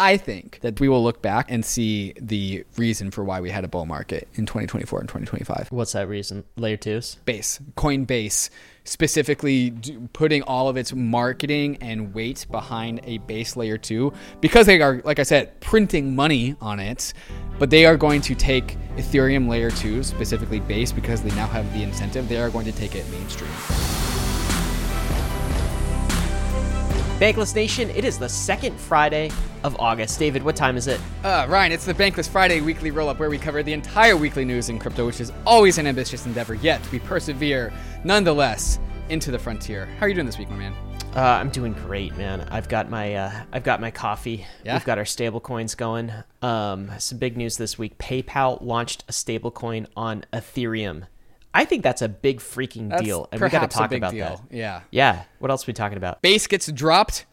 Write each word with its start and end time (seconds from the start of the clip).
I 0.00 0.16
think 0.16 0.60
that 0.62 0.80
we 0.80 0.88
will 0.88 1.04
look 1.04 1.20
back 1.20 1.50
and 1.50 1.62
see 1.62 2.14
the 2.18 2.64
reason 2.78 3.10
for 3.10 3.22
why 3.22 3.42
we 3.42 3.50
had 3.50 3.64
a 3.64 3.68
bull 3.68 3.84
market 3.84 4.28
in 4.34 4.46
2024 4.46 4.98
and 4.98 5.06
2025. 5.06 5.68
What's 5.70 5.92
that 5.92 6.08
reason? 6.08 6.44
Layer 6.56 6.78
twos? 6.78 7.16
Base, 7.26 7.60
Coinbase, 7.76 8.48
specifically 8.84 9.74
putting 10.14 10.40
all 10.44 10.70
of 10.70 10.78
its 10.78 10.94
marketing 10.94 11.76
and 11.82 12.14
weight 12.14 12.46
behind 12.50 13.02
a 13.04 13.18
base 13.18 13.56
layer 13.56 13.76
two 13.76 14.14
because 14.40 14.64
they 14.64 14.80
are, 14.80 15.02
like 15.04 15.18
I 15.18 15.22
said, 15.22 15.60
printing 15.60 16.16
money 16.16 16.56
on 16.62 16.80
it. 16.80 17.12
But 17.58 17.68
they 17.68 17.84
are 17.84 17.98
going 17.98 18.22
to 18.22 18.34
take 18.34 18.78
Ethereum 18.96 19.50
layer 19.50 19.70
two, 19.70 20.02
specifically 20.02 20.60
base, 20.60 20.92
because 20.92 21.20
they 21.20 21.30
now 21.36 21.46
have 21.46 21.70
the 21.74 21.82
incentive. 21.82 22.26
They 22.26 22.40
are 22.40 22.48
going 22.48 22.64
to 22.64 22.72
take 22.72 22.94
it 22.94 23.06
mainstream. 23.10 23.50
Bankless 27.20 27.54
Nation, 27.54 27.90
it 27.90 28.06
is 28.06 28.18
the 28.18 28.30
second 28.30 28.80
Friday 28.80 29.30
of 29.62 29.78
August. 29.78 30.18
David, 30.18 30.42
what 30.42 30.56
time 30.56 30.78
is 30.78 30.86
it? 30.86 30.98
Uh, 31.22 31.44
Ryan, 31.50 31.70
it's 31.70 31.84
the 31.84 31.92
Bankless 31.92 32.26
Friday 32.26 32.62
weekly 32.62 32.90
roll 32.90 33.10
up 33.10 33.18
where 33.18 33.28
we 33.28 33.36
cover 33.36 33.62
the 33.62 33.74
entire 33.74 34.16
weekly 34.16 34.42
news 34.42 34.70
in 34.70 34.78
crypto, 34.78 35.04
which 35.04 35.20
is 35.20 35.30
always 35.44 35.76
an 35.76 35.86
ambitious 35.86 36.24
endeavor, 36.24 36.54
yet 36.54 36.80
we 36.90 36.98
persevere 36.98 37.74
nonetheless 38.04 38.78
into 39.10 39.30
the 39.30 39.38
frontier. 39.38 39.84
How 39.98 40.06
are 40.06 40.08
you 40.08 40.14
doing 40.14 40.24
this 40.24 40.38
week, 40.38 40.48
my 40.48 40.56
man? 40.56 40.74
Uh, 41.14 41.20
I'm 41.20 41.50
doing 41.50 41.74
great, 41.74 42.16
man. 42.16 42.48
I've 42.50 42.70
got 42.70 42.88
my 42.88 43.14
uh, 43.14 43.42
I've 43.52 43.64
got 43.64 43.82
my 43.82 43.90
coffee. 43.90 44.46
Yeah? 44.64 44.76
We've 44.76 44.84
got 44.86 44.96
our 44.96 45.04
stable 45.04 45.40
coins 45.40 45.74
going. 45.74 46.10
Um, 46.40 46.90
some 46.96 47.18
big 47.18 47.36
news 47.36 47.58
this 47.58 47.76
week. 47.76 47.98
PayPal 47.98 48.62
launched 48.62 49.04
a 49.08 49.12
stable 49.12 49.50
coin 49.50 49.88
on 49.94 50.24
Ethereum. 50.32 51.02
I 51.52 51.64
think 51.64 51.82
that's 51.82 52.02
a 52.02 52.08
big 52.08 52.38
freaking 52.38 52.90
That's 52.90 53.02
deal, 53.02 53.28
and 53.32 53.40
we 53.40 53.48
got 53.48 53.68
to 53.68 53.76
talk 53.76 53.92
about 53.92 54.12
deal. 54.12 54.42
that. 54.50 54.56
Yeah. 54.56 54.82
Yeah. 54.90 55.24
What 55.40 55.50
else 55.50 55.64
are 55.64 55.68
we 55.68 55.72
talking 55.72 55.98
about? 55.98 56.22
Base 56.22 56.46
gets 56.46 56.70
dropped 56.70 57.26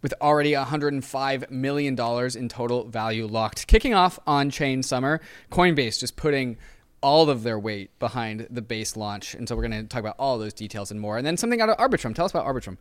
with 0.00 0.14
already 0.20 0.52
$105 0.52 1.50
million 1.50 1.98
in 2.36 2.48
total 2.48 2.84
value 2.84 3.26
locked. 3.26 3.66
Kicking 3.66 3.94
off 3.94 4.18
on 4.26 4.48
chain 4.48 4.82
summer, 4.82 5.20
Coinbase 5.50 5.98
just 6.00 6.16
putting 6.16 6.56
all 7.00 7.30
of 7.30 7.42
their 7.42 7.58
weight 7.58 7.96
behind 7.98 8.46
the 8.50 8.62
base 8.62 8.96
launch. 8.96 9.34
And 9.34 9.48
so 9.48 9.54
we're 9.56 9.68
going 9.68 9.82
to 9.82 9.88
talk 9.88 10.00
about 10.00 10.16
all 10.18 10.38
those 10.38 10.52
details 10.52 10.90
and 10.90 11.00
more. 11.00 11.16
And 11.16 11.26
then 11.26 11.36
something 11.36 11.60
out 11.60 11.68
of 11.68 11.76
Arbitrum. 11.76 12.14
Tell 12.14 12.24
us 12.24 12.32
about 12.32 12.46
Arbitrum. 12.46 12.76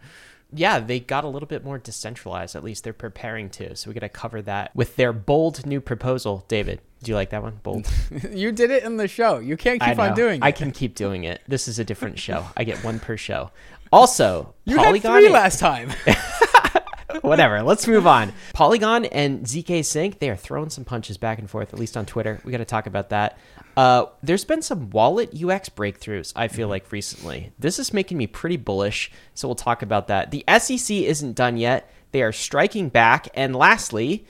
Yeah, 0.54 0.80
they 0.80 1.00
got 1.00 1.23
a 1.23 1.28
little 1.28 1.48
bit 1.48 1.64
more 1.66 1.78
decentralized. 1.78 2.56
At 2.56 2.64
least 2.64 2.84
they're 2.84 2.94
preparing 2.94 3.50
to. 3.52 3.76
So 3.76 3.90
we 3.90 3.94
got 3.94 4.00
to 4.00 4.10
cover 4.10 4.42
that 4.44 4.73
with 4.76 4.95
their 4.95 5.12
bold 5.12 5.66
new 5.66 5.82
proposal. 5.82 6.45
David, 6.48 6.80
do 7.04 7.12
you 7.12 7.16
like 7.16 7.32
that 7.32 7.44
one? 7.44 7.60
Bold. 7.64 7.88
you 8.32 8.52
did 8.52 8.72
it 8.72 8.84
in 8.84 8.98
the 8.98 9.08
show. 9.08 9.40
You 9.40 9.58
can't 9.58 9.82
keep 9.82 10.00
on 10.00 10.16
doing 10.16 10.42
it. 10.42 10.45
I 10.45 10.52
can 10.52 10.72
keep 10.72 10.95
doing 10.95 11.26
it. 11.26 11.42
This 11.48 11.68
is 11.68 11.80
a 11.80 11.84
different 11.84 12.18
show. 12.28 12.45
I 12.56 12.64
get 12.64 12.84
one 12.84 13.00
per 13.00 13.18
show. 13.18 13.52
Also, 13.92 14.54
You 14.66 14.78
Polygon. 14.78 15.12
had 15.12 15.20
three 15.20 15.30
last 15.30 15.60
time. 15.60 15.92
whatever. 17.22 17.62
Let's 17.64 17.88
move 17.88 18.08
on. 18.08 18.34
Polygon 18.54 19.06
and 19.06 19.45
zkSync, 19.45 20.20
they 20.20 20.30
are 20.30 20.36
throwing 20.36 20.70
some 20.70 20.86
punches 20.86 21.18
back 21.18 21.40
and 21.40 21.50
forth, 21.50 21.73
at 21.73 21.80
least 21.80 21.98
on 21.98 22.06
Twitter. 22.06 22.40
We 22.44 22.52
got 22.52 22.60
to 22.60 22.66
talk 22.66 22.88
about 22.88 23.10
that. 23.10 23.38
Uh, 23.78 24.08
there's 24.23 24.44
been 24.44 24.64
some 24.64 24.89
wallet 24.89 25.30
UX 25.31 25.70
breakthroughs, 25.70 26.33
I 26.36 26.47
feel 26.47 26.67
like, 26.67 26.92
recently. 26.92 27.52
This 27.59 27.78
is 27.78 27.94
making 27.94 28.17
me 28.17 28.25
pretty 28.25 28.58
bullish, 28.58 29.11
so 29.36 29.47
we'll 29.47 29.56
talk 29.56 29.83
about 29.83 30.08
that. 30.08 30.31
The 30.31 30.44
SEC 30.58 30.97
isn't 30.97 31.36
done 31.36 31.58
yet. 31.58 31.89
They 32.11 32.23
are 32.23 32.31
striking 32.31 32.89
back. 32.89 33.30
And 33.36 33.55
lastly, 33.55 34.25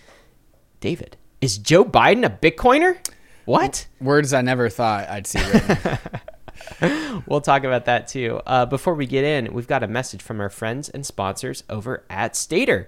David, 0.82 1.16
is 1.40 1.58
Joe 1.58 1.86
Biden 1.86 2.26
a 2.26 2.30
Bitcoiner? 2.30 2.98
What? 3.46 3.88
Words 4.02 4.34
I 4.34 4.42
never 4.42 4.68
thought 4.68 5.08
I'd 5.10 5.26
see. 5.26 5.40
We'll 7.28 7.42
talk 7.42 7.64
about 7.64 7.86
that 7.86 8.08
too. 8.08 8.42
Uh, 8.46 8.66
before 8.66 8.94
we 8.94 9.06
get 9.06 9.24
in, 9.24 9.54
we've 9.54 9.68
got 9.68 9.84
a 9.84 9.88
message 9.88 10.22
from 10.22 10.40
our 10.40 10.50
friends 10.50 10.90
and 10.90 11.06
sponsors 11.06 11.64
over 11.70 12.04
at 12.10 12.34
Stader. 12.34 12.88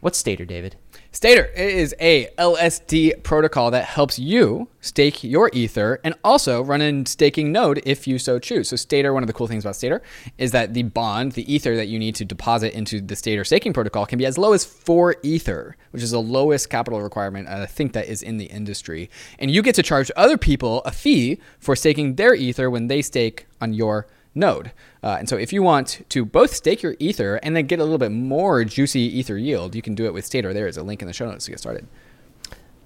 What's 0.00 0.22
Stader, 0.22 0.46
David? 0.46 0.76
Stader 1.12 1.52
is 1.56 1.92
a 1.98 2.28
LSD 2.38 3.24
protocol 3.24 3.72
that 3.72 3.84
helps 3.84 4.16
you 4.16 4.68
stake 4.80 5.24
your 5.24 5.50
ether 5.52 5.98
and 6.04 6.14
also 6.22 6.62
run 6.62 6.80
a 6.80 7.04
staking 7.04 7.50
node 7.50 7.82
if 7.84 8.06
you 8.06 8.16
so 8.16 8.38
choose. 8.38 8.68
So 8.68 8.76
Stader, 8.76 9.12
one 9.12 9.24
of 9.24 9.26
the 9.26 9.32
cool 9.32 9.48
things 9.48 9.64
about 9.64 9.74
Stader 9.74 10.02
is 10.38 10.52
that 10.52 10.72
the 10.72 10.84
bond, 10.84 11.32
the 11.32 11.52
ether 11.52 11.74
that 11.74 11.88
you 11.88 11.98
need 11.98 12.14
to 12.14 12.24
deposit 12.24 12.74
into 12.74 13.00
the 13.00 13.16
Stader 13.16 13.44
staking 13.44 13.72
protocol 13.72 14.06
can 14.06 14.18
be 14.18 14.26
as 14.26 14.38
low 14.38 14.52
as 14.52 14.64
4 14.64 15.16
ether, 15.24 15.76
which 15.90 16.04
is 16.04 16.12
the 16.12 16.22
lowest 16.22 16.70
capital 16.70 17.02
requirement 17.02 17.48
I 17.48 17.66
think 17.66 17.92
that 17.94 18.06
is 18.06 18.22
in 18.22 18.36
the 18.36 18.46
industry. 18.46 19.10
And 19.40 19.50
you 19.50 19.62
get 19.62 19.74
to 19.74 19.82
charge 19.82 20.12
other 20.14 20.38
people 20.38 20.80
a 20.82 20.92
fee 20.92 21.40
for 21.58 21.74
staking 21.74 22.14
their 22.14 22.34
ether 22.34 22.70
when 22.70 22.86
they 22.86 23.02
stake 23.02 23.46
on 23.60 23.74
your 23.74 24.06
node. 24.34 24.72
Uh, 25.02 25.16
and 25.18 25.28
so 25.28 25.36
if 25.36 25.52
you 25.52 25.62
want 25.62 26.02
to 26.08 26.24
both 26.24 26.54
stake 26.54 26.82
your 26.82 26.94
ether 26.98 27.36
and 27.42 27.56
then 27.56 27.66
get 27.66 27.78
a 27.78 27.82
little 27.84 27.98
bit 27.98 28.12
more 28.12 28.64
juicy 28.64 29.00
ether 29.00 29.36
yield, 29.36 29.74
you 29.74 29.82
can 29.82 29.94
do 29.94 30.06
it 30.06 30.14
with 30.14 30.24
Stader. 30.28 30.52
There 30.52 30.68
is 30.68 30.76
a 30.76 30.82
link 30.82 31.02
in 31.02 31.08
the 31.08 31.14
show 31.14 31.30
notes 31.30 31.44
to 31.46 31.50
get 31.50 31.60
started. 31.60 31.86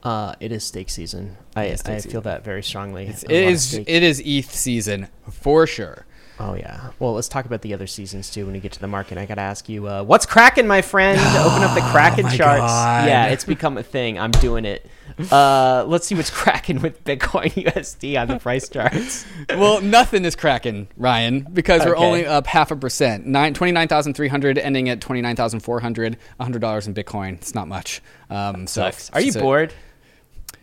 Uh, 0.02 0.34
it 0.38 0.52
is 0.52 0.62
stake 0.64 0.90
season. 0.90 1.36
I, 1.56 1.74
stake 1.76 1.94
I 1.94 1.96
season. 1.96 2.10
feel 2.10 2.20
that 2.22 2.44
very 2.44 2.62
strongly. 2.62 3.06
It 3.06 3.22
lot 3.22 3.24
of 3.24 3.30
is 3.30 3.74
it 3.74 3.88
is 4.02 4.20
ETH 4.24 4.50
season 4.50 5.08
for 5.30 5.66
sure. 5.66 6.04
Oh 6.38 6.54
yeah. 6.54 6.90
Well, 6.98 7.14
let's 7.14 7.28
talk 7.28 7.46
about 7.46 7.62
the 7.62 7.72
other 7.72 7.86
seasons 7.86 8.28
too. 8.28 8.44
When 8.44 8.54
we 8.54 8.60
get 8.60 8.72
to 8.72 8.80
the 8.80 8.88
market, 8.88 9.18
I 9.18 9.24
got 9.24 9.36
to 9.36 9.40
ask 9.42 9.68
you, 9.68 9.86
uh, 9.88 10.02
what's 10.02 10.26
cracking, 10.26 10.66
my 10.66 10.82
friend? 10.82 11.18
Open 11.38 11.62
up 11.62 11.74
the 11.74 11.80
Kraken 11.92 12.26
Oh 12.26 12.30
charts. 12.36 12.60
God. 12.60 13.08
Yeah, 13.08 13.28
it's 13.28 13.44
become 13.44 13.78
a 13.78 13.82
thing. 13.82 14.18
I'm 14.18 14.32
doing 14.32 14.64
it. 14.64 14.84
Uh, 15.30 15.84
let's 15.86 16.06
see 16.06 16.14
what's 16.14 16.30
cracking 16.42 16.80
with 16.80 17.02
Bitcoin 17.04 17.52
USD 17.66 18.20
on 18.20 18.28
the 18.28 18.38
price 18.38 18.68
charts. 18.68 19.24
well, 19.48 19.80
nothing 19.80 20.24
is 20.24 20.34
cracking, 20.36 20.88
Ryan, 20.96 21.46
because 21.52 21.84
we're 21.84 21.96
Okay. 21.96 22.04
only 22.04 22.26
up 22.26 22.46
half 22.46 22.70
a 22.70 22.76
percent. 22.76 23.26
Nine, 23.26 23.54
29,300 23.54 24.58
ending 24.58 24.88
at 24.88 25.00
29,400. 25.00 26.16
$100 26.40 26.86
in 26.86 26.94
Bitcoin. 26.94 27.34
It's 27.34 27.54
not 27.54 27.68
much. 27.68 28.02
Um, 28.30 28.66
so 28.66 28.82
Sucks. 28.82 29.10
Are 29.10 29.20
you 29.20 29.32
so- 29.32 29.40
bored? 29.40 29.72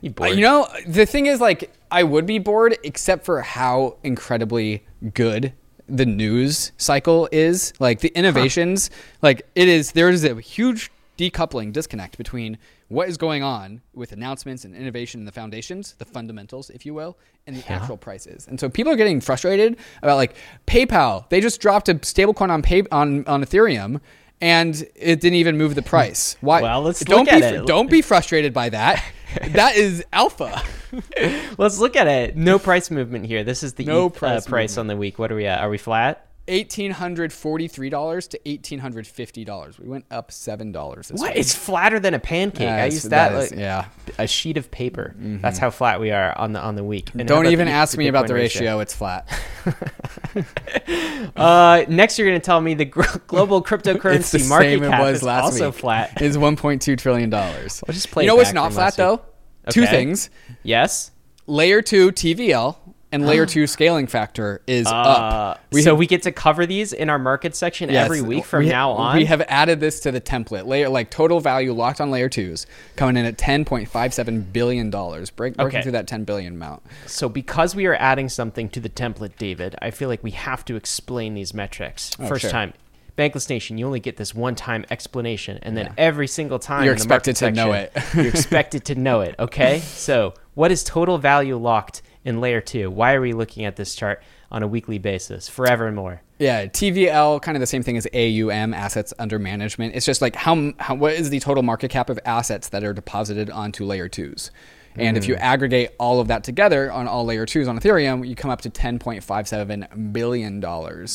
You 0.02 0.10
Uh, 0.10 0.14
bored? 0.14 0.36
You 0.38 0.42
know, 0.42 0.68
the 0.88 1.06
thing 1.06 1.28
is, 1.28 1.40
like, 1.40 1.72
I 1.92 2.04
would 2.04 2.26
be 2.26 2.40
bored 2.40 2.78
except 2.84 3.24
for 3.26 3.42
how 3.42 3.98
incredibly 4.04 4.84
good 5.14 5.54
the 5.88 6.06
news 6.06 6.72
cycle 6.78 7.28
is. 7.32 7.74
Like, 7.80 8.00
the 8.00 8.10
innovations, 8.16 8.90
like, 9.22 9.44
it 9.56 9.68
is, 9.68 9.92
there 9.92 10.10
is 10.10 10.24
a 10.24 10.40
huge 10.42 10.92
decoupling, 11.18 11.72
disconnect 11.72 12.18
between 12.18 12.58
what 12.92 13.08
is 13.08 13.16
going 13.16 13.42
on 13.42 13.82
with 13.94 14.12
announcements 14.12 14.66
and 14.66 14.76
innovation 14.76 15.22
in 15.22 15.26
the 15.26 15.32
foundations, 15.32 15.94
the 15.98 16.04
fundamentals, 16.04 16.70
if 16.70 16.86
you 16.86 16.94
will, 16.94 17.18
and 17.48 17.56
the 17.56 17.72
actual 17.72 17.96
prices. 17.96 18.48
And 18.50 18.60
so 18.60 18.68
people 18.68 18.92
are 18.92 18.98
getting 18.98 19.22
frustrated 19.22 19.78
about, 20.02 20.18
like, 20.18 20.36
PayPal. 20.68 21.28
They 21.30 21.40
just 21.40 21.62
dropped 21.62 21.88
a 21.88 21.96
stablecoin 21.96 22.50
on, 22.50 22.62
pay, 22.62 22.84
on, 22.92 23.26
on 23.28 23.46
Ethereum. 23.46 24.02
And 24.42 24.76
it 24.96 25.22
didn't 25.22 25.36
even 25.36 25.58
move 25.58 25.76
the 25.76 25.82
price. 25.84 26.36
Why? 26.42 26.62
Well, 26.64 26.82
let's 26.82 27.00
don't 27.00 27.20
look 27.20 27.30
be 27.30 27.32
at 27.32 27.54
it. 27.54 27.66
don't 27.66 27.90
be 27.90 28.02
frustrated 28.02 28.54
by 28.54 28.70
that. 28.70 29.02
that 29.50 29.78
is 29.78 30.04
alpha. 30.12 30.62
Let's 31.58 31.78
look 31.80 31.96
at 31.96 32.08
it. 32.08 32.36
No 32.36 32.60
price 32.60 32.92
movement 32.92 33.26
here. 33.26 33.46
This 33.46 33.64
is 33.64 33.76
the 33.76 33.86
No 33.86 34.08
ETH, 34.08 34.16
price 34.16 34.46
uh, 34.46 34.50
price 34.50 34.78
on 34.78 34.88
the 34.88 34.98
week. 34.98 35.18
What 35.18 35.32
are 35.32 35.36
we 35.36 35.46
at? 35.46 35.62
Are 35.62 35.70
we 35.70 35.78
flat? 35.78 36.26
Eighteen 36.48 36.92
hundred 36.92 37.32
forty-three 37.32 37.90
dollars 37.90 38.28
to 38.30 38.50
eighteen 38.50 38.80
hundred 38.80 39.06
fifty 39.08 39.46
dollars. 39.46 39.80
We 39.80 39.88
went 39.88 40.06
up 40.12 40.32
seven 40.32 40.72
dollars. 40.72 41.10
What? 41.14 41.38
It's 41.38 41.54
flatter 41.54 42.00
than 42.00 42.14
a 42.16 42.20
pancake. 42.20 42.68
I 42.68 42.86
used 42.86 43.10
that, 43.12 43.32
that 43.32 43.44
is- 43.44 43.52
like, 43.52 43.60
yeah. 43.60 43.86
a 44.18 44.26
sheet 44.28 44.58
of 44.58 44.70
paper. 44.72 45.16
That's 45.18 45.60
how 45.60 45.70
flat 45.70 46.00
we 46.02 46.10
are 46.12 46.38
on 46.38 46.52
the 46.54 46.60
on 46.60 46.76
the 46.76 46.84
week. 46.84 47.12
And 47.14 47.28
Don't 47.28 47.46
even 47.46 47.68
the- 47.68 47.72
ask 47.74 47.92
the 47.94 48.00
me 48.00 48.08
about 48.08 48.28
the 48.28 48.34
ratio. 48.34 48.80
It's 48.80 48.94
flat. 48.94 49.30
Uh, 51.36 51.86
next, 51.88 52.18
you're 52.18 52.28
going 52.28 52.40
to 52.40 52.44
tell 52.46 52.60
me 52.62 52.74
the 52.74 52.86
global 53.28 53.64
cryptocurrency 53.64 54.48
market 54.50 54.80
cap 54.82 55.02
was 55.02 55.18
is 55.18 55.24
last 55.24 55.44
also 55.44 55.68
week. 55.72 55.80
flat. 55.80 56.22
Is 56.22 56.38
one 56.38 56.56
point 56.56 56.82
two 56.82 56.96
trillion 56.96 57.30
dollars. 57.30 57.84
I'll 57.88 57.94
just 57.94 58.12
play 58.12 58.24
You 58.24 58.28
know 58.28 58.36
what's 58.36 58.54
not 58.54 58.74
flat 58.74 58.94
week. 58.94 58.98
though? 58.98 59.22
Two 59.70 59.86
things. 59.86 60.30
Yes. 60.64 61.12
Layer 61.48 61.82
two 61.82 62.12
TVL 62.12 62.78
and 63.12 63.26
layer 63.26 63.46
two 63.46 63.68
scaling 63.68 64.08
factor 64.08 64.62
is 64.68 64.88
Uh, 64.88 64.92
up. 64.92 65.60
we 65.72 65.82
so 65.82 65.94
we 65.96 66.08
get 66.08 66.24
to 66.24 66.32
cover 66.32 66.66
these 66.66 66.94
in 66.94 67.10
our 67.10 67.20
market 67.20 67.56
section 67.56 67.90
Yes, 67.90 68.06
every 68.06 68.22
week 68.22 68.46
from 68.46 68.64
we- 68.64 68.70
now 68.70 68.92
on. 68.92 69.18
We 69.18 69.26
have 69.26 69.42
added 69.48 69.80
this 69.80 70.00
to 70.02 70.12
the 70.12 70.22
template. 70.22 70.66
Layer 70.66 70.90
like 70.90 71.10
total 71.10 71.40
value 71.40 71.74
locked 71.74 72.00
on 72.02 72.12
layer 72.12 72.30
twos 72.30 72.66
coming 72.96 73.18
in 73.18 73.26
at 73.26 73.38
ten 73.38 73.66
point 73.66 73.88
five 73.90 74.14
seven 74.14 74.42
billion 74.42 74.90
dollars. 74.90 75.30
Break 75.30 75.56
breaking 75.58 75.78
Okay. 75.78 75.82
through 75.84 75.92
that 75.94 76.08
ten 76.08 76.24
billion 76.24 76.54
amount. 76.54 76.84
so 77.06 77.28
because 77.30 77.76
we 77.76 77.86
are 77.86 77.96
adding 77.96 78.30
something 78.30 78.70
to 78.70 78.80
the 78.80 78.90
template, 78.90 79.38
David, 79.38 79.76
I 79.82 79.92
feel 79.92 80.08
like 80.10 80.24
we 80.24 80.32
have 80.32 80.64
to 80.66 80.76
explain 80.76 81.34
these 81.34 81.54
metrics. 81.54 82.12
First 82.16 82.32
Oh, 82.32 82.38
sure. 82.38 82.50
time. 82.50 82.74
Bankless 83.18 83.50
Nation, 83.50 83.78
you 83.78 83.86
only 83.86 84.00
get 84.00 84.16
this 84.18 84.34
one 84.34 84.56
time 84.56 84.86
explanation, 84.90 85.60
and 85.64 85.76
then 85.76 85.94
every 85.98 86.28
single 86.28 86.60
time 86.60 86.86
You're 86.86 86.94
expected 86.94 87.36
to 87.36 87.52
know 87.52 87.74
it. 87.74 87.92
you're 88.16 88.28
expected 88.28 88.86
to 88.86 88.96
know 88.96 89.20
it. 89.22 89.36
Okay, 89.38 89.80
so 89.84 90.34
what 90.54 90.72
is 90.72 90.82
total 90.84 91.18
value 91.18 91.58
locked 91.58 92.02
in 92.26 92.40
layer 92.42 92.62
two? 92.62 92.90
Why 92.90 93.14
are 93.14 93.22
we 93.22 93.34
looking 93.34 93.66
at 93.66 93.76
this 93.76 93.96
chart 93.96 94.22
on 94.52 94.64
a 94.64 94.68
weekly 94.68 94.98
basis 94.98 95.48
forevermore? 95.50 96.22
Yeah, 96.40 96.66
TVL 96.66 97.42
kind 97.42 97.56
of 97.56 97.60
the 97.60 97.68
same 97.68 97.84
thing 97.84 97.98
as 97.98 98.08
AUM, 98.14 98.74
assets 98.74 99.14
under 99.20 99.38
management. 99.40 99.96
It's 99.96 100.06
just 100.06 100.22
like 100.22 100.36
how, 100.36 100.74
how 100.80 100.96
what 100.96 101.14
is 101.14 101.30
the 101.30 101.40
total 101.40 101.64
market 101.64 101.92
cap 101.92 102.10
of 102.10 102.20
assets 102.26 102.70
that 102.70 102.84
are 102.84 102.94
deposited 102.94 103.50
onto 103.50 103.86
layer 103.86 104.10
twos. 104.10 104.52
And 104.98 105.16
if 105.16 105.26
you 105.26 105.36
aggregate 105.36 105.92
all 106.00 106.20
of 106.20 106.28
that 106.28 106.44
together 106.44 106.92
on 106.92 107.08
all 107.08 107.24
layer 107.24 107.46
twos 107.46 107.66
on 107.70 107.80
Ethereum, 107.80 108.28
you 108.28 108.36
come 108.36 108.52
up 108.52 108.60
to 108.62 108.70
$10.57 108.70 110.12
billion. 110.12 110.64
Uh, 110.66 111.08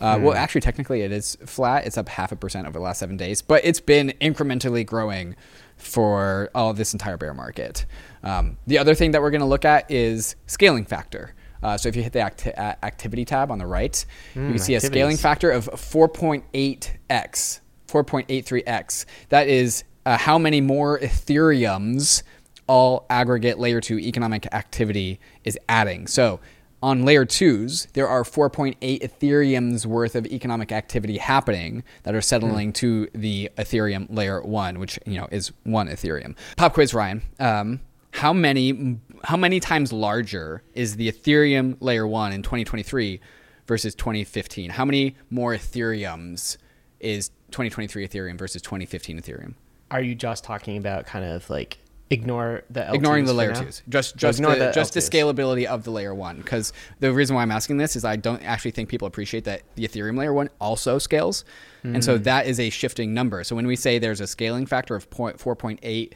Well, 0.00 0.34
actually, 0.34 0.60
technically, 0.60 1.00
it 1.02 1.10
is 1.10 1.36
flat. 1.44 1.84
It's 1.84 1.98
up 1.98 2.08
half 2.08 2.30
a 2.30 2.36
percent 2.36 2.66
over 2.68 2.78
the 2.78 2.84
last 2.84 3.00
seven 3.00 3.16
days, 3.16 3.42
but 3.42 3.64
it's 3.64 3.80
been 3.80 4.12
incrementally 4.20 4.86
growing 4.86 5.34
for 5.76 6.50
all 6.54 6.72
this 6.72 6.92
entire 6.92 7.16
bear 7.16 7.34
market. 7.34 7.86
Um, 8.22 8.56
the 8.66 8.78
other 8.78 8.94
thing 8.94 9.10
that 9.12 9.20
we're 9.22 9.30
going 9.30 9.40
to 9.40 9.46
look 9.46 9.64
at 9.64 9.90
is 9.90 10.36
scaling 10.46 10.84
factor. 10.84 11.34
Uh, 11.62 11.76
so 11.78 11.88
if 11.88 11.96
you 11.96 12.02
hit 12.02 12.12
the 12.12 12.20
acti- 12.20 12.52
activity 12.52 13.24
tab 13.24 13.50
on 13.50 13.58
the 13.58 13.66
right, 13.66 14.04
you 14.34 14.40
can 14.48 14.58
see 14.58 14.74
a 14.74 14.80
scaling 14.80 15.16
factor 15.16 15.50
of 15.50 15.66
4.8x, 15.66 17.60
4.83x. 17.88 19.06
That 19.30 19.48
is 19.48 19.84
uh, 20.04 20.18
how 20.18 20.38
many 20.38 20.60
more 20.60 20.98
Ethereums 20.98 22.22
all 22.66 23.06
aggregate 23.10 23.58
layer 23.58 23.80
two 23.80 23.98
economic 23.98 24.46
activity 24.54 25.20
is 25.44 25.58
adding. 25.68 26.06
So 26.06 26.40
on 26.84 27.02
layer 27.02 27.24
twos, 27.24 27.88
there 27.94 28.06
are 28.06 28.24
4.8 28.24 28.76
Ethereum's 28.78 29.86
worth 29.86 30.14
of 30.14 30.26
economic 30.26 30.70
activity 30.70 31.16
happening 31.16 31.82
that 32.02 32.14
are 32.14 32.20
settling 32.20 32.74
to 32.74 33.08
the 33.14 33.50
Ethereum 33.56 34.06
layer 34.10 34.42
one, 34.42 34.78
which 34.78 34.98
you 35.06 35.18
know 35.18 35.26
is 35.32 35.50
one 35.62 35.88
Ethereum. 35.88 36.36
Pop 36.58 36.74
quiz, 36.74 36.92
Ryan. 36.92 37.22
Um, 37.40 37.80
how 38.10 38.34
many 38.34 38.98
how 39.24 39.38
many 39.38 39.60
times 39.60 39.94
larger 39.94 40.62
is 40.74 40.96
the 40.96 41.10
Ethereum 41.10 41.78
layer 41.80 42.06
one 42.06 42.34
in 42.34 42.42
2023 42.42 43.18
versus 43.66 43.94
2015? 43.94 44.68
How 44.68 44.84
many 44.84 45.16
more 45.30 45.54
Ethereums 45.54 46.58
is 47.00 47.30
2023 47.50 48.06
Ethereum 48.06 48.38
versus 48.38 48.60
2015 48.60 49.22
Ethereum? 49.22 49.54
Are 49.90 50.02
you 50.02 50.14
just 50.14 50.44
talking 50.44 50.76
about 50.76 51.06
kind 51.06 51.24
of 51.24 51.48
like 51.48 51.78
ignore 52.10 52.62
the 52.70 52.80
L2s 52.80 52.94
ignoring 52.94 53.24
the 53.24 53.32
layer 53.32 53.54
twos, 53.54 53.82
just 53.88 54.16
just 54.16 54.38
ignore 54.38 54.54
the, 54.56 54.66
the 54.66 54.72
just 54.72 54.94
the 54.94 55.00
scalability 55.00 55.64
of 55.64 55.84
the 55.84 55.90
layer 55.90 56.14
one. 56.14 56.36
Because 56.38 56.72
the 57.00 57.12
reason 57.12 57.34
why 57.34 57.42
I'm 57.42 57.50
asking 57.50 57.78
this 57.78 57.96
is 57.96 58.04
I 58.04 58.16
don't 58.16 58.42
actually 58.42 58.70
think 58.72 58.88
people 58.88 59.08
appreciate 59.08 59.44
that 59.44 59.62
the 59.74 59.86
Ethereum 59.88 60.16
layer 60.18 60.32
one 60.32 60.50
also 60.60 60.98
scales, 60.98 61.44
and 61.82 61.96
Hmm. 61.96 62.00
so 62.02 62.18
that 62.18 62.46
is 62.46 62.60
a 62.60 62.70
shifting 62.70 63.14
number. 63.14 63.42
So 63.44 63.56
when 63.56 63.66
we 63.66 63.76
say 63.76 63.98
there's 63.98 64.20
a 64.20 64.26
scaling 64.26 64.66
factor 64.66 64.94
of 64.94 65.08
4.8 65.10 66.12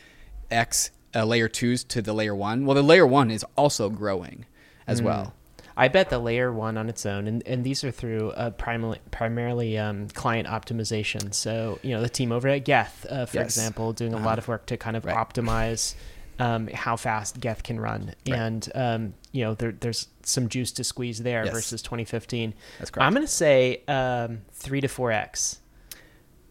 x 0.51 0.91
uh, 1.15 1.25
layer 1.25 1.49
twos 1.49 1.85
to 1.85 2.03
the 2.03 2.13
layer 2.13 2.35
one, 2.35 2.65
well, 2.67 2.75
the 2.75 2.83
layer 2.83 3.07
one 3.07 3.31
is 3.31 3.45
also 3.57 3.89
growing 3.91 4.45
Hmm. 4.85 4.91
as 4.91 5.03
well. 5.03 5.35
I 5.81 5.87
bet 5.89 6.11
the 6.11 6.19
layer 6.19 6.53
one 6.53 6.77
on 6.77 6.89
its 6.89 7.07
own, 7.07 7.29
and, 7.29 7.43
and 7.47 7.63
these 7.63 7.85
are 7.85 7.93
through 7.93 8.31
uh, 8.33 8.51
primarily 8.51 8.99
primarily 9.13 9.79
um, 9.79 10.09
client 10.09 10.49
optimization. 10.49 11.33
So 11.33 11.79
you 11.83 11.91
know 11.95 12.03
the 12.03 12.09
team 12.09 12.33
over 12.33 12.49
at 12.49 12.65
Geth, 12.65 13.07
uh, 13.09 13.27
for 13.27 13.37
Yes. 13.39 13.57
example, 13.57 13.93
doing 13.93 14.13
a 14.13 14.19
lot 14.19 14.39
of 14.39 14.49
work 14.49 14.67
to 14.67 14.77
kind 14.77 14.97
of 14.97 15.05
Right. 15.05 15.17
optimize 15.17 15.95
um, 16.41 16.67
how 16.69 16.97
fast 16.97 17.39
Geth 17.41 17.63
can 17.63 17.79
run, 17.81 18.15
Right. 18.27 18.37
and 18.39 18.69
um, 18.75 19.15
you 19.33 19.45
know 19.45 19.55
there, 19.55 19.71
there's 19.73 20.09
some 20.25 20.49
juice 20.49 20.73
to 20.73 20.85
squeeze 20.85 21.19
there 21.23 21.45
Yes. 21.45 21.55
versus 21.55 21.81
2015. 21.83 22.55
That's 22.81 22.91
correct. 22.91 23.07
I'm 23.07 23.15
going 23.15 23.25
to 23.27 23.33
say 23.33 23.83
um, 23.87 24.41
three 24.53 24.81
to 24.81 24.89
four 24.89 25.13
x 25.13 25.61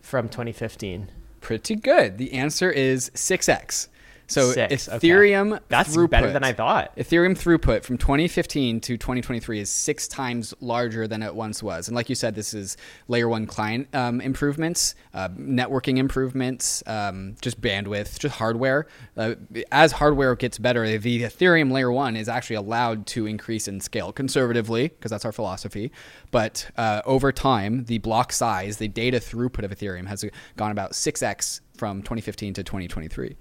from 0.01 0.29
2015. 0.29 1.09
Pretty 1.41 1.75
good. 1.75 2.17
The 2.17 2.33
answer 2.33 2.71
is 2.71 3.09
6x. 3.13 3.87
So 4.27 4.51
Six, 4.51 4.89
okay. 4.89 5.07
Ethereum 5.07 5.59
That's 5.69 5.95
throughput, 5.95 6.09
better 6.09 6.31
than 6.33 6.43
I 6.43 6.51
thought. 6.51 6.95
Ethereum 6.97 7.31
throughput 7.31 7.83
from 7.83 7.97
2015 7.97 8.81
to 8.81 8.97
2023 8.97 9.61
is 9.61 9.69
six 9.69 10.07
times 10.07 10.53
larger 10.59 11.07
than 11.07 11.23
it 11.23 11.33
once 11.33 11.63
was. 11.63 11.87
And 11.87 11.95
like 11.95 12.09
you 12.09 12.15
said, 12.15 12.35
this 12.35 12.53
is 12.53 12.75
layer 13.07 13.29
one 13.29 13.47
client 13.47 13.87
um, 13.93 14.19
improvements, 14.19 14.95
uh, 15.13 15.29
networking 15.29 15.97
improvements, 15.97 16.83
um, 16.87 17.35
just 17.41 17.61
bandwidth, 17.61 18.19
just 18.19 18.35
hardware. 18.35 18.87
Uh, 19.15 19.35
as 19.71 19.93
hardware 19.93 20.35
gets 20.35 20.57
better, 20.57 20.97
the 20.97 21.23
Ethereum 21.23 21.71
layer 21.71 21.91
one 21.91 22.17
is 22.17 22.27
actually 22.27 22.57
allowed 22.57 23.07
to 23.07 23.25
increase 23.25 23.69
in 23.69 23.79
scale 23.79 24.11
conservatively, 24.11 24.89
because 24.89 25.09
that's 25.09 25.25
our 25.25 25.31
philosophy. 25.31 25.89
But 26.31 26.69
uh, 26.75 27.01
over 27.05 27.31
time, 27.31 27.85
the 27.85 27.99
block 27.99 28.33
size, 28.33 28.77
the 28.77 28.89
data 28.89 29.19
throughput 29.19 29.63
of 29.63 29.71
Ethereum 29.71 30.07
has 30.07 30.25
gone 30.57 30.71
about 30.71 30.91
6x 30.91 31.61
from 31.77 32.01
2015 32.01 32.55
to 32.55 32.63
2023 32.63 33.37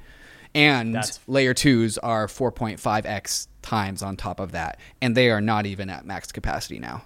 and 0.56 0.94
That's- 0.94 1.20
layer 1.26 1.54
twos 1.54 1.98
are 1.98 2.26
4.5x 2.26 3.48
times 3.62 4.02
on 4.02 4.16
top 4.16 4.40
of 4.40 4.52
that 4.52 4.78
and 5.02 5.16
they 5.16 5.30
are 5.30 5.40
not 5.40 5.66
even 5.66 5.90
at 5.90 6.04
max 6.06 6.30
capacity 6.32 6.78
now 6.78 7.02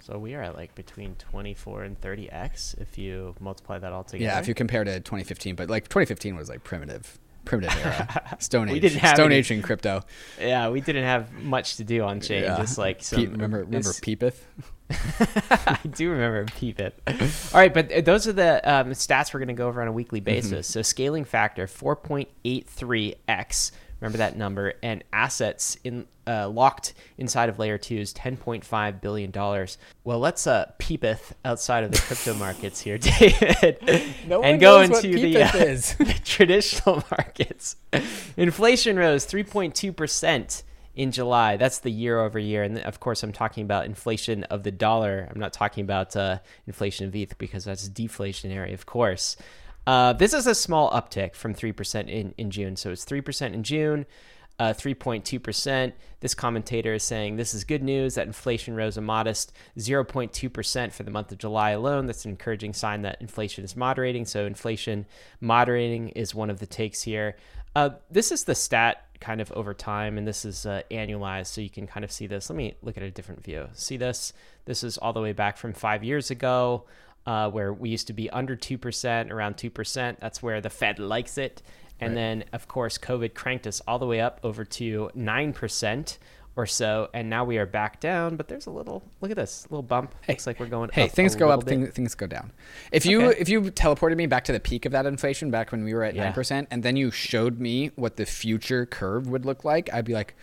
So 0.00 0.18
we 0.18 0.34
are 0.34 0.42
at 0.42 0.54
like 0.54 0.74
between 0.74 1.14
24 1.16 1.82
and 1.84 2.00
30x 2.00 2.80
if 2.80 2.96
you 2.98 3.34
multiply 3.40 3.78
that 3.78 3.92
all 3.92 4.04
together. 4.04 4.24
yeah 4.24 4.38
if 4.38 4.46
you 4.48 4.54
compare 4.54 4.84
to 4.84 5.00
2015 5.00 5.54
but 5.56 5.68
like 5.70 5.84
2015 5.88 6.36
was 6.36 6.48
like 6.48 6.62
primitive 6.64 7.18
primitive 7.44 7.76
era 7.84 8.36
stone 8.40 8.68
age 8.68 8.74
We 8.74 8.80
didn't 8.80 8.98
have 9.00 9.16
stone 9.16 9.26
any- 9.26 9.36
age 9.36 9.50
in 9.50 9.62
crypto 9.62 10.02
Yeah, 10.40 10.68
we 10.68 10.80
didn't 10.80 11.04
have 11.04 11.32
much 11.32 11.76
to 11.76 11.84
do 11.84 12.02
on 12.02 12.20
chain. 12.20 12.42
Yeah. 12.42 12.56
Just 12.56 12.76
like 12.76 13.02
some. 13.02 13.20
Pe- 13.20 13.26
remember 13.26 13.58
remember 13.64 13.90
peepeth 13.90 14.34
I 14.90 15.78
do 15.90 16.10
remember 16.10 16.44
Peepeth. 16.46 16.92
All 17.54 17.60
right, 17.60 17.72
but 17.74 18.04
those 18.04 18.26
are 18.28 18.32
the 18.32 18.56
um, 18.70 18.90
stats 18.90 19.32
we're 19.34 19.40
going 19.40 19.48
to 19.48 19.54
go 19.54 19.68
over 19.68 19.82
on 19.82 19.88
a 19.88 19.92
weekly 19.92 20.20
Mm-hmm. 20.20 20.24
basis. 20.24 20.66
So 20.66 20.82
scaling 20.82 21.24
factor 21.24 21.66
4.83x. 21.66 23.72
Remember 24.00 24.18
that 24.18 24.36
number. 24.36 24.74
And 24.82 25.02
assets 25.12 25.78
in 25.84 26.06
uh, 26.26 26.48
locked 26.48 26.94
inside 27.18 27.48
of 27.48 27.58
layer 27.58 27.78
two 27.78 27.96
is 27.98 28.12
10.5 28.12 29.00
billion 29.00 29.30
dollars. 29.30 29.78
Well, 30.04 30.18
let's 30.18 30.46
uh, 30.46 30.70
peepeth 30.78 31.32
outside 31.44 31.84
of 31.84 31.92
the 31.92 31.98
crypto 31.98 32.34
markets 32.34 32.80
here, 32.80 32.98
David, 32.98 33.78
No 34.26 34.42
and 34.42 34.60
go 34.60 34.80
into 34.80 35.00
the, 35.02 35.42
uh, 35.42 35.52
the 35.52 36.20
traditional 36.24 37.04
markets. 37.10 37.76
Inflation 38.36 38.98
rose 38.98 39.26
3.2 39.26 39.94
percent 39.94 40.62
in 40.96 41.12
July. 41.12 41.56
That's 41.58 41.80
the 41.80 41.90
year 41.90 42.18
over 42.18 42.38
year. 42.38 42.62
And 42.62 42.78
of 42.78 42.98
course, 42.98 43.22
I'm 43.22 43.32
talking 43.32 43.62
about 43.62 43.84
inflation 43.84 44.44
of 44.44 44.62
the 44.62 44.72
dollar. 44.72 45.28
I'm 45.30 45.38
not 45.38 45.52
talking 45.52 45.84
about 45.84 46.16
uh, 46.16 46.38
inflation 46.66 47.06
of 47.06 47.14
ETH 47.14 47.36
because 47.38 47.64
that's 47.64 47.88
deflationary, 47.88 48.72
of 48.72 48.86
course. 48.86 49.36
Uh, 49.86 50.14
this 50.14 50.32
is 50.34 50.46
a 50.46 50.54
small 50.54 50.90
uptick 50.90 51.36
from 51.36 51.54
3% 51.54 52.08
in, 52.08 52.34
in 52.36 52.50
June. 52.50 52.74
So 52.74 52.90
it's 52.90 53.04
3% 53.04 53.52
in 53.52 53.62
June, 53.62 54.06
uh, 54.58 54.72
3.2%. 54.72 55.92
This 56.20 56.34
commentator 56.34 56.94
is 56.94 57.04
saying 57.04 57.36
this 57.36 57.54
is 57.54 57.62
good 57.62 57.82
news 57.84 58.14
that 58.14 58.26
inflation 58.26 58.74
rose 58.74 58.96
a 58.96 59.02
modest 59.02 59.52
0.2% 59.78 60.92
for 60.92 61.02
the 61.02 61.10
month 61.10 61.30
of 61.30 61.38
July 61.38 61.70
alone. 61.70 62.06
That's 62.06 62.24
an 62.24 62.32
encouraging 62.32 62.72
sign 62.72 63.02
that 63.02 63.20
inflation 63.20 63.64
is 63.64 63.76
moderating. 63.76 64.24
So 64.24 64.46
inflation 64.46 65.06
moderating 65.40 66.08
is 66.08 66.34
one 66.34 66.50
of 66.50 66.58
the 66.58 66.66
takes 66.66 67.02
here. 67.02 67.36
Uh, 67.76 67.90
this 68.10 68.32
is 68.32 68.44
the 68.44 68.54
stat 68.54 69.04
kind 69.20 69.38
of 69.38 69.52
over 69.52 69.74
time, 69.74 70.16
and 70.16 70.26
this 70.26 70.46
is 70.46 70.64
uh, 70.64 70.80
annualized, 70.90 71.48
so 71.48 71.60
you 71.60 71.68
can 71.68 71.86
kind 71.86 72.04
of 72.04 72.10
see 72.10 72.26
this. 72.26 72.48
Let 72.48 72.56
me 72.56 72.74
look 72.80 72.96
at 72.96 73.02
a 73.02 73.10
different 73.10 73.44
view. 73.44 73.68
See 73.74 73.98
this? 73.98 74.32
This 74.64 74.82
is 74.82 74.96
all 74.96 75.12
the 75.12 75.20
way 75.20 75.34
back 75.34 75.58
from 75.58 75.74
five 75.74 76.02
years 76.02 76.30
ago, 76.30 76.86
uh, 77.26 77.50
where 77.50 77.74
we 77.74 77.90
used 77.90 78.06
to 78.06 78.14
be 78.14 78.30
under 78.30 78.56
2%, 78.56 79.30
around 79.30 79.58
2%. 79.58 80.16
That's 80.20 80.42
where 80.42 80.62
the 80.62 80.70
Fed 80.70 80.98
likes 80.98 81.36
it. 81.36 81.60
And 82.00 82.16
then, 82.16 82.44
of 82.54 82.66
course, 82.66 82.96
COVID 82.96 83.34
cranked 83.34 83.66
us 83.66 83.82
all 83.86 83.98
the 83.98 84.06
way 84.06 84.22
up 84.22 84.40
over 84.42 84.64
to 84.64 85.10
9% 85.14 86.18
or 86.56 86.66
so. 86.66 87.08
And 87.14 87.28
now 87.30 87.44
we 87.44 87.58
are 87.58 87.66
back 87.66 88.00
down, 88.00 88.36
but 88.36 88.48
there's 88.48 88.66
a 88.66 88.70
little, 88.70 89.02
look 89.20 89.30
at 89.30 89.36
this, 89.36 89.66
little 89.70 89.82
bump. 89.82 90.14
Looks 90.28 90.46
like 90.46 90.58
we're 90.58 90.66
going 90.66 90.90
hey 90.92 91.04
up 91.04 91.10
things 91.10 91.36
go 91.36 91.50
up 91.50 91.64
bit. 91.64 91.94
things, 91.94 92.14
go 92.14 92.26
down 92.26 92.50
if 92.92 93.04
you 93.06 93.22
Okay. 93.26 93.38
if 93.40 93.48
you 93.48 93.60
teleported 93.62 94.16
me 94.16 94.26
back 94.26 94.44
to 94.44 94.52
the 94.52 94.60
peak 94.60 94.86
of 94.86 94.92
that 94.92 95.04
inflation 95.06 95.50
back 95.50 95.70
when 95.70 95.84
we 95.84 95.92
were 95.94 96.02
at 96.02 96.14
Yeah. 96.14 96.32
9% 96.32 96.66
and 96.70 96.82
then 96.82 96.96
you 96.96 97.10
showed 97.10 97.60
me 97.60 97.90
what 97.96 98.16
the 98.16 98.24
future 98.26 98.86
curve 98.86 99.28
would 99.28 99.44
look 99.44 99.64
like 99.64 99.92
i'd 99.92 100.04
be 100.04 100.14
like 100.14 100.34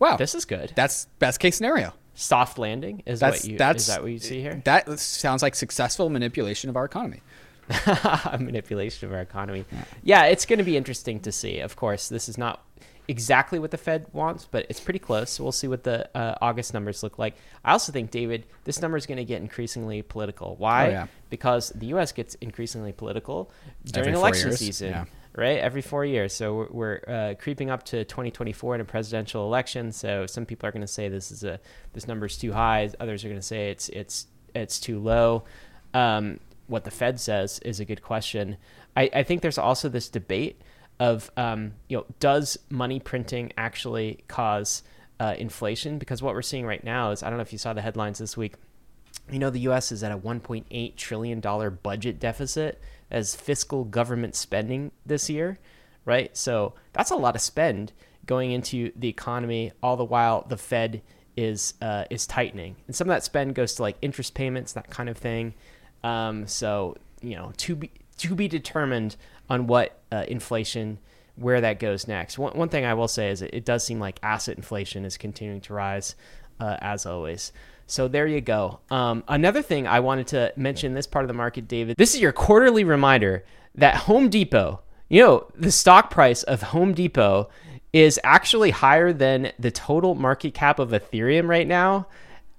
wow 0.00 0.16
This 0.16 0.34
is 0.34 0.44
good. 0.44 0.72
that's 0.74 1.06
best 1.18 1.38
case 1.40 1.56
scenario 1.56 1.92
Soft 2.16 2.58
landing 2.58 3.02
is 3.06 3.18
That's 3.20 3.42
what 3.42 3.50
you, 3.50 3.58
that's 3.58 3.82
is 3.82 3.86
that 3.88 4.02
what 4.02 4.12
you 4.12 4.18
see 4.20 4.40
here? 4.40 4.62
That 4.64 5.00
sounds 5.00 5.42
like 5.42 5.56
successful 5.56 6.08
manipulation 6.10 6.70
of 6.70 6.76
our 6.76 6.84
economy. 6.84 7.22
manipulation 8.38 9.08
of 9.08 9.14
our 9.14 9.20
economy. 9.20 9.64
Yeah, 10.02 10.26
it's 10.26 10.46
going 10.46 10.58
to 10.58 10.64
be 10.64 10.76
interesting 10.76 11.18
to 11.20 11.32
see. 11.32 11.58
Of 11.58 11.74
course, 11.76 12.08
this 12.08 12.28
is 12.28 12.38
not 12.38 12.62
exactly 13.08 13.58
what 13.58 13.70
the 13.70 13.76
Fed 13.76 14.06
wants, 14.12 14.46
but 14.50 14.66
it's 14.68 14.80
pretty 14.80 14.98
close. 14.98 15.30
So 15.30 15.42
we'll 15.42 15.52
see 15.52 15.68
what 15.68 15.84
the 15.84 16.08
uh, 16.16 16.36
August 16.40 16.72
numbers 16.74 17.02
look 17.02 17.18
like. 17.18 17.36
I 17.64 17.72
also 17.72 17.92
think, 17.92 18.10
David, 18.10 18.46
this 18.64 18.80
number 18.80 18.96
is 18.96 19.06
going 19.06 19.18
to 19.18 19.24
get 19.24 19.40
increasingly 19.42 20.02
political. 20.02 20.56
Why? 20.56 20.86
Oh, 20.86 20.90
yeah. 20.90 21.06
Because 21.30 21.70
the 21.70 21.86
U.S. 21.86 22.12
gets 22.12 22.34
increasingly 22.36 22.92
political 22.92 23.50
during 23.84 24.10
Every 24.10 24.20
election 24.20 24.52
season. 24.56 24.90
yeah. 24.90 25.04
Right, 25.36 25.58
every 25.58 25.82
four 25.82 26.04
years. 26.04 26.32
So 26.32 26.54
we're, 26.54 26.68
we're 26.70 27.00
uh, 27.08 27.34
creeping 27.42 27.68
up 27.68 27.82
to 27.86 28.04
2024 28.04 28.76
in 28.76 28.80
a 28.80 28.84
presidential 28.84 29.44
election. 29.44 29.90
So 29.90 30.26
some 30.26 30.46
people 30.46 30.68
are 30.68 30.70
going 30.70 30.82
to 30.82 30.86
say 30.86 31.08
this 31.08 31.32
is 31.32 31.42
a 31.42 31.58
this 31.92 32.06
number 32.06 32.26
is 32.26 32.38
too 32.38 32.52
high. 32.52 32.88
Others 33.00 33.24
are 33.24 33.28
going 33.28 33.40
to 33.40 33.46
say 33.46 33.70
it's 33.70 33.88
it's 33.88 34.28
it's 34.54 34.78
too 34.78 35.00
low. 35.00 35.42
Um, 35.92 36.38
what 36.68 36.84
the 36.84 36.92
Fed 36.92 37.18
says 37.18 37.58
is 37.64 37.80
a 37.80 37.84
good 37.84 38.00
question. 38.00 38.58
I, 38.96 39.10
I 39.12 39.22
think 39.24 39.42
there's 39.42 39.58
also 39.58 39.88
this 39.88 40.08
debate 40.08 40.62
of 41.00 41.30
um, 41.36 41.72
you 41.88 41.96
know 41.96 42.06
does 42.20 42.58
money 42.70 43.00
printing 43.00 43.52
actually 43.56 44.24
cause 44.28 44.82
uh, 45.20 45.34
inflation? 45.38 45.98
Because 45.98 46.22
what 46.22 46.34
we're 46.34 46.42
seeing 46.42 46.66
right 46.66 46.82
now 46.82 47.10
is 47.10 47.22
I 47.22 47.28
don't 47.28 47.38
know 47.38 47.42
if 47.42 47.52
you 47.52 47.58
saw 47.58 47.72
the 47.72 47.82
headlines 47.82 48.18
this 48.18 48.36
week. 48.36 48.54
You 49.30 49.38
know 49.38 49.50
the 49.50 49.60
U.S. 49.60 49.90
is 49.92 50.02
at 50.02 50.12
a 50.12 50.18
1.8 50.18 50.96
trillion 50.96 51.40
dollar 51.40 51.70
budget 51.70 52.20
deficit 52.20 52.80
as 53.10 53.34
fiscal 53.34 53.84
government 53.84 54.34
spending 54.34 54.90
this 55.06 55.30
year, 55.30 55.58
right? 56.04 56.36
So 56.36 56.74
that's 56.92 57.10
a 57.10 57.16
lot 57.16 57.34
of 57.34 57.40
spend 57.40 57.92
going 58.26 58.52
into 58.52 58.92
the 58.96 59.08
economy, 59.08 59.72
all 59.82 59.96
the 59.96 60.04
while 60.04 60.44
the 60.48 60.56
Fed 60.56 61.02
is 61.36 61.74
uh, 61.82 62.04
is 62.10 62.26
tightening, 62.26 62.76
and 62.86 62.94
some 62.94 63.08
of 63.08 63.14
that 63.14 63.24
spend 63.24 63.54
goes 63.54 63.74
to 63.74 63.82
like 63.82 63.96
interest 64.02 64.34
payments, 64.34 64.72
that 64.74 64.90
kind 64.90 65.08
of 65.08 65.16
thing. 65.16 65.54
Um, 66.02 66.46
so 66.46 66.96
you 67.20 67.34
know, 67.36 67.52
to 67.58 67.76
be 67.76 67.90
to 68.18 68.34
be 68.34 68.48
determined 68.48 69.16
on 69.48 69.66
what 69.66 70.00
uh, 70.14 70.24
inflation, 70.28 70.98
where 71.36 71.60
that 71.60 71.80
goes 71.80 72.06
next. 72.06 72.38
One, 72.38 72.56
one 72.56 72.68
thing 72.68 72.84
I 72.84 72.94
will 72.94 73.08
say 73.08 73.30
is 73.30 73.42
it, 73.42 73.52
it 73.52 73.64
does 73.64 73.84
seem 73.84 73.98
like 73.98 74.20
asset 74.22 74.56
inflation 74.56 75.04
is 75.04 75.16
continuing 75.16 75.60
to 75.62 75.74
rise, 75.74 76.14
uh, 76.60 76.76
as 76.80 77.06
always. 77.06 77.52
So 77.86 78.08
there 78.08 78.26
you 78.26 78.40
go. 78.40 78.80
Um, 78.90 79.24
another 79.28 79.60
thing 79.60 79.86
I 79.86 80.00
wanted 80.00 80.28
to 80.28 80.52
mention 80.56 80.94
this 80.94 81.06
part 81.06 81.24
of 81.24 81.28
the 81.28 81.34
market, 81.34 81.68
David. 81.68 81.96
This 81.96 82.14
is 82.14 82.20
your 82.20 82.32
quarterly 82.32 82.84
reminder 82.84 83.44
that 83.74 83.96
Home 83.96 84.28
Depot, 84.28 84.80
you 85.08 85.22
know, 85.22 85.48
the 85.54 85.72
stock 85.72 86.10
price 86.10 86.42
of 86.44 86.62
Home 86.62 86.94
Depot 86.94 87.50
is 87.92 88.18
actually 88.24 88.70
higher 88.70 89.12
than 89.12 89.52
the 89.58 89.70
total 89.70 90.14
market 90.14 90.54
cap 90.54 90.78
of 90.78 90.90
Ethereum 90.90 91.48
right 91.48 91.66
now. 91.66 92.06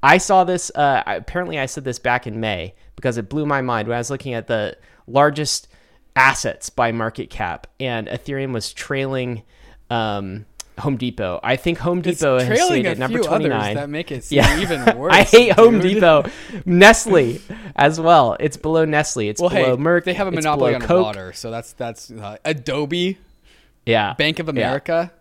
I 0.04 0.18
saw 0.20 0.44
this. 0.44 0.70
Uh, 0.76 1.02
apparently, 1.08 1.58
I 1.58 1.66
said 1.66 1.84
this 1.84 1.98
back 1.98 2.28
in 2.28 2.40
May 2.40 2.76
because 2.96 3.18
it 3.18 3.28
blew 3.28 3.46
my 3.46 3.62
mind 3.62 3.88
when 3.88 3.96
I 3.96 4.00
was 4.00 4.12
looking 4.12 4.34
at 4.34 4.48
the 4.48 4.78
largest 5.08 5.68
assets 6.16 6.70
by 6.70 6.92
market 6.92 7.30
cap, 7.30 7.68
and 7.80 8.08
Ethereum 8.08 8.54
was 8.54 8.72
trailing 8.74 9.44
um, 9.90 10.46
Home 10.80 10.98
Depot. 10.98 11.40
I 11.44 11.56
think 11.56 11.78
Home 11.80 12.02
Depot 12.02 12.40
has 12.40 12.48
trailing 12.48 12.66
stayed 12.84 12.86
a 12.88 12.90
at 12.92 12.98
number 12.98 13.20
few 13.20 13.28
twenty 13.28 13.50
others 13.52 13.76
that 13.76 13.90
make 13.90 14.12
it 14.12 14.30
Yeah. 14.32 14.60
even 14.60 14.84
worse. 14.98 15.14
I 15.14 15.24
hate 15.24 15.54
Home. 15.54 15.80
Depot. 15.80 16.26
Nestle 16.66 17.40
as 17.76 18.00
well. 18.00 18.36
It's 18.40 18.58
below 18.58 18.86
Nestle. 18.86 19.28
It's 19.30 19.40
Well, 19.42 19.50
below 19.50 19.76
hey, 19.78 19.82
Merck. 19.82 20.04
they 20.06 20.14
have 20.14 20.28
a 20.28 20.32
monopoly 20.32 20.76
on 20.76 20.82
Coke. 20.82 21.04
water, 21.06 21.34
so 21.34 21.52
that's 21.52 21.74
that's 21.74 22.12
uh, 22.12 22.38
Adobe, 22.46 23.18
Yeah, 23.86 24.14
Bank 24.16 24.40
of 24.40 24.48
Yeah. 24.48 24.52
America, 24.52 25.12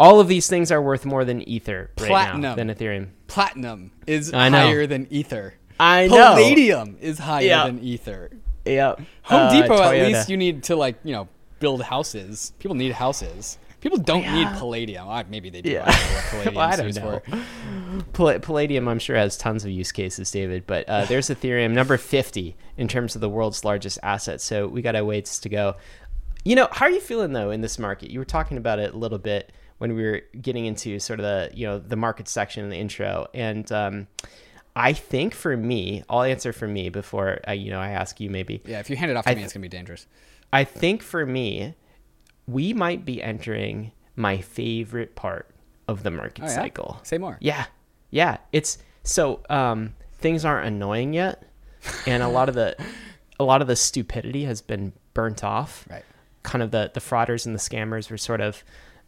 All 0.00 0.20
of 0.20 0.28
these 0.28 0.48
things 0.48 0.70
are 0.72 0.80
worth 0.82 1.04
more 1.06 1.24
than 1.24 1.42
Ether 1.48 1.90
right 2.00 2.08
now 2.08 2.08
Platinum. 2.08 2.56
than 2.56 2.68
Ethereum. 2.74 3.08
Platinum 3.28 3.90
is 4.06 4.30
higher 4.30 4.86
than 4.86 5.06
Ether. 5.10 5.54
I 5.80 6.06
know. 6.08 6.34
Palladium 6.34 6.96
is 7.00 7.18
higher 7.18 7.44
Yeah. 7.44 7.66
than 7.66 7.78
Ether. 7.80 8.30
Yep. 8.74 9.00
Home 9.22 9.40
Uh, 9.40 9.62
Depot, 9.62 9.82
at 9.82 10.06
least 10.06 10.28
you 10.28 10.36
need 10.36 10.62
to 10.64 10.76
like 10.76 10.96
you 11.04 11.12
know 11.12 11.28
build 11.60 11.82
houses. 11.82 12.52
People 12.58 12.74
need 12.76 12.92
houses. 12.92 13.58
People 13.80 13.98
don't 13.98 14.26
need 14.32 14.48
palladium. 14.58 15.06
Maybe 15.30 15.50
they 15.50 15.62
do. 15.62 15.70
Yeah. 15.70 15.84
I 15.86 15.92
don't 15.92 16.54
know 16.54 16.60
what 16.60 16.72
palladium's 16.74 16.98
Well, 17.00 17.22
I 17.26 17.30
don't 17.30 17.88
know. 17.98 18.02
Pall- 18.12 18.38
Palladium, 18.40 18.88
I'm 18.88 18.98
sure, 18.98 19.16
has 19.16 19.36
tons 19.36 19.64
of 19.64 19.70
use 19.70 19.92
cases, 19.92 20.30
David. 20.32 20.64
But 20.66 20.88
uh, 20.88 21.04
there's 21.04 21.28
Ethereum, 21.28 21.70
number 21.72 21.96
50 21.96 22.56
in 22.76 22.88
terms 22.88 23.14
of 23.14 23.20
the 23.20 23.28
world's 23.28 23.64
largest 23.64 23.98
asset. 24.02 24.40
So 24.40 24.66
we 24.66 24.82
got 24.82 24.96
a 24.96 25.04
ways 25.04 25.38
to 25.38 25.48
go. 25.48 25.76
You 26.44 26.56
know, 26.56 26.68
how 26.72 26.86
are 26.86 26.90
you 26.90 27.00
feeling 27.00 27.32
though 27.32 27.50
in 27.50 27.60
this 27.60 27.78
market? 27.78 28.10
You 28.10 28.18
were 28.18 28.24
talking 28.24 28.56
about 28.56 28.78
it 28.80 28.94
a 28.94 28.96
little 28.96 29.18
bit 29.18 29.52
when 29.78 29.94
we 29.94 30.02
were 30.02 30.22
getting 30.40 30.66
into 30.66 30.98
sort 30.98 31.20
of 31.20 31.24
the 31.24 31.50
you 31.56 31.66
know 31.66 31.78
the 31.78 31.96
market 31.96 32.26
section 32.28 32.64
in 32.64 32.70
the 32.70 32.76
intro, 32.76 33.28
and 33.32 33.70
um, 33.70 34.06
I 34.76 34.92
think 34.92 35.34
for 35.34 35.56
me, 35.56 36.04
I'll 36.08 36.22
answer 36.22 36.52
for 36.52 36.68
me 36.68 36.88
before 36.88 37.40
I, 37.46 37.54
you 37.54 37.70
know 37.70 37.80
I 37.80 37.90
ask 37.90 38.20
you 38.20 38.30
maybe. 38.30 38.62
Yeah, 38.64 38.78
if 38.80 38.88
you 38.90 38.96
hand 38.96 39.10
it 39.10 39.16
off 39.16 39.24
to 39.24 39.30
I 39.30 39.34
me, 39.34 39.36
th- 39.40 39.44
it's 39.46 39.52
gonna 39.52 39.62
be 39.62 39.68
dangerous. 39.68 40.06
I 40.52 40.64
think 40.64 41.02
for 41.02 41.26
me, 41.26 41.74
we 42.46 42.72
might 42.72 43.04
be 43.04 43.22
entering 43.22 43.92
my 44.16 44.38
favorite 44.38 45.14
part 45.14 45.50
of 45.86 46.02
the 46.02 46.10
market 46.10 46.44
Oh, 46.44 46.46
yeah? 46.46 46.54
cycle. 46.54 47.00
Say 47.02 47.18
more. 47.18 47.36
Yeah. 47.40 47.66
Yeah. 48.10 48.38
It's 48.52 48.78
so 49.02 49.40
um 49.50 49.94
things 50.18 50.44
aren't 50.44 50.66
annoying 50.66 51.12
yet. 51.12 51.42
And 52.06 52.22
a 52.22 52.28
lot 52.28 52.48
of 52.48 52.54
the 52.54 52.76
a 53.40 53.44
lot 53.44 53.62
of 53.62 53.68
the 53.68 53.76
stupidity 53.76 54.44
has 54.44 54.60
been 54.62 54.92
burnt 55.14 55.44
off. 55.44 55.86
Right. 55.90 56.04
Kind 56.42 56.62
of 56.62 56.70
the 56.70 56.90
the 56.94 57.00
frauders 57.00 57.46
and 57.46 57.54
the 57.54 57.58
scammers 57.60 58.10
were 58.10 58.16
sort 58.18 58.40
of 58.40 58.62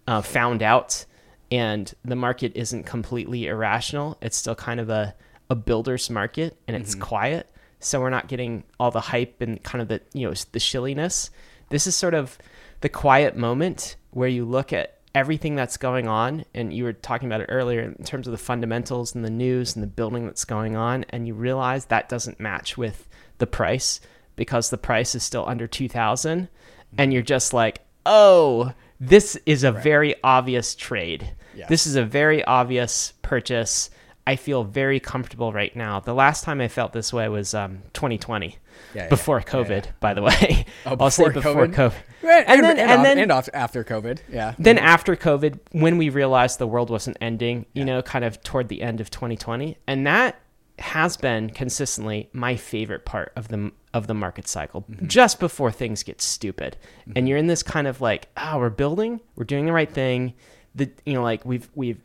uh, 0.07 0.21
found 0.23 0.62
out 0.62 1.05
and 1.52 1.93
the 2.05 2.17
market 2.17 2.52
isn't 2.55 2.85
completely 2.85 3.47
irrational. 3.47 4.17
It's 4.23 4.37
still 4.37 4.55
kind 4.55 4.79
of 4.81 4.88
a 4.88 5.14
a 5.50 5.54
builder's 5.54 6.09
market 6.09 6.57
and 6.66 6.76
it's 6.76 6.92
mm-hmm. 6.92 7.02
quiet. 7.02 7.52
So 7.80 8.00
we're 8.00 8.11
not 8.11 8.28
getting 8.28 8.64
all 8.78 8.90
the 8.90 9.00
hype 9.00 9.40
and 9.40 9.62
kind 9.62 9.83
of 9.83 9.88
the 9.88 10.00
you 10.14 10.26
know 10.26 10.35
the 10.52 10.59
shilliness. 10.59 11.30
This 11.69 11.87
is 11.87 11.97
sort 11.97 12.14
of 12.14 12.38
the 12.80 12.88
quiet 12.88 13.37
moment 13.37 13.97
where 14.11 14.28
you 14.28 14.45
look 14.45 14.73
at 14.73 15.00
everything 15.14 15.57
that's 15.57 15.76
going 15.76 16.07
on 16.07 16.45
and 16.54 16.73
you 16.73 16.85
were 16.85 16.92
talking 16.92 17.28
about 17.28 17.40
it 17.40 17.47
earlier 17.49 17.80
in 17.80 18.04
terms 18.04 18.28
of 18.28 18.30
the 18.30 18.38
fundamentals 18.38 19.14
and 19.14 19.25
the 19.25 19.30
news 19.30 19.75
and 19.75 19.83
the 19.83 19.88
building 19.88 20.25
that's 20.25 20.45
going 20.45 20.76
on 20.76 21.04
and 21.11 21.26
you 21.26 21.35
realize 21.35 21.87
that 21.87 22.09
doesn't 22.09 22.38
match 22.38 22.78
with 22.78 23.09
the 23.38 23.47
price 23.47 24.00
because 24.37 24.71
the 24.71 24.78
price 24.78 25.14
is 25.16 25.25
still 25.25 25.45
under 25.49 25.66
2000 25.66 26.49
and 26.97 27.12
you're 27.12 27.23
just 27.23 27.52
like 27.52 27.80
oh 28.07 28.73
this 29.00 29.37
is 29.47 29.64
a 29.64 29.73
very 29.73 30.14
obvious 30.23 30.76
trade 30.76 31.28
Yeah. 31.57 31.66
this 31.66 31.88
is 31.88 31.97
a 31.97 32.04
very 32.04 32.45
obvious 32.45 33.12
purchase 33.23 33.90
i 34.26 34.36
feel 34.36 34.64
very 34.64 35.00
comfortable 35.00 35.52
right 35.52 35.74
now. 35.74 36.00
The 36.00 36.14
last 36.14 36.44
time 36.44 36.60
i 36.60 36.68
felt 36.68 36.92
this 36.92 37.12
way 37.12 37.28
was 37.28 37.54
um, 37.54 37.82
2020 37.92 38.58
Yeah, 38.94 39.02
yeah, 39.02 39.08
before 39.08 39.40
covid 39.40 39.86
yeah. 39.86 39.92
by 40.00 40.14
the 40.14 40.22
way. 40.22 40.66
Oh, 40.86 40.96
i'll 41.00 41.10
say 41.10 41.30
before 41.30 41.66
COVID? 41.66 41.74
covid, 41.74 41.94
Right, 42.22 42.44
and, 42.46 42.62
then 42.62 42.78
and, 42.78 42.90
and 42.90 43.04
then 43.04 43.18
and 43.18 43.32
after 43.54 43.82
COVID. 43.82 44.20
Yeah. 44.30 44.54
then 44.58 44.78
after 44.78 45.16
COVID, 45.16 45.58
when 45.72 45.96
we 45.96 46.10
realized 46.10 46.58
the 46.58 46.66
world 46.66 46.90
wasn't 46.90 47.16
ending, 47.20 47.66
you 47.72 47.84
know, 47.84 48.02
kind 48.02 48.24
of 48.24 48.42
toward 48.42 48.68
the 48.68 48.82
end 48.82 49.00
of 49.00 49.10
2020, 49.10 49.78
and 49.86 50.06
that 50.06 50.40
has 50.78 51.16
been 51.16 51.50
consistently 51.50 52.28
my 52.32 52.56
favorite 52.56 53.04
part 53.04 53.32
of 53.36 53.48
the 53.48 53.72
of 53.94 54.06
the 54.06 54.14
market 54.14 54.46
cycle, 54.46 54.82
mm-hmm. 54.82 55.06
just 55.06 55.40
before 55.40 55.72
things 55.72 56.02
get 56.02 56.20
stupid, 56.20 56.76
and 57.04 57.14
mm-hmm. 57.14 57.26
you're 57.26 57.38
in 57.38 57.46
this 57.46 57.62
kind 57.62 57.86
of 57.86 58.00
like, 58.00 58.28
oh, 58.36 58.58
we're 58.58 58.70
building, 58.70 59.20
we're 59.36 59.44
doing 59.44 59.66
the 59.66 59.72
right 59.72 59.90
thing, 59.90 60.34
the 60.74 60.90
you 61.06 61.14
know, 61.14 61.22
like 61.22 61.44
we've 61.44 61.68
we've 61.74 62.00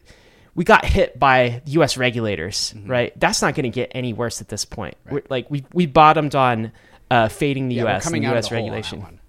we 0.55 0.63
got 0.63 0.85
hit 0.85 1.19
by 1.19 1.61
U.S. 1.65 1.97
regulators, 1.97 2.73
right? 2.85 3.17
That's 3.19 3.41
not 3.41 3.55
going 3.55 3.63
to 3.63 3.69
get 3.69 3.91
any 3.93 4.13
worse 4.13 4.41
at 4.41 4.47
this 4.47 4.65
point. 4.65 4.95
We're, 5.09 5.21
like 5.29 5.51
we 5.51 5.65
we 5.73 5.85
bottomed 5.85 6.33
on 6.33 6.71
uh, 7.11 7.27
fading 7.27 7.67
the 7.67 7.75
yeah, 7.75 7.83
U.S. 7.83 8.03
coming 8.03 8.23
and 8.23 8.31
out 8.31 8.35
U.S. 8.35 8.45
of 8.45 8.51
the 8.51 8.55
hole 8.57 8.65
on 8.65 8.73
regulation 8.73 9.19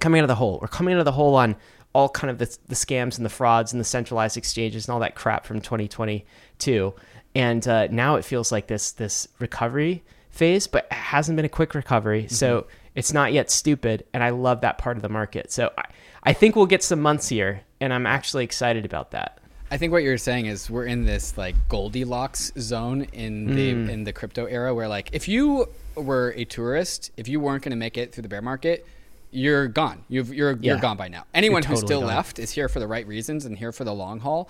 coming 0.00 0.20
out 0.20 0.24
of 0.24 0.28
the 0.28 0.34
hole. 0.34 0.58
We're 0.60 0.68
coming 0.68 0.94
out 0.94 1.00
of 1.00 1.04
the 1.04 1.12
hole 1.12 1.34
on 1.34 1.56
all 1.92 2.08
kind 2.08 2.30
of 2.30 2.38
the, 2.38 2.56
the 2.68 2.74
scams 2.74 3.16
and 3.16 3.24
the 3.24 3.30
frauds 3.30 3.72
and 3.72 3.80
the 3.80 3.84
centralized 3.84 4.36
exchanges 4.36 4.86
and 4.86 4.92
all 4.92 5.00
that 5.00 5.14
crap 5.14 5.44
from 5.46 5.60
2022. 5.60 6.94
And 7.34 7.68
uh, 7.68 7.88
now 7.88 8.16
it 8.16 8.24
feels 8.24 8.52
like 8.52 8.66
this 8.66 8.92
this 8.92 9.28
recovery 9.38 10.04
phase, 10.30 10.66
but 10.66 10.86
it 10.86 10.92
hasn't 10.92 11.36
been 11.36 11.44
a 11.44 11.50
quick 11.50 11.74
recovery. 11.74 12.28
So 12.28 12.66
it's 12.94 13.12
not 13.12 13.32
yet 13.32 13.50
stupid. 13.50 14.04
And 14.12 14.22
I 14.22 14.30
love 14.30 14.60
that 14.62 14.78
part 14.78 14.96
of 14.96 15.02
the 15.02 15.08
market. 15.08 15.52
So 15.52 15.72
I, 15.76 15.84
I 16.22 16.32
think 16.32 16.56
we'll 16.56 16.66
get 16.66 16.82
some 16.82 17.00
months 17.00 17.28
here, 17.28 17.62
and 17.80 17.92
I'm 17.92 18.06
actually 18.06 18.44
excited 18.44 18.84
about 18.84 19.12
that. 19.12 19.40
I 19.70 19.76
think 19.76 19.92
what 19.92 20.02
you're 20.02 20.16
saying 20.18 20.46
is 20.46 20.70
we're 20.70 20.86
in 20.86 21.04
this 21.04 21.36
like 21.36 21.54
Goldilocks 21.68 22.52
zone 22.58 23.02
in 23.12 23.54
the 23.54 23.74
Mm. 23.74 23.88
in 23.90 24.04
the 24.04 24.12
crypto 24.12 24.46
era 24.46 24.74
where 24.74 24.88
like 24.88 25.10
if 25.12 25.28
you 25.28 25.68
were 25.94 26.32
a 26.36 26.44
tourist, 26.44 27.10
if 27.16 27.28
you 27.28 27.38
weren't 27.40 27.62
going 27.62 27.70
to 27.70 27.76
make 27.76 27.98
it 27.98 28.12
through 28.12 28.22
the 28.22 28.28
bear 28.28 28.40
market, 28.42 28.86
you're 29.30 29.68
gone. 29.68 30.04
You've, 30.08 30.32
you're 30.32 30.56
you're 30.60 30.78
gone 30.78 30.96
by 30.96 31.08
now. 31.08 31.24
Anyone 31.34 31.62
who's 31.62 31.80
still 31.80 32.00
gone. 32.00 32.08
left 32.08 32.38
is 32.38 32.50
here 32.50 32.68
for 32.68 32.80
the 32.80 32.86
right 32.86 33.06
reasons 33.06 33.44
and 33.44 33.58
here 33.58 33.72
for 33.72 33.84
the 33.84 33.92
long 33.94 34.20
haul. 34.20 34.48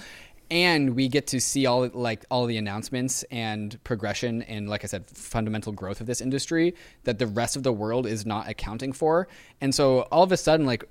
And 0.51 0.95
we 0.95 1.09
get 1.09 1.27
to 1.29 1.41
see 1.41 1.67
all 1.67 1.89
like 1.93 2.25
all 2.31 2.47
the 2.47 2.57
announcements 2.57 3.23
and 3.25 3.77
progression 3.85 4.43
and 4.43 4.69
like 4.69 4.85
I 4.85 4.87
said, 4.87 5.07
fundamental 5.11 5.73
growth 5.73 6.01
of 6.01 6.07
this 6.07 6.21
industry 6.21 6.75
that 7.05 7.19
the 7.19 7.27
rest 7.27 7.57
of 7.57 7.65
the 7.65 7.73
world 7.73 8.07
is 8.07 8.25
not 8.25 8.49
accounting 8.49 8.93
for. 8.93 9.27
And 9.61 9.75
so 9.75 10.03
all 10.13 10.23
of 10.23 10.31
a 10.33 10.37
sudden, 10.37 10.65
like 10.65 10.85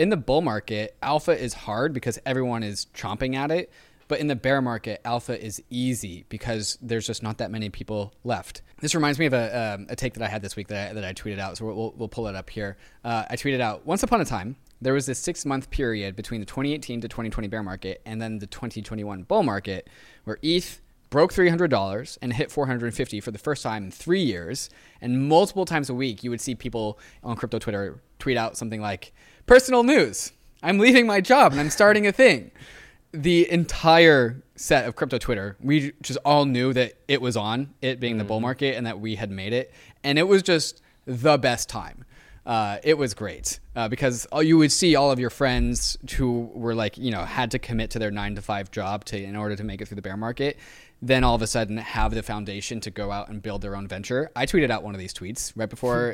in 0.00 0.08
the 0.08 0.16
bull 0.16 0.40
market, 0.40 0.96
alpha 1.02 1.38
is 1.38 1.52
hard 1.52 1.92
because 1.92 2.18
everyone 2.24 2.62
is 2.62 2.86
chomping 2.94 3.36
at 3.36 3.50
it. 3.50 3.70
But 4.08 4.18
in 4.18 4.28
the 4.28 4.34
bear 4.34 4.62
market, 4.62 5.02
alpha 5.04 5.38
is 5.38 5.62
easy 5.68 6.24
because 6.30 6.78
there's 6.80 7.06
just 7.06 7.22
not 7.22 7.36
that 7.36 7.50
many 7.50 7.68
people 7.68 8.14
left. 8.24 8.62
This 8.80 8.94
reminds 8.94 9.18
me 9.18 9.26
of 9.26 9.34
a, 9.34 9.74
um, 9.74 9.86
a 9.90 9.96
take 9.96 10.14
that 10.14 10.22
I 10.22 10.28
had 10.28 10.40
this 10.40 10.56
week 10.56 10.68
that 10.68 10.92
I, 10.92 10.94
that 10.94 11.04
I 11.04 11.12
tweeted 11.12 11.38
out. 11.38 11.58
So 11.58 11.66
we'll, 11.66 11.92
we'll, 11.98 12.08
pull 12.08 12.28
it 12.28 12.34
up 12.34 12.48
here. 12.48 12.78
Uh, 13.04 13.24
I 13.28 13.36
tweeted 13.36 13.60
out 13.60 13.84
Once 13.84 14.02
upon 14.02 14.22
a 14.22 14.24
time, 14.24 14.56
there 14.80 14.94
was 14.94 15.04
this 15.04 15.18
six 15.18 15.44
month 15.44 15.68
period 15.68 16.16
between 16.16 16.40
the 16.40 16.46
2018 16.46 17.02
to 17.02 17.08
2020 17.08 17.48
bear 17.48 17.62
market 17.62 18.00
and 18.06 18.22
then 18.22 18.38
the 18.38 18.46
2021 18.46 19.24
bull 19.24 19.42
market 19.42 19.90
where 20.24 20.38
ETH 20.42 20.80
broke 21.10 21.32
$300 21.32 22.18
and 22.22 22.32
hit 22.32 22.50
450 22.50 23.20
for 23.20 23.30
the 23.30 23.38
first 23.38 23.62
time 23.62 23.84
in 23.84 23.90
three 23.90 24.22
years. 24.22 24.70
And 25.00 25.28
multiple 25.28 25.64
times 25.64 25.90
a 25.90 25.94
week, 25.94 26.24
you 26.24 26.30
would 26.30 26.40
see 26.40 26.54
people 26.54 26.98
on 27.22 27.36
crypto 27.36 27.58
Twitter 27.58 28.00
tweet 28.18 28.36
out 28.36 28.56
something 28.56 28.80
like, 28.80 29.12
Personal 29.46 29.82
news. 29.82 30.32
I'm 30.62 30.78
leaving 30.78 31.06
my 31.06 31.20
job 31.20 31.52
and 31.52 31.60
I'm 31.60 31.70
starting 31.70 32.06
a 32.06 32.12
thing. 32.12 32.52
The 33.12 33.50
entire 33.50 34.40
set 34.54 34.86
of 34.86 34.94
crypto 34.94 35.18
Twitter, 35.18 35.56
we 35.60 35.92
just 36.00 36.18
all 36.24 36.44
knew 36.44 36.72
that 36.74 36.92
it 37.08 37.20
was 37.20 37.36
on, 37.36 37.74
it 37.82 37.98
being 37.98 38.18
the 38.18 38.24
bull 38.24 38.40
market, 38.40 38.76
and 38.76 38.86
that 38.86 39.00
we 39.00 39.16
had 39.16 39.30
made 39.30 39.52
it. 39.52 39.72
And 40.04 40.18
it 40.18 40.28
was 40.28 40.42
just 40.42 40.82
the 41.06 41.38
best 41.38 41.68
time. 41.68 42.04
Uh, 42.46 42.78
it 42.82 42.96
was 42.96 43.12
great 43.14 43.60
uh, 43.76 43.88
because 43.88 44.26
all 44.26 44.42
you 44.42 44.56
would 44.56 44.72
see 44.72 44.96
all 44.96 45.10
of 45.10 45.18
your 45.18 45.30
friends 45.30 45.98
who 46.16 46.50
were 46.54 46.74
like, 46.74 46.96
you 46.96 47.10
know, 47.10 47.24
had 47.24 47.50
to 47.50 47.58
commit 47.58 47.90
to 47.90 47.98
their 47.98 48.10
nine 48.10 48.34
to 48.34 48.42
five 48.42 48.70
job 48.70 49.04
to 49.04 49.22
in 49.22 49.36
order 49.36 49.56
to 49.56 49.64
make 49.64 49.80
it 49.80 49.88
through 49.88 49.96
the 49.96 50.02
bear 50.02 50.16
market. 50.16 50.58
Then 51.02 51.24
all 51.24 51.34
of 51.34 51.42
a 51.42 51.46
sudden 51.46 51.78
have 51.78 52.14
the 52.14 52.22
foundation 52.22 52.80
to 52.80 52.90
go 52.90 53.10
out 53.10 53.28
and 53.28 53.40
build 53.40 53.62
their 53.62 53.74
own 53.74 53.88
venture. 53.88 54.30
I 54.36 54.44
tweeted 54.44 54.70
out 54.70 54.82
one 54.82 54.94
of 54.94 55.00
these 55.00 55.14
tweets 55.14 55.52
right 55.56 55.68
before 55.68 56.12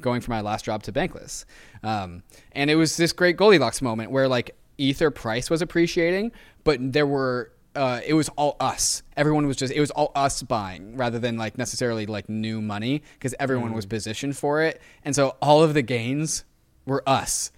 going 0.00 0.20
from 0.22 0.32
my 0.32 0.40
last 0.40 0.64
job 0.64 0.82
to 0.84 0.92
Bankless, 0.92 1.44
um, 1.82 2.22
and 2.52 2.70
it 2.70 2.76
was 2.76 2.96
this 2.96 3.12
great 3.12 3.36
Goldilocks 3.36 3.82
moment 3.82 4.10
where 4.10 4.26
like 4.28 4.56
Ether 4.78 5.10
price 5.10 5.50
was 5.50 5.62
appreciating, 5.62 6.32
but 6.64 6.78
there 6.80 7.06
were 7.06 7.52
uh, 7.76 8.00
it 8.06 8.14
was 8.14 8.28
all 8.30 8.56
us. 8.60 9.02
Everyone 9.16 9.46
was 9.46 9.56
just 9.56 9.72
it 9.72 9.80
was 9.80 9.90
all 9.90 10.12
us 10.14 10.42
buying 10.42 10.96
rather 10.96 11.18
than 11.18 11.36
like 11.36 11.58
necessarily 11.58 12.06
like 12.06 12.28
new 12.28 12.60
money 12.60 13.02
because 13.14 13.34
everyone 13.38 13.72
was 13.72 13.86
positioned 13.86 14.36
for 14.36 14.62
it, 14.62 14.80
and 15.04 15.14
so 15.14 15.36
all 15.42 15.62
of 15.62 15.74
the 15.74 15.82
gains 15.82 16.44
were 16.86 17.02
us. 17.06 17.50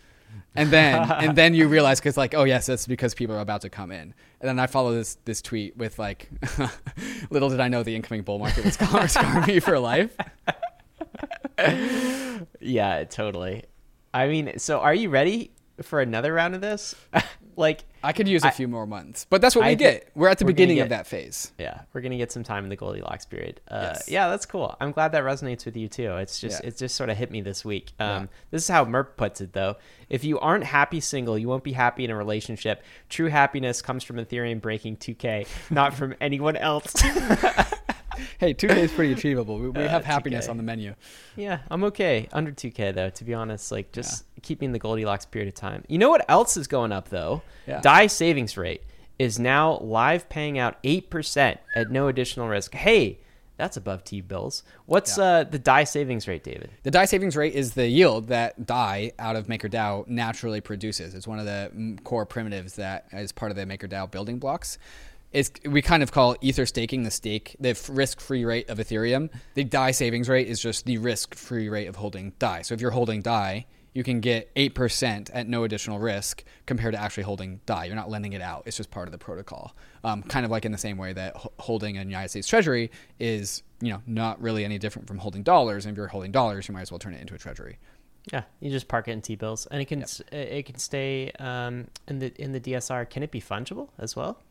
And 0.54 0.70
then 0.70 1.11
and 1.12 1.37
then 1.37 1.54
you 1.54 1.68
realize 1.68 2.00
because 2.00 2.16
like 2.16 2.35
oh 2.35 2.44
yes 2.44 2.66
that's 2.66 2.87
because 2.87 3.14
people 3.14 3.37
are 3.37 3.40
about 3.40 3.62
to 3.62 3.70
come 3.70 3.92
in. 3.92 4.14
And 4.40 4.49
then 4.49 4.59
I 4.59 4.66
follow 4.66 4.93
this 4.93 5.16
this 5.25 5.40
tweet 5.40 5.76
with 5.76 5.99
like 5.99 6.28
little 7.31 7.49
did 7.49 7.61
I 7.61 7.69
know 7.69 7.83
the 7.83 7.97
incoming 7.97 8.23
bull 8.23 8.38
market 8.38 8.64
was 8.64 8.76
going 8.76 8.93
to 9.02 9.09
scar 9.09 9.47
me 9.47 9.61
for 9.61 9.78
life. 9.78 10.14
yeah, 12.61 13.05
totally. 13.05 13.64
I 14.12 14.28
mean, 14.28 14.59
so 14.59 14.81
are 14.81 14.95
you 14.95 15.09
ready 15.09 15.52
for 15.83 16.00
another 16.00 16.33
round 16.33 16.55
of 16.55 16.61
this? 16.61 16.95
Like, 17.56 17.84
I 18.04 18.12
could 18.12 18.28
use 18.28 18.44
a 18.44 18.50
few 18.50 18.68
more 18.68 18.86
months, 18.86 19.26
but 19.28 19.40
that's 19.40 19.56
what 19.56 19.64
we 19.64 19.70
I 19.72 19.75
get. 19.75 20.08
We're 20.14 20.28
at 20.28 20.38
the 20.38 20.44
we're 20.44 20.48
beginning 20.52 20.76
get- 20.76 20.82
of 20.84 20.88
that 20.90 21.06
phase. 21.06 21.52
yeah, 21.58 21.80
we're 21.92 22.00
gonna 22.02 22.16
get 22.16 22.30
some 22.30 22.44
time 22.44 22.62
in 22.64 22.70
the 22.70 22.76
Goldilocks 22.76 23.25
period. 23.25 23.60
Uh, 23.68 23.90
Yes. 23.94 24.08
Yeah, 24.08 24.28
that's 24.28 24.46
cool. 24.46 24.76
I'm 24.80 24.92
glad 24.92 25.12
that 25.12 25.25
resonates 25.25 25.64
with 25.64 25.76
you 25.76 25.88
too. 25.88 26.12
It's 26.16 26.38
just 26.40 26.62
Yeah. 26.62 26.68
it 26.68 26.76
just 26.76 26.94
sort 26.94 27.10
of 27.10 27.16
hit 27.16 27.30
me 27.30 27.40
this 27.40 27.64
week. 27.64 27.92
Um, 27.98 28.06
Yeah. 28.08 28.26
This 28.52 28.62
is 28.62 28.68
how 28.68 28.84
Merp 28.84 29.16
puts 29.16 29.40
it 29.40 29.52
though. 29.52 29.76
If 30.08 30.22
you 30.22 30.38
aren't 30.38 30.64
happy 30.64 31.00
single, 31.00 31.36
you 31.36 31.48
won't 31.48 31.64
be 31.64 31.72
happy 31.72 32.04
in 32.04 32.10
a 32.10 32.16
relationship. 32.16 32.82
True 33.08 33.28
happiness 33.28 33.82
comes 33.82 34.04
from 34.04 34.16
Ethereum 34.16 34.60
breaking 34.60 34.98
2K, 34.98 35.46
not 35.70 35.92
from 35.94 36.14
anyone 36.20 36.56
else. 36.56 36.94
Hey, 38.38 38.54
2K 38.54 38.76
is 38.76 38.92
pretty 38.92 39.12
achievable. 39.12 39.58
We, 39.58 39.68
we 39.70 39.85
Uh, 39.85 39.88
have 39.88 40.04
happiness 40.04 40.46
2K. 40.46 40.50
on 40.50 40.56
the 40.56 40.62
menu. 40.62 40.94
Yeah, 41.37 41.61
I'm 41.70 41.85
okay. 41.85 42.28
Under 42.32 42.52
2K 42.52 42.94
though, 42.94 43.11
to 43.11 43.25
be 43.25 43.35
honest. 43.35 43.73
Like 43.73 43.92
just 43.92 44.25
keeping 44.42 44.73
the 44.73 44.78
Goldilocks 44.78 45.25
period 45.26 45.49
of 45.49 45.54
time. 45.54 45.85
You 45.88 45.99
know 45.99 46.11
what 46.11 46.25
else 46.28 46.56
is 46.56 46.66
going 46.66 46.92
up 46.92 47.08
though? 47.08 47.42
Yeah. 47.66 47.80
DAI 47.80 48.06
savings 48.08 48.56
rate 48.56 48.82
is 49.18 49.38
now 49.38 49.78
live 49.78 50.28
paying 50.28 50.58
out 50.58 50.82
8% 50.82 51.58
at 51.75 51.90
no 51.90 52.08
additional 52.08 52.49
risk. 52.49 52.75
Hey, 52.75 53.18
that's 53.56 53.78
above 53.78 54.04
T 54.04 54.20
bills. 54.20 54.62
What's 54.85 55.16
Yeah. 55.16 55.25
uh, 55.25 55.44
the 55.44 55.58
DAI 55.58 55.85
savings 55.85 56.28
rate, 56.28 56.44
David? 56.44 56.70
The 56.82 56.90
DAI 56.90 57.06
savings 57.06 57.35
rate 57.37 57.54
is 57.54 57.73
the 57.73 57.88
yield 57.88 58.28
that 58.28 58.66
DAI 58.66 59.12
out 59.18 59.35
of 59.35 59.46
MakerDAO 59.46 60.06
naturally 60.08 60.61
produces. 60.61 61.14
It's 61.14 61.26
one 61.26 61.38
of 61.38 61.46
the 61.46 61.70
mm, 61.75 62.04
core 62.04 62.26
primitives 62.26 62.75
that 62.76 63.06
is 63.14 63.32
part 63.32 63.50
of 63.50 63.56
the 63.56 63.64
MakerDAO 63.64 64.11
building 64.11 64.38
blocks. 64.38 64.76
It's, 65.33 65.50
we 65.64 65.83
kind 65.83 66.02
of 66.02 66.12
call 66.12 66.37
ether 66.40 66.66
staking 66.66 67.02
the 67.02 67.11
stake, 67.11 67.56
the 67.61 67.78
risk-free 67.90 68.45
rate 68.45 68.71
of 68.71 68.78
Ethereum. 68.78 69.30
The 69.54 69.64
DAI 69.64 69.90
savings 69.90 70.28
rate 70.28 70.49
is 70.49 70.61
just 70.61 70.87
the 70.87 70.99
risk-free 70.99 71.68
rate 71.68 71.88
of 71.88 71.97
holding 71.97 72.33
DAI. 72.38 72.62
So 72.62 72.75
if 72.75 72.80
you're 72.80 72.92
holding 72.92 73.23
DAI, 73.23 73.66
you 73.92 74.04
can 74.04 74.21
get 74.21 74.54
8% 74.54 75.30
at 75.33 75.49
no 75.49 75.64
additional 75.64 75.99
risk 75.99 76.45
compared 76.66 76.92
to 76.92 77.00
actually 77.00 77.23
holding 77.23 77.61
DAI. 77.64 77.87
You're 77.87 77.97
not 77.97 78.11
lending 78.11 78.35
it 78.35 78.42
out. 78.42 78.64
It's 78.66 78.76
just 78.76 78.90
part 78.90 79.09
of 79.09 79.12
the 79.12 79.18
protocol. 79.18 79.75
Um, 80.04 80.23
kind 80.23 80.45
of 80.45 80.50
like 80.50 80.66
in 80.66 80.73
the 80.73 80.78
same 80.78 80.99
way 80.99 81.14
that 81.14 81.35
holding 81.59 81.97
a 81.97 82.02
United 82.02 82.28
States 82.28 82.47
Treasury 82.47 82.90
is, 83.18 83.62
you 83.80 83.90
know, 83.90 84.02
not 84.06 84.40
really 84.40 84.66
any 84.66 84.78
different 84.78 85.09
from 85.09 85.16
holding 85.16 85.42
dollars. 85.42 85.87
And 85.87 85.92
if 85.92 85.97
you're 85.97 86.09
holding 86.09 86.30
dollars, 86.30 86.68
you 86.68 86.75
might 86.75 86.83
as 86.83 86.92
well 86.92 86.99
turn 86.99 87.14
it 87.14 87.23
into 87.23 87.35
a 87.35 87.38
treasury. 87.38 87.78
Yeah, 88.33 88.42
you 88.61 88.71
just 88.71 88.88
park 88.88 89.09
it 89.09 89.12
in 89.12 89.23
T 89.23 89.35
bills, 89.37 89.66
and 89.66 89.80
it 89.80 89.85
can 89.87 90.02
s 90.02 90.21
it 90.33 90.66
can 90.66 90.78
stay 90.78 91.30
um, 91.38 91.87
in 92.09 92.18
the 92.18 92.35
in 92.42 92.52
the 92.52 92.61
DSR. 92.61 93.09
Can 93.09 93.23
it 93.23 93.30
be 93.30 93.40
fungible 93.40 93.88
as 93.99 94.16
well? 94.16 94.42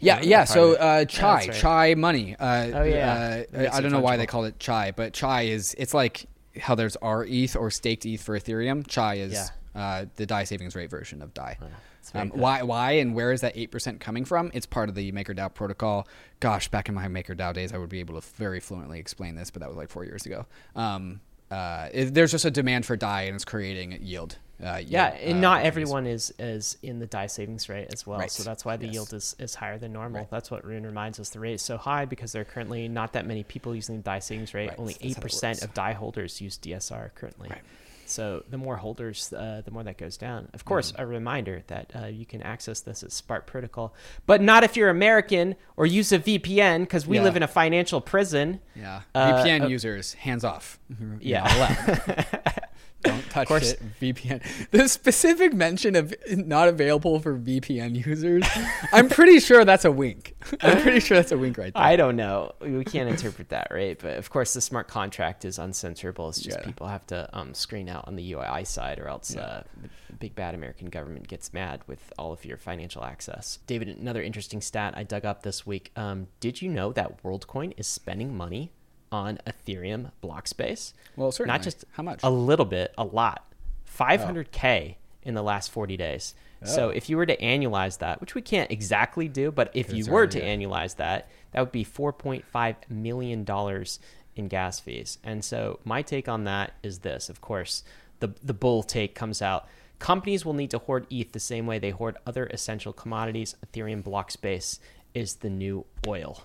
Yeah, 0.00 0.18
Yeah, 0.20 0.22
yeah. 0.22 0.44
So 0.44 0.74
uh, 0.74 1.04
chai, 1.04 1.46
right. 1.46 1.52
chai 1.52 1.94
money. 1.94 2.36
Uh, 2.38 2.70
Oh, 2.74 2.82
yeah. 2.84 3.44
uh, 3.54 3.68
I 3.72 3.80
don't 3.80 3.92
know 3.92 4.00
why 4.00 4.16
they 4.16 4.26
call 4.26 4.44
it 4.44 4.58
chai, 4.58 4.92
but 4.92 5.12
chai 5.12 5.42
is 5.42 5.74
it's 5.78 5.94
like 5.94 6.26
how 6.60 6.74
there's 6.74 6.96
R 6.96 7.24
ETH 7.24 7.56
or 7.56 7.70
staked 7.70 8.06
ETH 8.06 8.22
for 8.22 8.38
Ethereum. 8.38 8.86
Chai 8.86 9.14
is 9.16 9.32
Yeah. 9.32 9.48
uh, 9.80 10.04
the 10.16 10.26
DAI 10.26 10.44
savings 10.44 10.76
rate 10.76 10.90
version 10.90 11.20
of 11.22 11.34
DAI. 11.34 11.58
It's 12.00 12.10
very 12.10 12.30
Um, 12.30 12.38
why, 12.38 12.62
why, 12.62 12.92
and 12.92 13.14
where 13.14 13.32
is 13.32 13.40
that 13.40 13.52
eight 13.56 13.70
percent 13.70 13.98
coming 13.98 14.24
from? 14.24 14.50
It's 14.54 14.66
part 14.66 14.88
of 14.88 14.94
the 14.94 15.10
MakerDAO 15.12 15.54
protocol. 15.54 16.06
Gosh, 16.40 16.68
back 16.68 16.88
in 16.88 16.94
my 16.94 17.06
MakerDAO 17.08 17.54
days, 17.54 17.72
I 17.72 17.78
would 17.78 17.88
be 17.88 18.00
able 18.00 18.20
to 18.20 18.26
very 18.36 18.60
fluently 18.60 18.98
explain 19.00 19.34
this, 19.36 19.50
but 19.50 19.60
that 19.60 19.68
was 19.68 19.76
like 19.78 19.88
four 19.88 20.04
years 20.04 20.26
ago. 20.26 20.46
Um, 20.76 21.20
uh, 21.50 21.88
it- 21.92 22.14
there's 22.14 22.30
just 22.30 22.44
a 22.44 22.50
demand 22.50 22.84
for 22.86 22.94
DAI, 22.96 23.22
and 23.22 23.34
it's 23.34 23.44
creating 23.44 23.98
yield. 24.02 24.38
Uh, 24.62 24.80
Yeah, 24.86 25.06
and 25.14 25.38
uh, 25.38 25.40
not 25.40 25.62
everyone 25.64 26.06
is 26.06 26.32
is 26.38 26.76
in 26.82 26.98
the 27.00 27.06
DAI 27.06 27.26
savings 27.26 27.68
rate 27.68 27.88
as 27.92 28.06
well. 28.06 28.18
Right. 28.20 28.30
So 28.30 28.42
that's 28.44 28.64
why 28.64 28.76
the 28.76 28.86
Yes. 28.86 28.94
yield 28.94 29.12
is, 29.14 29.36
is 29.38 29.54
higher 29.56 29.78
than 29.78 29.92
normal. 29.92 30.20
Right. 30.20 30.30
That's 30.30 30.50
what 30.50 30.64
Rune 30.64 30.84
reminds 30.86 31.18
us. 31.18 31.30
The 31.30 31.40
rate 31.40 31.54
is 31.54 31.62
so 31.62 31.76
high 31.76 32.04
because 32.04 32.32
there 32.32 32.42
are 32.42 32.46
currently 32.46 32.86
not 32.88 33.12
that 33.14 33.26
many 33.26 33.42
people 33.42 33.74
using 33.74 33.96
the 33.96 34.02
DAI 34.02 34.20
savings 34.20 34.54
rate. 34.54 34.68
Right, 34.70 34.78
Only 34.78 34.96
eight 35.00 35.14
that 35.16 35.20
percent 35.20 35.62
of 35.62 35.74
DAI 35.74 35.92
holders 35.92 36.40
use 36.40 36.56
DSR 36.58 37.10
currently. 37.14 37.50
So 38.06 38.44
the 38.50 38.58
more 38.58 38.76
holders, 38.76 39.32
uh, 39.32 39.62
the 39.64 39.70
more 39.70 39.82
that 39.82 39.96
goes 39.96 40.18
down. 40.18 40.48
Of 40.52 40.66
course, 40.66 40.92
Mm-hmm. 40.92 41.02
a 41.02 41.06
reminder 41.06 41.62
that 41.68 41.90
uh, 41.96 42.06
you 42.08 42.26
can 42.26 42.42
access 42.42 42.80
this 42.80 43.02
at 43.02 43.12
Spark 43.12 43.46
Protocol, 43.46 43.94
but 44.26 44.42
not 44.42 44.62
if 44.62 44.76
you're 44.76 44.90
American 44.90 45.56
or 45.76 45.86
use 45.86 46.12
a 46.12 46.18
VPN 46.18 46.80
because 46.80 47.06
we 47.06 47.16
Yeah. 47.16 47.22
live 47.22 47.34
in 47.36 47.42
a 47.42 47.48
financial 47.48 48.02
prison. 48.02 48.60
Yeah, 48.76 49.00
Uh, 49.14 49.42
VPN 49.42 49.62
uh, 49.62 49.66
users, 49.68 50.12
hands 50.14 50.44
off. 50.44 50.78
Yeah. 51.20 51.44
Don't 53.04 53.22
touch 53.30 53.48
course. 53.48 53.72
it. 53.72 53.80
VPN. 54.00 54.42
The 54.70 54.88
specific 54.88 55.52
mention 55.52 55.94
of 55.94 56.14
not 56.30 56.68
available 56.68 57.20
for 57.20 57.38
VPN 57.38 58.04
users. 58.06 58.44
I'm 58.92 59.08
pretty 59.08 59.40
sure 59.40 59.64
that's 59.64 59.84
a 59.84 59.92
wink. 59.92 60.34
I'm 60.60 60.80
pretty 60.82 61.00
sure 61.00 61.16
that's 61.16 61.32
a 61.32 61.38
wink 61.38 61.58
right 61.58 61.72
there. 61.72 61.82
I 61.82 61.96
don't 61.96 62.16
know. 62.16 62.52
We 62.60 62.84
can't 62.84 63.08
interpret 63.08 63.50
that, 63.50 63.68
right? 63.70 63.98
But 64.00 64.18
of 64.18 64.30
course, 64.30 64.54
the 64.54 64.60
smart 64.60 64.88
contract 64.88 65.44
is 65.44 65.58
uncensorable. 65.58 66.28
It's 66.30 66.40
just 66.40 66.58
Yeah. 66.58 66.64
people 66.64 66.86
have 66.88 67.06
to 67.08 67.28
um, 67.32 67.54
screen 67.54 67.88
out 67.88 68.06
on 68.08 68.16
the 68.16 68.32
UI 68.32 68.64
side, 68.64 68.98
or 68.98 69.08
else 69.08 69.34
Yeah. 69.34 69.42
uh, 69.42 69.62
the 69.82 69.88
big 70.18 70.34
bad 70.34 70.54
American 70.54 70.88
government 70.88 71.28
gets 71.28 71.52
mad 71.52 71.80
with 71.86 72.12
all 72.18 72.32
of 72.32 72.44
your 72.44 72.56
financial 72.56 73.04
access. 73.04 73.58
David, 73.66 73.88
another 73.88 74.22
interesting 74.22 74.60
stat 74.60 74.94
I 74.96 75.02
dug 75.02 75.24
up 75.24 75.42
this 75.42 75.66
week. 75.66 75.90
Um, 75.96 76.28
did 76.40 76.62
you 76.62 76.68
know 76.70 76.92
that 76.92 77.22
WorldCoin 77.22 77.74
is 77.76 77.86
spending 77.86 78.36
money 78.36 78.72
on 79.14 79.38
Ethereum 79.46 80.10
block 80.20 80.46
space? 80.48 80.92
well, 81.16 81.30
certainly. 81.32 81.56
Not 81.56 81.62
just 81.62 81.84
how 81.92 82.02
much? 82.02 82.20
A 82.22 82.30
little 82.30 82.66
bit, 82.66 82.92
a 82.98 83.04
lot. 83.04 83.46
500k 84.08 84.96
in 85.22 85.34
the 85.34 85.42
last 85.42 85.70
40 85.70 85.96
days. 85.96 86.34
Oh. 86.62 86.66
So 86.66 86.86
Oh. 86.86 86.90
if 86.90 87.08
you 87.08 87.16
were 87.16 87.26
to 87.26 87.36
annualize 87.38 87.98
that, 87.98 88.20
which 88.20 88.34
we 88.34 88.42
can't 88.42 88.70
exactly 88.70 89.28
do, 89.28 89.50
but 89.50 89.70
if 89.74 89.92
you 89.92 90.06
were 90.10 90.26
to 90.26 90.40
annualize 90.40 90.96
that, 90.96 91.28
that 91.52 91.60
would 91.60 91.72
be 91.72 91.84
4.5 91.84 92.76
million 92.88 93.44
dollars 93.44 94.00
in 94.36 94.48
gas 94.48 94.80
fees. 94.80 95.18
And 95.22 95.44
so 95.44 95.78
my 95.84 96.02
take 96.02 96.28
on 96.28 96.44
that 96.44 96.72
is 96.82 97.00
this. 97.00 97.28
Of 97.28 97.40
course, 97.40 97.84
the 98.20 98.34
the 98.42 98.54
bull 98.54 98.82
take 98.82 99.14
comes 99.14 99.40
out. 99.40 99.66
Companies 100.00 100.44
will 100.44 100.54
need 100.54 100.70
to 100.72 100.78
hoard 100.78 101.06
ETH 101.08 101.32
the 101.32 101.40
same 101.40 101.66
way 101.66 101.78
they 101.78 101.90
hoard 101.90 102.16
other 102.26 102.46
essential 102.46 102.92
commodities. 102.92 103.54
Ethereum 103.64 104.02
block 104.02 104.30
space 104.30 104.80
is 105.14 105.36
the 105.36 105.48
new 105.50 105.86
oil. 106.06 106.42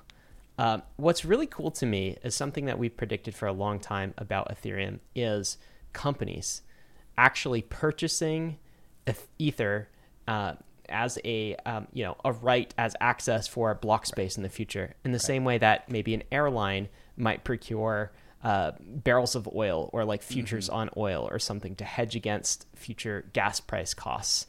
Um, 0.60 0.84
what's 0.98 1.24
really 1.24 1.48
cool 1.48 1.72
to 1.72 1.86
me 1.86 2.18
is 2.22 2.36
something 2.36 2.66
that 2.66 2.78
we've 2.78 2.96
predicted 2.96 3.34
for 3.34 3.48
a 3.48 3.54
long 3.54 3.80
time 3.80 4.14
about 4.18 4.50
Ethereum 4.54 5.00
is 5.16 5.58
companies 5.94 6.64
actually 7.18 7.62
purchasing 7.62 8.58
Ether 9.38 9.88
uh, 10.28 10.56
as 10.90 11.18
a 11.24 11.56
um, 11.66 11.88
you 11.94 12.04
know 12.04 12.18
a 12.26 12.34
right 12.34 12.74
as 12.78 12.94
access 13.00 13.48
for 13.48 13.74
block 13.74 14.06
space 14.06 14.36
in 14.36 14.44
the 14.44 14.50
future, 14.50 14.96
in 15.06 15.14
the 15.14 15.20
same 15.20 15.46
way 15.46 15.58
that 15.58 15.90
maybe 15.90 16.14
an 16.14 16.24
airline 16.30 16.90
might 17.16 17.46
procure 17.46 18.12
uh, 18.44 18.74
barrels 18.82 19.36
of 19.36 19.48
oil 19.56 19.90
or 19.94 20.04
like 20.04 20.22
futures 20.22 20.68
on 20.68 20.90
oil 20.98 21.26
or 21.32 21.40
something 21.40 21.74
to 21.78 21.86
hedge 21.86 22.18
against 22.18 22.68
future 22.76 23.30
gas 23.32 23.62
price 23.62 23.94
costs. 23.94 24.46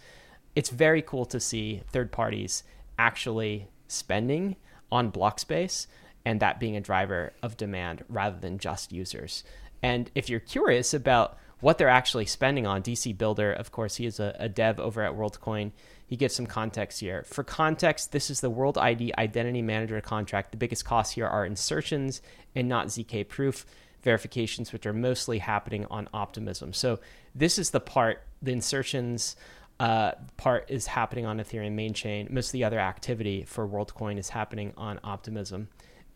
It's 0.56 0.70
very 0.70 1.02
cool 1.02 1.24
to 1.26 1.38
see 1.38 1.82
third 1.92 2.10
parties 2.10 2.64
actually 2.98 3.68
spending 3.86 4.56
on 4.90 5.10
block 5.10 5.38
space 5.38 5.86
and 6.24 6.40
that 6.40 6.60
being 6.60 6.76
a 6.76 6.80
driver 6.80 7.32
of 7.42 7.56
demand 7.56 8.04
rather 8.08 8.38
than 8.38 8.58
just 8.58 8.92
users. 8.92 9.44
And 9.82 10.10
if 10.14 10.28
you're 10.28 10.40
curious 10.40 10.92
about 10.92 11.38
what 11.60 11.78
they're 11.78 11.88
actually 11.88 12.26
spending 12.26 12.66
on, 12.66 12.82
DC 12.82 13.16
Builder, 13.16 13.52
of 13.52 13.70
course, 13.70 13.96
he 13.96 14.06
is 14.06 14.20
a, 14.20 14.34
a 14.38 14.48
dev 14.48 14.80
over 14.80 15.02
at 15.02 15.12
WorldCoin. 15.12 15.72
He 16.06 16.16
gives 16.16 16.34
some 16.34 16.46
context 16.46 17.00
here. 17.00 17.22
For 17.26 17.44
context, 17.44 18.12
this 18.12 18.30
is 18.30 18.40
the 18.40 18.50
World 18.50 18.78
ID 18.78 19.12
Identity 19.16 19.62
Manager 19.62 20.00
contract. 20.00 20.50
The 20.50 20.56
biggest 20.56 20.84
costs 20.84 21.14
here 21.14 21.26
are 21.26 21.46
insertions 21.46 22.22
and 22.54 22.68
not 22.68 22.88
ZK 22.88 23.28
proof 23.28 23.66
verifications, 24.02 24.72
which 24.72 24.86
are 24.86 24.92
mostly 24.92 25.38
happening 25.38 25.86
on 25.90 26.08
Optimism. 26.12 26.72
So 26.72 26.98
this 27.34 27.58
is 27.58 27.70
the 27.70 27.80
part, 27.80 28.22
the 28.42 28.52
insertions 28.52 29.36
uh, 29.80 30.12
part 30.36 30.66
is 30.68 30.86
happening 30.86 31.24
on 31.24 31.38
Ethereum 31.38 31.72
main 31.72 31.94
chain. 31.94 32.28
Most 32.30 32.48
of 32.48 32.52
the 32.52 32.64
other 32.64 32.78
activity 32.78 33.44
for 33.44 33.66
WorldCoin 33.66 34.18
is 34.18 34.28
happening 34.28 34.74
on 34.76 35.00
Optimism. 35.02 35.68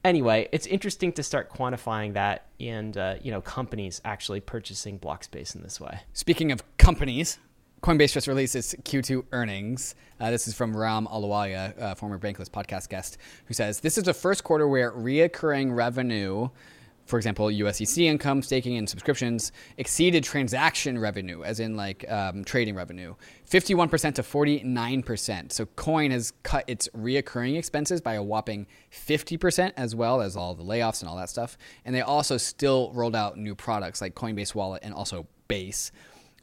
Anyway, 0.05 0.51
it's 0.53 0.67
interesting 0.67 1.13
to 1.15 1.23
start 1.23 1.51
quantifying 1.51 2.13
that 2.13 2.47
and 2.61 2.97
uh, 2.99 3.15
you 3.23 3.31
know 3.31 3.41
companies 3.41 4.03
actually 4.05 4.41
purchasing 4.41 4.99
block 4.99 5.25
space 5.25 5.55
in 5.55 5.63
this 5.63 5.81
way. 5.81 6.01
Speaking 6.13 6.53
of 6.53 6.63
companies, 6.77 7.39
Coinbase 7.83 8.13
just 8.13 8.29
released 8.29 8.55
its 8.55 8.75
Q2 8.75 9.25
earnings. 9.33 9.95
Uh, 10.21 10.31
this 10.31 10.47
is 10.47 10.55
from 10.55 10.77
Ram 10.77 11.07
Ahluwalia, 11.11 11.81
uh, 11.81 11.95
former 11.95 12.19
Bankless 12.19 12.51
podcast 12.51 12.91
guest, 12.91 13.17
who 13.47 13.55
says 13.55 13.81
this 13.81 13.97
is 13.97 14.05
the 14.05 14.13
first 14.13 14.45
quarter 14.45 14.69
where 14.69 14.93
reoccurring 14.93 15.75
revenue, 15.75 16.51
for 17.07 17.19
example, 17.19 17.47
USDC 17.47 18.05
income, 18.05 18.43
staking, 18.43 18.77
and 18.77 18.89
subscriptions, 18.89 19.53
exceeded 19.77 20.25
transaction 20.25 20.99
revenue, 20.99 21.43
as 21.43 21.61
in 21.61 21.77
like 21.77 22.11
um, 22.11 22.45
trading 22.45 22.75
revenue, 22.75 23.15
51% 23.49 24.15
to 24.15 24.23
49%. 24.23 25.53
So 25.53 25.67
Coin 25.67 26.11
has 26.11 26.33
cut 26.43 26.65
its 26.67 26.89
reoccurring 26.97 27.59
expenses 27.59 28.01
by 28.01 28.15
a 28.15 28.23
whopping 28.23 28.67
50%, 28.91 29.73
as 29.77 29.95
well 29.95 30.21
as 30.21 30.37
all 30.37 30.55
the 30.55 30.65
layoffs 30.65 31.01
and 31.01 31.09
all 31.09 31.17
that 31.17 31.29
stuff. 31.31 31.59
And 31.85 31.95
they 31.95 32.01
also 32.01 32.37
still 32.37 32.91
rolled 32.93 33.17
out 33.17 33.37
new 33.37 33.55
products 33.55 34.01
like 34.01 34.15
Coinbase 34.15 34.55
Wallet 34.55 34.83
and 34.83 34.95
also 34.95 35.27
Base. 35.47 35.93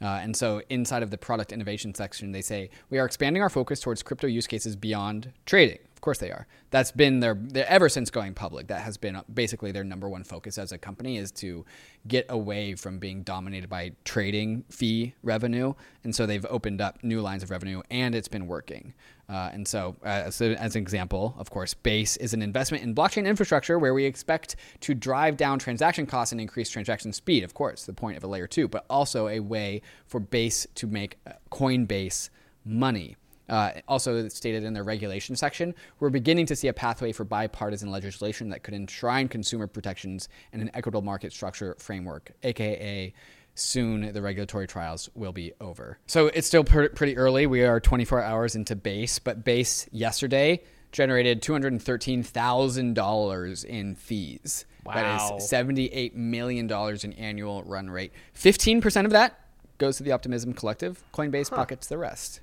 Uh, 0.00 0.20
and 0.22 0.36
so 0.36 0.62
inside 0.68 1.02
of 1.02 1.10
the 1.10 1.18
product 1.18 1.52
innovation 1.52 1.94
section, 1.94 2.32
they 2.32 2.42
say 2.42 2.70
we 2.90 2.98
are 2.98 3.04
expanding 3.04 3.42
our 3.42 3.50
focus 3.50 3.80
towards 3.80 4.02
crypto 4.02 4.26
use 4.26 4.46
cases 4.46 4.76
beyond 4.76 5.32
trading. 5.46 5.78
Of 6.02 6.04
course 6.04 6.18
they 6.18 6.32
are. 6.32 6.48
That's 6.70 6.90
been 6.90 7.20
their, 7.20 7.36
their 7.36 7.68
ever 7.68 7.88
since 7.88 8.10
going 8.10 8.34
public. 8.34 8.66
That 8.66 8.80
has 8.80 8.96
been 8.96 9.20
basically 9.32 9.70
their 9.70 9.84
number 9.84 10.08
one 10.08 10.24
focus 10.24 10.58
as 10.58 10.72
a 10.72 10.76
company 10.78 11.16
is 11.16 11.30
to 11.34 11.64
get 12.08 12.26
away 12.28 12.74
from 12.74 12.98
being 12.98 13.22
dominated 13.22 13.70
by 13.70 13.92
trading 14.04 14.64
fee 14.68 15.14
revenue. 15.22 15.74
And 16.02 16.12
so 16.12 16.26
they've 16.26 16.44
opened 16.50 16.80
up 16.80 17.04
new 17.04 17.20
lines 17.20 17.44
of 17.44 17.52
revenue, 17.52 17.82
and 17.88 18.16
it's 18.16 18.26
been 18.26 18.48
working. 18.48 18.94
Uh, 19.28 19.50
and 19.52 19.68
so, 19.68 19.94
uh, 20.04 20.24
as, 20.26 20.42
as, 20.42 20.74
an 20.74 20.82
example, 20.82 21.36
of 21.38 21.50
course, 21.50 21.72
Base 21.72 22.16
is 22.16 22.34
an 22.34 22.42
investment 22.42 22.82
in 22.82 22.96
blockchain 22.96 23.24
infrastructure 23.24 23.78
where 23.78 23.94
we 23.94 24.04
expect 24.04 24.56
to 24.80 24.94
drive 24.96 25.36
down 25.36 25.60
transaction 25.60 26.04
costs 26.04 26.32
and 26.32 26.40
increase 26.40 26.68
transaction 26.68 27.12
speed. 27.12 27.44
Of 27.44 27.54
course, 27.54 27.86
the 27.86 27.92
point 27.92 28.16
of 28.16 28.24
a 28.24 28.26
layer 28.26 28.48
two, 28.48 28.66
but 28.66 28.84
also 28.90 29.28
a 29.28 29.38
way 29.38 29.82
for 30.08 30.18
Base 30.18 30.66
to 30.74 30.88
make 30.88 31.18
uh, 31.28 31.34
Coinbase 31.52 32.28
money. 32.64 33.14
Uh, 33.52 33.72
also 33.86 34.26
stated 34.28 34.64
in 34.64 34.72
their 34.72 34.82
regulation 34.82 35.36
section, 35.36 35.74
we're 36.00 36.08
beginning 36.08 36.46
to 36.46 36.56
see 36.56 36.68
a 36.68 36.72
pathway 36.72 37.12
for 37.12 37.22
bipartisan 37.22 37.90
legislation 37.90 38.48
that 38.48 38.62
could 38.62 38.72
enshrine 38.72 39.28
consumer 39.28 39.66
protections 39.66 40.30
and 40.54 40.62
an 40.62 40.70
equitable 40.72 41.02
market 41.02 41.34
structure 41.34 41.76
framework, 41.78 42.32
aka 42.44 43.12
soon 43.54 44.10
the 44.14 44.22
regulatory 44.22 44.66
trials 44.66 45.10
will 45.14 45.32
be 45.32 45.52
over. 45.60 45.98
So 46.06 46.28
it's 46.28 46.46
still 46.46 46.64
pr- 46.64 46.86
pretty 46.86 47.18
early. 47.18 47.46
We 47.46 47.62
are 47.64 47.78
24 47.78 48.22
hours 48.22 48.56
into 48.56 48.74
base, 48.74 49.18
but 49.18 49.44
base 49.44 49.86
yesterday 49.92 50.62
generated 50.90 51.42
$213,000 51.42 53.64
in 53.66 53.94
fees. 53.96 54.64
Wow. 54.84 54.94
That 54.94 55.36
is 55.36 55.50
$78 55.50 56.14
million 56.14 56.70
in 56.70 57.12
annual 57.12 57.62
run 57.64 57.90
rate. 57.90 58.14
15% 58.34 59.04
of 59.04 59.10
that 59.10 59.38
goes 59.76 59.98
to 59.98 60.04
the 60.04 60.12
Optimism 60.12 60.54
Collective. 60.54 61.04
Coinbase 61.12 61.50
huh. 61.50 61.56
pockets 61.56 61.88
the 61.88 61.98
rest. 61.98 62.40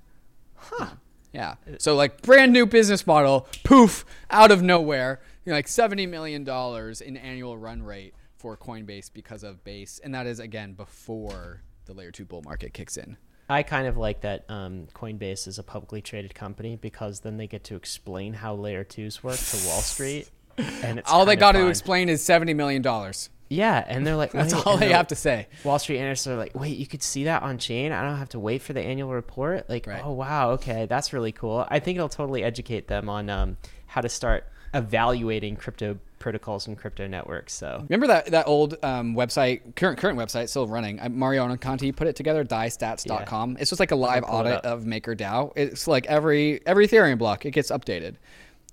Huh. 0.62 0.90
Yeah. 1.34 1.56
So 1.78 1.96
like 1.96 2.22
brand 2.22 2.54
new 2.54 2.66
business 2.66 3.06
model, 3.06 3.48
poof, 3.64 4.06
out 4.32 4.52
of 4.52 4.62
nowhere, 4.62 5.22
you 5.46 5.52
know, 5.52 5.56
like 5.56 5.68
seventy 5.68 6.06
million 6.06 6.44
dollars 6.44 7.02
in 7.02 7.18
annual 7.18 7.58
run 7.58 7.84
rate 7.84 8.14
for 8.38 8.58
Coinbase 8.58 9.12
because 9.14 9.44
of 9.44 9.64
Base, 9.64 10.00
and 10.04 10.14
that 10.16 10.26
is 10.26 10.40
again 10.40 10.74
before 10.74 11.62
the 11.86 11.94
layer 11.94 12.12
two 12.12 12.26
bull 12.26 12.42
market 12.42 12.74
kicks 12.74 12.98
in. 12.98 13.18
I 13.52 13.64
kind 13.64 13.88
of 13.88 13.98
like 13.98 14.22
that 14.22 14.46
um, 14.50 14.88
Coinbase 14.94 15.48
is 15.48 15.58
a 15.58 15.64
publicly 15.64 16.02
traded 16.02 16.36
company 16.36 16.76
because 16.76 17.22
then 17.22 17.38
they 17.38 17.48
get 17.48 17.64
to 17.66 17.76
explain 17.76 18.34
how 18.34 18.54
layer 18.54 18.84
twos 18.84 19.24
work 19.24 19.38
to 19.38 19.68
Wall 19.68 19.82
Street, 19.82 20.30
and 20.58 21.02
all 21.08 21.26
they 21.26 21.36
got 21.36 21.54
to 21.54 21.68
explain 21.68 22.10
is 22.10 22.24
seventy 22.24 22.54
million 22.54 22.82
dollars. 22.82 23.30
Yeah, 23.50 23.84
and 23.88 24.06
they're 24.06 24.16
like, 24.16 24.32
that's 24.32 24.54
all 24.54 24.78
they 24.78 24.94
have 24.94 25.08
to 25.08 25.16
say. 25.16 25.48
Wall 25.64 25.80
Street 25.80 25.98
analysts 25.98 26.28
are 26.28 26.36
like, 26.36 26.54
wait, 26.54 26.78
you 26.78 26.86
could 26.86 27.02
see 27.02 27.24
that 27.26 27.42
on 27.42 27.58
chain. 27.58 27.92
I 27.92 28.04
don't 28.04 28.18
have 28.18 28.30
to 28.30 28.40
wait 28.40 28.62
for 28.62 28.74
the 28.74 28.82
annual 28.82 29.12
report. 29.12 29.68
Like, 29.70 29.88
right. 29.88 30.02
oh 30.04 30.14
wow, 30.14 30.52
okay, 30.52 30.86
that's 30.86 31.14
really 31.14 31.32
cool. 31.32 31.66
I 31.68 31.80
think 31.80 31.98
it'll 31.98 32.10
totally 32.10 32.44
educate 32.44 32.88
them 32.88 33.10
on 33.10 33.30
um, 33.30 33.58
how 33.88 34.02
to 34.02 34.10
start 34.10 34.46
evaluating 34.74 35.56
crypto 35.56 35.98
protocols 36.20 36.68
and 36.68 36.78
crypto 36.78 37.08
networks. 37.08 37.54
So 37.54 37.86
remember 37.90 38.08
that 38.08 38.28
that 38.28 38.48
old 38.48 38.76
um, 38.84 39.16
website, 39.16 39.76
current 39.76 39.98
current 39.98 40.20
website, 40.20 40.50
still 40.50 40.68
running. 40.68 41.00
Uh, 41.00 41.10
Mariano 41.10 41.58
Conti 41.58 41.92
put 41.92 42.08
it 42.08 42.16
together, 42.16 42.44
DaiStats.com. 42.46 43.52
Yeah. 43.52 43.58
It's 43.60 43.70
just 43.70 43.80
like 43.80 43.92
a 43.92 43.96
live 43.96 44.24
audit 44.28 44.60
it 44.60 44.66
of 44.66 44.84
MakerDAO. 44.84 45.54
It's 45.56 45.88
like 45.88 46.06
every 46.06 46.62
every 46.68 46.88
Ethereum 46.88 47.18
block, 47.18 47.46
it 47.46 47.52
gets 47.52 47.72
updated. 47.72 48.16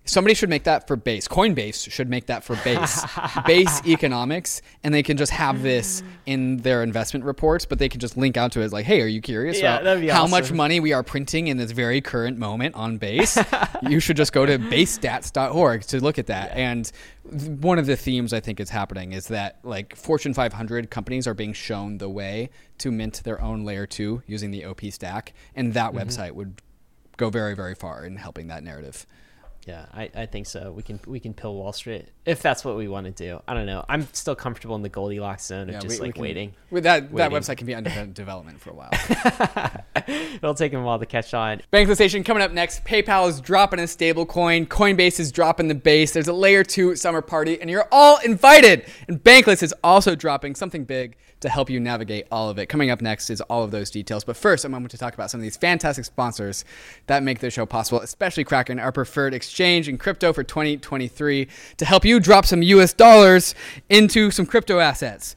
Somebody 0.07 0.35
should 0.35 0.49
make 0.49 0.65
that 0.65 0.87
for 0.87 0.97
base. 0.97 1.29
Coinbase 1.29 1.91
should 1.91 2.09
make 2.09 2.27
that 2.27 2.45
for 2.45 2.57
base. 2.57 3.05
base 3.47 3.85
economics, 3.87 4.63
and 4.83 4.95
they 4.95 5.03
can 5.03 5.17
just 5.17 5.33
have 5.33 5.63
this 5.63 6.03
in 6.27 6.59
their 6.59 6.83
investment 6.83 7.25
reports, 7.25 7.67
but 7.67 7.79
they 7.79 7.89
can 7.89 8.01
just 8.01 8.17
link 8.17 8.37
out 8.37 8.53
to 8.53 8.61
it 8.61 8.73
like, 8.73 8.87
hey, 8.87 9.03
are 9.03 9.07
you 9.07 9.21
curious 9.21 9.61
yeah, 9.61 9.79
about 9.79 10.03
how 10.05 10.23
awesome. 10.23 10.31
much 10.31 10.53
money 10.53 10.81
we 10.81 10.93
are 10.93 11.03
printing 11.03 11.49
in 11.49 11.57
this 11.57 11.73
very 11.73 12.01
current 12.01 12.39
moment 12.39 12.75
on 12.75 12.99
base? 12.99 13.37
you 13.83 14.01
should 14.01 14.17
just 14.17 14.33
go 14.33 14.47
to 14.47 14.59
basestats.org 14.59 15.83
to 15.83 16.01
look 16.03 16.19
at 16.19 16.27
that. 16.27 16.51
Yeah. 16.51 16.71
And 16.71 16.93
one 17.61 17.79
of 17.79 17.87
the 17.87 17.97
themes 17.97 18.33
I 18.33 18.41
think 18.41 18.61
is 18.61 18.71
happening 18.71 19.13
is 19.13 19.29
that 19.29 19.59
like 19.65 19.97
Fortune 19.97 20.35
500 20.35 20.91
companies 20.91 21.27
are 21.27 21.35
being 21.35 21.53
shown 21.53 21.99
the 21.99 22.09
way 22.09 22.51
to 22.79 22.93
mint 22.93 23.23
their 23.25 23.41
own 23.41 23.65
layer 23.65 23.87
two 23.87 24.23
using 24.27 24.51
the 24.51 24.65
OP 24.65 24.83
stack, 24.91 25.35
and 25.55 25.75
that 25.75 25.93
mm-hmm. 25.93 25.99
website 25.99 26.33
would 26.33 26.63
go 27.17 27.31
very, 27.31 27.55
very 27.55 27.75
far 27.75 28.05
in 28.05 28.17
helping 28.17 28.49
that 28.49 28.63
narrative. 28.63 29.07
Yeah, 29.67 29.87
I, 29.93 30.09
I 30.15 30.27
think 30.27 30.47
so. 30.47 30.71
We 30.71 30.85
can 30.85 31.01
we 31.09 31.19
can 31.19 31.35
pill 31.35 31.57
Wall 31.57 31.73
Street 31.73 32.07
if 32.25 32.41
that's 32.41 32.65
what 32.65 32.77
we 32.77 32.87
want 32.87 33.07
to 33.07 33.11
do. 33.11 33.43
I 33.49 33.55
don't 33.55 33.67
know. 33.67 33.85
I'm 33.89 34.07
still 34.13 34.37
comfortable 34.37 34.77
in 34.77 34.83
the 34.83 34.89
Goldilocks 34.89 35.47
zone 35.47 35.69
of 35.69 35.75
yeah, 35.75 35.81
just 35.81 36.01
we, 36.01 36.07
like 36.07 36.09
we 36.09 36.13
can, 36.13 36.23
waiting. 36.23 36.55
With 36.71 36.85
that 36.85 37.11
waiting. 37.11 37.17
that 37.17 37.33
website 37.33 37.57
can 37.57 37.67
be 37.67 37.75
under 37.75 38.07
development 38.13 38.61
for 38.61 38.71
a 38.71 38.75
while. 38.75 38.91
It'll 40.37 40.55
take 40.55 40.71
them 40.71 40.83
a 40.83 40.85
while 40.85 41.01
to 41.01 41.07
catch 41.07 41.35
on. 41.35 41.63
Bankless 41.73 41.99
Nation 41.99 42.23
coming 42.23 42.45
up 42.45 42.53
next. 42.53 42.85
PayPal 42.85 43.29
is 43.29 43.41
dropping 43.41 43.81
a 43.81 43.89
stable 43.89 44.25
coin. 44.25 44.67
Coinbase 44.67 45.19
is 45.19 45.33
dropping 45.33 45.67
the 45.67 45.75
base. 45.75 46.13
There's 46.13 46.29
a 46.29 46.33
layer 46.33 46.63
two 46.63 46.95
summer 46.95 47.21
party, 47.21 47.61
and 47.61 47.69
you're 47.69 47.89
all 47.91 48.19
invited. 48.19 48.87
And 49.09 49.21
Bankless 49.21 49.65
is 49.65 49.75
also 49.83 50.15
dropping 50.15 50.55
something 50.55 50.85
big 50.85 51.17
to 51.41 51.49
help 51.49 51.69
you 51.71 51.81
navigate 51.81 52.27
all 52.31 52.49
of 52.49 52.59
it. 52.59 52.67
Coming 52.67 52.91
up 52.91 53.01
next 53.01 53.31
is 53.31 53.41
all 53.43 53.63
of 53.63 53.71
those 53.71 53.91
details. 53.91 54.25
But 54.25 54.37
first, 54.37 54.65
I'm 54.65 54.73
going 54.73 54.87
to 54.87 54.99
talk 54.99 55.15
about 55.15 55.31
some 55.31 55.41
of 55.41 55.43
these 55.43 55.57
fantastic 55.57 56.05
sponsors 56.05 56.65
that 57.07 57.23
make 57.23 57.41
the 57.41 57.51
show 57.51 57.67
possible, 57.67 58.01
especially 58.01 58.45
Kraken, 58.45 58.79
our 58.79 58.93
preferred 58.93 59.35
exchange 59.35 59.89
in 59.89 59.99
crypto 59.99 60.33
for 60.33 60.43
2023, 60.43 61.49
to 61.77 61.85
help 61.85 62.05
you 62.05 62.21
drop 62.21 62.47
some 62.47 62.63
US 62.63 62.93
dollars 62.93 63.55
into 63.89 64.31
some 64.31 64.47
crypto 64.47 64.79
assets. 64.79 65.37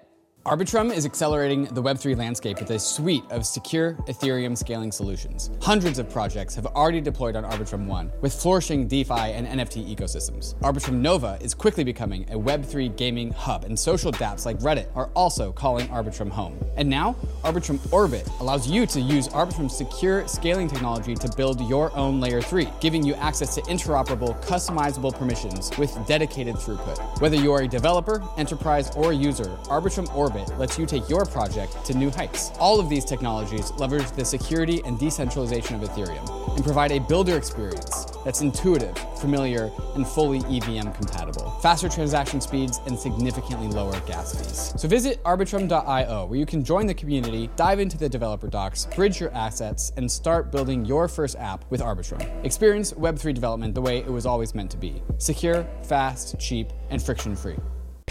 Arbitrum 0.43 0.91
is 0.91 1.05
accelerating 1.05 1.65
the 1.65 1.83
Web3 1.83 2.17
landscape 2.17 2.59
with 2.59 2.71
a 2.71 2.79
suite 2.79 3.23
of 3.29 3.45
secure 3.45 3.93
Ethereum 4.07 4.57
scaling 4.57 4.91
solutions. 4.91 5.51
Hundreds 5.61 5.99
of 5.99 6.09
projects 6.09 6.55
have 6.55 6.65
already 6.65 6.99
deployed 6.99 7.35
on 7.35 7.43
Arbitrum 7.43 7.85
One, 7.85 8.11
with 8.21 8.33
flourishing 8.33 8.87
DeFi 8.87 9.13
and 9.13 9.45
NFT 9.45 9.95
ecosystems. 9.95 10.55
Arbitrum 10.61 10.95
Nova 10.95 11.37
is 11.41 11.53
quickly 11.53 11.83
becoming 11.83 12.23
a 12.31 12.39
Web3 12.39 12.97
gaming 12.97 13.29
hub, 13.29 13.65
and 13.65 13.77
social 13.77 14.11
dApps 14.11 14.47
like 14.47 14.57
Reddit 14.61 14.87
are 14.95 15.11
also 15.15 15.51
calling 15.51 15.87
Arbitrum 15.89 16.31
home. 16.31 16.57
And 16.75 16.89
now, 16.89 17.15
Arbitrum 17.43 17.79
Orbit 17.93 18.27
allows 18.39 18.67
you 18.67 18.87
to 18.87 18.99
use 18.99 19.27
Arbitrum's 19.27 19.77
secure 19.77 20.27
scaling 20.27 20.67
technology 20.67 21.13
to 21.13 21.29
build 21.37 21.61
your 21.69 21.95
own 21.95 22.19
Layer 22.19 22.41
3, 22.41 22.67
giving 22.79 23.03
you 23.05 23.13
access 23.13 23.53
to 23.53 23.61
interoperable, 23.63 24.41
customizable 24.45 25.13
permissions 25.13 25.69
with 25.77 25.95
dedicated 26.07 26.55
throughput. 26.55 27.21
Whether 27.21 27.35
you 27.35 27.53
are 27.53 27.61
a 27.61 27.67
developer, 27.67 28.23
enterprise, 28.37 28.89
or 28.95 29.13
user, 29.13 29.55
Arbitrum 29.65 30.11
Orbit 30.15 30.30
Orbit 30.31 30.57
lets 30.57 30.79
you 30.79 30.85
take 30.85 31.09
your 31.09 31.25
project 31.25 31.83
to 31.85 31.93
new 31.93 32.09
heights. 32.09 32.51
All 32.59 32.79
of 32.79 32.89
these 32.89 33.03
technologies 33.03 33.71
leverage 33.71 34.09
the 34.11 34.23
security 34.23 34.81
and 34.85 34.97
decentralization 34.97 35.75
of 35.75 35.89
Ethereum 35.89 36.55
and 36.55 36.63
provide 36.63 36.91
a 36.91 36.99
builder 36.99 37.35
experience 37.35 38.05
that's 38.23 38.41
intuitive, 38.41 38.97
familiar, 39.19 39.71
and 39.95 40.07
fully 40.07 40.39
EVM 40.39 40.91
compatible. 40.91 41.51
Faster 41.61 41.89
transaction 41.89 42.39
speeds 42.39 42.79
and 42.85 42.97
significantly 42.97 43.67
lower 43.67 43.99
gas 44.01 44.35
fees. 44.35 44.73
So 44.79 44.87
visit 44.87 45.21
arbitrum.io 45.23 46.25
where 46.25 46.39
you 46.39 46.45
can 46.45 46.63
join 46.63 46.85
the 46.85 46.93
community, 46.93 47.49
dive 47.55 47.79
into 47.79 47.97
the 47.97 48.07
developer 48.07 48.47
docs, 48.47 48.85
bridge 48.95 49.19
your 49.19 49.33
assets, 49.33 49.91
and 49.97 50.09
start 50.09 50.51
building 50.51 50.85
your 50.85 51.07
first 51.07 51.35
app 51.37 51.65
with 51.69 51.81
Arbitrum. 51.81 52.45
Experience 52.45 52.93
Web3 52.93 53.33
development 53.33 53.75
the 53.75 53.81
way 53.81 53.97
it 53.97 54.09
was 54.09 54.25
always 54.25 54.55
meant 54.55 54.71
to 54.71 54.77
be 54.77 55.01
secure, 55.17 55.67
fast, 55.83 56.39
cheap, 56.39 56.69
and 56.89 57.01
friction 57.01 57.35
free. 57.35 57.57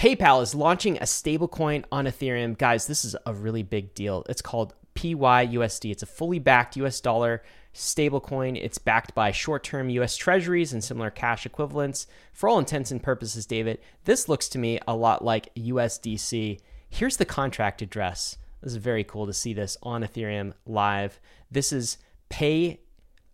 PayPal 0.00 0.42
is 0.42 0.54
launching 0.54 0.96
a 0.96 1.02
stablecoin 1.02 1.84
on 1.92 2.06
Ethereum. 2.06 2.56
Guys, 2.56 2.86
this 2.86 3.04
is 3.04 3.14
a 3.26 3.34
really 3.34 3.62
big 3.62 3.92
deal. 3.92 4.24
It's 4.30 4.40
called 4.40 4.72
PYUSD. 4.94 5.90
It's 5.90 6.02
a 6.02 6.06
fully 6.06 6.38
backed 6.38 6.74
US 6.78 7.02
dollar 7.02 7.42
stablecoin. 7.74 8.56
It's 8.56 8.78
backed 8.78 9.14
by 9.14 9.30
short 9.30 9.62
term 9.62 9.90
US 9.90 10.16
treasuries 10.16 10.72
and 10.72 10.82
similar 10.82 11.10
cash 11.10 11.44
equivalents. 11.44 12.06
For 12.32 12.48
all 12.48 12.58
intents 12.58 12.90
and 12.90 13.02
purposes, 13.02 13.44
David, 13.44 13.78
this 14.06 14.26
looks 14.26 14.48
to 14.48 14.58
me 14.58 14.80
a 14.88 14.96
lot 14.96 15.22
like 15.22 15.54
USDC. 15.54 16.60
Here's 16.88 17.18
the 17.18 17.26
contract 17.26 17.82
address. 17.82 18.38
This 18.62 18.72
is 18.72 18.78
very 18.78 19.04
cool 19.04 19.26
to 19.26 19.34
see 19.34 19.52
this 19.52 19.76
on 19.82 20.02
Ethereum 20.02 20.54
live. 20.64 21.20
This 21.50 21.74
is 21.74 21.98
pay 22.30 22.80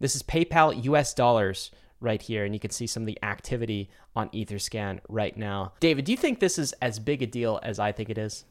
this 0.01 0.17
is 0.17 0.25
PayPal 0.25 0.83
US 0.87 1.15
dollars 1.15 1.71
right 2.01 2.21
here, 2.21 2.45
and 2.45 2.55
you 2.55 2.61
can 2.61 2.71
see 2.71 2.87
some 2.87 3.03
of 3.03 3.07
the 3.07 3.19
activity 3.23 3.89
on 4.15 4.29
Etherscan 4.31 5.01
right 5.09 5.37
now. 5.37 5.73
David, 5.81 6.05
do 6.05 6.13
you 6.13 6.19
think 6.19 6.41
this 6.41 6.59
is 6.59 6.73
as 6.75 6.99
big 6.99 7.23
a 7.23 7.27
deal 7.27 7.61
as 7.63 7.79
I 7.79 7.93
think 7.93 8.11
it 8.11 8.19
is? 8.19 8.45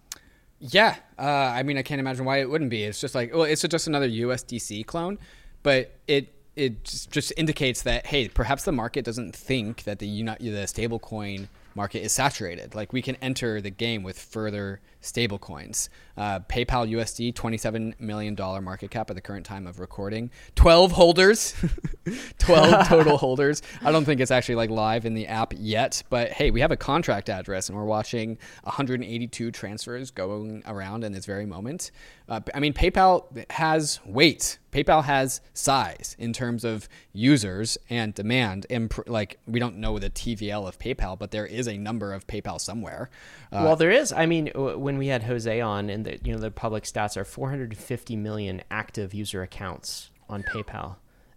Yeah, 0.60 0.96
uh, 1.20 1.22
I 1.22 1.64
mean, 1.64 1.78
I 1.78 1.84
can't 1.84 2.00
imagine 2.00 2.26
why 2.26 2.40
it 2.40 2.50
wouldn't 2.50 2.70
be. 2.70 2.84
It's 2.84 3.02
just 3.02 3.14
like, 3.14 3.34
well, 3.34 3.44
it's 3.44 3.62
just 3.62 3.88
another 3.88 4.08
USDC 4.08 4.86
clone, 4.86 5.20
but 5.64 5.96
it 6.08 6.32
it 6.56 6.84
just 6.86 7.34
indicates 7.36 7.82
that 7.82 8.06
hey, 8.06 8.30
perhaps 8.30 8.64
the 8.64 8.72
market 8.72 9.04
doesn't 9.04 9.36
think 9.36 9.84
that 9.84 10.00
the 10.00 10.24
the 10.24 10.66
stablecoin 10.66 11.50
market 11.76 12.02
is 12.02 12.12
saturated. 12.12 12.74
Like 12.74 12.94
we 12.94 13.02
can 13.02 13.16
enter 13.18 13.62
the 13.62 13.70
game 13.70 14.02
with 14.02 14.18
further 14.18 14.82
stablecoins. 15.02 15.90
Uh, 16.18 16.40
PayPal 16.40 16.90
USD, 16.90 17.34
$27 17.34 18.00
million 18.00 18.36
market 18.64 18.90
cap 18.90 19.10
at 19.10 19.16
the 19.16 19.22
current 19.22 19.46
time 19.46 19.68
of 19.68 19.80
recording. 19.80 20.32
12 20.56 20.94
holders, 20.94 21.54
12 22.40 22.88
total 22.88 23.18
holders. 23.18 23.62
I 23.82 23.92
don't 23.92 24.06
think 24.06 24.22
it's 24.22 24.32
actually 24.32 24.56
like 24.56 24.70
live 24.70 25.06
in 25.06 25.14
the 25.14 25.28
app 25.28 25.54
yet, 25.56 26.02
but 26.10 26.32
hey, 26.32 26.50
we 26.50 26.62
have 26.62 26.72
a 26.72 26.78
contract 26.78 27.30
address 27.30 27.70
and 27.70 27.78
we're 27.78 27.86
watching 27.86 28.38
182 28.64 29.52
transfers 29.52 30.12
going 30.12 30.64
around 30.66 31.04
in 31.04 31.12
this 31.12 31.26
very 31.26 31.46
moment. 31.46 31.92
Uh, 32.28 32.40
I 32.54 32.60
mean, 32.60 32.74
PayPal 32.74 33.50
has 33.52 34.00
weight. 34.06 34.58
PayPal 34.72 35.04
has 35.04 35.42
size 35.54 36.16
in 36.18 36.34
terms 36.34 36.64
of 36.64 36.90
users 37.14 37.78
and 37.90 38.14
demand. 38.14 38.66
And 38.70 38.90
pr- 38.90 39.02
like, 39.06 39.40
we 39.46 39.60
don't 39.60 39.78
know 39.78 40.00
the 40.00 40.10
TVL 40.10 40.68
of 40.68 40.80
PayPal, 40.80 41.18
but 41.20 41.32
there 41.32 41.46
is 41.46 41.68
a 41.68 41.78
number 41.78 42.14
of 42.14 42.26
PayPal 42.26 42.60
somewhere. 42.60 43.10
Uh, 43.52 43.62
well, 43.64 43.76
there 43.76 43.92
is. 43.92 44.12
I 44.12 44.26
mean, 44.26 44.48
when 44.56 44.98
we 44.98 45.08
had 45.08 45.24
Jose 45.24 45.62
on, 45.62 45.90
and 45.90 46.06
the 46.06 46.20
you 46.24 46.34
know 46.34 46.40
the 46.40 46.52
public 46.52 46.84
stats 46.84 47.16
are 47.16 47.24
450 47.24 48.16
million 48.16 48.62
active 48.72 49.14
user 49.14 49.44
accounts 49.44 50.10
on 50.28 50.44
PayPal, 50.44 50.96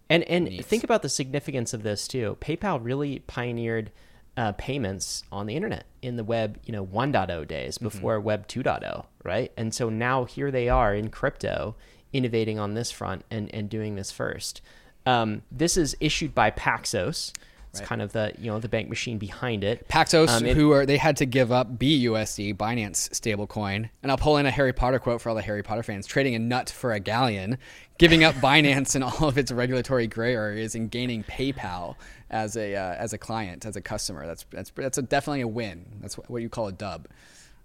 and 0.08 0.24
and 0.24 0.46
neat. 0.46 0.64
think 0.64 0.84
about 0.84 1.02
the 1.02 1.08
significance 1.08 1.74
of 1.74 1.82
this 1.82 2.08
too. 2.08 2.38
PayPal 2.40 2.80
really 2.82 3.20
pioneered. 3.20 3.92
Uh, 4.38 4.52
payments 4.52 5.24
on 5.32 5.46
the 5.46 5.56
internet 5.56 5.84
in 6.00 6.14
the 6.14 6.22
web, 6.22 6.60
you 6.64 6.70
know, 6.70 6.86
1.0 6.86 7.48
days 7.48 7.74
mm-hmm. 7.74 7.84
before 7.84 8.18
mm-hmm. 8.18 8.26
web 8.26 8.46
2.0, 8.46 9.04
right? 9.24 9.50
And 9.56 9.74
so 9.74 9.88
now 9.88 10.26
here 10.26 10.52
they 10.52 10.68
are 10.68 10.94
in 10.94 11.10
crypto 11.10 11.74
innovating 12.12 12.56
on 12.56 12.74
this 12.74 12.92
front 12.92 13.24
and, 13.32 13.52
and 13.52 13.68
doing 13.68 13.96
this 13.96 14.12
first. 14.12 14.62
Um, 15.04 15.42
this 15.50 15.76
is 15.76 15.96
issued 15.98 16.36
by 16.36 16.52
Paxos, 16.52 17.32
it's 17.70 17.80
right. 17.80 17.88
kind 17.88 18.02
of 18.02 18.12
the 18.12 18.32
you 18.38 18.50
know 18.50 18.58
the 18.58 18.68
bank 18.68 18.88
machine 18.88 19.18
behind 19.18 19.62
it. 19.62 19.86
Paxos, 19.88 20.28
um, 20.28 20.46
it, 20.46 20.56
who 20.56 20.72
are 20.72 20.86
they 20.86 20.96
had 20.96 21.16
to 21.18 21.26
give 21.26 21.52
up 21.52 21.78
BUSD, 21.78 22.56
Binance 22.56 23.10
stablecoin, 23.10 23.90
and 24.02 24.10
I'll 24.10 24.18
pull 24.18 24.38
in 24.38 24.46
a 24.46 24.50
Harry 24.50 24.72
Potter 24.72 24.98
quote 24.98 25.20
for 25.20 25.28
all 25.28 25.34
the 25.34 25.42
Harry 25.42 25.62
Potter 25.62 25.82
fans: 25.82 26.06
trading 26.06 26.34
a 26.34 26.38
nut 26.38 26.70
for 26.70 26.92
a 26.92 27.00
galleon, 27.00 27.58
giving 27.98 28.24
up 28.24 28.34
Binance 28.42 28.94
and 28.94 29.04
all 29.04 29.28
of 29.28 29.36
its 29.36 29.52
regulatory 29.52 30.06
gray 30.06 30.34
areas, 30.34 30.74
and 30.74 30.90
gaining 30.90 31.24
PayPal 31.24 31.96
as 32.30 32.56
a 32.56 32.74
uh, 32.74 32.94
as 32.94 33.12
a 33.12 33.18
client, 33.18 33.66
as 33.66 33.76
a 33.76 33.80
customer. 33.80 34.26
That's 34.26 34.44
that's 34.50 34.70
that's 34.70 34.98
a, 34.98 35.02
definitely 35.02 35.42
a 35.42 35.48
win. 35.48 35.86
That's 36.00 36.14
what 36.14 36.42
you 36.42 36.48
call 36.48 36.68
a 36.68 36.72
dub. 36.72 37.08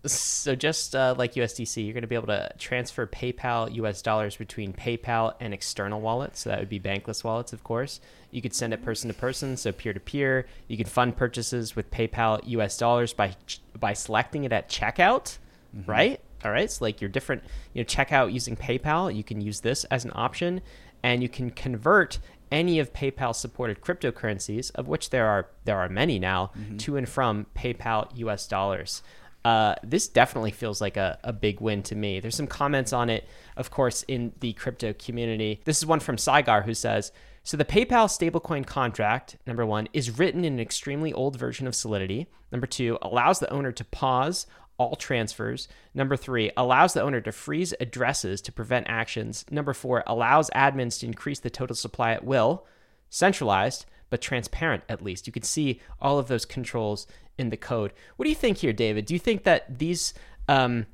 So 0.05 0.53
just 0.53 0.95
uh, 0.95 1.15
like 1.17 1.35
USDC, 1.35 1.85
you're 1.85 1.93
going 1.93 2.01
to 2.01 2.07
be 2.07 2.15
able 2.15 2.27
to 2.27 2.51
transfer 2.57 3.07
PayPal 3.07 3.73
US 3.75 4.01
dollars 4.01 4.35
between 4.35 4.73
PayPal 4.73 5.33
and 5.39 5.53
external 5.53 6.01
wallets. 6.01 6.41
So 6.41 6.49
that 6.49 6.59
would 6.59 6.67
be 6.67 6.79
bankless 6.79 7.23
wallets, 7.23 7.53
of 7.53 7.63
course. 7.63 8.01
You 8.29 8.41
could 8.41 8.53
send 8.53 8.73
it 8.73 8.83
person 8.83 9.07
to 9.07 9.13
person, 9.13 9.55
so 9.55 9.71
peer 9.71 9.93
to 9.93 10.01
peer. 10.01 10.45
You 10.67 10.75
could 10.75 10.89
fund 10.89 11.15
purchases 11.15 11.77
with 11.77 11.89
PayPal 11.89 12.41
US 12.45 12.77
dollars 12.77 13.13
by 13.13 13.35
by 13.79 13.93
selecting 13.93 14.43
it 14.43 14.51
at 14.51 14.69
checkout, 14.69 15.37
mm-hmm. 15.75 15.89
right? 15.89 16.19
All 16.43 16.51
right, 16.51 16.69
so 16.69 16.83
like 16.83 16.99
your 16.99 17.09
different 17.09 17.43
you 17.73 17.81
know 17.81 17.85
checkout 17.85 18.33
using 18.33 18.57
PayPal, 18.57 19.15
you 19.15 19.23
can 19.23 19.39
use 19.39 19.61
this 19.61 19.85
as 19.85 20.03
an 20.03 20.11
option, 20.13 20.61
and 21.01 21.21
you 21.21 21.29
can 21.29 21.49
convert 21.49 22.19
any 22.53 22.79
of 22.79 22.93
PayPal 22.93 23.35
supported 23.35 23.81
cryptocurrencies, 23.81 24.71
of 24.75 24.87
which 24.87 25.09
there 25.09 25.27
are 25.27 25.49
there 25.65 25.79
are 25.79 25.89
many 25.89 26.19
now, 26.19 26.51
mm-hmm. 26.57 26.77
to 26.77 26.95
and 26.95 27.09
from 27.09 27.47
PayPal 27.55 28.15
US 28.19 28.47
dollars. 28.47 29.01
Uh, 29.43 29.75
this 29.83 30.07
definitely 30.07 30.51
feels 30.51 30.79
like 30.79 30.95
a, 30.95 31.19
a 31.23 31.33
big 31.33 31.59
win 31.59 31.83
to 31.83 31.95
me. 31.95 32.21
There's 32.21 32.35
some 32.35 32.47
comments 32.47 32.93
on 32.93 33.09
it, 33.09 33.27
of 33.57 33.71
course, 33.71 34.03
in 34.03 34.31
the 34.39 34.53
crypto 34.53 34.93
community. 34.93 35.59
This 35.65 35.79
is 35.79 35.85
one 35.85 35.99
from 35.99 36.15
Cygaar 36.15 36.63
who 36.63 36.73
says, 36.73 37.11
so 37.43 37.57
the 37.57 37.65
PayPal 37.65 38.07
stablecoin 38.07 38.65
contract, 38.65 39.35
number 39.45 39.65
one, 39.65 39.89
is 39.91 40.17
written 40.17 40.45
in 40.45 40.53
an 40.53 40.59
extremely 40.61 41.11
old 41.11 41.37
version 41.37 41.67
of 41.67 41.75
Solidity. 41.75 42.27
Number 42.53 42.67
two, 42.67 42.97
allows 43.01 43.39
the 43.39 43.51
owner 43.51 43.73
to 43.73 43.83
pause 43.83 44.47
all 44.77 44.95
transfers. 44.95 45.67
Number 45.93 46.15
three, 46.15 46.51
allows 46.57 46.93
the 46.93 47.01
owner 47.01 47.21
to 47.21 47.31
freeze 47.31 47.73
addresses 47.79 48.41
to 48.41 48.51
prevent 48.51 48.87
actions. 48.89 49.45
Number 49.51 49.73
four, 49.73 50.03
allows 50.07 50.49
admins 50.51 50.99
to 50.99 51.05
increase 51.05 51.39
the 51.39 51.49
total 51.49 51.75
supply 51.75 52.11
at 52.11 52.23
will. 52.23 52.65
Centralized, 53.09 53.85
but 54.09 54.21
transparent 54.21 54.83
at 54.89 55.03
least. 55.03 55.27
You 55.27 55.33
can 55.33 55.43
see 55.43 55.79
all 56.01 56.19
of 56.19 56.27
those 56.27 56.45
controls 56.45 57.07
in 57.37 57.49
the 57.49 57.57
code. 57.57 57.93
What 58.15 58.23
do 58.23 58.29
you 58.29 58.35
think 58.35 58.57
here, 58.57 58.73
David? 58.73 59.05
Do 59.05 59.13
you 59.13 59.19
think 59.19 59.43
that 59.43 59.79
these 59.79 60.13
um, 60.47 60.87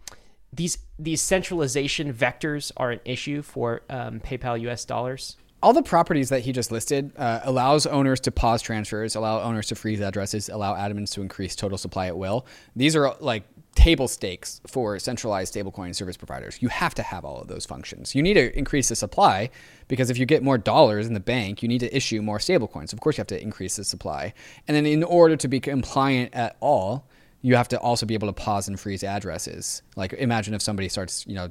these 0.52 0.78
these 0.98 1.22
centralization 1.22 2.14
vectors 2.14 2.72
are 2.78 2.92
an 2.92 3.00
issue 3.06 3.42
for 3.42 3.82
um, 3.90 4.20
PayPal 4.20 4.60
US 4.62 4.86
dollars? 4.86 5.38
all 5.62 5.74
the 5.74 5.84
properties 5.84 6.30
that 6.30 6.42
he 6.42 6.52
just 6.52 6.72
listed 6.72 7.12
uh, 7.18 7.42
allows 7.44 7.86
owners 7.86 8.20
to 8.22 8.32
pause 8.32 8.62
transfers, 8.62 9.16
allow 9.16 9.42
owners 9.42 9.68
to 9.68 9.76
freeze 9.76 10.00
addresses, 10.00 10.50
allow 10.50 10.74
admins 10.76 11.12
to 11.12 11.22
increase 11.22 11.56
total 11.56 11.78
supply 11.78 12.08
at 12.08 12.18
will. 12.18 12.46
These 12.76 12.96
are 12.96 13.16
like 13.20 13.44
table 13.80 14.10
stakes 14.10 14.60
for 14.68 15.00
centralized 15.00 15.54
stablecoin 15.56 15.96
service 15.96 16.18
providers. 16.18 16.62
You 16.62 16.68
have 16.68 16.94
to 16.96 17.02
have 17.02 17.24
all 17.24 17.40
of 17.40 17.48
those 17.48 17.66
functions. 17.66 18.14
You 18.14 18.22
need 18.22 18.34
to 18.34 18.58
increase 18.58 18.90
the 18.90 18.96
supply 18.96 19.50
because 19.88 20.10
if 20.10 20.18
you 20.18 20.26
get 20.26 20.44
more 20.44 20.58
dollars 20.58 21.08
in 21.08 21.14
the 21.14 21.22
bank, 21.22 21.64
you 21.64 21.70
need 21.70 21.80
to 21.80 21.96
issue 21.96 22.22
more 22.22 22.40
stablecoins. 22.40 22.92
Of 22.92 23.00
course, 23.00 23.18
you 23.18 23.22
have 23.22 23.28
to 23.28 23.42
increase 23.42 23.78
the 23.78 23.86
supply. 23.86 24.34
And 24.68 24.76
then 24.76 24.86
in 24.86 25.02
order 25.02 25.38
to 25.38 25.48
be 25.48 25.62
compliant 25.62 26.36
at 26.36 26.58
all, 26.60 27.08
you 27.42 27.56
have 27.56 27.70
to 27.70 27.80
also 27.80 28.06
be 28.06 28.16
able 28.16 28.28
to 28.28 28.34
pause 28.34 28.68
and 28.68 28.78
freeze 28.78 29.02
addresses. 29.02 29.82
Like 29.96 30.12
imagine 30.12 30.54
if 30.54 30.62
somebody 30.62 30.90
starts, 30.90 31.26
you 31.26 31.36
know, 31.36 31.50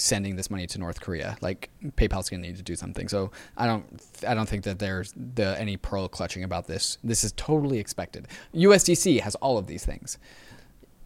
sending 0.00 0.34
this 0.34 0.50
money 0.50 0.66
to 0.66 0.78
North 0.80 1.00
Korea, 1.00 1.36
like 1.42 1.70
PayPal's 1.90 2.28
going 2.28 2.42
to 2.42 2.48
need 2.48 2.56
to 2.56 2.64
do 2.64 2.74
something. 2.74 3.06
So 3.06 3.30
I 3.56 3.68
don't, 3.68 4.02
I 4.26 4.34
don't 4.34 4.48
think 4.48 4.64
that 4.64 4.80
there's 4.80 5.14
the, 5.16 5.56
any 5.60 5.76
pearl 5.76 6.08
clutching 6.08 6.42
about 6.42 6.66
this. 6.66 6.98
This 7.04 7.22
is 7.22 7.30
totally 7.36 7.78
expected. 7.78 8.26
USDC 8.52 9.20
has 9.20 9.36
all 9.36 9.58
of 9.58 9.68
these 9.68 9.84
things 9.84 10.18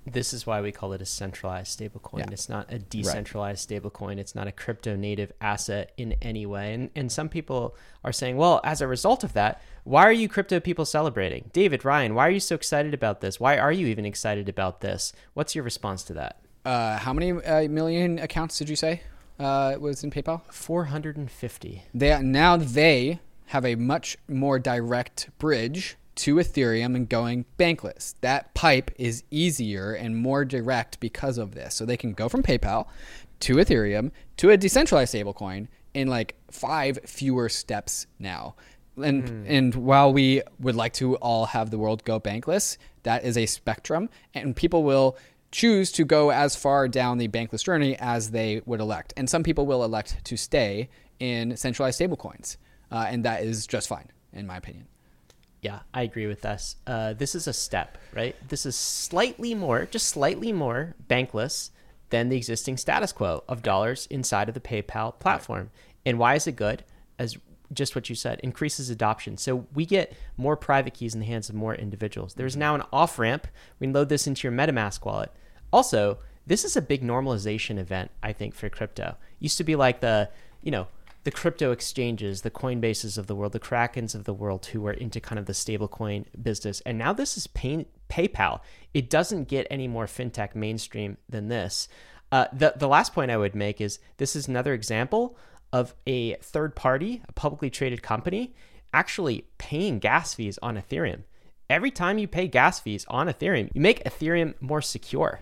this 0.06 0.32
is 0.32 0.46
why 0.46 0.60
we 0.60 0.72
call 0.72 0.92
it 0.92 1.02
a 1.02 1.06
centralized 1.06 1.78
stablecoin. 1.78 2.20
Yeah. 2.20 2.26
It's 2.30 2.48
not 2.48 2.72
a 2.72 2.78
decentralized 2.78 3.70
right. 3.70 3.82
stablecoin. 3.82 4.18
It's 4.18 4.34
not 4.34 4.46
a 4.46 4.52
crypto 4.52 4.94
native 4.94 5.32
asset 5.40 5.92
in 5.96 6.14
any 6.22 6.46
way. 6.46 6.72
And 6.72 6.90
and 6.94 7.10
some 7.10 7.28
people 7.28 7.76
are 8.04 8.12
saying, 8.12 8.36
well, 8.36 8.60
as 8.62 8.80
a 8.80 8.86
result 8.86 9.24
of 9.24 9.32
that, 9.32 9.60
why 9.84 10.04
are 10.04 10.12
you 10.12 10.28
crypto 10.28 10.60
people 10.60 10.84
celebrating? 10.84 11.50
David 11.52 11.84
Ryan, 11.84 12.14
why 12.14 12.28
are 12.28 12.30
you 12.30 12.40
so 12.40 12.54
excited 12.54 12.94
about 12.94 13.20
this? 13.20 13.40
Why 13.40 13.58
are 13.58 13.72
you 13.72 13.86
even 13.88 14.06
excited 14.06 14.48
about 14.48 14.80
this? 14.80 15.12
What's 15.34 15.54
your 15.54 15.64
response 15.64 16.02
to 16.04 16.14
that? 16.14 16.40
Uh, 16.64 16.98
how 16.98 17.12
many 17.12 17.32
uh, 17.32 17.68
million 17.68 18.18
accounts 18.18 18.58
did 18.58 18.68
you 18.68 18.76
say 18.76 19.02
uh, 19.38 19.76
was 19.78 20.04
in 20.04 20.10
PayPal? 20.10 20.42
Four 20.52 20.86
hundred 20.86 21.16
and 21.16 21.30
fifty. 21.30 21.84
They 21.92 22.20
now 22.22 22.56
they 22.56 23.20
have 23.46 23.64
a 23.64 23.74
much 23.74 24.16
more 24.28 24.58
direct 24.58 25.30
bridge 25.38 25.96
to 26.16 26.36
Ethereum 26.36 26.96
and 26.96 27.08
going 27.08 27.44
bankless. 27.58 28.14
That 28.20 28.54
pipe 28.54 28.90
is 28.96 29.22
easier 29.30 29.92
and 29.92 30.16
more 30.16 30.44
direct 30.44 30.98
because 31.00 31.38
of 31.38 31.54
this. 31.54 31.74
So 31.74 31.84
they 31.84 31.96
can 31.96 32.12
go 32.12 32.28
from 32.28 32.42
PayPal 32.42 32.86
to 33.40 33.56
Ethereum 33.56 34.10
to 34.38 34.50
a 34.50 34.56
decentralized 34.56 35.14
stablecoin 35.14 35.68
in 35.94 36.08
like 36.08 36.36
five 36.50 36.98
fewer 37.04 37.48
steps 37.48 38.06
now. 38.18 38.54
And 38.96 39.24
mm. 39.24 39.44
and 39.46 39.74
while 39.74 40.12
we 40.12 40.42
would 40.58 40.74
like 40.74 40.94
to 40.94 41.16
all 41.16 41.46
have 41.46 41.70
the 41.70 41.78
world 41.78 42.02
go 42.04 42.18
bankless, 42.18 42.78
that 43.02 43.24
is 43.24 43.36
a 43.36 43.46
spectrum 43.46 44.08
and 44.34 44.56
people 44.56 44.84
will 44.84 45.18
choose 45.52 45.92
to 45.92 46.04
go 46.04 46.30
as 46.30 46.56
far 46.56 46.88
down 46.88 47.18
the 47.18 47.28
bankless 47.28 47.64
journey 47.64 47.96
as 47.98 48.30
they 48.30 48.62
would 48.66 48.80
elect. 48.80 49.12
And 49.16 49.28
some 49.28 49.42
people 49.42 49.66
will 49.66 49.84
elect 49.84 50.24
to 50.24 50.36
stay 50.36 50.88
in 51.18 51.56
centralized 51.56 52.00
stablecoins. 52.00 52.56
Uh, 52.90 53.06
and 53.08 53.24
that 53.24 53.42
is 53.42 53.66
just 53.66 53.88
fine, 53.88 54.10
in 54.32 54.46
my 54.46 54.56
opinion. 54.56 54.86
Yeah, 55.62 55.80
I 55.92 56.02
agree 56.02 56.26
with 56.26 56.42
this. 56.42 56.76
Uh, 56.86 57.14
this 57.14 57.34
is 57.34 57.48
a 57.48 57.52
step, 57.52 57.98
right? 58.14 58.36
This 58.48 58.66
is 58.66 58.76
slightly 58.76 59.54
more, 59.54 59.86
just 59.86 60.08
slightly 60.08 60.52
more 60.52 60.94
bankless 61.08 61.70
than 62.10 62.28
the 62.28 62.36
existing 62.36 62.76
status 62.76 63.12
quo 63.12 63.42
of 63.48 63.62
dollars 63.62 64.06
inside 64.10 64.48
of 64.48 64.54
the 64.54 64.60
PayPal 64.60 65.18
platform. 65.18 65.70
And 66.04 66.18
why 66.18 66.34
is 66.34 66.46
it 66.46 66.56
good? 66.56 66.84
As 67.18 67.36
just 67.72 67.94
what 67.96 68.08
you 68.08 68.14
said, 68.14 68.38
increases 68.40 68.90
adoption. 68.90 69.36
So 69.36 69.66
we 69.74 69.86
get 69.86 70.12
more 70.36 70.56
private 70.56 70.94
keys 70.94 71.14
in 71.14 71.20
the 71.20 71.26
hands 71.26 71.48
of 71.48 71.56
more 71.56 71.74
individuals. 71.74 72.34
There's 72.34 72.56
now 72.56 72.74
an 72.74 72.84
off 72.92 73.18
ramp. 73.18 73.48
We 73.80 73.86
can 73.86 73.94
load 73.94 74.08
this 74.08 74.26
into 74.26 74.46
your 74.46 74.56
MetaMask 74.56 75.04
wallet. 75.04 75.32
Also, 75.72 76.18
this 76.46 76.64
is 76.64 76.76
a 76.76 76.82
big 76.82 77.02
normalization 77.02 77.78
event, 77.78 78.12
I 78.22 78.32
think, 78.32 78.54
for 78.54 78.68
crypto. 78.68 79.16
Used 79.40 79.58
to 79.58 79.64
be 79.64 79.74
like 79.74 80.00
the, 80.00 80.30
you 80.62 80.70
know, 80.70 80.86
the 81.26 81.32
crypto 81.32 81.72
exchanges, 81.72 82.42
the 82.42 82.52
Coinbases 82.52 83.18
of 83.18 83.26
the 83.26 83.34
world, 83.34 83.50
the 83.50 83.58
Krakens 83.58 84.14
of 84.14 84.22
the 84.22 84.32
world 84.32 84.66
who 84.66 84.86
are 84.86 84.92
into 84.92 85.20
kind 85.20 85.40
of 85.40 85.46
the 85.46 85.52
stablecoin 85.52 86.24
business. 86.40 86.80
And 86.82 86.96
now 86.96 87.12
this 87.12 87.36
is 87.36 87.48
pay- 87.48 87.88
PayPal. 88.08 88.60
It 88.94 89.10
doesn't 89.10 89.48
get 89.48 89.66
any 89.68 89.88
more 89.88 90.06
fintech 90.06 90.54
mainstream 90.54 91.16
than 91.28 91.48
this. 91.48 91.88
Uh, 92.30 92.46
the, 92.52 92.74
the 92.76 92.86
last 92.86 93.12
point 93.12 93.32
I 93.32 93.36
would 93.36 93.56
make 93.56 93.80
is 93.80 93.98
this 94.18 94.36
is 94.36 94.46
another 94.46 94.72
example 94.72 95.36
of 95.72 95.96
a 96.06 96.34
third 96.34 96.76
party, 96.76 97.22
a 97.28 97.32
publicly 97.32 97.70
traded 97.70 98.04
company, 98.04 98.54
actually 98.94 99.48
paying 99.58 99.98
gas 99.98 100.32
fees 100.32 100.60
on 100.62 100.76
Ethereum. 100.76 101.24
Every 101.68 101.90
time 101.90 102.18
you 102.18 102.28
pay 102.28 102.46
gas 102.46 102.78
fees 102.78 103.04
on 103.08 103.26
Ethereum, 103.26 103.68
you 103.74 103.80
make 103.80 104.04
Ethereum 104.04 104.54
more 104.60 104.80
secure. 104.80 105.40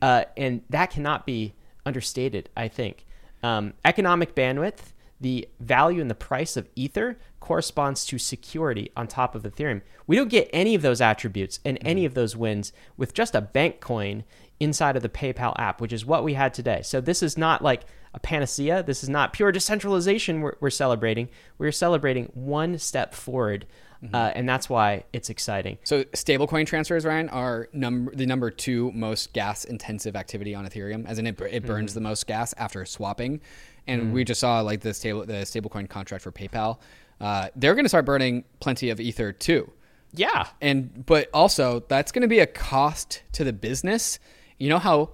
Uh, 0.00 0.24
and 0.38 0.62
that 0.70 0.88
cannot 0.88 1.26
be 1.26 1.52
understated, 1.84 2.48
I 2.56 2.68
think. 2.68 3.04
Um, 3.42 3.74
economic 3.84 4.34
bandwidth, 4.34 4.94
the 5.20 5.48
value 5.60 6.00
and 6.00 6.10
the 6.10 6.14
price 6.14 6.56
of 6.56 6.68
Ether 6.76 7.18
corresponds 7.40 8.04
to 8.06 8.18
security 8.18 8.90
on 8.96 9.08
top 9.08 9.34
of 9.34 9.42
Ethereum. 9.42 9.82
We 10.06 10.16
don't 10.16 10.28
get 10.28 10.48
any 10.52 10.74
of 10.74 10.82
those 10.82 11.00
attributes 11.00 11.60
and 11.64 11.78
mm-hmm. 11.78 11.88
any 11.88 12.04
of 12.04 12.14
those 12.14 12.36
wins 12.36 12.72
with 12.96 13.14
just 13.14 13.34
a 13.34 13.40
bank 13.40 13.80
coin 13.80 14.24
inside 14.60 14.96
of 14.96 15.02
the 15.02 15.08
PayPal 15.08 15.58
app, 15.58 15.80
which 15.80 15.92
is 15.92 16.04
what 16.04 16.24
we 16.24 16.34
had 16.34 16.52
today. 16.52 16.82
So 16.82 17.00
this 17.00 17.22
is 17.22 17.38
not 17.38 17.62
like 17.62 17.82
a 18.14 18.18
panacea. 18.18 18.82
This 18.82 19.02
is 19.02 19.08
not 19.08 19.32
pure 19.32 19.52
decentralization 19.52 20.40
we're, 20.40 20.56
we're 20.60 20.70
celebrating. 20.70 21.28
We're 21.58 21.72
celebrating 21.72 22.30
one 22.34 22.78
step 22.78 23.14
forward. 23.14 23.66
Mm-hmm. 24.02 24.14
Uh, 24.14 24.30
and 24.34 24.48
that's 24.48 24.68
why 24.68 25.04
it's 25.12 25.28
exciting. 25.28 25.78
So 25.82 26.04
stablecoin 26.04 26.66
transfers, 26.66 27.04
Ryan, 27.04 27.28
are 27.30 27.68
number 27.72 28.14
the 28.14 28.26
number 28.26 28.50
two 28.50 28.92
most 28.92 29.32
gas 29.32 29.64
intensive 29.64 30.14
activity 30.14 30.54
on 30.54 30.66
Ethereum, 30.66 31.04
as 31.06 31.18
in 31.18 31.26
it, 31.26 31.40
it 31.40 31.66
burns 31.66 31.90
mm-hmm. 31.90 31.98
the 31.98 32.08
most 32.08 32.26
gas 32.26 32.54
after 32.58 32.84
swapping. 32.84 33.40
And 33.88 34.12
we 34.12 34.24
just 34.24 34.40
saw 34.40 34.60
like 34.60 34.80
the 34.80 34.94
stable 34.94 35.24
the 35.24 35.44
stablecoin 35.44 35.88
contract 35.88 36.22
for 36.22 36.32
PayPal. 36.32 36.78
Uh, 37.20 37.48
they're 37.56 37.74
going 37.74 37.84
to 37.84 37.88
start 37.88 38.04
burning 38.04 38.44
plenty 38.60 38.90
of 38.90 39.00
Ether 39.00 39.32
too. 39.32 39.70
Yeah. 40.12 40.48
And 40.60 41.04
but 41.06 41.28
also 41.34 41.84
that's 41.88 42.12
going 42.12 42.22
to 42.22 42.28
be 42.28 42.38
a 42.38 42.46
cost 42.46 43.22
to 43.32 43.44
the 43.44 43.52
business. 43.52 44.18
You 44.58 44.68
know 44.68 44.78
how 44.78 45.10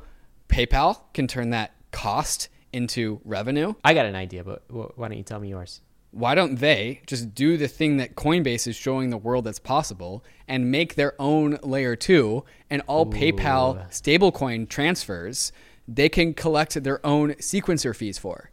PayPal 0.48 1.00
can 1.12 1.26
turn 1.26 1.50
that 1.50 1.72
cost 1.92 2.48
into 2.72 3.20
revenue? 3.24 3.74
I 3.84 3.94
got 3.94 4.06
an 4.06 4.16
idea, 4.16 4.44
but 4.44 4.64
wh- 4.68 4.98
why 4.98 5.08
don't 5.08 5.18
you 5.18 5.24
tell 5.24 5.40
me 5.40 5.48
yours? 5.48 5.80
why 6.14 6.36
don't 6.36 6.60
they 6.60 7.00
just 7.06 7.34
do 7.34 7.56
the 7.56 7.66
thing 7.66 7.96
that 7.96 8.14
Coinbase 8.14 8.68
is 8.68 8.76
showing 8.76 9.10
the 9.10 9.18
world 9.18 9.44
that's 9.44 9.58
possible 9.58 10.24
and 10.46 10.70
make 10.70 10.94
their 10.94 11.20
own 11.20 11.58
layer 11.62 11.96
two 11.96 12.44
and 12.70 12.82
all 12.86 13.04
PayPal 13.04 13.88
stablecoin 13.90 14.68
transfers 14.68 15.52
they 15.88 16.08
can 16.08 16.32
collect 16.32 16.82
their 16.82 17.04
own 17.04 17.32
sequencer 17.34 17.94
fees 17.94 18.16
for? 18.16 18.50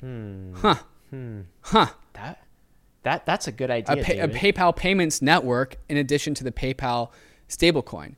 Huh. 0.00 0.76
Huh. 1.62 1.86
That 2.14 2.44
that 3.02 3.26
that's 3.26 3.48
a 3.48 3.52
good 3.52 3.70
A, 3.70 3.74
idea. 3.74 4.02
pay, 4.04 4.18
a 4.18 4.28
PayPal 4.28 4.74
payments 4.74 5.22
network 5.22 5.76
in 5.88 5.96
addition 5.96 6.34
to 6.34 6.44
the 6.44 6.52
PayPal 6.52 7.10
stablecoin. 7.48 8.16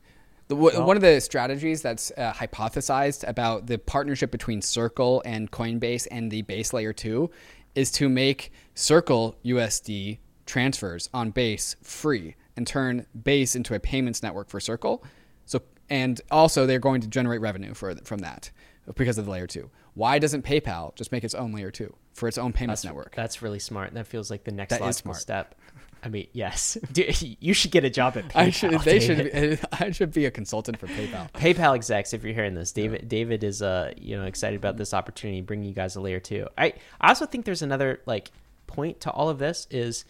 The, 0.49 0.55
w 0.55 0.81
one 0.83 0.97
of 0.97 1.01
the 1.01 1.21
strategies 1.21 1.81
that's 1.81 2.11
uh, 2.17 2.33
hypothesized 2.33 3.27
about 3.27 3.67
the 3.67 3.77
partnership 3.77 4.29
between 4.29 4.61
Circle 4.61 5.21
and 5.25 5.49
Coinbase 5.49 6.07
and 6.11 6.29
the 6.29 6.41
base 6.43 6.73
layer 6.73 6.93
two 6.93 7.31
is 7.75 7.91
to 7.91 8.09
make 8.09 8.51
Circle 8.75 9.37
USD 9.45 10.19
transfers 10.45 11.09
on 11.13 11.31
Base 11.31 11.75
free 11.81 12.35
and 12.57 12.67
turn 12.67 13.05
Base 13.23 13.55
into 13.55 13.73
a 13.73 13.79
payments 13.79 14.21
network 14.21 14.49
for 14.49 14.59
Circle. 14.59 15.03
So 15.45 15.61
and 15.89 16.19
also 16.29 16.65
they're 16.65 16.79
going 16.79 17.01
to 17.01 17.07
generate 17.07 17.41
revenue 17.41 17.73
for 17.73 17.95
from 18.03 18.19
that 18.19 18.51
because 18.95 19.17
of 19.17 19.25
the 19.25 19.31
layer 19.31 19.47
two. 19.47 19.69
Why 19.95 20.19
doesn't 20.19 20.43
PayPal 20.43 20.95
just 20.95 21.11
make 21.11 21.23
its 21.23 21.33
own 21.35 21.51
layer 21.53 21.71
two 21.71 21.95
for 22.13 22.27
its 22.27 22.37
own 22.37 22.53
payments 22.53 22.83
network? 22.83 23.15
That's 23.15 23.41
really 23.41 23.59
smart. 23.59 23.93
That 23.93 24.07
feels 24.07 24.31
like 24.31 24.43
the 24.43 24.51
next 24.51 24.71
That 24.71 24.81
logical 24.81 25.13
smart. 25.13 25.17
step. 25.17 25.55
I 26.03 26.09
mean, 26.09 26.27
yes. 26.33 26.77
Dude, 26.91 27.21
you 27.39 27.53
should 27.53 27.71
get 27.71 27.85
a 27.85 27.89
job 27.89 28.17
at 28.17 28.25
PayPal. 28.29 28.35
I 28.35 28.49
should. 28.49 28.79
They 28.81 28.99
David. 28.99 29.59
should. 29.59 29.67
I 29.71 29.91
should 29.91 30.11
be 30.11 30.25
a 30.25 30.31
consultant 30.31 30.77
for 30.79 30.87
PayPal. 30.87 31.31
PayPal 31.33 31.75
execs, 31.75 32.13
if 32.13 32.23
you're 32.23 32.33
hearing 32.33 32.55
this, 32.55 32.71
David 32.71 33.07
David 33.07 33.43
is 33.43 33.61
uh 33.61 33.93
you 33.97 34.17
know 34.17 34.25
excited 34.25 34.57
about 34.57 34.77
this 34.77 34.93
opportunity, 34.93 35.41
bringing 35.41 35.67
you 35.67 35.73
guys 35.75 35.95
a 35.95 36.01
layer 36.01 36.19
two. 36.19 36.47
I 36.57 36.73
I 36.99 37.09
also 37.09 37.25
think 37.25 37.45
there's 37.45 37.61
another 37.61 38.01
like 38.05 38.31
point 38.67 38.99
to 39.01 39.11
all 39.11 39.29
of 39.29 39.37
this 39.39 39.67
is 39.69 40.03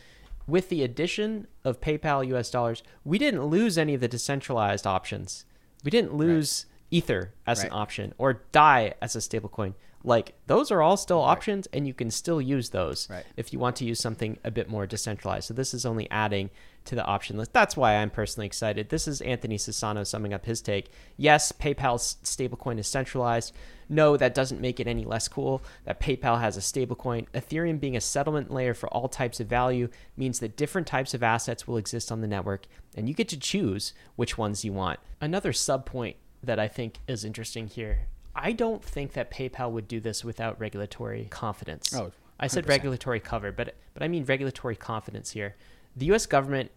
with 0.48 0.70
the 0.70 0.84
addition 0.84 1.48
of 1.64 1.80
PayPal 1.80 2.26
US 2.36 2.50
dollars, 2.50 2.84
we 3.06 3.18
didn't 3.18 3.46
lose 3.46 3.78
any 3.78 3.94
of 3.94 4.02
the 4.02 4.08
decentralized 4.08 4.86
options. 4.88 5.46
We 5.84 5.92
didn't 5.92 6.16
lose 6.16 6.66
Ether 6.94 7.34
as 7.48 7.64
an 7.64 7.70
option 7.72 8.14
or 8.18 8.44
Dai 8.52 8.94
as 9.02 9.16
a 9.16 9.20
stablecoin. 9.20 9.74
Like 10.06 10.34
those 10.48 10.70
are 10.70 10.82
all 10.82 10.98
still 10.98 11.22
options, 11.22 11.66
and 11.74 11.88
you 11.88 11.94
can 11.94 12.12
still 12.12 12.42
use 12.42 12.70
those 12.72 13.10
Right. 13.10 13.26
if 13.38 13.54
you 13.54 13.58
want 13.60 13.78
to 13.78 13.86
use 13.86 14.02
something 14.02 14.38
a 14.44 14.52
bit 14.52 14.70
more 14.70 14.86
decentralized. 14.86 15.48
So 15.48 15.54
this 15.54 15.74
is 15.74 15.86
only 15.86 16.12
adding 16.12 16.50
to 16.86 16.96
the 16.96 17.06
option 17.06 17.38
list. 17.38 17.54
That's 17.54 17.78
why 17.78 17.96
I'm 17.96 18.10
personally 18.10 18.46
excited. 18.46 18.90
This 18.90 19.08
is 19.08 19.22
Anthony 19.22 19.58
Sassano 19.58 20.06
summing 20.06 20.34
up 20.34 20.46
his 20.46 20.62
take. 20.62 20.92
Yes, 21.16 21.54
PayPal's 21.54 22.18
stablecoin 22.26 22.78
is 22.80 22.88
centralized. 22.88 23.54
No, 23.88 24.18
that 24.18 24.34
doesn't 24.34 24.60
make 24.60 24.82
it 24.82 24.88
any 24.88 25.06
less 25.06 25.30
cool 25.30 25.64
that 25.86 26.02
PayPal 26.02 26.42
has 26.42 26.58
a 26.58 26.60
stablecoin. 26.60 27.28
Ethereum 27.34 27.80
being 27.80 27.96
a 27.96 28.02
settlement 28.02 28.52
layer 28.52 28.74
for 28.74 28.90
all 28.90 29.08
types 29.08 29.40
of 29.40 29.48
value 29.48 29.88
means 30.18 30.40
that 30.40 30.58
different 30.58 30.86
types 30.88 31.14
of 31.14 31.24
assets 31.24 31.66
will 31.66 31.78
exist 31.78 32.12
on 32.12 32.20
the 32.20 32.28
network, 32.28 32.66
and 32.98 33.08
you 33.08 33.16
get 33.16 33.30
to 33.30 33.40
choose 33.40 33.94
which 34.18 34.38
ones 34.38 34.66
you 34.66 34.74
want. 34.74 35.00
Another 35.22 35.54
sub 35.54 35.86
point 35.86 36.18
that 36.44 36.60
I 36.60 36.68
think 36.68 37.00
is 37.08 37.24
interesting 37.24 37.68
here. 37.68 38.00
I 38.36 38.52
don't 38.52 38.84
think 38.84 39.14
that 39.14 39.32
PayPal 39.32 39.72
would 39.72 39.88
do 39.88 40.00
this 40.00 40.24
without 40.24 40.60
regulatory 40.60 41.28
confidence. 41.30 41.96
Oh, 41.96 42.12
I 42.40 42.48
said 42.48 42.68
regulatory 42.68 43.20
cover, 43.20 43.52
but 43.52 43.76
but 43.94 44.04
I 44.04 44.08
mean 44.08 44.26
regulatory 44.26 44.76
confidence 44.76 45.32
here. 45.32 45.56
The 45.96 46.08
U.S. 46.08 46.26
government, 46.26 46.72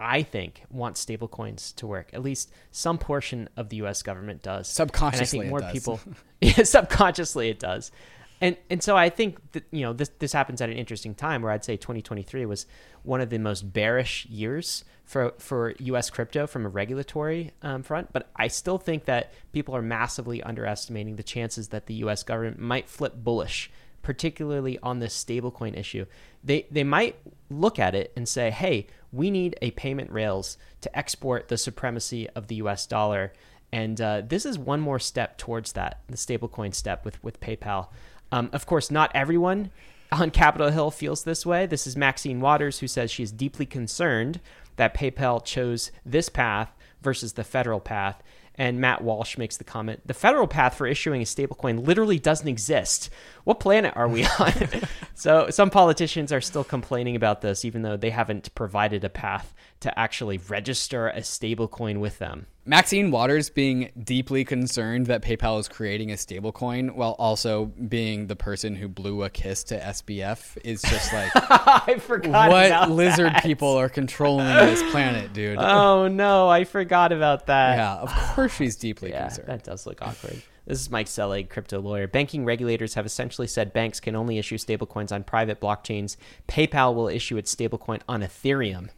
I 0.00 0.22
think, 0.22 0.62
wants 0.70 1.04
stablecoins 1.04 1.74
to 1.76 1.86
work. 1.86 2.08
At 2.14 2.22
least 2.22 2.50
some 2.70 2.98
portion 2.98 3.48
of 3.56 3.68
the 3.68 3.76
U.S. 3.78 4.02
government 4.02 4.42
does. 4.42 4.66
Subconsciously 4.68 5.40
and 5.40 5.48
I 5.48 5.48
think 5.48 5.48
it 5.48 5.50
more 5.50 5.60
does. 5.60 5.72
people. 5.72 6.00
yeah, 6.40 6.64
subconsciously 6.64 7.50
it 7.50 7.58
does. 7.58 7.92
And 8.40 8.56
and 8.68 8.82
so 8.82 8.96
I 8.96 9.08
think 9.10 9.52
that 9.52 9.64
you 9.70 9.82
know 9.82 9.92
this 9.92 10.10
this 10.18 10.32
happens 10.32 10.60
at 10.60 10.68
an 10.68 10.76
interesting 10.76 11.14
time 11.14 11.42
where 11.42 11.52
I'd 11.52 11.64
say 11.64 11.76
2023 11.76 12.46
was 12.46 12.66
one 13.02 13.20
of 13.20 13.30
the 13.30 13.38
most 13.38 13.72
bearish 13.72 14.26
years 14.26 14.84
for 15.04 15.34
for 15.38 15.74
U.S. 15.78 16.10
crypto 16.10 16.46
from 16.46 16.66
a 16.66 16.68
regulatory 16.68 17.52
um, 17.62 17.82
front. 17.82 18.12
But 18.12 18.30
I 18.36 18.48
still 18.48 18.78
think 18.78 19.04
that 19.04 19.32
people 19.52 19.76
are 19.76 19.82
massively 19.82 20.42
underestimating 20.42 21.16
the 21.16 21.22
chances 21.22 21.68
that 21.68 21.86
the 21.86 21.94
U.S. 21.94 22.22
government 22.22 22.58
might 22.58 22.88
flip 22.88 23.14
bullish 23.16 23.70
particularly 24.04 24.78
on 24.82 25.00
this 25.00 25.24
stablecoin 25.24 25.76
issue. 25.76 26.06
They 26.44 26.66
they 26.70 26.84
might 26.84 27.16
look 27.50 27.80
at 27.80 27.96
it 27.96 28.12
and 28.14 28.28
say, 28.28 28.50
"Hey, 28.50 28.86
we 29.10 29.30
need 29.30 29.56
a 29.60 29.72
payment 29.72 30.12
rails 30.12 30.56
to 30.82 30.96
export 30.96 31.48
the 31.48 31.58
supremacy 31.58 32.28
of 32.30 32.46
the 32.46 32.56
U.S. 32.56 32.86
dollar." 32.86 33.32
And 33.72 34.00
uh, 34.00 34.22
this 34.24 34.46
is 34.46 34.56
one 34.56 34.80
more 34.80 35.00
step 35.00 35.36
towards 35.36 35.72
that, 35.72 36.02
the 36.06 36.16
stablecoin 36.16 36.72
step 36.74 37.04
with 37.04 37.22
with 37.24 37.40
PayPal. 37.40 37.88
Um, 38.34 38.50
of 38.52 38.66
course, 38.66 38.90
not 38.90 39.12
everyone 39.14 39.70
on 40.10 40.32
Capitol 40.32 40.70
Hill 40.70 40.90
feels 40.90 41.22
this 41.22 41.46
way. 41.46 41.66
This 41.66 41.86
is 41.86 41.96
Maxine 41.96 42.40
Waters 42.40 42.80
who 42.80 42.88
says 42.88 43.12
she 43.12 43.22
is 43.22 43.30
deeply 43.30 43.64
concerned 43.64 44.40
that 44.74 44.92
PayPal 44.92 45.44
chose 45.44 45.92
this 46.04 46.28
path 46.28 46.74
versus 47.00 47.34
the 47.34 47.44
federal 47.44 47.78
path. 47.78 48.24
And 48.56 48.80
Matt 48.80 49.02
Walsh 49.04 49.38
makes 49.38 49.56
the 49.56 49.62
comment 49.62 50.00
the 50.04 50.14
federal 50.14 50.48
path 50.48 50.74
for 50.74 50.86
issuing 50.88 51.22
a 51.22 51.24
stablecoin 51.24 51.86
literally 51.86 52.18
doesn't 52.18 52.48
exist. 52.48 53.08
What 53.44 53.60
planet 53.60 53.92
are 53.96 54.08
we 54.08 54.26
on? 54.40 54.52
so, 55.14 55.50
some 55.50 55.70
politicians 55.70 56.32
are 56.32 56.40
still 56.40 56.64
complaining 56.64 57.14
about 57.14 57.40
this, 57.40 57.64
even 57.64 57.82
though 57.82 57.96
they 57.96 58.10
haven't 58.10 58.52
provided 58.56 59.04
a 59.04 59.08
path 59.08 59.54
to 59.84 59.98
actually 59.98 60.38
register 60.38 61.08
a 61.08 61.20
stablecoin 61.20 62.00
with 62.00 62.18
them. 62.18 62.46
Maxine 62.66 63.10
Waters 63.10 63.50
being 63.50 63.90
deeply 64.02 64.42
concerned 64.44 65.06
that 65.06 65.22
PayPal 65.22 65.60
is 65.60 65.68
creating 65.68 66.10
a 66.10 66.14
stablecoin 66.14 66.94
while 66.94 67.12
also 67.18 67.66
being 67.66 68.26
the 68.26 68.36
person 68.36 68.74
who 68.74 68.88
blew 68.88 69.22
a 69.22 69.30
kiss 69.30 69.62
to 69.64 69.78
SBF 69.78 70.56
is 70.64 70.80
just 70.82 71.12
like 71.12 71.30
I 71.34 71.98
forgot 72.00 72.50
what 72.50 72.90
lizard 72.90 73.26
that. 73.34 73.42
people 73.42 73.68
are 73.78 73.88
controlling 73.90 74.46
this 74.46 74.82
planet, 74.90 75.32
dude. 75.32 75.58
Oh 75.60 76.08
no, 76.08 76.48
I 76.48 76.64
forgot 76.64 77.12
about 77.12 77.46
that. 77.46 77.76
yeah, 77.76 77.94
of 77.96 78.08
course 78.34 78.54
she's 78.56 78.76
deeply 78.76 79.10
Yeah, 79.12 79.26
concerned. 79.28 79.48
that 79.48 79.62
does 79.64 79.86
look 79.86 80.00
awkward. 80.02 80.42
This 80.66 80.80
is 80.80 80.90
Mike 80.90 81.08
Selig, 81.08 81.50
crypto 81.50 81.78
lawyer. 81.78 82.06
Banking 82.08 82.46
regulators 82.46 82.94
have 82.94 83.04
essentially 83.04 83.46
said 83.46 83.74
banks 83.74 84.00
can 84.00 84.16
only 84.16 84.38
issue 84.38 84.56
stablecoins 84.56 85.12
on 85.12 85.22
private 85.22 85.60
blockchains. 85.60 86.16
PayPal 86.48 86.94
will 86.94 87.08
issue 87.08 87.36
its 87.36 87.54
stablecoin 87.54 88.00
on 88.08 88.22
Ethereum. 88.22 88.88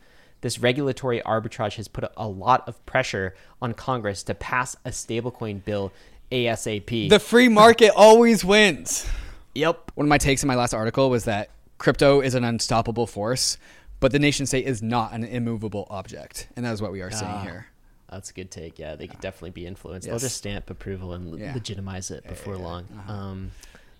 This 0.47 0.61
regulatory 0.61 1.20
arbitrage 1.22 1.74
has 1.74 1.88
put 1.88 2.05
a, 2.05 2.11
a 2.16 2.28
lot 2.28 2.68
of 2.68 2.86
pressure 2.86 3.34
on 3.61 3.74
Congress 3.74 4.22
to 4.22 4.32
pass 4.36 4.76
a 4.84 4.90
stablecoin 4.90 5.64
bill 5.64 5.92
ASAP. 6.30 7.09
The 7.09 7.18
free 7.18 7.49
market 7.49 7.90
always 7.97 8.44
wins. 8.44 9.09
yep. 9.57 9.90
One 9.97 10.07
of 10.07 10.09
my 10.09 10.18
takes 10.18 10.44
in 10.44 10.47
my 10.47 10.55
last 10.55 10.72
article 10.72 11.11
was 11.11 11.24
that 11.24 11.51
crypto 11.78 12.20
is 12.20 12.36
an 12.36 12.44
unstoppable 12.44 13.09
force, 13.09 13.59
but 13.99 14.12
the 14.12 14.20
nation 14.20 14.47
state 14.47 14.66
is 14.66 14.84
not 14.84 15.12
an 15.12 15.24
immovable 15.24 15.88
object. 15.90 16.47
And 16.55 16.64
that 16.64 16.72
is 16.74 16.80
what 16.80 16.92
we 16.92 17.03
are 17.03 17.11
seeing 17.11 17.28
Ah. 17.28 17.42
here. 17.42 17.66
That's 18.09 18.30
a 18.30 18.32
good 18.32 18.53
take. 18.53 18.78
Yeah, 18.78 18.94
they 18.94 19.09
could 19.09 19.18
definitely 19.18 19.51
be 19.51 19.66
influenced. 19.66 20.07
They'll 20.07 20.20
just 20.20 20.36
stamp 20.36 20.70
approval 20.70 21.12
and 21.12 21.40
Yeah. 21.40 21.55
legitimize 21.55 22.12
it 22.12 22.22
before 22.28 22.55
yeah. 22.55 22.62
long. 22.62 22.84
Um, 23.09 23.51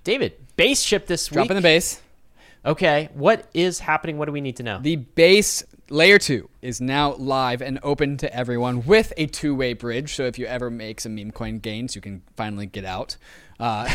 David, 0.05 0.35
base 0.55 0.81
ship 0.81 1.09
this 1.09 1.29
week. 1.29 1.35
Drop 1.39 1.51
in 1.51 1.57
the 1.57 1.61
base. 1.61 2.01
Okay, 2.65 3.09
what 3.15 3.49
is 3.53 3.81
happening? 3.81 4.17
What 4.19 4.27
do 4.27 4.33
we 4.33 4.41
need 4.41 4.57
to 4.57 4.63
know? 4.63 4.79
The 4.81 4.97
base 4.97 5.65
Layer 5.89 6.19
2 6.19 6.49
is 6.63 6.81
now 6.81 7.15
live 7.15 7.63
and 7.63 7.79
open 7.85 8.17
to 8.17 8.35
everyone 8.35 8.87
with 8.87 9.13
a 9.17 9.27
two 9.27 9.55
way 9.55 9.73
bridge. 9.73 10.17
So 10.17 10.25
if 10.25 10.37
you 10.37 10.45
ever 10.47 10.69
make 10.69 11.01
some 11.01 11.15
meme 11.15 11.31
coin 11.31 11.61
gains, 11.61 11.95
you 11.95 12.01
can 12.01 12.23
finally 12.37 12.67
get 12.67 12.85
out. 12.85 13.17
Uh, 13.61 13.89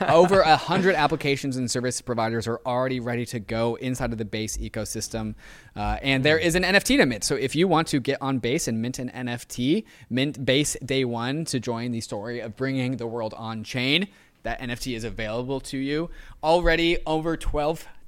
over 0.08 0.42
a 0.42 0.56
hundred 0.56 0.94
applications 0.94 1.56
and 1.56 1.68
service 1.68 2.00
providers 2.00 2.46
are 2.46 2.60
already 2.64 3.00
ready 3.00 3.26
to 3.26 3.40
go 3.40 3.74
inside 3.74 4.12
of 4.12 4.18
the 4.18 4.24
Base 4.24 4.56
ecosystem, 4.58 5.34
uh, 5.74 5.98
and 6.02 6.24
there 6.24 6.38
is 6.38 6.54
an 6.54 6.62
NFT 6.62 6.98
to 6.98 7.04
mint. 7.04 7.24
So 7.24 7.34
if 7.34 7.56
you 7.56 7.66
want 7.66 7.88
to 7.88 7.98
get 7.98 8.22
on 8.22 8.38
Base 8.38 8.68
and 8.68 8.80
mint 8.80 9.00
an 9.00 9.10
NFT, 9.10 9.84
mint 10.08 10.46
Base 10.46 10.76
Day 10.84 11.04
One 11.04 11.44
to 11.46 11.58
join 11.58 11.90
the 11.90 12.00
story 12.00 12.38
of 12.38 12.54
bringing 12.54 12.96
the 12.96 13.08
world 13.08 13.34
on 13.34 13.64
chain. 13.64 14.06
That 14.44 14.60
NFT 14.60 14.94
is 14.94 15.02
available 15.02 15.58
to 15.60 15.78
you. 15.78 16.10
Already 16.44 16.98
over 17.06 17.36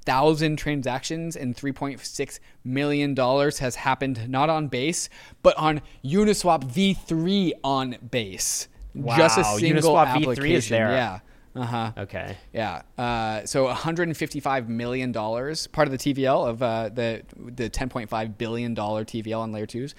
12,000 0.07 0.55
transactions 0.55 1.35
and 1.35 1.55
$3.6 1.55 2.39
million 2.63 3.15
has 3.15 3.75
happened 3.75 4.29
not 4.29 4.49
on 4.49 4.67
Base, 4.69 5.09
but 5.43 5.57
on 5.57 5.81
Uniswap 6.03 6.63
V3 6.63 7.51
on 7.63 7.97
Base. 8.09 8.69
Just 9.17 9.37
a 9.37 9.41
Wow, 9.41 9.57
single 9.57 9.93
Uniswap 9.93 10.23
V3 10.23 10.49
is 10.51 10.69
there. 10.69 10.91
Yeah. 10.91 11.19
Uh 11.55 11.65
huh. 11.65 11.91
Okay. 11.97 12.37
Yeah. 12.53 12.83
Uh, 12.97 13.45
so 13.45 13.65
155 13.65 14.69
million 14.69 15.11
dollars, 15.11 15.67
part 15.67 15.87
of 15.87 15.91
the 15.91 15.97
TVL 15.97 16.47
of 16.47 16.61
uh, 16.61 16.89
the 16.89 17.23
the 17.35 17.69
10.5 17.69 18.37
billion 18.37 18.73
dollar 18.73 19.03
TVL 19.03 19.39
on 19.39 19.51
layer 19.51 19.65
twos. 19.65 19.93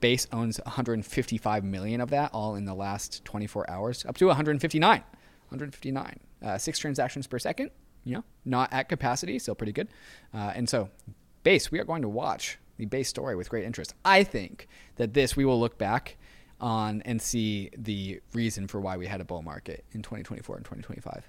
Base 0.00 0.26
owns 0.32 0.58
155 0.64 1.64
million 1.64 2.00
of 2.00 2.10
that, 2.10 2.30
all 2.34 2.56
in 2.56 2.64
the 2.64 2.74
last 2.74 3.24
24 3.24 3.70
hours, 3.70 4.04
up 4.06 4.16
to 4.18 4.26
159. 4.26 5.00
159. 5.00 6.20
Uh, 6.42 6.58
six 6.58 6.78
transactions 6.78 7.26
per 7.26 7.38
second. 7.38 7.70
You 8.04 8.16
know, 8.16 8.24
not 8.44 8.72
at 8.72 8.88
capacity, 8.88 9.38
still 9.38 9.54
pretty 9.54 9.72
good. 9.72 9.88
Uh, 10.32 10.52
and 10.54 10.68
so, 10.68 10.90
base, 11.42 11.70
we 11.70 11.78
are 11.80 11.84
going 11.84 12.02
to 12.02 12.08
watch 12.08 12.58
the 12.76 12.84
base 12.86 13.08
story 13.08 13.34
with 13.36 13.48
great 13.48 13.64
interest. 13.64 13.94
I 14.04 14.24
think 14.24 14.68
that 14.96 15.14
this 15.14 15.36
we 15.36 15.44
will 15.44 15.58
look 15.58 15.78
back 15.78 16.16
on 16.60 17.02
and 17.04 17.20
see 17.20 17.70
the 17.76 18.20
reason 18.32 18.68
for 18.68 18.80
why 18.80 18.96
we 18.96 19.06
had 19.06 19.20
a 19.20 19.24
bull 19.24 19.42
market 19.42 19.84
in 19.92 20.02
2024 20.02 20.56
and 20.56 20.64
2025. 20.64 21.28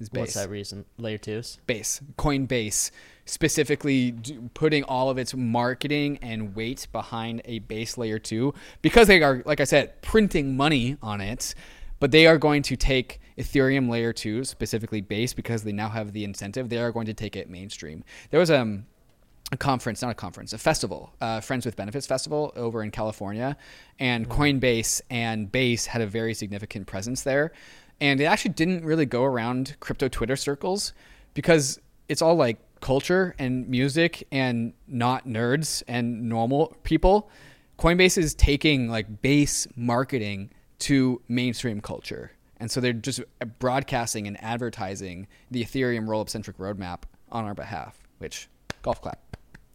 Is 0.00 0.08
base 0.08 0.20
What's 0.20 0.34
that 0.34 0.50
reason? 0.50 0.84
Layer 0.98 1.18
twos. 1.18 1.58
base 1.66 2.00
coinbase 2.18 2.90
specifically 3.24 4.14
putting 4.54 4.82
all 4.84 5.10
of 5.10 5.18
its 5.18 5.34
marketing 5.34 6.18
and 6.22 6.56
weight 6.56 6.88
behind 6.90 7.40
a 7.44 7.60
base 7.60 7.96
layer 7.96 8.18
2 8.18 8.52
because 8.80 9.06
they 9.06 9.22
are 9.22 9.42
like 9.46 9.60
i 9.60 9.64
said 9.64 10.02
printing 10.02 10.56
money 10.56 10.96
on 11.02 11.20
it 11.20 11.54
but 12.02 12.10
they 12.10 12.26
are 12.26 12.36
going 12.36 12.62
to 12.62 12.74
take 12.74 13.20
ethereum 13.38 13.88
layer 13.88 14.12
2 14.12 14.42
specifically 14.42 15.00
base 15.00 15.32
because 15.32 15.62
they 15.62 15.70
now 15.70 15.88
have 15.88 16.12
the 16.12 16.24
incentive. 16.24 16.68
They 16.68 16.78
are 16.78 16.90
going 16.90 17.06
to 17.06 17.14
take 17.14 17.36
it 17.36 17.48
mainstream. 17.48 18.02
There 18.32 18.40
was 18.40 18.50
um 18.50 18.86
a 19.52 19.56
conference, 19.56 20.02
not 20.02 20.10
a 20.10 20.14
conference, 20.14 20.52
a 20.52 20.58
festival, 20.58 21.12
uh, 21.20 21.40
Friends 21.40 21.64
with 21.64 21.76
Benefits 21.76 22.08
Festival 22.08 22.52
over 22.56 22.82
in 22.82 22.90
California, 22.90 23.56
and 24.00 24.28
Coinbase 24.28 25.00
and 25.10 25.52
Base 25.52 25.86
had 25.86 26.02
a 26.02 26.06
very 26.08 26.34
significant 26.34 26.88
presence 26.88 27.22
there, 27.22 27.52
and 28.00 28.20
it 28.20 28.24
actually 28.24 28.54
didn't 28.54 28.84
really 28.84 29.06
go 29.06 29.22
around 29.22 29.76
crypto 29.78 30.08
Twitter 30.08 30.34
circles 30.34 30.94
because 31.34 31.78
it's 32.08 32.20
all 32.20 32.34
like 32.34 32.58
culture 32.80 33.36
and 33.38 33.68
music 33.68 34.26
and 34.32 34.72
not 34.88 35.28
nerds 35.28 35.84
and 35.86 36.28
normal 36.28 36.74
people. 36.82 37.30
Coinbase 37.78 38.18
is 38.18 38.34
taking 38.34 38.88
like 38.88 39.22
base 39.22 39.68
marketing 39.76 40.50
to 40.82 41.22
mainstream 41.28 41.80
culture. 41.80 42.32
And 42.58 42.70
so 42.70 42.80
they're 42.80 42.92
just 42.92 43.20
broadcasting 43.58 44.26
and 44.26 44.40
advertising 44.42 45.26
the 45.50 45.64
Ethereum 45.64 46.06
rollup 46.06 46.28
centric 46.28 46.58
roadmap 46.58 47.02
on 47.30 47.44
our 47.44 47.54
behalf, 47.54 48.06
which 48.18 48.48
golf 48.82 49.00
clap. 49.00 49.18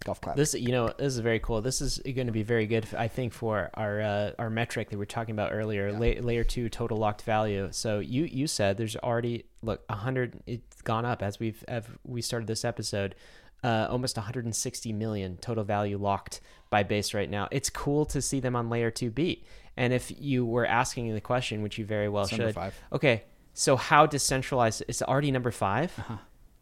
Golf 0.06 0.22
clap. 0.22 0.36
This, 0.36 0.54
you 0.54 0.72
know, 0.72 0.88
this 0.98 1.14
is 1.14 1.20
very 1.20 1.40
cool. 1.40 1.62
This 1.62 1.82
is 1.82 2.00
going 2.00 2.28
to 2.28 2.34
be 2.34 2.44
very 2.44 2.66
good, 2.66 2.88
I 2.98 3.08
think, 3.08 3.34
for 3.34 3.70
our 3.74 4.00
uh, 4.00 4.32
our 4.38 4.50
metric 4.50 4.90
that 4.90 4.96
we 4.96 5.00
were 5.00 5.06
talking 5.06 5.34
about 5.34 5.52
earlier, 5.52 5.92
la- 5.92 6.22
layer 6.22 6.44
two 6.44 6.70
total 6.70 6.98
locked 6.98 7.24
value. 7.24 7.70
So 7.72 8.00
you 8.00 8.26
you 8.26 8.48
said 8.48 8.78
there's 8.78 8.96
already 8.98 9.46
look 9.62 9.84
a 9.90 9.96
hundred. 9.96 10.40
It's 10.46 10.82
gone 10.82 11.04
up 11.04 11.24
as 11.24 11.40
we've 11.40 11.64
as 11.68 11.84
we 12.06 12.22
started 12.22 12.48
this 12.48 12.64
episode. 12.64 13.16
Uh, 13.64 13.88
almost 13.90 14.16
160 14.16 14.94
million 14.94 15.36
total 15.38 15.64
value 15.64 15.98
locked 15.98 16.42
by 16.70 16.84
base 16.84 17.16
right 17.16 17.30
now. 17.30 17.48
It's 17.52 17.72
cool 17.72 18.06
to 18.06 18.22
see 18.22 18.40
them 18.40 18.56
on 18.56 18.70
layer 18.70 18.92
two 18.92 19.10
beat. 19.10 19.46
And 19.78 19.94
if 19.94 20.12
you 20.20 20.46
were 20.46 20.66
asking 20.66 21.14
the 21.14 21.22
question, 21.22 21.62
which 21.62 21.78
you 21.78 21.86
very 21.86 22.10
well 22.10 22.24
It's 22.24 22.32
number 22.32 22.48
should, 22.48 22.56
five. 22.56 22.76
okay. 22.92 23.24
So 23.54 23.76
how 23.76 24.06
decentralized? 24.06 24.84
It's 24.88 25.02
already 25.02 25.32
number 25.32 25.52
5 25.52 25.94
Uh-huh. 26.00 26.18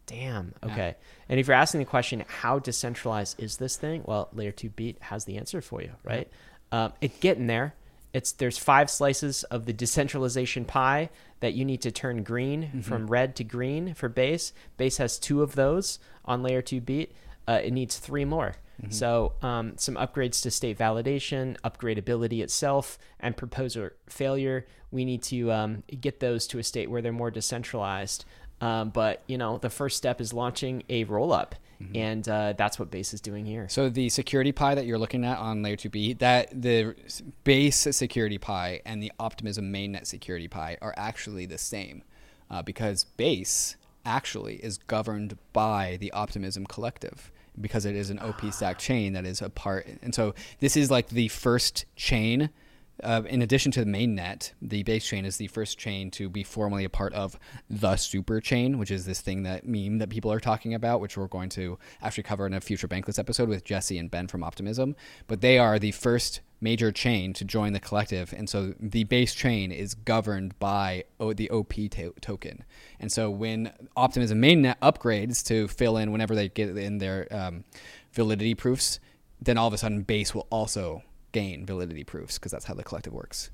Damn. 0.06 0.54
Okay. 0.64 0.96
And 1.28 1.40
if 1.40 1.48
you're 1.48 1.56
asking 1.56 1.80
the 1.80 1.86
question, 1.86 2.24
how 2.28 2.60
decentralized 2.60 3.42
is 3.42 3.58
this 3.58 3.76
thing? 3.76 4.04
Well, 4.06 4.30
Layer 4.34 4.52
Two 4.52 4.70
Beat 4.70 4.98
has 5.02 5.26
the 5.26 5.38
answer 5.38 5.62
for 5.62 5.82
you, 5.82 5.92
right? 6.04 6.30
Um, 6.72 6.94
it's 7.02 7.18
getting 7.20 7.48
there. 7.48 7.74
It's 8.14 8.32
there's 8.34 8.58
five 8.58 8.90
slices 8.92 9.44
of 9.46 9.66
the 9.66 9.74
decentralization 9.74 10.64
pie 10.64 11.10
that 11.40 11.54
you 11.54 11.66
need 11.66 11.82
to 11.82 11.92
turn 11.92 12.22
green 12.24 12.82
from 12.84 13.08
red 13.08 13.36
to 13.38 13.44
green 13.44 13.94
for 13.96 14.08
base. 14.08 14.54
Base 14.78 14.98
has 14.98 15.18
two 15.18 15.42
of 15.42 15.56
those 15.56 15.98
on 16.24 16.44
Layer 16.44 16.62
Two 16.62 16.82
Beat. 16.82 17.14
Uh, 17.48 17.60
it 17.64 17.72
needs 17.74 17.98
three 17.98 18.26
more. 18.26 18.56
So 18.90 19.34
um, 19.42 19.74
some 19.78 19.96
upgrades 19.96 20.42
to 20.44 20.52
state 20.52 20.78
validation, 20.78 21.58
upgradability 21.64 22.42
itself, 22.42 22.98
and 23.20 23.36
proposer 23.36 23.96
failure. 24.08 24.68
We 24.92 25.06
need 25.06 25.24
to 25.24 25.52
um, 25.52 25.84
get 26.02 26.20
those 26.20 26.48
to 26.48 26.60
a 26.60 26.64
state 26.64 26.90
where 26.90 27.02
they're 27.02 27.12
more 27.12 27.32
decentralized. 27.32 28.26
Um, 28.62 28.90
but 28.90 29.24
you 29.28 29.38
know, 29.38 29.58
the 29.58 29.70
first 29.70 29.98
step 29.98 30.22
is 30.22 30.34
launching 30.34 30.84
a 30.90 31.04
roll 31.06 31.34
up, 31.34 31.56
and 31.94 32.28
uh, 32.30 32.54
that's 32.58 32.80
what 32.80 32.90
Base 32.90 33.14
is 33.14 33.20
doing 33.20 33.46
here. 33.46 33.68
So 33.68 33.90
the 33.90 34.08
security 34.10 34.52
pie 34.52 34.76
that 34.76 34.86
you're 34.86 34.98
looking 34.98 35.26
at 35.26 35.38
on 35.38 35.62
layer 35.62 35.76
2B, 35.76 36.20
that 36.20 36.50
the 36.62 36.96
base 37.44 37.88
security 37.92 38.38
pie 38.38 38.82
and 38.86 39.04
the 39.04 39.12
Optimism 39.20 39.74
mainnet 39.74 40.08
security 40.08 40.48
pie 40.48 40.78
are 40.82 40.94
actually 40.96 41.46
the 41.46 41.58
same, 41.58 42.04
uh, 42.50 42.62
because 42.62 43.04
base 43.04 43.76
actually 44.06 44.56
is 44.56 44.78
governed 44.78 45.38
by 45.52 45.98
the 46.00 46.12
Optimism 46.14 46.66
collective 46.66 47.32
because 47.60 47.86
it 47.86 47.96
is 47.96 48.10
an 48.10 48.20
OP 48.20 48.52
stack 48.52 48.78
chain 48.78 49.14
that 49.14 49.26
is 49.26 49.42
a 49.42 49.50
part. 49.50 49.88
And 50.02 50.14
so 50.14 50.34
this 50.60 50.76
is 50.78 50.92
like 50.92 51.10
the 51.10 51.28
first 51.30 51.86
chain. 51.96 52.50
Uh, 53.04 53.24
in 53.28 53.42
addition 53.42 53.72
to 53.74 53.84
the 53.84 53.92
mainnet, 53.92 54.54
the 54.62 54.84
base 54.84 55.06
chain 55.06 55.26
is 55.26 55.38
the 55.38 55.48
first 55.48 55.78
chain 55.78 56.10
to 56.12 56.30
be 56.30 56.44
formally 56.44 56.86
a 56.86 56.90
part 56.90 57.14
of 57.14 57.38
the 57.70 57.96
super 57.98 58.40
chain, 58.40 58.78
which 58.78 58.90
is 58.90 59.06
this 59.06 59.20
thing 59.20 59.44
that 59.44 59.68
meme 59.68 59.98
that 59.98 60.10
people 60.10 60.32
are 60.32 60.40
talking 60.40 60.74
about, 60.74 61.02
which 61.02 61.18
we're 61.18 61.28
going 61.28 61.50
to 61.50 61.78
actually 62.02 62.24
cover 62.24 62.46
in 62.48 62.54
a 62.54 62.62
future 62.62 62.88
Bankless 62.88 63.20
episode 63.20 63.50
with 63.50 63.66
Jesse 63.66 63.98
and 63.98 64.10
Ben 64.10 64.28
from 64.28 64.44
Optimism. 64.44 64.96
But 65.28 65.42
they 65.42 65.58
are 65.58 65.78
the 65.78 65.92
first 65.92 66.40
major 66.62 66.92
chain 66.92 67.34
to 67.34 67.44
join 67.44 67.74
the 67.74 67.82
collective, 67.82 68.34
and 68.36 68.50
so 68.50 68.74
the 68.80 69.04
base 69.04 69.36
chain 69.36 69.74
is 69.74 69.94
governed 69.94 70.58
by 70.58 71.04
o- 71.20 71.34
the 71.34 71.50
OP 71.50 71.90
to- 71.90 72.14
token. 72.22 72.64
And 73.00 73.12
so 73.12 73.30
when 73.30 73.74
Optimism 73.98 74.42
mainnet 74.42 74.78
upgrades 74.82 75.46
to 75.48 75.68
fill 75.68 75.98
in 75.98 76.14
whenever 76.14 76.34
they 76.34 76.48
get 76.48 76.78
in 76.78 77.00
their 77.00 77.28
um, 77.30 77.66
validity 78.14 78.56
proofs, 78.56 79.00
then 79.42 79.58
all 79.58 79.68
of 79.68 79.74
a 79.74 79.78
sudden 79.78 80.04
base 80.04 80.34
will 80.34 80.48
also 80.50 81.04
gain 81.36 81.66
validity 81.66 82.06
proofs 82.06 82.40
because 82.40 82.54
that's 82.54 82.64
how 82.64 82.74
the 82.74 82.82
collective 82.82 83.12
works. 83.12 83.52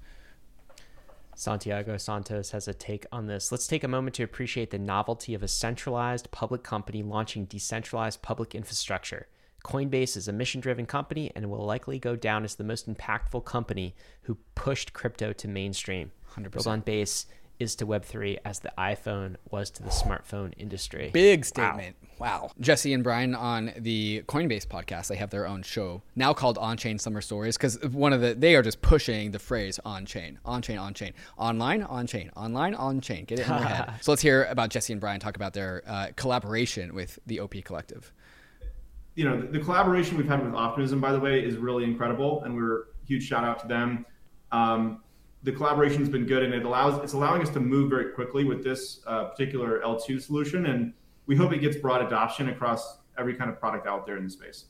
Santiago 1.33 1.97
Santos 1.97 2.51
has 2.51 2.67
a 2.67 2.75
take 2.75 3.07
on 3.11 3.25
this. 3.25 3.51
Let's 3.51 3.65
take 3.65 3.83
a 3.83 3.87
moment 3.87 4.15
to 4.17 4.23
appreciate 4.23 4.69
the 4.69 4.77
novelty 4.77 5.33
of 5.33 5.41
a 5.41 5.47
centralized 5.47 6.29
public 6.29 6.61
company 6.61 7.01
launching 7.01 7.45
decentralized 7.45 8.21
public 8.21 8.53
infrastructure. 8.53 9.25
Coinbase 9.65 10.15
is 10.15 10.27
a 10.27 10.31
mission 10.31 10.61
driven 10.61 10.85
company 10.85 11.31
and 11.35 11.49
will 11.49 11.65
likely 11.65 11.97
go 11.97 12.15
down 12.15 12.43
as 12.43 12.53
the 12.53 12.63
most 12.63 12.87
impactful 12.87 13.45
company 13.45 13.95
who 14.23 14.37
pushed 14.53 14.93
crypto 14.93 15.33
to 15.33 15.47
mainstream. 15.47 16.11
100%. 16.35 16.51
Built 16.51 16.67
on 16.67 16.81
base 16.81 17.25
is 17.61 17.75
to 17.75 17.85
Web3 17.85 18.39
as 18.43 18.59
the 18.59 18.71
iPhone 18.75 19.35
was 19.51 19.69
to 19.69 19.83
the 19.83 19.91
smartphone 19.91 20.51
industry. 20.57 21.11
Big 21.13 21.45
statement. 21.45 21.95
Wow. 22.17 22.49
Jesse 22.59 22.91
and 22.91 23.03
Brian 23.03 23.35
on 23.35 23.71
the 23.77 24.23
Coinbase 24.27 24.65
podcast, 24.65 25.07
they 25.09 25.15
have 25.15 25.29
their 25.29 25.45
own 25.47 25.61
show 25.61 26.01
now 26.15 26.33
called 26.33 26.57
On 26.57 26.75
Chain 26.75 26.97
Summer 26.97 27.21
Stories 27.21 27.57
because 27.57 27.79
one 27.83 28.13
of 28.13 28.21
the, 28.21 28.33
they 28.33 28.55
are 28.55 28.63
just 28.63 28.81
pushing 28.81 29.29
the 29.29 29.37
phrase 29.37 29.79
on 29.85 30.07
chain, 30.07 30.39
on 30.43 30.63
chain, 30.63 30.79
on 30.79 30.95
chain, 30.95 31.13
online, 31.37 31.83
on 31.83 32.07
chain, 32.07 32.31
online, 32.35 32.73
on 32.73 32.99
chain. 32.99 33.25
Get 33.25 33.39
it 33.39 33.47
in 33.47 33.49
your 33.49 33.59
head. 33.59 33.93
So 34.01 34.11
let's 34.11 34.23
hear 34.23 34.45
about 34.45 34.71
Jesse 34.71 34.93
and 34.93 34.99
Brian 34.99 35.19
talk 35.19 35.35
about 35.35 35.53
their 35.53 35.83
uh, 35.85 36.07
collaboration 36.15 36.95
with 36.95 37.19
the 37.27 37.39
OP 37.41 37.53
Collective. 37.63 38.11
you 39.13 39.25
know, 39.25 39.39
the, 39.39 39.47
the 39.47 39.59
collaboration 39.59 40.17
we've 40.17 40.27
had 40.27 40.43
with 40.43 40.55
Optimism, 40.55 40.99
by 40.99 41.11
the 41.11 41.19
way, 41.19 41.43
is 41.45 41.57
really 41.57 41.83
incredible, 41.83 42.43
and 42.43 42.55
we're 42.55 42.85
huge 43.05 43.27
shout 43.27 43.43
out 43.43 43.59
to 43.59 43.67
them. 43.67 44.05
Um, 44.51 45.03
the 45.43 45.51
collaboration's 45.51 46.09
been 46.09 46.25
good, 46.25 46.43
and 46.43 46.53
it 46.53 46.63
allows 46.63 47.03
it's 47.03 47.13
allowing 47.13 47.41
us 47.41 47.49
to 47.49 47.59
move 47.59 47.89
very 47.89 48.11
quickly 48.13 48.43
with 48.43 48.63
this 48.63 49.01
uh, 49.07 49.25
particular 49.25 49.81
L2 49.81 50.21
solution, 50.21 50.67
and 50.67 50.93
we 51.25 51.35
hope 51.35 51.51
it 51.53 51.59
gets 51.59 51.77
broad 51.77 52.01
adoption 52.05 52.49
across 52.49 52.99
every 53.17 53.33
kind 53.35 53.49
of 53.49 53.59
product 53.59 53.87
out 53.87 54.05
there 54.05 54.17
in 54.17 54.23
the 54.23 54.29
space. 54.29 54.65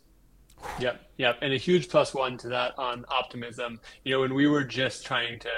Yep, 0.80 1.02
yep. 1.18 1.38
And 1.42 1.54
a 1.54 1.58
huge 1.58 1.90
plus 1.90 2.14
one 2.14 2.38
to 2.40 2.50
that 2.50 2.78
on 2.78 3.06
optimism. 3.10 3.80
You 4.04 4.14
know, 4.14 4.20
when 4.22 4.34
we 4.34 4.48
were 4.48 4.64
just 4.64 5.06
trying 5.06 5.40
to 5.40 5.50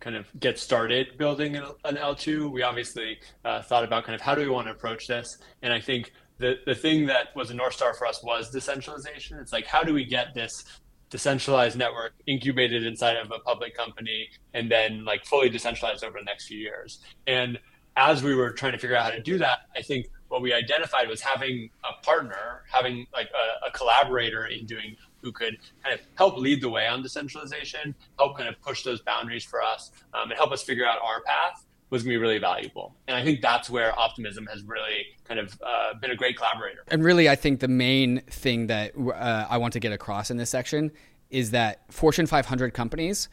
kind 0.00 0.16
of 0.16 0.26
get 0.40 0.58
started 0.58 1.18
building 1.18 1.56
an, 1.56 1.64
an 1.84 1.96
L2, 1.96 2.50
we 2.50 2.62
obviously 2.62 3.18
uh, 3.44 3.62
thought 3.62 3.84
about 3.84 4.04
kind 4.04 4.14
of 4.14 4.20
how 4.20 4.34
do 4.34 4.40
we 4.40 4.48
want 4.48 4.66
to 4.66 4.72
approach 4.72 5.06
this. 5.06 5.38
And 5.62 5.72
I 5.72 5.80
think 5.80 6.12
the 6.38 6.58
the 6.66 6.74
thing 6.74 7.06
that 7.06 7.34
was 7.36 7.50
a 7.50 7.54
north 7.54 7.74
star 7.74 7.94
for 7.94 8.06
us 8.06 8.22
was 8.22 8.50
decentralization. 8.50 9.38
It's 9.38 9.52
like 9.52 9.66
how 9.66 9.82
do 9.82 9.94
we 9.94 10.04
get 10.04 10.34
this 10.34 10.64
decentralized 11.12 11.76
network 11.76 12.14
incubated 12.26 12.86
inside 12.86 13.18
of 13.18 13.30
a 13.30 13.38
public 13.40 13.76
company 13.76 14.30
and 14.54 14.70
then 14.70 15.04
like 15.04 15.26
fully 15.26 15.50
decentralized 15.50 16.02
over 16.02 16.18
the 16.18 16.24
next 16.24 16.46
few 16.46 16.58
years. 16.58 17.00
And 17.26 17.58
as 17.98 18.22
we 18.22 18.34
were 18.34 18.50
trying 18.50 18.72
to 18.72 18.78
figure 18.78 18.96
out 18.96 19.04
how 19.04 19.10
to 19.10 19.22
do 19.22 19.36
that, 19.36 19.58
I 19.76 19.82
think 19.82 20.06
what 20.28 20.40
we 20.40 20.54
identified 20.54 21.10
was 21.10 21.20
having 21.20 21.68
a 21.84 22.02
partner, 22.02 22.62
having 22.72 23.06
like 23.12 23.28
a, 23.28 23.66
a, 23.66 23.70
collaborator 23.72 24.46
in 24.46 24.64
doing 24.64 24.96
who 25.20 25.30
could 25.30 25.58
kind 25.84 25.94
of 25.94 26.00
help 26.16 26.38
lead 26.38 26.62
the 26.62 26.70
way 26.70 26.86
on 26.86 27.02
decentralization, 27.02 27.94
help 28.18 28.38
kind 28.38 28.48
of 28.48 28.58
push 28.62 28.82
those 28.82 29.02
boundaries 29.02 29.44
for 29.44 29.60
us, 29.60 29.92
um, 30.14 30.30
and 30.30 30.38
help 30.38 30.50
us 30.50 30.62
figure 30.62 30.86
out 30.86 30.98
our 31.04 31.20
path 31.20 31.66
was 31.92 32.02
going 32.02 32.14
to 32.14 32.18
be 32.18 32.22
really 32.22 32.38
valuable. 32.38 32.96
And 33.06 33.14
I 33.14 33.22
think 33.22 33.42
that's 33.42 33.68
where 33.68 33.96
Optimism 33.96 34.46
has 34.46 34.62
really 34.64 35.06
kind 35.24 35.38
of 35.38 35.60
uh, 35.64 35.92
been 36.00 36.10
a 36.10 36.16
great 36.16 36.38
collaborator. 36.38 36.84
And 36.88 37.04
really, 37.04 37.28
I 37.28 37.36
think 37.36 37.60
the 37.60 37.68
main 37.68 38.22
thing 38.30 38.68
that 38.68 38.94
uh, 38.96 39.46
I 39.48 39.58
want 39.58 39.74
to 39.74 39.80
get 39.80 39.92
across 39.92 40.30
in 40.30 40.38
this 40.38 40.48
section 40.48 40.90
is 41.28 41.50
that 41.50 41.82
Fortune 41.92 42.26
500 42.26 42.72
companies, 42.72 43.28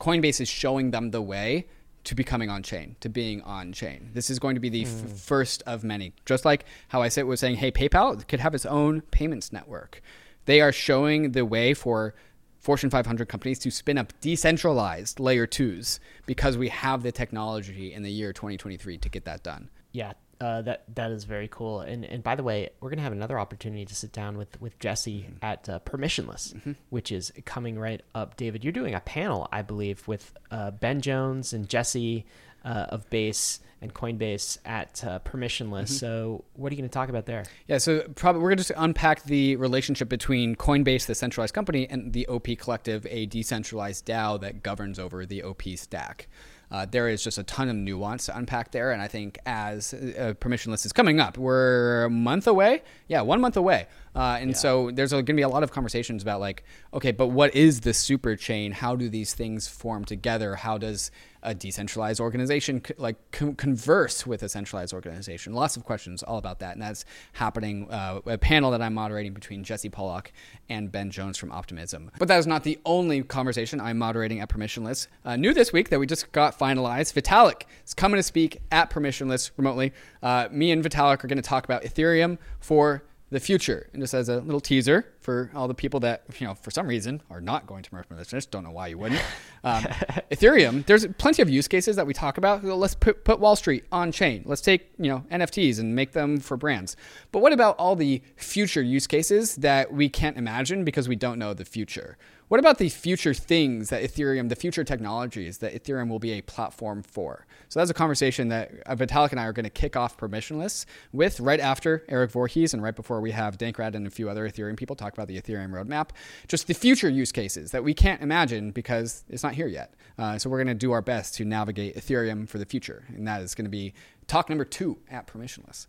Coinbase 0.00 0.40
is 0.40 0.48
showing 0.48 0.90
them 0.90 1.12
the 1.12 1.22
way 1.22 1.68
to 2.02 2.16
becoming 2.16 2.50
on 2.50 2.64
chain, 2.64 2.96
to 2.98 3.08
being 3.08 3.40
on 3.42 3.72
chain. 3.72 4.10
This 4.12 4.30
is 4.30 4.40
going 4.40 4.56
to 4.56 4.60
be 4.60 4.68
the 4.68 4.82
mm. 4.82 5.04
f- 5.04 5.20
first 5.20 5.62
of 5.64 5.84
many. 5.84 6.12
Just 6.26 6.44
like 6.44 6.64
how 6.88 7.02
I 7.02 7.08
said 7.08 7.26
was 7.26 7.38
saying, 7.38 7.54
hey, 7.54 7.70
PayPal 7.70 8.26
could 8.26 8.40
have 8.40 8.52
its 8.52 8.66
own 8.66 9.02
payments 9.12 9.52
network. 9.52 10.02
They 10.46 10.60
are 10.60 10.72
showing 10.72 11.30
the 11.32 11.44
way 11.44 11.72
for 11.72 12.16
Fortune 12.62 12.90
500 12.90 13.28
companies 13.28 13.58
to 13.60 13.70
spin 13.70 13.98
up 13.98 14.12
decentralized 14.20 15.18
layer 15.18 15.46
twos 15.46 15.98
because 16.26 16.56
we 16.56 16.68
have 16.68 17.02
the 17.02 17.10
technology 17.10 17.92
in 17.92 18.02
the 18.02 18.10
year 18.10 18.32
2023 18.32 18.98
to 18.98 19.08
get 19.08 19.24
that 19.24 19.42
done. 19.42 19.68
Yeah, 19.90 20.12
uh, 20.40 20.62
that 20.62 20.84
that 20.94 21.10
is 21.10 21.24
very 21.24 21.48
cool. 21.48 21.80
And 21.80 22.04
and 22.04 22.22
by 22.22 22.36
the 22.36 22.44
way, 22.44 22.70
we're 22.80 22.90
gonna 22.90 23.02
have 23.02 23.12
another 23.12 23.38
opportunity 23.38 23.84
to 23.84 23.94
sit 23.94 24.12
down 24.12 24.38
with 24.38 24.60
with 24.60 24.78
Jesse 24.78 25.22
mm-hmm. 25.22 25.44
at 25.44 25.68
uh, 25.68 25.80
Permissionless, 25.80 26.54
mm-hmm. 26.54 26.72
which 26.90 27.10
is 27.10 27.32
coming 27.44 27.78
right 27.78 28.00
up. 28.14 28.36
David, 28.36 28.62
you're 28.62 28.72
doing 28.72 28.94
a 28.94 29.00
panel, 29.00 29.48
I 29.52 29.62
believe, 29.62 30.06
with 30.06 30.32
uh, 30.52 30.70
Ben 30.70 31.00
Jones 31.00 31.52
and 31.52 31.68
Jesse 31.68 32.26
uh, 32.64 32.86
of 32.88 33.08
Base 33.10 33.60
and 33.82 33.92
Coinbase 33.92 34.58
at 34.64 35.02
uh, 35.04 35.18
permissionless. 35.20 35.84
Mm-hmm. 35.84 35.94
So, 35.94 36.44
what 36.54 36.70
are 36.70 36.74
you 36.74 36.80
going 36.80 36.88
to 36.88 36.94
talk 36.94 37.08
about 37.08 37.26
there? 37.26 37.44
Yeah, 37.66 37.78
so 37.78 38.02
probably 38.14 38.40
we're 38.40 38.50
going 38.50 38.58
to 38.58 38.64
just 38.64 38.72
unpack 38.76 39.24
the 39.24 39.56
relationship 39.56 40.08
between 40.08 40.54
Coinbase, 40.54 41.06
the 41.06 41.16
centralized 41.16 41.52
company, 41.52 41.88
and 41.90 42.12
the 42.12 42.26
OP 42.28 42.46
Collective, 42.58 43.06
a 43.10 43.26
decentralized 43.26 44.06
DAO 44.06 44.40
that 44.40 44.62
governs 44.62 44.98
over 44.98 45.26
the 45.26 45.42
OP 45.42 45.62
stack. 45.76 46.28
Uh, 46.72 46.86
there 46.90 47.06
is 47.06 47.22
just 47.22 47.36
a 47.36 47.42
ton 47.42 47.68
of 47.68 47.76
nuance 47.76 48.26
to 48.26 48.36
unpack 48.36 48.70
there, 48.70 48.92
and 48.92 49.02
I 49.02 49.06
think 49.06 49.38
as 49.44 49.92
uh, 49.92 50.32
permissionless 50.40 50.86
is 50.86 50.92
coming 50.92 51.20
up, 51.20 51.36
we're 51.36 52.04
a 52.04 52.10
month 52.10 52.46
away. 52.46 52.82
Yeah, 53.08 53.20
one 53.20 53.42
month 53.42 53.58
away. 53.58 53.88
Uh, 54.16 54.38
and 54.40 54.52
yeah. 54.52 54.56
so 54.56 54.90
there's 54.90 55.10
going 55.10 55.26
to 55.26 55.32
be 55.34 55.42
a 55.42 55.48
lot 55.50 55.62
of 55.62 55.70
conversations 55.70 56.22
about 56.22 56.40
like, 56.40 56.64
okay, 56.94 57.12
but 57.12 57.26
what 57.26 57.54
is 57.54 57.80
the 57.80 57.92
super 57.92 58.36
chain? 58.36 58.72
How 58.72 58.96
do 58.96 59.10
these 59.10 59.34
things 59.34 59.68
form 59.68 60.06
together? 60.06 60.54
How 60.56 60.78
does 60.78 61.10
a 61.42 61.54
decentralized 61.54 62.20
organization 62.20 62.82
like 62.98 63.16
converse 63.30 64.26
with 64.26 64.42
a 64.42 64.48
centralized 64.48 64.92
organization? 64.92 65.52
Lots 65.52 65.76
of 65.76 65.84
questions 65.84 66.22
all 66.22 66.38
about 66.38 66.60
that, 66.60 66.74
and 66.74 66.82
that's 66.82 67.04
happening. 67.32 67.90
Uh, 67.90 68.20
a 68.26 68.38
panel 68.38 68.70
that 68.70 68.82
I'm 68.82 68.94
moderating 68.94 69.32
between 69.34 69.64
Jesse 69.64 69.90
Pollak 69.90 70.28
and 70.68 70.90
Ben 70.90 71.10
Jones 71.10 71.38
from 71.38 71.52
Optimism. 71.52 72.10
But 72.18 72.28
that 72.28 72.38
is 72.38 72.46
not 72.46 72.64
the 72.64 72.78
only 72.84 73.22
conversation 73.22 73.80
I'm 73.80 73.98
moderating 73.98 74.40
at 74.40 74.48
Permissionless. 74.48 75.08
Uh, 75.24 75.36
new 75.36 75.54
this 75.54 75.72
week 75.72 75.90
that 75.90 75.98
we 75.98 76.06
just 76.06 76.32
got 76.32 76.58
finalized. 76.58 77.14
Vitalik 77.14 77.62
is 77.86 77.94
coming 77.94 78.18
to 78.18 78.22
speak 78.22 78.60
at 78.70 78.90
Permissionless 78.90 79.50
remotely. 79.56 79.92
Uh, 80.22 80.48
me 80.50 80.70
and 80.70 80.84
Vitalik 80.84 81.24
are 81.24 81.28
going 81.28 81.36
to 81.36 81.42
talk 81.42 81.64
about 81.64 81.82
Ethereum 81.82 82.38
for 82.60 83.04
the 83.32 83.40
future. 83.40 83.88
And 83.92 84.02
just 84.02 84.12
as 84.12 84.28
a 84.28 84.40
little 84.40 84.60
teaser 84.60 85.06
for 85.20 85.50
all 85.54 85.66
the 85.66 85.74
people 85.74 86.00
that, 86.00 86.22
you 86.38 86.46
know, 86.46 86.54
for 86.54 86.70
some 86.70 86.86
reason 86.86 87.22
are 87.30 87.40
not 87.40 87.66
going 87.66 87.82
to 87.82 87.94
Merchant 87.94 88.28
just 88.28 88.50
don't 88.50 88.62
know 88.62 88.70
why 88.70 88.88
you 88.88 88.98
wouldn't. 88.98 89.22
Um, 89.64 89.82
Ethereum, 90.30 90.84
there's 90.86 91.06
plenty 91.18 91.40
of 91.40 91.48
use 91.48 91.66
cases 91.66 91.96
that 91.96 92.06
we 92.06 92.12
talk 92.12 92.36
about. 92.36 92.62
Let's 92.62 92.94
put, 92.94 93.24
put 93.24 93.40
Wall 93.40 93.56
Street 93.56 93.84
on 93.90 94.12
chain. 94.12 94.42
Let's 94.44 94.60
take, 94.60 94.90
you 94.98 95.08
know, 95.08 95.24
NFTs 95.30 95.80
and 95.80 95.96
make 95.96 96.12
them 96.12 96.40
for 96.40 96.56
brands. 96.56 96.94
But 97.32 97.40
what 97.40 97.52
about 97.52 97.76
all 97.78 97.96
the 97.96 98.22
future 98.36 98.82
use 98.82 99.06
cases 99.06 99.56
that 99.56 99.92
we 99.92 100.08
can't 100.08 100.36
imagine 100.36 100.84
because 100.84 101.08
we 101.08 101.16
don't 101.16 101.38
know 101.38 101.54
the 101.54 101.64
future? 101.64 102.18
What 102.52 102.58
about 102.58 102.76
the 102.76 102.90
future 102.90 103.32
things 103.32 103.88
that 103.88 104.02
Ethereum, 104.02 104.50
the 104.50 104.56
future 104.56 104.84
technologies 104.84 105.56
that 105.60 105.72
Ethereum 105.72 106.10
will 106.10 106.18
be 106.18 106.32
a 106.32 106.42
platform 106.42 107.02
for? 107.02 107.46
So 107.70 107.80
that's 107.80 107.90
a 107.90 107.94
conversation 107.94 108.48
that 108.48 108.72
uh, 108.84 108.94
Vitalik 108.94 109.30
and 109.30 109.40
I 109.40 109.44
are 109.46 109.54
going 109.54 109.64
to 109.64 109.70
kick 109.70 109.96
off 109.96 110.18
permissionless 110.18 110.84
with 111.14 111.40
right 111.40 111.60
after 111.60 112.04
Eric 112.10 112.30
Voorhees 112.32 112.74
and 112.74 112.82
right 112.82 112.94
before 112.94 113.22
we 113.22 113.30
have 113.30 113.56
Dankrad 113.56 113.94
and 113.94 114.06
a 114.06 114.10
few 114.10 114.28
other 114.28 114.46
Ethereum 114.46 114.76
people 114.76 114.94
talk 114.94 115.14
about 115.14 115.28
the 115.28 115.40
Ethereum 115.40 115.70
roadmap. 115.70 116.10
Just 116.46 116.66
the 116.66 116.74
future 116.74 117.08
use 117.08 117.32
cases 117.32 117.70
that 117.70 117.84
we 117.84 117.94
can't 117.94 118.20
imagine 118.20 118.70
because 118.70 119.24
it's 119.30 119.42
not 119.42 119.54
here 119.54 119.66
yet. 119.66 119.94
Uh, 120.18 120.36
so 120.36 120.50
we're 120.50 120.62
going 120.62 120.66
to 120.66 120.74
do 120.74 120.92
our 120.92 121.00
best 121.00 121.32
to 121.36 121.46
navigate 121.46 121.96
Ethereum 121.96 122.46
for 122.46 122.58
the 122.58 122.66
future. 122.66 123.04
And 123.16 123.26
that 123.26 123.40
is 123.40 123.54
going 123.54 123.64
to 123.64 123.70
be 123.70 123.94
talk 124.26 124.50
number 124.50 124.66
two 124.66 124.98
at 125.10 125.26
permissionless 125.26 125.86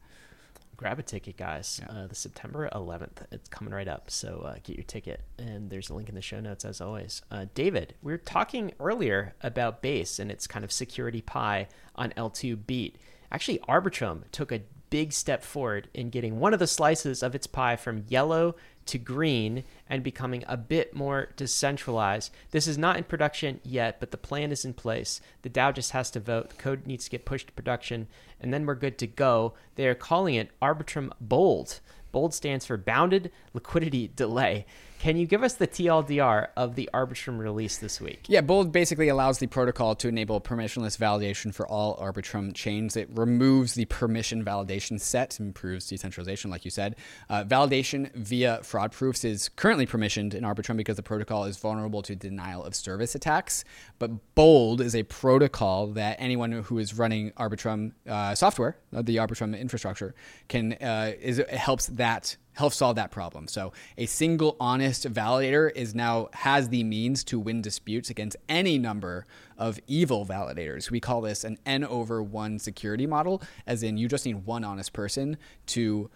grab 0.84 1.00
a 1.00 1.04
ticket, 1.04 1.38
guys. 1.38 1.80
Yeah. 1.82 1.96
Uh, 1.96 2.08
the 2.08 2.16
September 2.16 2.70
11th, 2.76 3.26
it's 3.32 3.48
coming 3.48 3.74
right 3.74 3.88
up. 3.88 4.12
So 4.12 4.44
uh, 4.46 4.56
get 4.64 4.76
your 4.76 4.84
ticket, 4.84 5.22
and 5.38 5.70
there's 5.70 5.90
a 5.90 5.94
link 5.94 6.10
in 6.10 6.16
the 6.16 6.22
show 6.22 6.42
notes 6.42 6.66
as 6.66 6.82
always. 6.82 7.22
Uh, 7.32 7.46
David, 7.56 7.96
we 8.02 8.12
were 8.12 8.18
talking 8.18 8.74
earlier 8.82 9.34
about 9.40 9.82
Base 9.82 10.20
and 10.20 10.30
its 10.30 10.46
kind 10.46 10.66
of 10.66 10.74
security 10.74 11.22
pie 11.22 11.70
on 11.96 12.12
L2 12.18 12.68
Beat. 12.68 12.98
Actually, 13.32 13.60
Arbitrum 13.60 14.24
took 14.34 14.52
a 14.52 14.60
big 14.94 15.12
step 15.12 15.42
forward 15.42 15.90
in 15.96 16.12
getting 16.12 16.40
one 16.40 16.54
of 16.54 16.60
the 16.60 16.68
slices 16.68 17.24
of 17.24 17.34
its 17.34 17.48
pie 17.48 17.76
from 17.76 18.06
yellow 18.10 18.56
to 18.86 19.00
green 19.00 19.64
and 19.90 20.04
becoming 20.04 20.44
a 20.48 20.56
bit 20.56 20.94
more 20.94 21.30
decentralized. 21.36 22.32
This 22.52 22.68
is 22.68 22.78
not 22.78 22.98
in 22.98 23.04
production 23.04 23.60
yet, 23.64 24.00
but 24.00 24.12
the 24.12 24.18
plan 24.18 24.52
is 24.52 24.64
in 24.64 24.76
place. 24.76 25.20
The 25.42 25.50
DAO 25.50 25.74
just 25.74 25.94
has 25.94 26.12
to 26.12 26.20
vote. 26.20 26.52
The 26.52 26.58
code 26.58 26.86
needs 26.86 27.06
to 27.06 27.10
get 27.10 27.26
pushed 27.26 27.48
to 27.48 27.54
production, 27.54 28.06
and 28.40 28.54
then 28.54 28.68
we're 28.68 28.76
good 28.76 29.00
to 29.00 29.08
go. 29.08 29.56
They 29.78 29.88
are 29.88 29.96
calling 29.96 30.36
it 30.36 30.52
Arbitrum 30.62 31.12
Bold. 31.20 31.80
Bold 32.12 32.36
stands 32.36 32.68
for 32.68 32.78
Bounded 32.78 33.32
Liquidity 33.56 34.12
Delay. 34.16 34.68
Can 35.04 35.18
you 35.18 35.26
give 35.26 35.44
us 35.44 35.56
the 35.56 35.68
TLDR 35.68 36.48
of 36.56 36.76
the 36.76 36.90
Arbitrum 36.94 37.38
release 37.38 37.78
this 37.78 38.00
week? 38.00 38.24
Yeah, 38.30 38.40
Bold 38.40 38.72
basically 38.72 39.10
allows 39.10 39.38
the 39.38 39.48
protocol 39.48 39.96
to 39.96 40.08
enable 40.08 40.40
permissionless 40.40 40.98
validation 40.98 41.54
for 41.54 41.68
all 41.68 41.98
Arbitrum 41.98 42.54
chains. 42.54 42.96
It 42.96 43.10
removes 43.12 43.74
the 43.74 43.84
permission 43.84 44.46
validation 44.46 44.98
set, 45.02 45.42
improves 45.42 45.88
decentralization, 45.88 46.50
like 46.50 46.64
you 46.64 46.72
said. 46.72 46.96
Uh, 47.30 47.44
validation 47.44 48.16
via 48.16 48.62
fraud 48.64 48.94
proofs 48.94 49.26
is 49.26 49.50
currently 49.50 49.86
permissioned 49.86 50.34
in 50.34 50.46
Arbitrum 50.46 50.78
because 50.78 50.96
the 50.96 51.04
protocol 51.04 51.44
is 51.44 51.58
vulnerable 51.58 52.02
to 52.04 52.16
denial 52.16 52.64
of 52.64 52.74
service 52.74 53.14
attacks. 53.14 53.66
But 54.00 54.12
Bold 54.36 54.80
is 54.80 54.96
a 54.96 55.04
protocol 55.04 55.88
that 55.88 56.16
anyone 56.18 56.54
who 56.54 56.78
is 56.78 56.98
running 56.98 57.32
Arbitrum 57.32 57.92
uh, 58.08 58.36
software, 58.36 58.78
uh, 58.96 59.02
the 59.02 59.18
Arbitrum 59.18 59.60
infrastructure, 59.60 60.16
can 60.48 60.72
uh, 60.82 61.12
is 61.20 61.40
helps 61.50 61.88
that 61.88 62.38
help 62.54 62.74
solve 62.74 62.96
that 62.96 63.12
problem. 63.12 63.48
So 63.48 63.74
a 63.98 64.06
single 64.06 64.56
honest 64.60 65.12
validator 65.12 65.72
is 65.76 65.94
now 65.96 66.30
has 66.34 66.70
the 66.70 66.84
means 66.84 67.24
to 67.26 67.40
win 67.40 67.62
disputes 67.62 68.10
against 68.10 68.38
any 68.48 68.78
number 68.78 69.26
of 69.58 69.80
evil 69.88 70.26
validators. 70.26 70.90
We 70.92 71.00
call 71.00 71.22
this 71.22 71.44
an 71.44 71.58
n 71.66 71.84
over 71.84 72.22
1 72.22 72.60
security 72.60 73.08
model 73.08 73.42
as 73.68 73.84
in 73.84 73.98
you 73.98 74.08
just 74.08 74.26
need 74.26 74.46
one 74.46 74.64
honest 74.64 74.94
person 74.94 75.38
to 75.68 76.10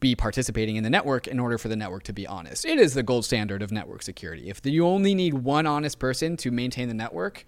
be 0.00 0.14
participating 0.14 0.76
in 0.76 0.84
the 0.84 0.90
network 0.90 1.26
in 1.26 1.40
order 1.40 1.56
for 1.56 1.68
the 1.68 1.76
network 1.76 2.02
to 2.04 2.12
be 2.12 2.26
honest. 2.26 2.64
It 2.66 2.78
is 2.78 2.94
the 2.94 3.02
gold 3.02 3.24
standard 3.24 3.62
of 3.62 3.72
network 3.72 4.02
security. 4.02 4.50
If 4.50 4.60
you 4.64 4.86
only 4.86 5.14
need 5.14 5.34
one 5.34 5.66
honest 5.66 5.98
person 5.98 6.36
to 6.38 6.50
maintain 6.50 6.88
the 6.88 6.94
network, 6.94 7.46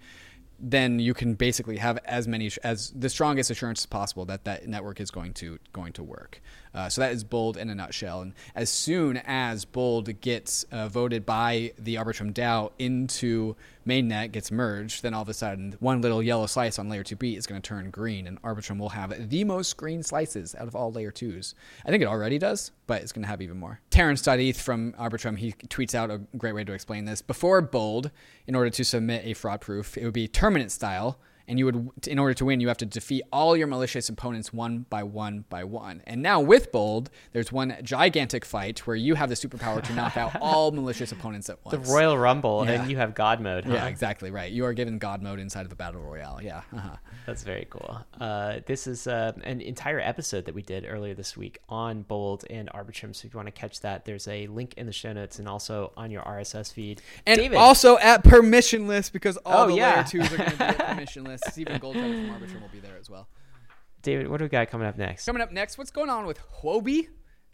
then 0.59 0.99
you 0.99 1.13
can 1.13 1.35
basically 1.35 1.77
have 1.77 1.99
as 2.05 2.27
many 2.27 2.51
as 2.63 2.91
the 2.91 3.09
strongest 3.09 3.51
assurance 3.51 3.81
as 3.81 3.85
possible 3.85 4.25
that 4.25 4.43
that 4.45 4.67
network 4.67 4.99
is 4.99 5.11
going 5.11 5.33
to 5.33 5.59
going 5.73 5.93
to 5.93 6.03
work. 6.03 6.41
Uh, 6.73 6.89
so 6.89 7.01
that 7.01 7.11
is 7.11 7.23
Bold 7.23 7.57
in 7.57 7.69
a 7.69 7.75
nutshell. 7.75 8.21
And 8.21 8.33
as 8.55 8.69
soon 8.69 9.17
as 9.25 9.65
Bold 9.65 10.21
gets 10.21 10.63
uh, 10.71 10.87
voted 10.87 11.25
by 11.25 11.73
the 11.77 11.95
Arbitrum 11.95 12.33
DAO 12.33 12.71
into 12.79 13.55
mainnet, 13.87 14.31
gets 14.31 14.51
merged, 14.51 15.01
then 15.01 15.13
all 15.13 15.21
of 15.21 15.29
a 15.29 15.33
sudden 15.33 15.75
one 15.79 16.01
little 16.01 16.21
yellow 16.21 16.45
slice 16.45 16.77
on 16.77 16.89
layer 16.89 17.03
2B 17.03 17.37
is 17.37 17.47
going 17.47 17.61
to 17.61 17.67
turn 17.67 17.89
green, 17.89 18.27
and 18.27 18.41
Arbitrum 18.41 18.77
will 18.77 18.89
have 18.89 19.29
the 19.29 19.43
most 19.43 19.77
green 19.77 20.03
slices 20.03 20.53
out 20.55 20.67
of 20.67 20.75
all 20.75 20.91
layer 20.91 21.11
2s. 21.11 21.53
I 21.85 21.89
think 21.89 22.03
it 22.03 22.07
already 22.07 22.37
does, 22.37 22.71
but 22.85 23.01
it's 23.01 23.11
going 23.11 23.23
to 23.23 23.29
have 23.29 23.41
even 23.41 23.57
more. 23.57 23.79
Terence 23.89 24.21
Studith 24.21 24.57
from 24.57 24.93
Arbitrum, 24.93 25.37
he 25.37 25.53
tweets 25.53 25.95
out 25.95 26.11
a 26.11 26.19
great 26.37 26.53
way 26.53 26.63
to 26.63 26.73
explain 26.73 27.05
this. 27.05 27.21
Before 27.21 27.61
Bold, 27.61 28.11
in 28.45 28.55
order 28.55 28.69
to 28.69 28.83
submit 28.83 29.25
a 29.25 29.33
fraud 29.33 29.61
proof, 29.61 29.97
it 29.97 30.03
would 30.03 30.13
be 30.13 30.27
terminate 30.27 30.71
style 30.71 31.19
and 31.47 31.57
you 31.59 31.65
would, 31.65 31.89
in 32.07 32.19
order 32.19 32.33
to 32.33 32.45
win, 32.45 32.59
you 32.59 32.67
have 32.67 32.77
to 32.77 32.85
defeat 32.85 33.23
all 33.31 33.55
your 33.55 33.67
malicious 33.67 34.09
opponents 34.09 34.51
one 34.51 34.85
by 34.89 35.03
one 35.03 35.45
by 35.49 35.63
one. 35.63 36.01
And 36.05 36.21
now 36.21 36.39
with 36.41 36.71
Bold, 36.71 37.09
there's 37.31 37.51
one 37.51 37.75
gigantic 37.83 38.43
fight 38.45 38.79
where 38.87 38.95
you 38.95 39.15
have 39.15 39.29
the 39.29 39.35
superpower 39.35 39.81
to 39.83 39.93
knock 39.93 40.17
out 40.17 40.35
all 40.41 40.71
malicious 40.71 41.11
opponents 41.11 41.49
at 41.49 41.63
once 41.65 41.87
The. 41.87 41.93
Royal 41.93 42.17
Rumble, 42.17 42.65
Yeah. 42.65 42.81
and 42.81 42.91
you 42.91 42.97
have 42.97 43.15
God 43.15 43.39
mode. 43.41 43.65
Huh? 43.65 43.73
yeah, 43.73 43.85
exactly 43.87 44.29
right. 44.31 44.51
You 44.51 44.65
are 44.65 44.73
given 44.73 44.97
God 44.97 45.21
mode 45.21 45.39
inside 45.39 45.61
of 45.61 45.69
the 45.69 45.75
battle 45.75 46.01
royale. 46.01 46.39
Yeah. 46.41 46.61
Uh-huh. 46.75 46.95
That's 47.25 47.43
very 47.43 47.67
cool. 47.69 47.99
Uh, 48.19 48.59
this 48.65 48.87
is 48.87 49.07
uh, 49.07 49.33
an 49.43 49.61
entire 49.61 49.99
episode 49.99 50.45
that 50.45 50.55
we 50.55 50.61
did 50.61 50.85
earlier 50.87 51.13
this 51.13 51.35
week 51.37 51.59
on 51.69 52.01
Bold 52.03 52.43
and 52.49 52.69
Arbitrum. 52.73 53.15
So 53.15 53.25
if 53.25 53.33
you 53.33 53.37
want 53.37 53.47
to 53.47 53.51
catch 53.51 53.81
that, 53.81 54.05
there's 54.05 54.27
a 54.27 54.47
link 54.47 54.73
in 54.77 54.85
the 54.85 54.93
show 54.93 55.13
notes 55.13 55.39
and 55.39 55.47
also 55.47 55.91
on 55.97 56.11
your 56.11 56.21
RSS 56.23 56.71
feed. 56.73 57.01
And 57.25 57.39
David, 57.39 57.57
also 57.57 57.97
at 57.99 58.23
permissionless 58.23 59.11
because 59.11 59.37
all 59.45 59.63
Oh, 59.63 59.67
the 59.67 59.75
yeah. 59.75 59.95
layer 59.95 60.03
twos 60.03 60.33
are 60.33 60.37
going 60.37 60.49
to 60.51 60.57
be 60.57 60.63
at 60.63 60.97
Steven 61.49 61.79
Goldfeder 61.79 62.27
from 62.27 62.35
Arbitrum 62.35 62.61
will 62.61 62.69
be 62.69 62.79
there 62.79 62.97
as 62.99 63.09
well. 63.09 63.27
David, 64.01 64.27
what 64.29 64.37
do 64.37 64.45
we 64.45 64.49
got 64.49 64.69
coming 64.69 64.87
up 64.87 64.97
next? 64.97 65.25
Coming 65.25 65.41
up 65.41 65.51
next, 65.51 65.77
what's 65.77 65.91
going 65.91 66.09
on 66.09 66.25
with 66.25 66.39
Huobi? 66.61 67.07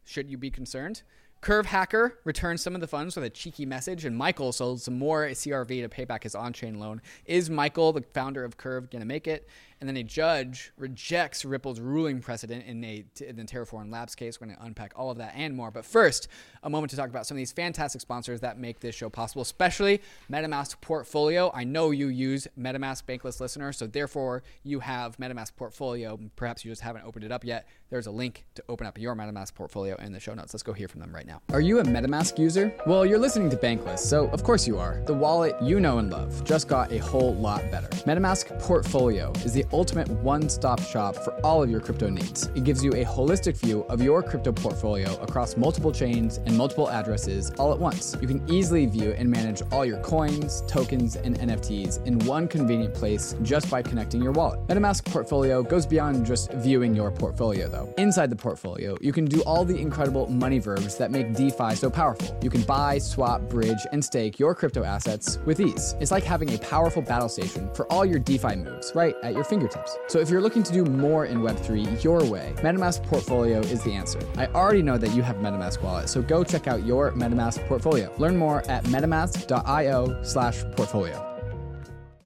Should 0.04 0.30
you 0.30 0.38
be 0.38 0.52
concerned? 0.52 1.04
Curve 1.44 1.66
Hacker 1.66 2.20
returns 2.24 2.62
some 2.62 2.74
of 2.74 2.80
the 2.80 2.88
funds 2.88 3.18
with 3.18 3.26
a 3.26 3.30
cheeky 3.30 3.66
message, 3.66 4.06
and 4.06 4.16
Michael 4.16 4.54
sold 4.54 4.82
some 4.82 4.98
more 4.98 5.28
CRV 5.28 5.82
to 5.82 5.90
pay 5.90 6.06
back 6.06 6.24
his 6.24 6.36
on 6.36 6.54
chain 6.54 6.80
loan. 6.80 7.02
Is 7.26 7.50
Michael, 7.50 7.92
the 7.92 8.02
founder 8.14 8.46
of 8.46 8.56
Curve, 8.56 8.90
going 8.90 9.02
to 9.02 9.06
make 9.06 9.28
it? 9.28 9.50
And 9.84 9.90
then 9.90 9.98
a 9.98 10.04
judge 10.04 10.72
rejects 10.78 11.44
Ripple's 11.44 11.82
ruling 11.82 12.22
precedent 12.22 12.66
in, 12.66 12.82
a, 12.86 13.04
in 13.20 13.36
the 13.36 13.44
Terraform 13.44 13.92
Labs 13.92 14.16
case. 14.16 14.40
We're 14.40 14.48
going 14.48 14.56
to 14.58 14.64
unpack 14.64 14.94
all 14.96 15.12
of 15.12 15.18
that 15.18 15.34
and 15.36 15.54
more. 15.54 15.72
But 15.72 15.84
first, 15.84 16.30
a 16.64 16.70
moment 16.70 16.92
to 16.92 16.96
talk 16.96 17.10
about 17.10 17.28
some 17.28 17.36
of 17.36 17.40
these 17.40 17.52
fantastic 17.52 18.00
sponsors 18.00 18.40
that 18.40 18.58
make 18.58 18.80
this 18.80 18.96
show 18.96 19.10
possible, 19.10 19.42
especially 19.42 20.02
MetaMask 20.32 20.80
Portfolio. 20.80 21.52
I 21.54 21.66
know 21.66 21.92
you 21.92 22.08
use 22.08 22.48
MetaMask 22.58 23.04
Bankless 23.04 23.42
Listener, 23.42 23.74
so 23.74 23.86
therefore 23.86 24.44
you 24.64 24.80
have 24.80 25.18
MetaMask 25.18 25.54
Portfolio. 25.58 26.18
Perhaps 26.38 26.64
you 26.64 26.72
just 26.72 26.82
haven't 26.82 27.04
opened 27.04 27.26
it 27.26 27.34
up 27.34 27.44
yet. 27.44 27.68
There's 27.90 28.08
a 28.08 28.12
link 28.12 28.46
to 28.56 28.64
open 28.70 28.88
up 28.88 28.98
your 28.98 29.18
MetaMask 29.18 29.54
Portfolio 29.54 29.98
in 29.98 30.14
the 30.14 30.20
show 30.22 30.34
notes. 30.34 30.54
Let's 30.54 30.64
go 30.64 30.72
hear 30.72 30.88
from 30.88 31.02
them 31.02 31.14
right 31.14 31.28
now. 31.28 31.42
Are 31.52 31.60
you 31.60 31.80
a 31.80 31.84
MetaMask 31.84 32.40
user? 32.40 32.74
Well, 32.88 33.06
you're 33.06 33.20
listening 33.20 33.50
to 33.50 33.58
Bankless, 33.58 34.00
so 34.00 34.30
of 34.30 34.44
course 34.44 34.66
you 34.66 34.80
are. 34.80 35.04
The 35.06 35.14
wallet 35.14 35.62
you 35.62 35.82
know 35.82 35.98
and 35.98 36.10
love 36.10 36.46
just 36.46 36.70
got 36.70 36.94
a 36.94 37.00
whole 37.00 37.36
lot 37.36 37.70
better. 37.70 37.90
MetaMask 38.08 38.58
Portfolio 38.62 39.34
is 39.44 39.52
the 39.52 39.66
ultimate 39.74 40.08
one 40.10 40.48
stop 40.48 40.80
shop 40.82 41.16
for 41.16 41.32
all 41.42 41.64
of 41.64 41.70
your 41.70 41.80
crypto 41.80 42.10
needs. 42.10 42.48
It 42.56 42.64
gives 42.64 42.84
you 42.84 42.92
a 42.92 43.04
holistic 43.04 43.58
view 43.58 43.82
of 43.90 44.02
your 44.02 44.22
crypto 44.22 44.52
portfolio 44.52 45.14
across 45.22 45.58
multiple 45.58 45.92
chains 45.92 46.38
and 46.46 46.56
multiple 46.56 46.90
addresses 46.90 47.52
all 47.58 47.74
at 47.74 47.80
once. 47.80 48.16
You 48.22 48.28
can 48.28 48.48
easily 48.50 48.86
view 48.86 49.12
and 49.12 49.30
manage 49.30 49.64
all 49.72 49.86
your 49.86 50.00
coins, 50.02 50.64
tokens, 50.68 51.16
and 51.16 51.40
NFTs 51.40 52.06
in 52.06 52.20
one 52.20 52.48
convenient 52.48 52.94
place 52.94 53.36
just 53.42 53.70
by 53.70 53.82
connecting 53.82 54.22
your 54.22 54.32
wallet. 54.32 54.66
MetaMask 54.68 55.06
Portfolio 55.06 55.64
goes 55.64 55.86
beyond 55.86 56.26
just 56.26 56.52
viewing 56.54 56.96
your 56.96 57.12
portfolio, 57.12 57.68
though. 57.68 57.94
Inside 57.98 58.30
the 58.30 58.36
portfolio, 58.36 58.96
you 59.02 59.12
can 59.12 59.26
do 59.26 59.42
all 59.42 59.66
the 59.66 59.78
incredible 59.78 60.28
money 60.28 60.60
verbs 60.60 60.96
that 60.98 61.10
make 61.10 61.34
DeFi 61.34 61.76
so 61.76 61.90
powerful. 61.90 62.38
You 62.44 62.52
can 62.52 62.62
buy, 62.62 63.00
swap, 63.00 63.42
bridge, 63.50 63.86
and 63.92 64.04
stake 64.06 64.40
your 64.40 64.54
crypto 64.54 64.84
assets 64.84 65.40
with 65.46 65.60
ease. 65.60 65.96
It's 66.00 66.12
like 66.12 66.24
having 66.24 66.54
a 66.54 66.58
powerful 66.60 67.02
battle 67.02 67.30
station 67.30 67.74
for 67.74 67.92
all 67.92 68.06
your 68.06 68.20
DeFi 68.20 68.56
moves 68.56 68.92
right 68.94 69.16
at 69.24 69.34
your 69.34 69.44
fingertips. 69.44 69.63
So 70.08 70.20
if 70.20 70.30
you're 70.30 70.42
looking 70.42 70.64
to 70.64 70.74
do 70.74 70.86
more 70.86 71.26
in 71.26 71.40
Web3 71.40 72.04
your 72.04 72.24
way, 72.26 72.54
MetaMask 72.58 73.04
Portfolio 73.04 73.60
is 73.60 73.84
the 73.84 73.94
answer. 73.94 74.20
I 74.38 74.48
already 74.48 74.82
know 74.82 74.98
that 74.98 75.14
you 75.16 75.22
have 75.22 75.38
MetaMask 75.38 75.82
wallet, 75.82 76.10
so 76.10 76.22
go 76.22 76.44
check 76.44 76.68
out 76.68 76.86
your 76.86 77.12
MetaMask 77.12 77.66
portfolio. 77.68 78.14
Learn 78.18 78.38
more 78.38 78.60
at 78.70 78.84
metamask.io 78.86 80.24
slash 80.24 80.64
portfolio. 80.76 81.33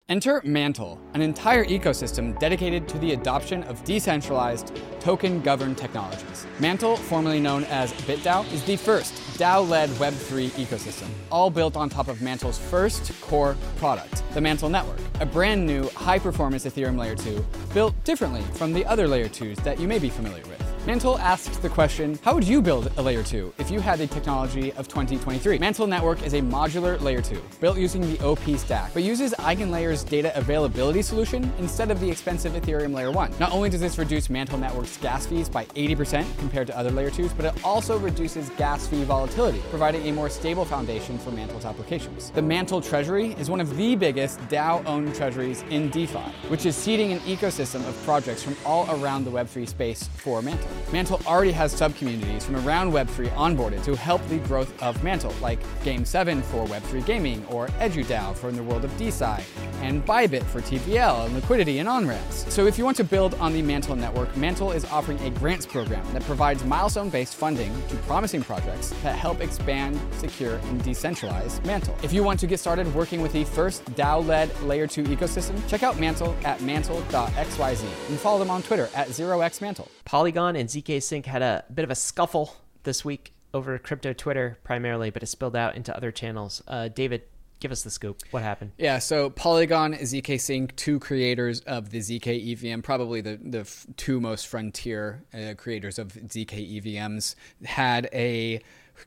Enter 0.09 0.41
Mantle, 0.45 0.97
an 1.15 1.21
entire 1.21 1.65
ecosystem 1.65 2.39
dedicated 2.39 2.87
to 2.87 2.97
the 2.99 3.11
adoption 3.11 3.63
of 3.63 3.83
decentralized, 3.83 4.71
token 5.01 5.41
governed 5.41 5.77
technologies. 5.77 6.47
Mantle, 6.61 6.95
formerly 6.95 7.41
known 7.41 7.65
as 7.65 7.91
BitDAO, 7.91 8.49
is 8.53 8.63
the 8.63 8.77
first 8.77 9.13
DAO 9.37 9.67
led 9.67 9.89
Web3 9.99 10.51
ecosystem, 10.51 11.09
all 11.29 11.49
built 11.49 11.75
on 11.75 11.89
top 11.89 12.07
of 12.07 12.21
Mantle's 12.21 12.57
first 12.57 13.11
core 13.19 13.57
product, 13.75 14.23
the 14.33 14.39
Mantle 14.39 14.69
Network, 14.69 15.01
a 15.19 15.25
brand 15.25 15.67
new 15.67 15.89
high 15.89 16.19
performance 16.19 16.63
Ethereum 16.63 16.97
Layer 16.97 17.15
2 17.15 17.45
built 17.73 17.93
differently 18.05 18.43
from 18.53 18.71
the 18.71 18.85
other 18.85 19.09
Layer 19.09 19.27
2s 19.27 19.61
that 19.65 19.77
you 19.77 19.89
may 19.89 19.99
be 19.99 20.09
familiar 20.09 20.43
with. 20.43 20.66
Mantle 20.87 21.19
asks 21.19 21.57
the 21.57 21.67
question, 21.67 22.17
how 22.23 22.33
would 22.33 22.47
you 22.47 22.61
build 22.61 22.93
a 22.95 23.01
layer 23.01 23.21
2 23.21 23.55
if 23.57 23.69
you 23.69 23.81
had 23.81 23.99
the 23.99 24.07
technology 24.07 24.71
of 24.75 24.87
2023? 24.87 25.59
Mantle 25.59 25.85
Network 25.85 26.25
is 26.25 26.33
a 26.33 26.39
modular 26.39 26.97
layer 27.01 27.21
2, 27.21 27.43
built 27.59 27.77
using 27.77 27.99
the 27.99 28.17
OP 28.25 28.57
stack, 28.57 28.93
but 28.93 29.03
uses 29.03 29.33
EigenLayer's 29.33 30.05
data 30.05 30.31
availability 30.37 31.01
solution 31.01 31.51
instead 31.59 31.91
of 31.91 31.99
the 31.99 32.09
expensive 32.09 32.53
Ethereum 32.53 32.93
layer 32.93 33.11
1. 33.11 33.33
Not 33.37 33.51
only 33.51 33.69
does 33.69 33.81
this 33.81 33.97
reduce 33.97 34.29
Mantle 34.29 34.57
Network's 34.57 34.95
gas 34.95 35.25
fees 35.25 35.49
by 35.49 35.65
80% 35.65 36.25
compared 36.39 36.67
to 36.67 36.77
other 36.77 36.89
layer 36.89 37.09
2s, 37.09 37.35
but 37.35 37.53
it 37.53 37.65
also 37.65 37.99
reduces 37.99 38.49
gas 38.51 38.87
fee 38.87 39.03
volatility, 39.03 39.61
providing 39.69 40.07
a 40.07 40.13
more 40.13 40.29
stable 40.29 40.63
foundation 40.63 41.19
for 41.19 41.31
Mantle's 41.31 41.65
applications. 41.65 42.31
The 42.31 42.41
Mantle 42.41 42.79
Treasury 42.79 43.33
is 43.33 43.49
one 43.49 43.59
of 43.59 43.75
the 43.75 43.97
biggest 43.97 44.39
DAO-owned 44.47 45.13
treasuries 45.15 45.63
in 45.69 45.89
DeFi, 45.89 46.31
which 46.47 46.65
is 46.65 46.77
seeding 46.77 47.11
an 47.11 47.19
ecosystem 47.19 47.85
of 47.89 48.01
projects 48.05 48.41
from 48.41 48.55
all 48.65 48.89
around 49.01 49.25
the 49.25 49.31
Web3 49.31 49.67
space 49.67 50.07
for 50.15 50.41
Mantle. 50.41 50.76
Mantle 50.91 51.21
already 51.25 51.51
has 51.51 51.71
sub-communities 51.71 52.45
from 52.45 52.55
around 52.65 52.91
Web3 52.91 53.27
onboarded 53.29 53.83
to 53.83 53.95
help 53.95 54.25
the 54.27 54.37
growth 54.39 54.81
of 54.81 55.03
Mantle, 55.03 55.33
like 55.41 55.61
Game7 55.83 56.41
for 56.43 56.65
Web3 56.67 57.05
gaming, 57.05 57.45
or 57.47 57.67
EduDAO 57.79 58.35
for 58.35 58.51
the 58.51 58.63
world 58.63 58.85
of 58.85 58.91
DeSci, 58.91 59.41
and 59.81 60.05
Bybit 60.05 60.43
for 60.43 60.61
TVL 60.61 61.25
and 61.25 61.35
liquidity 61.35 61.79
and 61.79 61.89
on-ramps. 61.89 62.51
So 62.53 62.65
if 62.65 62.77
you 62.77 62.85
want 62.85 62.97
to 62.97 63.03
build 63.03 63.33
on 63.35 63.53
the 63.53 63.61
Mantle 63.61 63.95
network, 63.95 64.35
Mantle 64.37 64.71
is 64.71 64.85
offering 64.85 65.19
a 65.19 65.29
grants 65.29 65.65
program 65.65 66.05
that 66.13 66.23
provides 66.23 66.63
milestone-based 66.63 67.35
funding 67.35 67.73
to 67.89 67.95
promising 68.07 68.41
projects 68.41 68.89
that 69.03 69.17
help 69.17 69.41
expand, 69.41 69.99
secure, 70.13 70.55
and 70.55 70.81
decentralize 70.81 71.63
Mantle. 71.65 71.95
If 72.03 72.13
you 72.13 72.23
want 72.23 72.39
to 72.39 72.47
get 72.47 72.59
started 72.59 72.93
working 72.95 73.21
with 73.21 73.33
the 73.33 73.43
first 73.43 73.83
DAO-led 73.95 74.57
Layer 74.61 74.87
2 74.87 75.03
ecosystem, 75.03 75.55
check 75.67 75.83
out 75.83 75.99
Mantle 75.99 76.35
at 76.43 76.61
mantle.xyz 76.61 78.09
and 78.09 78.19
follow 78.19 78.39
them 78.39 78.49
on 78.49 78.63
Twitter 78.63 78.89
at 78.95 79.09
0xmantle. 79.09 79.87
Polygon 80.05 80.55
and 80.55 80.66
zkSync 80.67 81.25
had 81.25 81.41
a 81.41 81.65
bit 81.73 81.83
of 81.83 81.91
a 81.91 81.95
scuffle 81.95 82.55
this 82.83 83.03
week 83.03 83.33
over 83.53 83.77
crypto 83.77 84.13
Twitter 84.13 84.57
primarily, 84.63 85.09
but 85.09 85.23
it 85.23 85.27
spilled 85.27 85.55
out 85.55 85.75
into 85.75 85.95
other 85.95 86.11
channels. 86.11 86.61
Uh, 86.67 86.87
David, 86.87 87.23
give 87.59 87.71
us 87.71 87.83
the 87.83 87.89
scoop. 87.89 88.21
What 88.31 88.43
happened? 88.43 88.71
Yeah, 88.77 88.99
so 88.99 89.29
Polygon, 89.29 89.93
zkSync, 89.93 90.75
two 90.75 90.99
creators 90.99 91.61
of 91.61 91.89
the 91.89 91.99
ZK 91.99 92.51
EVM, 92.53 92.81
probably 92.81 93.21
the, 93.21 93.39
the 93.41 93.69
two 93.97 94.19
most 94.19 94.47
frontier 94.47 95.23
uh, 95.33 95.53
creators 95.57 95.97
of 95.99 96.09
ZK 96.09 96.81
EVMs, 96.81 97.35
had 97.65 98.09
a 98.13 98.61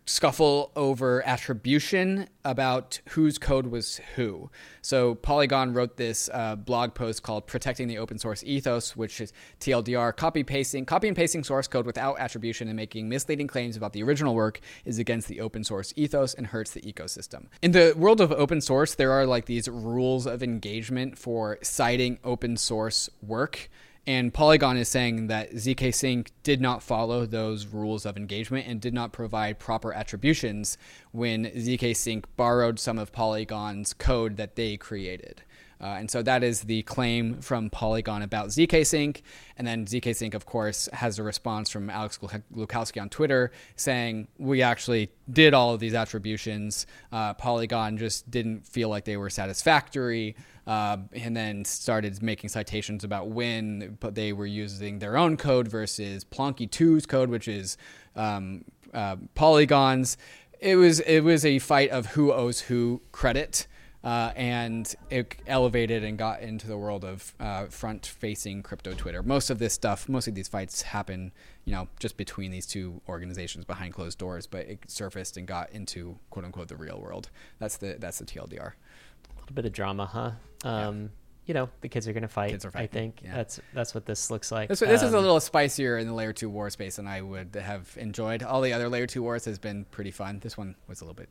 scuffle 0.04 0.72
over 0.76 1.26
attribution 1.26 2.28
about 2.44 3.00
whose 3.10 3.38
code 3.38 3.66
was 3.66 4.00
who. 4.16 4.50
So 4.82 5.14
Polygon 5.16 5.74
wrote 5.74 5.96
this 5.96 6.30
uh, 6.32 6.56
blog 6.56 6.94
post 6.94 7.22
called 7.22 7.46
"Protecting 7.46 7.88
the 7.88 7.98
Open 7.98 8.18
Source 8.18 8.42
Ethos," 8.44 8.96
which 8.96 9.20
is 9.20 9.32
TLDR: 9.60 10.16
copy 10.16 10.42
pasting, 10.42 10.86
copy 10.86 11.08
and 11.08 11.16
pasting 11.16 11.44
source 11.44 11.68
code 11.68 11.86
without 11.86 12.18
attribution 12.18 12.68
and 12.68 12.76
making 12.76 13.08
misleading 13.08 13.46
claims 13.46 13.76
about 13.76 13.92
the 13.92 14.02
original 14.02 14.34
work 14.34 14.60
is 14.84 14.98
against 14.98 15.28
the 15.28 15.40
open 15.40 15.64
source 15.64 15.92
ethos 15.96 16.34
and 16.34 16.48
hurts 16.48 16.72
the 16.72 16.80
ecosystem. 16.80 17.46
In 17.62 17.72
the 17.72 17.94
world 17.96 18.20
of 18.20 18.32
open 18.32 18.60
source, 18.60 18.94
there 18.94 19.12
are 19.12 19.26
like 19.26 19.46
these 19.46 19.68
rules 19.68 20.26
of 20.26 20.42
engagement 20.42 21.18
for 21.18 21.58
citing 21.62 22.18
open 22.24 22.56
source 22.56 23.10
work. 23.22 23.68
And 24.06 24.32
Polygon 24.32 24.76
is 24.76 24.88
saying 24.88 25.26
that 25.26 25.52
zkSync 25.52 26.28
did 26.42 26.60
not 26.60 26.82
follow 26.82 27.26
those 27.26 27.66
rules 27.66 28.06
of 28.06 28.16
engagement 28.16 28.66
and 28.66 28.80
did 28.80 28.94
not 28.94 29.12
provide 29.12 29.58
proper 29.58 29.92
attributions 29.92 30.78
when 31.12 31.44
zkSync 31.46 32.24
borrowed 32.36 32.78
some 32.78 32.98
of 32.98 33.12
Polygon's 33.12 33.92
code 33.92 34.36
that 34.36 34.56
they 34.56 34.76
created. 34.76 35.42
Uh, 35.80 35.96
and 35.98 36.10
so 36.10 36.22
that 36.22 36.42
is 36.42 36.62
the 36.62 36.82
claim 36.82 37.40
from 37.40 37.70
Polygon 37.70 38.22
about 38.22 38.48
zkSync. 38.48 39.22
And 39.56 39.66
then 39.66 39.86
zkSync, 39.86 40.34
of 40.34 40.44
course, 40.46 40.88
has 40.92 41.18
a 41.18 41.22
response 41.22 41.70
from 41.70 41.88
Alex 41.88 42.18
Gluchowski 42.18 43.00
on 43.00 43.08
Twitter 43.08 43.50
saying, 43.76 44.28
We 44.38 44.62
actually 44.62 45.10
did 45.30 45.54
all 45.54 45.72
of 45.72 45.80
these 45.80 45.94
attributions. 45.94 46.86
Uh, 47.10 47.34
Polygon 47.34 47.96
just 47.96 48.30
didn't 48.30 48.66
feel 48.66 48.88
like 48.88 49.04
they 49.04 49.16
were 49.16 49.30
satisfactory. 49.30 50.36
Uh, 50.66 50.98
and 51.14 51.36
then 51.36 51.64
started 51.64 52.22
making 52.22 52.48
citations 52.48 53.02
about 53.02 53.28
when 53.28 53.98
they 54.02 54.32
were 54.32 54.46
using 54.46 54.98
their 54.98 55.16
own 55.16 55.36
code 55.36 55.66
versus 55.66 56.24
Plonky 56.24 56.68
2's 56.68 57.06
code, 57.06 57.28
which 57.28 57.48
is 57.48 57.76
um, 58.14 58.64
uh, 58.92 59.16
Polygon's. 59.34 60.16
It 60.60 60.76
was 60.76 61.00
it 61.00 61.20
was 61.20 61.44
a 61.44 61.58
fight 61.58 61.90
of 61.90 62.06
who 62.06 62.32
owes 62.32 62.60
who 62.60 63.00
credit 63.12 63.66
uh, 64.02 64.32
and 64.34 64.94
it 65.10 65.36
elevated 65.46 66.04
and 66.04 66.16
got 66.16 66.40
into 66.40 66.66
the 66.66 66.76
world 66.78 67.04
of 67.04 67.34
uh, 67.38 67.66
front-facing 67.66 68.62
crypto 68.62 68.92
Twitter. 68.94 69.22
Most 69.22 69.50
of 69.50 69.58
this 69.58 69.74
stuff, 69.74 70.08
most 70.08 70.26
of 70.26 70.34
these 70.34 70.48
fights 70.48 70.82
happen, 70.82 71.32
you 71.64 71.72
know, 71.72 71.88
just 71.98 72.16
between 72.16 72.50
these 72.50 72.66
two 72.66 73.00
organizations 73.08 73.64
behind 73.64 73.92
closed 73.94 74.18
doors. 74.18 74.46
But 74.46 74.66
it 74.66 74.78
surfaced 74.90 75.36
and 75.36 75.46
got 75.46 75.70
into 75.70 76.18
"quote 76.30 76.44
unquote" 76.44 76.68
the 76.68 76.76
real 76.76 77.00
world. 77.00 77.28
That's 77.58 77.76
the 77.76 77.96
that's 77.98 78.18
the 78.18 78.24
TLDR. 78.24 78.72
A 78.72 79.40
little 79.40 79.54
bit 79.54 79.66
of 79.66 79.72
drama, 79.72 80.06
huh? 80.06 80.30
Um, 80.68 81.00
yeah. 81.02 81.08
you 81.46 81.54
know 81.54 81.68
the 81.82 81.88
kids 81.88 82.08
are 82.08 82.12
going 82.12 82.22
to 82.22 82.28
fight. 82.28 82.50
Kids 82.52 82.64
are 82.64 82.72
I 82.74 82.86
think 82.86 83.20
yeah. 83.22 83.34
that's 83.34 83.60
that's 83.74 83.94
what 83.94 84.06
this 84.06 84.30
looks 84.30 84.50
like. 84.50 84.68
This, 84.70 84.80
this 84.80 85.02
is 85.02 85.12
a 85.12 85.16
Um, 85.18 85.22
little 85.22 85.40
spicier 85.40 85.98
in 85.98 86.06
the 86.06 86.14
layer 86.14 86.32
two 86.32 86.48
war 86.48 86.70
space 86.70 86.96
than 86.96 87.06
I 87.06 87.20
would 87.20 87.54
have 87.54 87.94
enjoyed. 87.98 88.42
All 88.42 88.60
the 88.62 88.72
other 88.72 88.88
layer 88.88 89.06
two 89.06 89.22
wars 89.22 89.44
has 89.44 89.58
been 89.58 89.84
pretty 89.86 90.10
fun. 90.10 90.38
This 90.40 90.56
one 90.56 90.74
was 90.86 91.00
a 91.00 91.04
little 91.04 91.14
bit, 91.14 91.28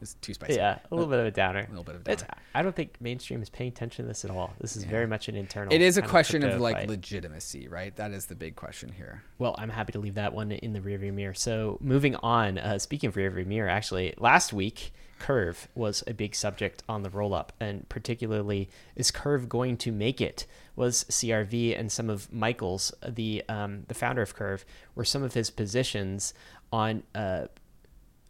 was 0.00 0.14
too 0.14 0.34
spicy. 0.34 0.54
yeah, 0.54 0.78
a 0.90 0.94
little 0.94 1.10
bit 1.10 1.20
of 1.20 1.26
a 1.26 1.30
downer. 1.30 1.60
A 1.60 1.68
little 1.68 1.84
bit 1.84 1.94
of 1.96 2.06
a 2.06 2.10
It's, 2.12 2.22
downer. 2.22 2.34
I 2.54 2.62
don't 2.62 2.74
think 2.74 3.00
mainstream 3.00 3.42
is 3.42 3.50
paying 3.50 3.68
attention 3.68 4.04
to 4.04 4.08
this 4.08 4.24
at 4.24 4.30
all. 4.30 4.52
This 4.60 4.76
is 4.76 4.84
Yeah. 4.84 4.90
very 4.90 5.06
much 5.06 5.28
an 5.28 5.36
internal. 5.36 5.72
It 5.72 5.80
is 5.82 5.96
a 5.98 6.02
question 6.02 6.42
of 6.42 6.50
crypto 6.50 6.62
like 6.62 6.76
fight. 6.76 6.88
legitimacy, 6.88 7.68
right? 7.68 7.94
That 7.96 8.10
is 8.12 8.26
the 8.26 8.34
big 8.34 8.56
question 8.56 8.92
here. 8.92 9.22
Well, 9.38 9.54
I'm 9.58 9.70
happy 9.70 9.92
to 9.92 9.98
leave 9.98 10.14
that 10.14 10.32
one 10.32 10.52
in 10.52 10.72
the 10.72 10.80
rearview 10.80 11.12
mirror. 11.12 11.34
So 11.34 11.78
moving 11.80 12.16
on, 12.16 12.58
uh, 12.58 12.78
speaking 12.78 13.08
of 13.08 13.14
rearview 13.14 13.46
mirror, 13.46 13.68
actually, 13.68 14.14
last 14.18 14.52
week 14.52 14.92
Curve 15.18 15.68
was 15.74 16.02
a 16.06 16.14
big 16.14 16.34
subject 16.34 16.82
on 16.88 17.02
the 17.02 17.10
roll 17.10 17.34
up, 17.34 17.52
and 17.60 17.86
particularly 17.90 18.70
is 18.96 19.10
Curve 19.10 19.50
going 19.50 19.76
to 19.78 19.92
make 19.92 20.20
it? 20.20 20.46
Was 20.76 21.04
CRV 21.10 21.78
and 21.78 21.92
some 21.92 22.08
of 22.08 22.32
Michael's, 22.32 22.90
the 23.06 23.44
um, 23.48 23.84
the 23.88 23.94
founder 23.94 24.22
of 24.22 24.34
Curve, 24.34 24.64
were 24.94 25.04
some 25.04 25.22
of 25.22 25.34
his 25.34 25.50
positions 25.50 26.32
on. 26.72 27.02
Uh, 27.14 27.48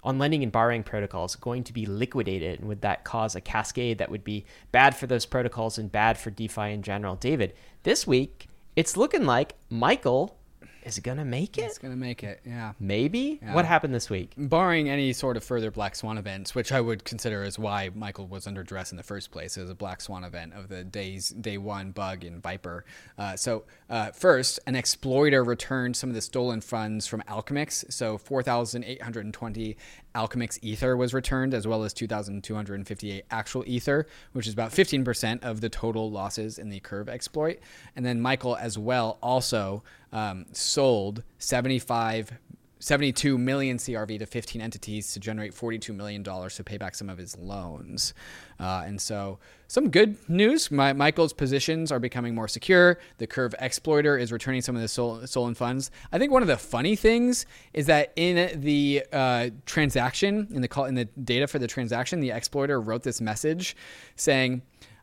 on 0.02 0.18
lending 0.18 0.42
and 0.42 0.52
borrowing 0.52 0.82
protocols 0.82 1.36
going 1.36 1.64
to 1.64 1.72
be 1.72 1.86
liquidated 1.86 2.58
and 2.58 2.68
would 2.68 2.80
that 2.82 3.04
cause 3.04 3.34
a 3.34 3.40
cascade 3.40 3.98
that 3.98 4.10
would 4.10 4.24
be 4.24 4.44
bad 4.72 4.94
for 4.94 5.06
those 5.06 5.26
protocols 5.26 5.78
and 5.78 5.92
bad 5.92 6.18
for 6.18 6.30
defi 6.30 6.72
in 6.72 6.82
general? 6.82 7.16
David 7.16 7.54
this 7.82 8.06
week 8.06 8.46
it's 8.76 8.96
looking 8.96 9.24
like 9.24 9.54
michael 9.68 10.36
is 10.84 10.98
it 10.98 11.04
gonna 11.04 11.24
make 11.24 11.58
it 11.58 11.62
It's 11.64 11.78
gonna 11.78 11.96
make 11.96 12.22
it, 12.24 12.40
yeah. 12.46 12.72
maybe 12.80 13.38
Yeah. 13.42 13.54
what 13.54 13.64
happened 13.64 13.94
this 13.94 14.08
week 14.10 14.32
Barring 14.36 14.88
any 14.88 15.12
sort 15.12 15.36
of 15.36 15.44
further 15.44 15.70
black 15.70 15.94
swan 15.94 16.18
events, 16.18 16.54
which 16.54 16.72
I 16.72 16.80
would 16.80 17.04
consider 17.04 17.42
as 17.42 17.58
why 17.58 17.90
Michael 17.94 18.26
was 18.26 18.46
under 18.46 18.62
duress 18.62 18.90
in 18.90 18.96
the 18.96 19.02
first 19.02 19.30
place, 19.30 19.56
it 19.56 19.60
was 19.62 19.70
a 19.70 19.74
black 19.74 20.00
swan 20.00 20.24
event 20.24 20.54
of 20.54 20.68
the 20.68 20.84
days 20.84 21.30
day 21.30 21.58
one 21.58 21.90
bug 21.92 22.24
in 22.24 22.40
Vyper. 22.40 22.82
Uh, 23.18 23.36
so 23.36 23.64
uh, 23.88 24.10
first, 24.12 24.58
an 24.66 24.76
exploiter 24.76 25.42
returned 25.44 25.96
some 25.96 26.10
of 26.10 26.14
the 26.14 26.20
stolen 26.22 26.60
funds 26.60 27.06
from 27.06 27.22
Alchemix. 27.28 27.84
So 27.92 28.16
4,820 28.18 29.76
Alchemix 30.14 30.58
Ether 30.62 30.96
was 30.96 31.14
returned, 31.14 31.54
as 31.54 31.66
well 31.66 31.84
as 31.84 31.92
2,258 31.92 33.24
actual 33.30 33.64
Ether, 33.66 34.06
which 34.32 34.46
is 34.46 34.52
about 34.52 34.70
15% 34.70 35.42
of 35.42 35.60
the 35.60 35.68
total 35.68 36.10
losses 36.10 36.58
in 36.58 36.68
the 36.68 36.80
Curve 36.80 37.08
exploit. 37.08 37.58
And 37.94 38.04
then 38.04 38.20
Michael, 38.20 38.56
as 38.56 38.76
well, 38.76 39.18
also 39.22 39.82
um, 40.12 40.46
sold 40.52 41.22
75 41.38 42.32
72 42.80 43.36
million 43.36 43.76
CRV 43.76 44.18
to 44.18 44.26
15 44.26 44.60
entities 44.60 45.12
to 45.12 45.20
generate 45.20 45.52
42 45.54 45.92
million 45.92 46.22
dollars 46.22 46.56
to 46.56 46.64
pay 46.64 46.78
back 46.78 46.94
some 46.94 47.08
of 47.10 47.18
his 47.18 47.36
loans. 47.36 48.14
Uh, 48.58 48.82
and 48.86 49.00
so, 49.00 49.38
some 49.68 49.90
good 49.90 50.16
news. 50.28 50.70
My, 50.70 50.92
Michael's 50.94 51.32
positions 51.32 51.92
are 51.92 52.00
becoming 52.00 52.34
more 52.34 52.48
secure. 52.48 52.98
The 53.18 53.26
Curve 53.26 53.54
exploiter 53.58 54.16
is 54.16 54.32
returning 54.32 54.62
some 54.62 54.74
of 54.76 54.82
the 54.82 54.88
stolen 54.88 55.54
funds. 55.54 55.90
I 56.10 56.18
think 56.18 56.32
one 56.32 56.42
of 56.42 56.48
the 56.48 56.56
funny 56.56 56.96
things 56.96 57.46
is 57.74 57.86
that 57.86 58.12
in 58.16 58.60
the 58.60 59.04
uh, 59.12 59.50
transaction, 59.66 60.48
in 60.50 60.62
the 60.62 60.68
call, 60.68 60.86
in 60.86 60.94
the 60.94 61.04
data 61.04 61.46
for 61.46 61.58
the 61.58 61.68
transaction, 61.68 62.20
the 62.20 62.32
exploiter 62.32 62.80
wrote 62.80 63.04
this 63.04 63.20
message 63.20 63.76
saying. 64.16 64.62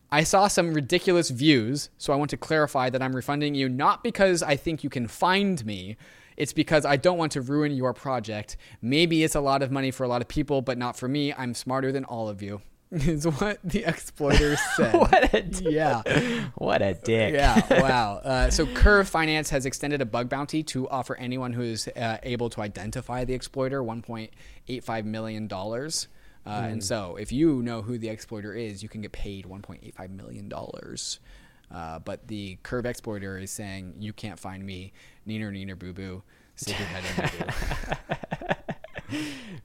I 0.09 0.23
saw 0.23 0.47
some 0.47 0.73
ridiculous 0.73 1.29
views, 1.31 1.89
so 1.97 2.13
I 2.13 2.15
want 2.15 2.29
to 2.29 2.37
clarify 2.37 2.89
that 2.89 3.01
I'm 3.01 3.13
refunding 3.13 3.55
you 3.55 3.67
not 3.67 4.05
because 4.05 4.41
I 4.41 4.55
think 4.55 4.81
you 4.81 4.89
can 4.89 5.05
find 5.05 5.65
me. 5.65 5.97
It's 6.37 6.53
because 6.53 6.85
I 6.85 6.95
don't 6.97 7.17
want 7.17 7.31
to 7.33 7.41
ruin 7.41 7.71
your 7.75 7.93
project. 7.93 8.55
Maybe 8.81 9.23
it's 9.23 9.35
a 9.35 9.41
lot 9.41 9.61
of 9.63 9.71
money 9.71 9.91
for 9.91 10.03
a 10.03 10.07
lot 10.07 10.21
of 10.21 10.27
people, 10.27 10.61
but 10.61 10.77
not 10.77 10.95
for 10.95 11.07
me. 11.07 11.33
I'm 11.33 11.53
smarter 11.53 11.91
than 11.91 12.05
all 12.05 12.29
of 12.29 12.41
you. 12.41 12.61
Is 12.91 13.27
what 13.27 13.59
the 13.65 13.83
exploiter 13.83 14.55
said. 14.77 14.93
what 14.93 15.33
a 15.33 15.41
d- 15.41 15.71
yeah. 15.71 16.01
what 16.55 16.81
a 16.81 16.93
dick 16.93 17.33
Yeah, 17.33 17.59
wow. 17.81 18.17
Uh, 18.23 18.49
so 18.49 18.65
Curve 18.67 19.09
Finance 19.09 19.49
has 19.49 19.65
extended 19.65 19.99
a 20.01 20.05
bug 20.05 20.29
bounty 20.29 20.63
to 20.63 20.87
offer 20.87 21.15
anyone 21.17 21.51
who 21.51 21.63
is 21.63 21.89
uh, 21.89 22.17
able 22.23 22.49
to 22.51 22.61
identify 22.61 23.25
the 23.25 23.33
exploiter 23.33 23.83
$1.85 23.83 25.03
million. 25.03 25.49
Uh, 25.51 25.89
And 26.45 26.81
so 26.81 27.17
if 27.17 27.33
you 27.33 27.61
know 27.61 27.81
who 27.81 27.97
the 27.97 28.07
exploiter 28.07 28.53
is, 28.53 28.81
you 28.81 28.87
can 28.87 29.01
get 29.01 29.11
paid 29.11 29.43
$1.85 29.45 30.09
million. 30.11 30.49
Uh, 31.71 31.99
but 31.99 32.27
the 32.27 32.57
Curve 32.63 32.85
exploiter 32.85 33.37
is 33.37 33.51
saying, 33.51 33.95
you 33.99 34.13
can't 34.13 34.39
find 34.39 34.65
me. 34.65 34.93
Neener, 35.27 35.51
neener, 35.51 35.77
boo 35.77 35.93
boo. 35.93 36.23
Stick 36.55 36.79
your 36.79 36.87
head 36.87 37.03
in 37.03 37.15
the 37.25 37.95
boo. 37.95 38.03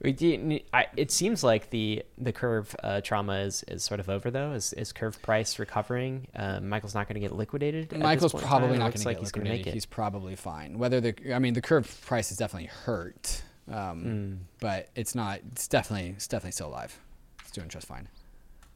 We 0.00 0.12
do- 0.12 0.60
I, 0.72 0.86
it 0.96 1.10
seems 1.10 1.42
like 1.42 1.70
the 1.70 2.04
the 2.16 2.32
curve 2.32 2.74
uh, 2.82 3.00
trauma 3.00 3.38
is, 3.40 3.64
is 3.66 3.82
sort 3.82 3.98
of 3.98 4.08
over 4.08 4.30
though. 4.30 4.52
Is, 4.52 4.72
is 4.74 4.92
curve 4.92 5.20
price 5.22 5.58
recovering? 5.58 6.28
Uh, 6.34 6.60
Michael's 6.60 6.94
not 6.94 7.08
going 7.08 7.14
to 7.14 7.20
get 7.20 7.32
liquidated. 7.32 7.96
Michael's 7.98 8.32
probably 8.32 8.78
not 8.78 8.92
going 8.92 9.00
to 9.02 9.06
like 9.08 9.16
get 9.16 9.20
he's 9.20 9.28
liquidated. 9.28 9.58
make 9.58 9.66
it. 9.66 9.74
He's 9.74 9.86
probably 9.86 10.36
fine. 10.36 10.78
Whether 10.78 11.00
the, 11.00 11.34
I 11.34 11.38
mean, 11.40 11.54
the 11.54 11.60
curve 11.62 12.00
price 12.06 12.30
is 12.30 12.36
definitely 12.38 12.68
hurt, 12.68 13.42
um, 13.68 14.02
Hmm. 14.02 14.34
but 14.60 14.88
it's 14.94 15.14
not. 15.16 15.40
It's 15.52 15.66
definitely, 15.66 16.10
it's 16.10 16.28
definitely 16.28 16.52
still 16.52 16.68
alive. 16.68 16.96
It's 17.40 17.50
doing 17.50 17.68
just 17.68 17.86
fine. 17.88 18.08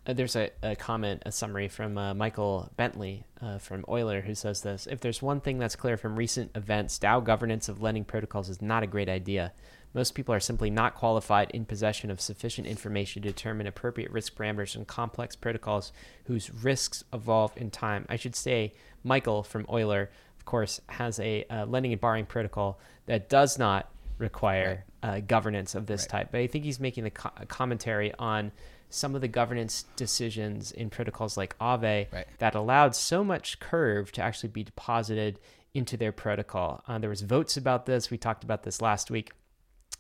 Uh, 0.06 0.12
there's 0.12 0.36
a, 0.36 0.50
a 0.62 0.76
comment, 0.76 1.22
a 1.26 1.32
summary 1.32 1.68
from 1.68 1.98
uh, 1.98 2.14
Michael 2.14 2.70
Bentley 2.76 3.24
uh, 3.40 3.58
from 3.58 3.84
Euler 3.88 4.20
who 4.20 4.34
says 4.34 4.62
this 4.62 4.86
If 4.86 5.00
there's 5.00 5.20
one 5.20 5.40
thing 5.40 5.58
that's 5.58 5.76
clear 5.76 5.96
from 5.96 6.16
recent 6.16 6.52
events, 6.54 6.98
DAO 6.98 7.24
governance 7.24 7.68
of 7.68 7.82
lending 7.82 8.04
protocols 8.04 8.48
is 8.48 8.62
not 8.62 8.82
a 8.82 8.86
great 8.86 9.08
idea. 9.08 9.52
Most 9.94 10.14
people 10.14 10.34
are 10.34 10.40
simply 10.40 10.70
not 10.70 10.94
qualified 10.94 11.50
in 11.52 11.64
possession 11.64 12.10
of 12.10 12.20
sufficient 12.20 12.66
information 12.66 13.22
to 13.22 13.28
determine 13.28 13.66
appropriate 13.66 14.10
risk 14.12 14.36
parameters 14.36 14.76
in 14.76 14.84
complex 14.84 15.34
protocols 15.34 15.90
whose 16.24 16.52
risks 16.52 17.02
evolve 17.12 17.52
in 17.56 17.70
time. 17.70 18.04
I 18.08 18.16
should 18.16 18.36
say, 18.36 18.74
Michael 19.02 19.42
from 19.42 19.66
Euler, 19.72 20.10
of 20.38 20.44
course, 20.44 20.80
has 20.88 21.18
a 21.18 21.44
uh, 21.50 21.64
lending 21.66 21.92
and 21.92 22.00
borrowing 22.00 22.26
protocol 22.26 22.78
that 23.06 23.28
does 23.28 23.58
not 23.58 23.88
require 24.18 24.84
uh, 25.02 25.20
governance 25.20 25.74
of 25.74 25.86
this 25.86 26.02
Right. 26.02 26.10
type. 26.10 26.28
But 26.30 26.40
I 26.40 26.46
think 26.46 26.64
he's 26.64 26.80
making 26.80 27.06
a, 27.06 27.10
co- 27.10 27.30
a 27.36 27.46
commentary 27.46 28.12
on 28.18 28.52
some 28.88 29.14
of 29.14 29.20
the 29.20 29.28
governance 29.28 29.84
decisions 29.96 30.72
in 30.72 30.90
protocols 30.90 31.36
like 31.36 31.58
Aave 31.58 32.12
Right. 32.12 32.26
that 32.38 32.54
allowed 32.54 32.94
so 32.94 33.24
much 33.24 33.58
curve 33.60 34.12
to 34.12 34.22
actually 34.22 34.48
be 34.50 34.62
deposited 34.62 35.38
into 35.74 35.96
their 35.96 36.12
protocol. 36.12 36.82
Uh, 36.88 36.98
there 36.98 37.10
was 37.10 37.20
votes 37.22 37.56
about 37.56 37.86
this. 37.86 38.10
We 38.10 38.16
talked 38.18 38.44
about 38.44 38.62
this 38.62 38.80
last 38.80 39.10
week. 39.10 39.32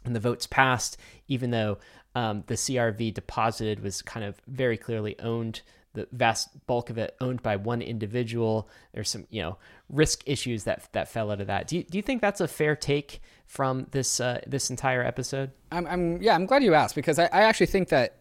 And 0.04 0.14
the 0.14 0.20
votes 0.20 0.46
passed, 0.46 0.96
even 1.26 1.50
though 1.50 1.78
um, 2.14 2.44
the 2.46 2.54
CRV 2.54 3.12
deposited 3.12 3.80
was 3.82 4.02
kind 4.02 4.24
of 4.24 4.40
very 4.46 4.76
clearly 4.76 5.18
owned, 5.18 5.62
the 5.94 6.06
vast 6.12 6.48
bulk 6.66 6.90
of 6.90 6.96
it 6.98 7.16
owned 7.20 7.42
by 7.42 7.56
one 7.56 7.82
individual. 7.82 8.68
There's 8.94 9.10
some, 9.10 9.26
you 9.30 9.42
know, 9.42 9.58
risk 9.90 10.22
issues 10.24 10.64
that 10.64 10.88
that 10.92 11.08
fell 11.08 11.30
out 11.32 11.40
of 11.40 11.48
that. 11.48 11.66
Do 11.66 11.76
you, 11.78 11.82
do 11.82 11.98
you 11.98 12.02
think 12.02 12.20
that's 12.22 12.40
a 12.40 12.46
fair 12.48 12.76
take 12.76 13.20
from 13.46 13.88
this 13.90 14.20
uh, 14.20 14.40
this 14.46 14.70
entire 14.70 15.02
episode? 15.02 15.50
I'm, 15.72 15.86
I'm 15.88 16.22
yeah, 16.22 16.34
I'm 16.36 16.46
glad 16.46 16.62
you 16.62 16.74
asked 16.74 16.94
because 16.94 17.18
I, 17.18 17.24
I 17.24 17.42
actually 17.42 17.66
think 17.66 17.88
that 17.88 18.16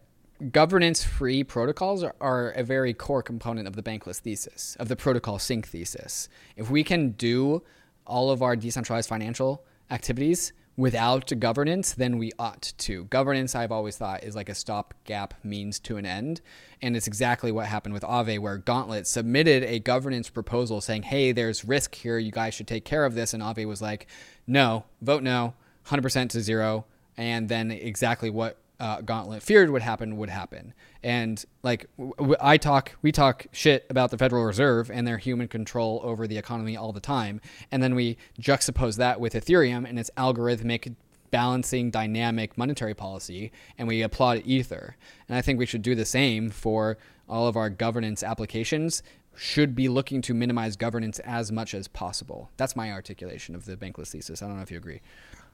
governance-free 0.52 1.44
protocols 1.44 2.02
are, 2.02 2.14
are 2.20 2.50
a 2.50 2.62
very 2.62 2.92
core 2.92 3.22
component 3.22 3.66
of 3.66 3.76
the 3.76 3.82
bankless 3.82 4.18
thesis, 4.18 4.76
of 4.78 4.88
the 4.88 4.96
protocol 4.96 5.38
sync 5.38 5.66
thesis. 5.66 6.28
If 6.56 6.70
we 6.70 6.84
can 6.84 7.10
do 7.10 7.62
all 8.06 8.30
of 8.30 8.42
our 8.42 8.56
decentralized 8.56 9.08
financial 9.08 9.64
activities 9.90 10.52
without 10.76 11.32
governance, 11.38 11.92
then 11.94 12.18
we 12.18 12.32
ought 12.38 12.72
to. 12.76 13.04
Governance, 13.04 13.54
I've 13.54 13.72
always 13.72 13.96
thought, 13.96 14.24
is 14.24 14.36
like 14.36 14.48
a 14.48 14.54
stopgap 14.54 15.34
means 15.42 15.80
to 15.80 15.96
an 15.96 16.04
end. 16.04 16.42
And 16.82 16.96
it's 16.96 17.06
exactly 17.06 17.50
what 17.50 17.66
happened 17.66 17.94
with 17.94 18.02
Aave, 18.02 18.38
where 18.38 18.58
Gauntlet 18.58 19.06
submitted 19.06 19.62
a 19.64 19.78
governance 19.78 20.28
proposal 20.28 20.80
saying, 20.80 21.04
hey, 21.04 21.32
there's 21.32 21.64
risk 21.64 21.94
here. 21.94 22.18
You 22.18 22.30
guys 22.30 22.54
should 22.54 22.68
take 22.68 22.84
care 22.84 23.04
of 23.04 23.14
this. 23.14 23.32
And 23.32 23.42
Aave 23.42 23.66
was 23.66 23.80
like, 23.80 24.06
no, 24.46 24.84
vote 25.00 25.22
no, 25.22 25.54
100% 25.86 26.28
to 26.30 26.40
zero. 26.40 26.84
And 27.16 27.48
then 27.48 27.70
exactly 27.70 28.28
what 28.28 28.58
uh, 28.78 29.00
Gauntlet 29.00 29.42
feared 29.42 29.70
would 29.70 29.82
happen 29.82 30.16
would 30.16 30.30
happen. 30.30 30.74
And 31.02 31.42
like 31.62 31.86
I 32.40 32.56
talk, 32.56 32.96
we 33.02 33.12
talk 33.12 33.46
shit 33.52 33.86
about 33.88 34.10
the 34.10 34.18
Federal 34.18 34.44
Reserve 34.44 34.90
and 34.90 35.06
their 35.06 35.18
human 35.18 35.48
control 35.48 36.00
over 36.02 36.26
the 36.26 36.38
economy 36.38 36.76
all 36.76 36.92
the 36.92 37.00
time, 37.00 37.40
and 37.70 37.82
then 37.82 37.94
we 37.94 38.16
juxtapose 38.40 38.96
that 38.96 39.20
with 39.20 39.34
Ethereum 39.34 39.88
and 39.88 39.98
its 39.98 40.10
algorithmic 40.16 40.94
balancing 41.30 41.90
dynamic 41.90 42.56
monetary 42.56 42.94
policy 42.94 43.50
and 43.76 43.88
we 43.88 44.02
applaud 44.02 44.42
ether. 44.44 44.96
And 45.28 45.36
i 45.36 45.42
think 45.42 45.58
we 45.58 45.66
should 45.66 45.82
do 45.82 45.94
the 45.94 46.04
same 46.04 46.50
for 46.50 46.98
all 47.28 47.48
of 47.48 47.56
our 47.56 47.68
governance 47.68 48.22
applications. 48.22 49.02
Should 49.34 49.74
be 49.74 49.88
looking 49.88 50.22
to 50.22 50.32
minimize 50.32 50.76
governance 50.76 51.18
as 51.18 51.52
much 51.52 51.74
as 51.74 51.88
possible. 51.88 52.50
That's 52.56 52.74
my 52.74 52.90
articulation 52.90 53.54
of 53.54 53.66
the 53.66 53.76
bankless 53.76 54.12
thesis. 54.12 54.40
I 54.40 54.46
don't 54.46 54.56
know 54.56 54.62
if 54.62 54.70
you 54.70 54.78
agree 54.78 55.02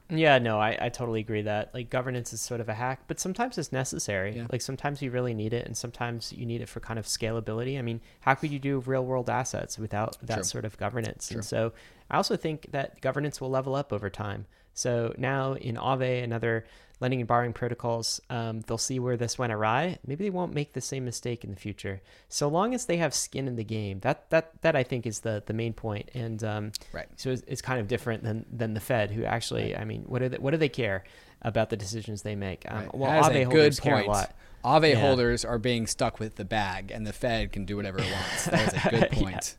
Yeah, 0.09 0.37
no, 0.37 0.59
I, 0.59 0.77
I 0.79 0.89
totally 0.89 1.21
agree 1.21 1.43
that 1.43 1.73
like 1.73 1.89
governance 1.89 2.33
is 2.33 2.41
sort 2.41 2.61
of 2.61 2.69
a 2.69 2.73
hack, 2.73 3.03
but 3.07 3.19
sometimes 3.19 3.57
it's 3.57 3.71
necessary. 3.71 4.35
Yeah. 4.35 4.47
Like 4.51 4.61
sometimes 4.61 5.01
you 5.01 5.11
really 5.11 5.33
need 5.33 5.53
it, 5.53 5.65
and 5.65 5.75
sometimes 5.75 6.33
you 6.33 6.45
need 6.45 6.61
it 6.61 6.69
for 6.69 6.79
kind 6.79 6.99
of 6.99 7.05
scalability. 7.05 7.79
I 7.79 7.81
mean, 7.81 8.01
how 8.21 8.35
could 8.35 8.51
you 8.51 8.59
do 8.59 8.79
real 8.79 9.05
world 9.05 9.29
assets 9.29 9.79
without 9.79 10.17
that 10.21 10.35
True. 10.35 10.43
sort 10.43 10.65
of 10.65 10.77
governance? 10.77 11.29
True. 11.29 11.37
And 11.37 11.45
so 11.45 11.73
I 12.11 12.17
also 12.17 12.35
think 12.35 12.71
that 12.71 13.01
governance 13.01 13.39
will 13.39 13.49
level 13.49 13.75
up 13.75 13.93
over 13.93 14.09
time. 14.09 14.45
So 14.73 15.13
now 15.17 15.53
in 15.53 15.75
Aave 15.75 16.23
and 16.23 16.33
other 16.33 16.65
lending 17.03 17.19
and 17.19 17.27
borrowing 17.27 17.53
protocols, 17.53 18.19
um, 18.29 18.61
they'll 18.61 18.77
see 18.79 18.97
where 18.97 19.17
this 19.17 19.37
went 19.37 19.51
awry. 19.53 19.99
Maybe 20.07 20.23
they 20.23 20.29
won't 20.31 20.53
make 20.55 20.71
the 20.73 20.81
same 20.81 21.03
mistake 21.05 21.43
in 21.43 21.49
the 21.51 21.55
future. 21.57 22.01
So 22.29 22.47
long 22.47 22.73
as 22.73 22.85
they 22.85 22.97
have 22.97 23.13
skin 23.13 23.47
in 23.47 23.55
the 23.57 23.63
game, 23.63 23.99
that 23.99 24.29
that 24.31 24.61
that 24.61 24.75
I 24.75 24.83
think 24.83 25.05
is 25.05 25.19
the 25.19 25.43
the 25.45 25.53
main 25.53 25.73
point. 25.73 26.09
And 26.15 26.43
um, 26.43 26.71
Right. 26.93 27.07
so 27.17 27.29
it's, 27.29 27.43
it's 27.45 27.61
kind 27.61 27.79
of 27.81 27.87
different 27.87 28.23
than 28.23 28.45
than 28.51 28.73
the 28.73 28.79
Fed, 28.79 29.11
who 29.11 29.23
actually, 29.25 29.75
I 29.75 29.83
mean, 29.85 30.03
what 30.07 30.19
do 30.19 30.29
they, 30.29 30.37
what 30.37 30.51
do 30.51 30.57
they 30.57 30.69
care 30.69 31.03
about 31.41 31.69
the 31.69 31.77
decisions 31.77 32.21
they 32.21 32.35
make? 32.35 32.63
Um, 32.71 32.77
Right. 32.79 32.95
Well, 32.95 33.11
That 33.11 33.19
is 33.19 33.27
Aave 33.37 33.41
a 33.41 33.43
holders 33.43 33.79
good 33.79 33.83
care 33.83 33.95
point. 33.95 34.07
a 34.07 34.11
lot. 34.11 34.35
Aave 34.63 34.91
Yeah. 34.93 35.01
holders 35.01 35.43
are 35.43 35.59
being 35.59 35.85
stuck 35.87 36.19
with 36.21 36.35
the 36.35 36.45
bag, 36.45 36.89
and 36.89 37.05
the 37.05 37.11
Fed 37.11 37.51
can 37.51 37.65
do 37.65 37.75
whatever 37.75 37.99
it 37.99 38.09
wants. 38.09 38.45
That 38.45 38.73
is 38.73 38.85
a 38.85 38.89
good 38.97 39.11
point. 39.11 39.57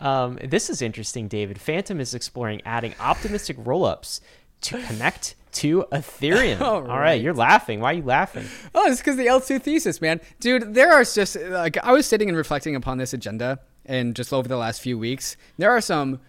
Um, 0.00 0.38
this 0.42 0.68
is 0.68 0.82
interesting, 0.82 1.28
David. 1.28 1.60
Fantom 1.60 2.00
is 2.00 2.12
exploring 2.14 2.60
adding 2.64 2.94
optimistic 2.98 3.56
rollups 3.58 4.20
to 4.62 4.82
connect 4.82 5.36
to 5.52 5.84
Ethereum. 5.92 6.60
All 6.62 6.74
All 6.76 6.82
right, 6.82 6.98
right. 6.98 7.20
you're 7.22 7.34
laughing. 7.34 7.80
Why 7.80 7.90
are 7.92 7.96
you 7.96 8.02
laughing? 8.02 8.46
Oh, 8.74 8.90
it's 8.90 9.00
because 9.00 9.16
the 9.16 9.26
L2 9.26 9.62
thesis, 9.62 10.00
man. 10.00 10.20
Dude, 10.40 10.74
there 10.74 10.92
are 10.92 11.04
just 11.04 11.36
like 11.36 11.76
I 11.78 11.92
was 11.92 12.06
sitting 12.06 12.28
and 12.28 12.36
reflecting 12.36 12.74
upon 12.74 12.98
this 12.98 13.12
agenda 13.12 13.60
and 13.84 14.14
just 14.14 14.32
over 14.32 14.48
the 14.48 14.56
last 14.56 14.80
few 14.80 14.98
weeks. 14.98 15.36
There 15.58 15.70
are 15.70 15.80
some 15.80 16.20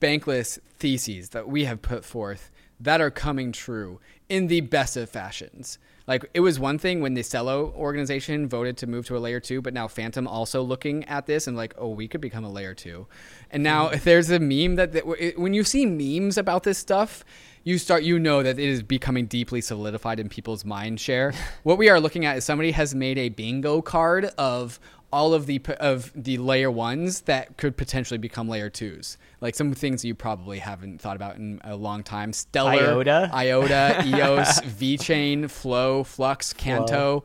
bankless 0.00 0.58
theses 0.78 1.30
that 1.30 1.48
we 1.48 1.64
have 1.64 1.82
put 1.82 2.04
forth 2.04 2.50
that 2.80 3.00
are 3.00 3.10
coming 3.10 3.52
true 3.52 4.00
in 4.28 4.48
the 4.48 4.60
best 4.60 4.96
of 4.96 5.08
fashions. 5.08 5.78
Like 6.12 6.28
it 6.34 6.40
was 6.40 6.60
one 6.60 6.76
thing 6.76 7.00
when 7.00 7.14
the 7.14 7.22
Celo 7.22 7.72
organization 7.74 8.46
voted 8.46 8.76
to 8.76 8.86
move 8.86 9.06
to 9.06 9.16
a 9.16 9.18
layer 9.18 9.40
two, 9.40 9.62
but 9.62 9.72
now 9.72 9.88
Fantom 9.88 10.28
also 10.28 10.60
looking 10.60 11.06
at 11.06 11.24
this 11.24 11.46
and 11.46 11.56
like, 11.56 11.72
oh, 11.78 11.88
we 11.88 12.06
could 12.06 12.20
become 12.20 12.44
a 12.44 12.50
layer 12.50 12.74
two. 12.74 13.06
And 13.50 13.62
now 13.62 13.88
if 13.88 14.00
hmm. 14.00 14.04
there's 14.10 14.28
a 14.28 14.38
meme 14.38 14.74
that, 14.74 14.92
that 14.92 15.04
it- 15.18 15.38
when 15.38 15.54
you 15.54 15.64
see 15.64 15.86
memes 15.86 16.36
about 16.36 16.64
this 16.64 16.76
stuff, 16.76 17.24
you 17.64 17.78
start 17.78 18.02
you 18.02 18.18
know 18.18 18.42
that 18.42 18.58
it 18.58 18.68
is 18.68 18.82
becoming 18.82 19.24
deeply 19.24 19.62
solidified 19.62 20.20
in 20.20 20.28
people's 20.28 20.66
mind 20.66 21.00
share. 21.00 21.32
what 21.62 21.78
we 21.78 21.88
are 21.88 21.98
looking 21.98 22.26
at 22.26 22.36
is 22.36 22.44
somebody 22.44 22.72
has 22.72 22.94
made 22.94 23.16
a 23.16 23.30
bingo 23.30 23.80
card 23.80 24.26
of 24.36 24.78
all 25.12 25.34
of 25.34 25.46
the 25.46 25.60
of 25.78 26.10
the 26.14 26.38
layer 26.38 26.70
ones 26.70 27.22
that 27.22 27.56
could 27.58 27.76
potentially 27.76 28.18
become 28.18 28.48
layer 28.48 28.70
twos. 28.70 29.18
Like 29.40 29.54
some 29.54 29.74
things 29.74 30.04
you 30.04 30.14
probably 30.14 30.58
haven't 30.58 31.00
thought 31.00 31.16
about 31.16 31.36
in 31.36 31.60
a 31.64 31.76
long 31.76 32.02
time. 32.02 32.32
Stellar, 32.32 32.70
IOTA? 32.70 33.30
IOTA, 33.32 34.02
EOS, 34.06 34.60
VeChain, 34.62 35.50
Flow, 35.50 36.02
Flux, 36.04 36.52
Canto. 36.52 37.24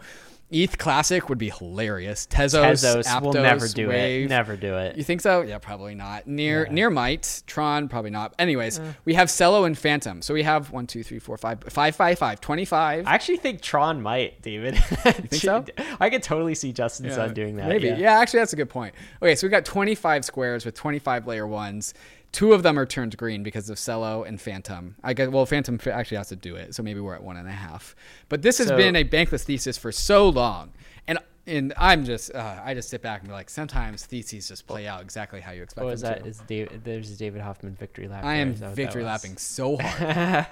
ETH 0.50 0.78
Classic 0.78 1.28
would 1.28 1.38
be 1.38 1.50
hilarious. 1.50 2.26
Tezos, 2.30 2.64
Tezos 2.64 3.04
Aptos, 3.04 3.22
will 3.22 3.34
never 3.34 3.68
do 3.68 3.90
Wave. 3.90 4.26
it. 4.26 4.30
Never 4.30 4.56
do 4.56 4.76
it. 4.78 4.96
You 4.96 5.04
think 5.04 5.20
so? 5.20 5.42
Yeah, 5.42 5.58
probably 5.58 5.94
not. 5.94 6.26
Near 6.26 6.66
Yeah. 6.66 6.72
near 6.72 6.90
might 6.90 7.44
Tron 7.48 7.90
probably 7.90 8.12
not. 8.12 8.34
Anyways, 8.40 8.80
uh. 8.80 8.94
we 9.04 9.16
have 9.16 9.28
Celo 9.28 9.66
and 9.66 9.78
Fantom. 9.78 10.22
So 10.22 10.34
we 10.34 10.44
have 10.44 10.72
one, 10.72 10.88
two, 10.88 11.04
three, 11.04 11.20
four, 11.20 11.38
five, 11.38 11.60
five, 11.68 11.96
five, 11.96 12.18
five, 12.18 12.40
25. 12.40 13.06
I 13.06 13.14
actually 13.14 13.38
think 13.38 13.62
Tron 13.62 14.02
might, 14.02 14.42
David. 14.42 14.76
you 14.76 14.82
think 15.12 15.34
so? 15.34 15.66
I 16.00 16.10
could 16.10 16.24
totally 16.24 16.56
see 16.56 16.72
Justin 16.72 17.12
Sun 17.12 17.34
doing 17.34 17.58
that. 17.58 17.68
Maybe. 17.68 17.88
Yeah. 17.88 17.98
Yeah. 17.98 18.20
actually, 18.20 18.40
that's 18.40 18.54
a 18.54 18.58
good 18.58 18.70
point. 18.70 18.96
Okay, 19.22 19.36
so 19.36 19.46
we've 19.46 19.52
got 19.52 19.66
25 19.66 20.24
squares 20.24 20.66
with 20.66 20.76
25 20.76 21.28
layer 21.28 21.46
ones. 21.46 21.94
Two 22.38 22.54
of 22.54 22.62
them 22.62 22.78
are 22.78 22.86
turned 22.86 23.18
green 23.18 23.42
because 23.42 23.68
of 23.68 23.78
Celo 23.80 24.24
and 24.28 24.40
Fantom. 24.40 24.96
I 25.04 25.16
guess. 25.16 25.30
Well, 25.30 25.44
Fantom 25.48 25.80
actually 25.92 26.18
has 26.18 26.28
to 26.30 26.36
do 26.36 26.56
it, 26.56 26.76
so 26.76 26.84
maybe 26.84 27.00
we're 27.00 27.16
at 27.16 27.24
one 27.24 27.36
and 27.36 27.48
a 27.48 27.52
half. 27.52 27.96
But 28.30 28.44
this 28.44 28.60
has 28.60 28.68
So- 28.68 28.78
been 28.78 28.96
a 28.96 29.04
bankless 29.04 29.42
thesis 29.42 29.76
for 29.76 29.92
so 29.92 30.30
long, 30.30 30.72
and 31.08 31.18
and 31.48 31.74
I'm 31.78 32.06
just 32.06 32.36
uh, 32.36 32.62
I 32.64 32.76
just 32.76 32.90
sit 32.90 33.02
back 33.02 33.22
and 33.22 33.30
be 33.30 33.34
like, 33.34 33.50
sometimes 33.50 34.06
theses 34.06 34.50
just 34.50 34.68
play 34.68 34.86
out 34.86 35.02
exactly 35.02 35.42
how 35.42 35.52
you 35.52 35.64
expect 35.64 35.84
What 35.84 35.90
was 35.90 36.02
them 36.02 36.12
that? 36.14 36.24
to. 36.26 36.30
Is 36.30 36.38
David? 36.46 36.84
There's 36.84 37.10
a 37.10 37.18
David 37.18 37.42
Hoffman 37.42 37.74
victory 37.74 38.08
lap. 38.08 38.24
I 38.24 38.36
am 38.36 38.52
Is 38.52 38.60
that 38.60 38.68
what 38.68 38.76
that 38.76 38.84
victory 38.84 39.04
lapping 39.04 39.38
so 39.38 39.78
hard. 39.82 40.46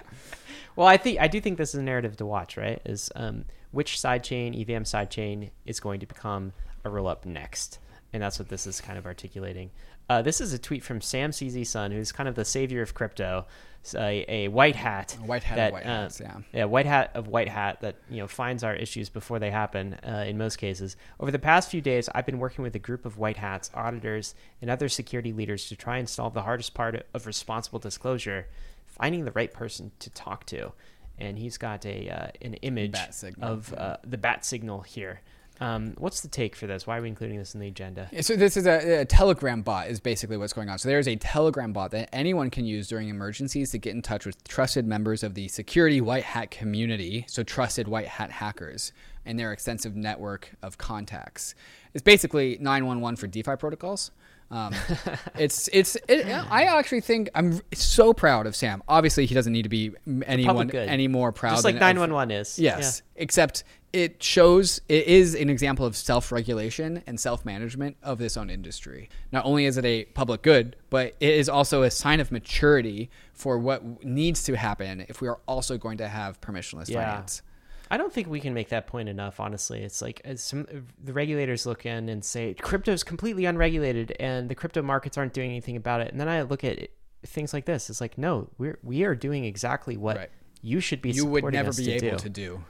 Well, 0.76 0.88
I 0.88 0.98
think 0.98 1.20
I 1.20 1.28
do 1.28 1.40
think 1.40 1.60
this 1.60 1.76
is 1.76 1.80
a 1.80 1.84
narrative 1.84 2.18
to 2.18 2.26
watch. 2.26 2.58
Right? 2.58 2.82
Is 2.84 3.12
um, 3.16 3.46
which 3.70 3.98
sidechain 3.98 4.60
EVM 4.60 4.86
sidechain 4.86 5.52
is 5.68 5.80
going 5.80 6.00
to 6.00 6.08
become 6.08 6.54
a 6.84 6.90
roll 6.90 7.08
up 7.08 7.28
next, 7.28 7.78
and 8.12 8.24
that's 8.24 8.40
what 8.40 8.50
this 8.50 8.66
is 8.66 8.82
kind 8.82 8.98
of 8.98 9.06
articulating. 9.06 9.70
Uh, 10.10 10.22
this 10.22 10.40
is 10.40 10.54
a 10.54 10.60
tweet 10.60 10.84
from 10.84 11.02
Sam 11.02 11.32
CZ 11.32 11.66
Sun, 11.66 11.92
who's 11.92 12.12
kind 12.12 12.30
of 12.30 12.36
the 12.36 12.46
savior 12.46 12.82
of 12.82 12.94
crypto, 12.94 13.46
a, 13.94 14.26
a 14.28 14.48
white 14.48 14.76
hat, 14.76 15.16
A 15.20 15.26
white 15.26 15.44
hat 15.44 15.54
of 15.54 15.58
that, 15.58 15.74
white 15.74 15.86
uh, 15.86 16.02
hats, 16.02 16.20
yeah. 16.20 16.38
yeah, 16.54 16.66
white 16.66 16.86
hat 16.86 17.12
of 17.14 17.28
white 17.28 17.50
hat 17.50 17.82
that 17.82 17.98
you 18.10 18.18
know 18.18 18.28
finds 18.28 18.64
our 18.64 18.74
issues 18.74 19.10
before 19.10 19.38
they 19.40 19.52
happen. 19.52 19.98
Uh, 20.08 20.26
in 20.28 20.38
most 20.38 20.58
cases, 20.58 20.96
over 21.20 21.32
the 21.32 21.40
past 21.40 21.70
few 21.70 21.82
days, 21.82 22.10
I've 22.16 22.26
been 22.26 22.40
working 22.40 22.64
with 22.64 22.76
a 22.76 22.80
group 22.80 23.06
of 23.06 23.18
white 23.18 23.38
hats, 23.38 23.70
auditors, 23.74 24.34
and 24.62 24.70
other 24.72 24.90
security 24.90 25.34
leaders 25.34 25.68
to 25.70 25.76
try 25.76 25.98
and 25.98 26.10
solve 26.10 26.34
the 26.34 26.44
hardest 26.44 26.74
part 26.74 27.06
of 27.14 27.28
responsible 27.28 27.80
disclosure: 27.80 28.48
finding 28.88 29.26
the 29.26 29.32
right 29.32 29.54
person 29.54 29.92
to 30.00 30.10
talk 30.12 30.46
to. 30.48 30.72
And 31.18 31.38
he's 31.38 31.58
got 31.58 31.86
a 31.86 32.10
uh, 32.10 32.28
an 32.42 32.56
image 32.56 32.98
of 33.42 33.74
uh, 33.74 33.98
the 34.04 34.18
bat 34.18 34.46
signal 34.46 34.82
here. 34.82 35.22
Um, 35.62 35.94
what's 35.98 36.22
the 36.22 36.28
take 36.28 36.56
for 36.56 36.68
this? 36.68 36.86
Why 36.86 36.98
are 36.98 37.02
we 37.02 37.08
including 37.08 37.38
this 37.38 37.54
in 37.54 37.62
the 37.62 37.68
agenda? 37.68 38.10
So 38.22 38.36
this 38.36 38.58
is 38.58 38.66
a, 38.66 39.02
a 39.02 39.06
Telegram 39.06 39.62
bot 39.62 39.88
is 39.88 40.00
basically 40.00 40.38
what's 40.38 40.54
going 40.54 40.70
on. 40.70 40.78
So 40.80 40.90
there's 40.90 41.08
a 41.08 41.16
Telegram 41.16 41.72
bot 41.72 41.92
that 41.92 42.10
anyone 42.14 42.50
can 42.50 42.66
use 42.66 42.88
during 42.88 43.10
emergencies 43.10 43.72
to 43.72 43.78
get 43.78 43.94
in 43.94 44.02
touch 44.02 44.26
with 44.26 44.44
trusted 44.44 44.86
members 44.86 45.24
of 45.24 45.34
the 45.34 45.48
security 45.48 46.02
white 46.02 46.24
hat 46.24 46.52
community. 46.52 47.26
So 47.28 47.44
trusted 47.44 47.88
white 47.88 48.08
hat 48.08 48.32
hackers 48.32 48.92
and 49.26 49.40
their 49.40 49.52
extensive 49.54 49.96
network 49.96 50.52
of 50.62 50.78
contacts. 50.78 51.56
It's 51.94 52.04
basically 52.04 52.58
911 52.60 53.16
for 53.16 53.28
DeFi 53.28 53.56
protocols. 53.56 54.12
Um, 54.52 54.76
it's 55.36 55.70
it's 55.74 55.98
it, 56.08 56.28
I 56.28 56.66
actually 56.66 57.02
think 57.02 57.30
I'm 57.34 57.62
so 57.74 58.14
proud 58.14 58.46
of 58.46 58.56
Sam. 58.56 58.84
Obviously, 58.88 59.26
he 59.26 59.34
doesn't 59.34 59.52
need 59.52 59.64
to 59.64 59.70
be 59.70 59.92
anyone 60.26 60.70
any 60.72 61.08
more 61.08 61.32
proud. 61.32 61.54
Just 61.54 61.66
like 61.66 61.76
nine 61.76 62.00
one 62.00 62.14
one 62.14 62.30
is. 62.30 62.60
Yes, 62.60 63.02
except 63.16 63.64
it 63.96 64.22
shows 64.22 64.82
it 64.90 65.08
is 65.08 65.34
an 65.36 65.50
example 65.50 65.86
of 65.86 65.96
self-regulation 65.96 67.02
and 67.08 67.18
self-management 67.18 67.96
of 68.04 68.18
this 68.18 68.36
own 68.36 68.50
industry. 68.50 69.10
Not 69.32 69.46
only 69.46 69.66
is 69.66 69.78
it 69.78 69.86
a 69.86 70.04
public 70.06 70.42
good, 70.42 70.76
but 70.90 71.16
it 71.22 71.34
is 71.34 71.48
also 71.48 71.82
a 71.84 71.90
sign 71.90 72.20
of 72.20 72.32
maturity 72.32 73.10
for 73.34 73.58
what 73.58 74.04
needs 74.04 74.44
to 74.44 74.56
happen 74.58 75.06
if 75.08 75.22
we 75.22 75.28
are 75.30 75.40
also 75.48 75.78
going 75.78 75.98
to 76.00 76.08
have 76.10 76.42
permissionless 76.42 76.90
Yeah. 76.90 77.06
finance. 77.06 77.42
I 77.90 77.98
don't 77.98 78.12
think 78.12 78.28
we 78.28 78.40
can 78.40 78.54
make 78.54 78.70
that 78.70 78.88
point 78.88 79.08
enough. 79.08 79.40
Honestly, 79.40 79.82
it's 79.84 80.02
like 80.02 80.20
as 80.26 80.44
some 80.44 80.68
the 81.02 81.14
regulators 81.14 81.66
look 81.66 81.86
in 81.86 82.10
and 82.10 82.26
say 82.26 82.54
crypto 82.56 82.92
is 82.92 83.04
completely 83.04 83.46
unregulated 83.46 84.14
and 84.20 84.50
the 84.50 84.56
crypto 84.56 84.82
markets 84.82 85.18
aren't 85.18 85.34
doing 85.34 85.52
anything 85.52 85.78
about 85.78 86.02
it. 86.02 86.12
And 86.12 86.20
then 86.20 86.28
I 86.28 86.42
look 86.42 86.64
at 86.64 86.80
it, 86.80 86.92
things 87.26 87.54
like 87.54 87.66
this. 87.66 87.90
It's 87.90 88.02
like 88.02 88.18
no, 88.18 88.50
we're 88.58 88.80
we 88.84 89.04
are 89.04 89.16
doing 89.16 89.46
exactly 89.46 89.96
what 89.98 90.18
Right. 90.18 90.30
you 90.62 90.80
should 90.80 91.02
be. 91.02 91.12
You 91.12 91.26
would 91.28 91.46
never 91.54 91.72
be 91.72 91.92
able 91.94 92.18
do. 92.18 92.24
to 92.24 92.30
do. 92.30 92.64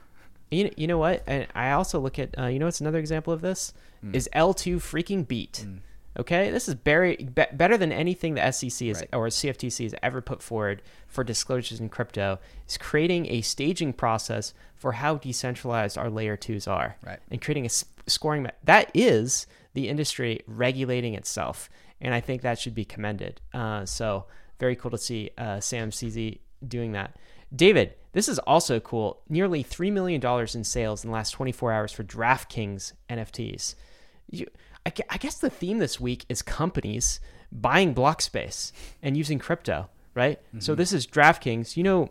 You, 0.50 0.70
you 0.76 0.86
know 0.86 0.98
what? 0.98 1.22
And 1.26 1.46
I 1.54 1.72
also 1.72 1.98
look 2.00 2.18
at 2.18 2.38
uh, 2.38 2.46
you 2.46 2.58
know 2.58 2.66
what's 2.66 2.80
another 2.80 2.98
example 2.98 3.32
of 3.32 3.40
this 3.40 3.72
Hmm. 4.02 4.14
is 4.14 4.28
L 4.34 4.52
two 4.54 4.76
freaking 4.78 5.26
beat. 5.26 5.66
Okay, 6.18 6.50
this 6.50 6.66
is 6.68 6.74
very 6.74 7.16
be- 7.16 7.44
better 7.52 7.76
than 7.76 7.92
anything 7.92 8.34
the 8.34 8.52
SEC 8.52 8.88
is 8.88 9.00
Right. 9.00 9.08
or 9.12 9.26
CFTC 9.28 9.84
has 9.84 9.94
ever 10.02 10.20
put 10.22 10.42
forward 10.42 10.80
for 11.08 11.22
disclosures 11.24 11.78
in 11.80 11.88
crypto. 11.90 12.38
Is 12.68 12.78
creating 12.78 13.26
a 13.30 13.40
staging 13.42 13.92
process 13.92 14.54
for 14.74 14.92
how 14.92 15.16
decentralized 15.16 15.98
our 15.98 16.08
layer 16.10 16.36
twos 16.36 16.66
are, 16.66 16.96
Right. 17.04 17.18
and 17.30 17.40
creating 17.40 17.66
a 17.66 17.70
scoring 18.10 18.48
that 18.64 18.90
is 18.94 19.46
the 19.74 19.88
industry 19.88 20.40
regulating 20.46 21.14
itself, 21.14 21.68
and 22.00 22.14
I 22.14 22.20
think 22.20 22.40
that 22.42 22.58
should 22.58 22.74
be 22.74 22.84
commended. 22.86 23.40
Uh, 23.52 23.84
so 23.84 24.24
very 24.58 24.74
cool 24.76 24.90
to 24.92 24.98
see 24.98 25.30
uh, 25.36 25.60
Sam 25.60 25.90
CZ 25.90 26.38
doing 26.66 26.92
that. 26.92 27.14
David, 27.56 27.94
this 28.12 28.28
is 28.28 28.38
also 28.40 28.78
cool. 28.80 29.22
Nearly 29.28 29.64
$3 29.64 29.90
million 29.92 30.20
in 30.54 30.64
sales 30.64 31.04
in 31.04 31.10
the 31.10 31.14
last 31.14 31.30
24 31.32 31.72
hours 31.72 31.92
for 31.92 32.04
DraftKings 32.04 32.92
NFTs. 33.10 33.74
You, 34.30 34.46
I, 34.84 34.92
I 35.10 35.16
guess 35.16 35.38
the 35.38 35.50
theme 35.50 35.78
this 35.78 35.98
week 36.00 36.24
is 36.28 36.42
companies 36.42 37.20
buying 37.52 37.94
block 37.94 38.20
space 38.20 38.72
and 39.02 39.16
using 39.16 39.38
crypto, 39.38 39.88
right? 40.14 40.40
So 40.58 40.72
Mm-hmm. 40.72 40.78
this 40.78 40.92
is 40.92 41.06
DraftKings. 41.06 41.76
You 41.76 41.82
know, 41.84 42.10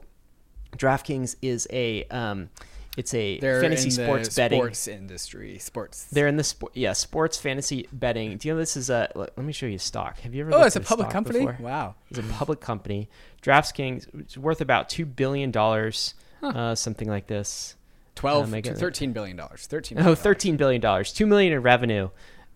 DraftKings 0.78 1.36
is 1.42 1.68
a 1.72 2.04
um, 2.06 2.50
it's 2.98 3.14
a 3.14 3.40
They're 3.40 3.62
fantasy 3.62 3.86
in 3.86 3.92
sports 3.92 4.36
the 4.36 4.42
betting. 4.42 4.60
sports 4.62 4.88
industry. 4.88 5.58
Sports. 5.60 6.06
They're 6.06 6.28
in 6.28 6.38
the 6.38 6.44
sport, 6.44 6.72
yeah, 6.76 6.94
sports 6.94 7.38
fantasy 7.38 7.88
betting. 7.92 8.38
Do 8.38 8.48
you 8.48 8.54
know 8.54 8.60
this 8.60 8.78
is 8.78 8.90
a? 8.90 9.12
Let 9.16 9.38
let 9.38 9.46
me 9.46 9.54
show 9.54 9.66
you 9.66 9.76
a 9.76 9.80
stock. 9.80 10.20
Have 10.20 10.34
you 10.34 10.42
ever? 10.46 10.54
oh, 10.56 10.64
it's 10.64 10.76
a 10.76 10.82
public 10.82 11.10
company. 11.10 11.40
before? 11.40 11.58
Wow. 11.60 11.96
It's 12.10 12.20
a 12.20 12.24
public 12.24 12.62
company. 12.62 13.10
DraftKings 13.42 14.08
it's 14.22 14.38
worth 14.38 14.62
about 14.62 14.90
two 14.90 15.06
billion 15.06 15.52
dollars, 15.52 16.14
uh, 16.42 16.76
something 16.76 17.08
like 17.08 17.28
this. 17.28 17.76
12 18.16 18.46
Uh, 18.46 18.48
make 18.48 18.64
to 18.64 18.72
it- 18.72 18.78
13 18.78 19.12
billion 19.12 19.36
dollars. 19.36 19.68
13 19.68 19.98
Oh, 19.98 20.02
billion 20.02 20.16
13 20.16 20.56
billion 20.58 20.82
dollars. 20.82 21.12
Two 21.12 21.26
million 21.26 21.52
in 21.54 21.62
revenue. 21.62 22.10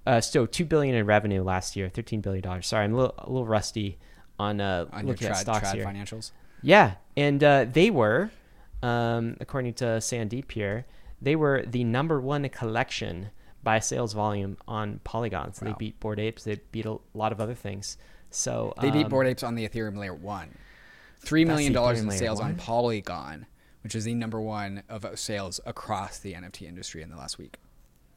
Uh, 0.05 0.21
so 0.21 0.45
two 0.45 0.63
billion 0.65 0.95
in 0.95 1.05
revenue 1.05 1.43
last 1.43 1.75
year. 1.75 1.89
Thirteen 1.89 2.21
billion 2.21 2.41
dollars. 2.41 2.65
Sorry, 2.65 2.85
I'm 2.85 2.93
a 2.93 2.97
little, 2.97 3.15
a 3.17 3.27
little 3.29 3.45
rusty 3.45 3.97
on 4.39 4.61
uh, 4.61 4.85
on 4.91 5.01
your 5.01 5.09
looking 5.15 5.27
at 5.27 5.37
stocks 5.37 5.67
trad 5.69 5.75
here. 5.75 5.85
financials. 5.85 6.31
Yeah, 6.61 6.93
and 7.15 7.43
uh, 7.43 7.65
they 7.71 7.89
were, 7.91 8.31
um, 8.81 9.37
according 9.39 9.73
to 9.75 9.85
Sandeep 9.85 10.51
here, 10.51 10.85
they 11.21 11.35
were 11.35 11.63
the 11.65 11.83
number 11.83 12.19
one 12.19 12.47
collection 12.49 13.29
by 13.63 13.79
sales 13.79 14.13
volume 14.13 14.57
on 14.67 14.99
Polygon. 15.03 15.53
So 15.53 15.65
they 15.65 15.73
beat 15.77 15.99
Bored 15.99 16.19
Apes. 16.19 16.43
They 16.43 16.59
beat 16.71 16.85
a 16.85 16.97
lot 17.13 17.31
of 17.31 17.41
other 17.41 17.55
things. 17.55 17.97
So 18.29 18.73
They 18.81 18.91
beat 18.91 19.09
Bored 19.09 19.27
Apes 19.27 19.43
on 19.43 19.55
the 19.55 19.67
Ethereum 19.67 19.97
layer 19.97 20.13
one. 20.13 20.55
Three 21.19 21.43
million 21.43 21.73
dollars 21.73 21.99
in 21.99 22.09
sales 22.11 22.39
on? 22.39 22.55
Polygon, 22.55 23.45
which 23.83 23.95
is 23.95 24.05
the 24.05 24.13
number 24.13 24.39
one 24.39 24.83
of 24.87 25.05
sales 25.19 25.59
across 25.65 26.19
the 26.19 26.33
NFT 26.33 26.67
industry 26.67 27.01
in 27.01 27.09
the 27.09 27.17
last 27.17 27.37
week. 27.37 27.57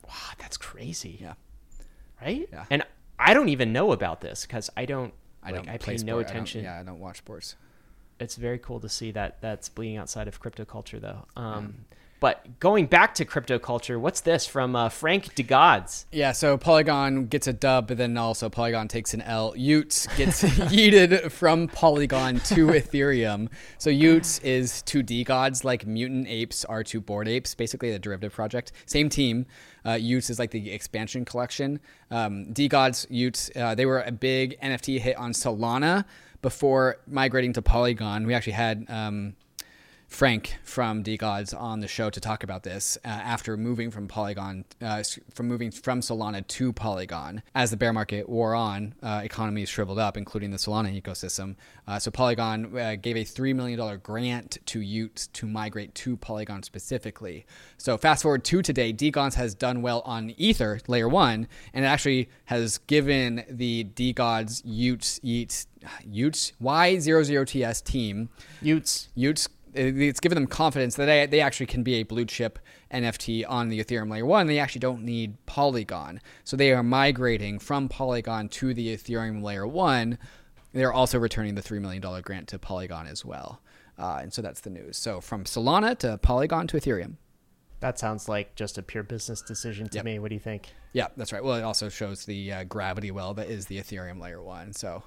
Wow, 0.07 0.13
that's 0.39 0.57
crazy. 0.57 1.19
Yeah. 1.21 1.35
Right. 2.21 2.49
Yeah. 2.53 2.65
And 2.71 2.85
I 3.19 3.35
don't 3.35 3.49
even 3.49 3.73
know 3.73 3.91
about 3.93 4.21
this 4.21 4.47
because 4.47 4.71
I 4.77 4.85
don't. 4.85 5.13
I 5.43 5.51
like, 5.51 5.65
don't 5.65 5.75
I 5.75 5.79
pay 5.79 5.97
no 5.97 5.97
sport. 5.97 6.27
I 6.27 6.31
attention. 6.31 6.65
yeah, 6.65 6.79
I 6.79 6.85
don't 6.85 7.01
watch 7.01 7.19
sports. 7.19 7.57
It's 8.23 8.37
very 8.37 8.59
cool 8.59 8.81
to 8.81 8.89
see 8.89 9.11
that 9.13 9.41
that's 9.41 9.69
bleeding 9.69 9.97
outside 9.97 10.29
of 10.29 10.41
crypto 10.41 10.65
culture 10.65 10.99
though 11.01 11.27
um, 11.37 11.75
but 12.23 12.61
going 12.61 12.87
back 12.87 13.15
to 13.17 13.25
crypto 13.25 13.59
culture 13.59 13.99
what's 13.99 14.21
this 14.21 14.47
from 14.47 14.77
uh, 14.77 14.89
frank 14.89 15.35
DeGods 15.35 16.05
Yeah, 16.13 16.31
so 16.31 16.57
Polygon 16.57 17.27
gets 17.27 17.49
a 17.49 17.53
dub, 17.53 17.89
but 17.89 17.97
then 17.97 18.17
also 18.17 18.49
Polygon 18.49 18.87
takes 18.87 19.13
an 19.13 19.23
L. 19.23 19.55
y00ts 19.55 20.17
gets 20.17 20.43
yeeted 20.73 21.33
from 21.33 21.67
Polygon 21.67 22.37
to 22.41 22.67
Ethereum. 22.81 23.49
So 23.79 23.91
y00ts 23.91 24.43
is 24.45 24.83
two 24.83 25.03
DeGods 25.03 25.65
like 25.65 25.85
mutant 25.85 26.29
apes 26.29 26.65
are 26.65 26.85
two 26.85 27.01
bored 27.01 27.27
apes, 27.27 27.57
basically 27.57 27.91
the 27.91 27.99
derivative 27.99 28.33
project. 28.33 28.71
Same 28.87 29.09
team. 29.09 29.47
Uh, 29.85 29.95
y00ts 29.95 30.31
is 30.31 30.39
like 30.39 30.53
the 30.53 30.71
expansion 30.71 31.25
collection. 31.25 31.81
Um, 32.13 32.53
D 32.53 32.69
gods, 32.69 33.05
y00ts, 33.11 33.57
uh, 33.57 33.75
they 33.75 33.85
were 33.85 34.01
a 34.03 34.13
big 34.13 34.61
NFT 34.61 35.01
hit 35.01 35.17
on 35.17 35.33
Solana 35.33 36.05
before 36.43 36.99
migrating 37.07 37.53
to 37.55 37.63
Polygon. 37.63 38.27
We 38.27 38.35
actually 38.35 38.53
had. 38.55 38.87
Um, 38.89 39.35
Frank 40.13 40.59
from 40.63 41.03
DeGods 41.03 41.59
on 41.59 41.81
the 41.81 41.89
show 41.89 42.11
to 42.11 42.21
talk 42.21 42.45
about 42.45 42.65
this 42.65 42.99
uh, 43.03 43.09
after 43.09 43.57
moving 43.57 43.91
from 43.91 44.07
Polygon, 44.07 44.67
uh, 44.83 45.03
from 45.33 45.49
moving 45.49 45.71
from 45.71 46.01
Solana 46.01 46.47
to 46.49 46.71
Polygon. 46.71 47.43
As 47.55 47.71
the 47.71 47.79
bear 47.79 47.95
market 47.95 48.29
wore 48.29 48.55
on, 48.55 48.95
uh, 49.03 49.23
economies 49.25 49.71
shriveled 49.71 49.99
up, 49.99 50.19
including 50.19 50.51
the 50.51 50.59
Solana 50.59 51.01
ecosystem. 51.01 51.57
Uh, 51.89 51.99
so 51.99 52.11
Polygon 52.11 52.79
uh, 52.79 52.97
gave 53.01 53.17
a 53.17 53.25
$3 53.25 53.55
million 53.55 54.01
grant 54.03 54.59
to 54.67 54.81
y00ts 54.81 55.33
to 55.33 55.47
migrate 55.47 55.95
to 55.95 56.19
Polygon 56.19 56.63
specifically. 56.63 57.47
So 57.79 57.97
fast 57.97 58.23
forward 58.23 58.45
to 58.45 58.61
today, 58.61 58.93
DeGods 58.93 59.35
has 59.35 59.55
done 59.55 59.81
well 59.81 60.03
on 60.05 60.35
Ether, 60.37 60.79
layer 60.89 61.09
one, 61.09 61.49
and 61.73 61.87
it 61.87 61.89
actually 61.89 62.29
has 62.45 62.79
given 62.87 63.45
the 63.49 63.85
D 63.85 64.13
Gods 64.13 64.61
y00ts, 64.61 65.21
Utes, 65.23 65.67
Utes, 66.05 66.53
Y00TS 66.63 67.83
team 67.83 68.29
utes 68.61 69.09
Utes, 69.15 69.49
it's 69.75 70.21
given 70.21 70.37
them 70.37 70.47
confidence 70.47 70.97
that 70.97 71.07
they, 71.07 71.27
they 71.27 71.41
actually 71.41 71.67
can 71.67 71.83
be 71.83 71.95
a 71.95 72.03
blue 72.03 72.25
chip 72.25 72.59
NFT 72.93 73.45
on 73.49 73.69
the 73.69 73.83
Ethereum 73.83 74.11
layer 74.11 74.27
one. 74.27 74.47
They 74.47 74.59
actually 74.59 74.81
don't 74.81 75.03
need 75.03 75.45
Polygon. 75.47 76.21
So 76.45 76.57
they 76.57 76.73
are 76.73 76.83
migrating 76.83 77.59
from 77.59 77.89
Polygon 77.89 78.49
to 78.51 78.75
the 78.75 78.95
Ethereum 78.97 79.43
layer 79.43 79.67
one. 79.67 80.19
They're 80.73 80.93
also 80.93 81.19
returning 81.19 81.55
the 81.55 81.63
$3 81.63 81.81
million 81.81 82.03
grant 82.23 82.49
to 82.49 82.59
Polygon 82.59 83.07
as 83.07 83.25
well. 83.25 83.61
Uh, 83.99 84.19
and 84.23 84.33
so 84.33 84.41
that's 84.43 84.61
the 84.61 84.71
news. 84.71 84.97
So 84.97 85.21
from 85.21 85.45
Solana 85.45 85.97
to 85.99 86.19
Polygon 86.19 86.67
to 86.69 86.77
Ethereum. 86.79 87.17
that 87.81 87.99
sounds 87.99 88.29
like 88.29 88.55
just 88.55 88.79
a 88.79 88.83
pure 88.83 89.03
business 89.03 89.43
decision 89.43 89.89
to 89.89 89.97
Yep. 89.99 90.05
me 90.05 90.19
what 90.19 90.29
do 90.29 90.35
you 90.35 90.41
think 90.41 90.71
Yeah, 90.93 91.09
that's 91.17 91.33
right. 91.33 91.43
Well, 91.45 91.57
it 91.57 91.63
also 91.63 91.89
shows 91.89 92.25
the 92.25 92.53
uh, 92.53 92.65
gravity 92.65 93.11
well 93.11 93.35
that 93.35 93.49
is 93.49 93.67
the 93.67 93.79
Ethereum 93.79 94.21
layer 94.21 94.43
one. 94.43 94.73
So, 94.73 95.03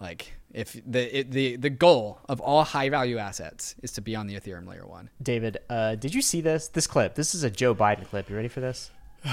like, 0.00 0.34
if 0.52 0.80
the 0.86 1.18
it, 1.18 1.30
the 1.30 1.56
the 1.56 1.70
goal 1.70 2.20
of 2.28 2.40
all 2.40 2.64
high 2.64 2.88
value 2.88 3.18
assets 3.18 3.74
is 3.82 3.92
to 3.92 4.00
be 4.00 4.14
on 4.16 4.26
the 4.26 4.34
Ethereum 4.34 4.66
layer 4.66 4.86
one. 4.86 5.10
david 5.22 5.58
uh, 5.68 5.94
did 5.96 6.14
you 6.14 6.22
see 6.22 6.40
this 6.40 6.68
this 6.68 6.86
clip 6.86 7.14
this 7.14 7.34
is 7.34 7.42
a 7.44 7.50
joe 7.50 7.74
biden 7.74 8.06
clip 8.06 8.30
you 8.30 8.36
ready 8.36 8.48
for 8.48 8.60
this 8.60 8.90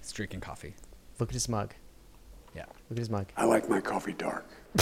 It's 0.00 0.12
drinking 0.12 0.40
coffee. 0.40 0.74
look 1.18 1.30
at 1.30 1.34
his 1.34 1.48
mug 1.48 1.74
Yeah. 2.54 2.62
look 2.88 2.92
at 2.92 2.98
his 2.98 3.10
mug 3.10 3.26
I 3.36 3.44
like 3.44 3.68
my 3.68 3.80
coffee 3.80 4.12
dark. 4.12 4.46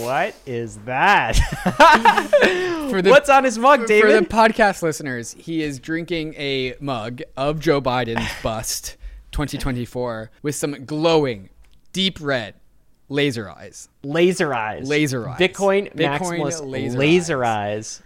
what 0.00 0.34
is 0.44 0.76
that 0.86 1.36
For 2.90 3.00
the 3.02 3.10
what's 3.10 3.28
on 3.30 3.44
his 3.44 3.58
mug 3.58 3.80
for 3.82 3.86
david 3.86 4.24
the 4.24 4.28
podcast 4.28 4.82
listeners, 4.82 5.32
he 5.38 5.62
is 5.62 5.78
drinking 5.78 6.34
a 6.34 6.74
mug 6.80 7.22
of 7.36 7.60
Joe 7.60 7.80
Biden's 7.80 8.28
bust 8.42 8.96
2024 9.32 10.30
with 10.42 10.54
some 10.56 10.84
glowing 10.84 11.48
deep 11.96 12.18
red 12.20 12.54
laser 13.08 13.48
eyes. 13.50 13.88
laser 14.02 14.52
eyes 14.54 14.88
Laser 14.88 15.28
eyes. 15.28 15.38
bitcoin, 15.38 15.92
Bitcoin 15.94 16.18
maximalist 16.18 16.68
laser 16.70 16.98
laser, 16.98 17.44
eyes. 17.44 18.02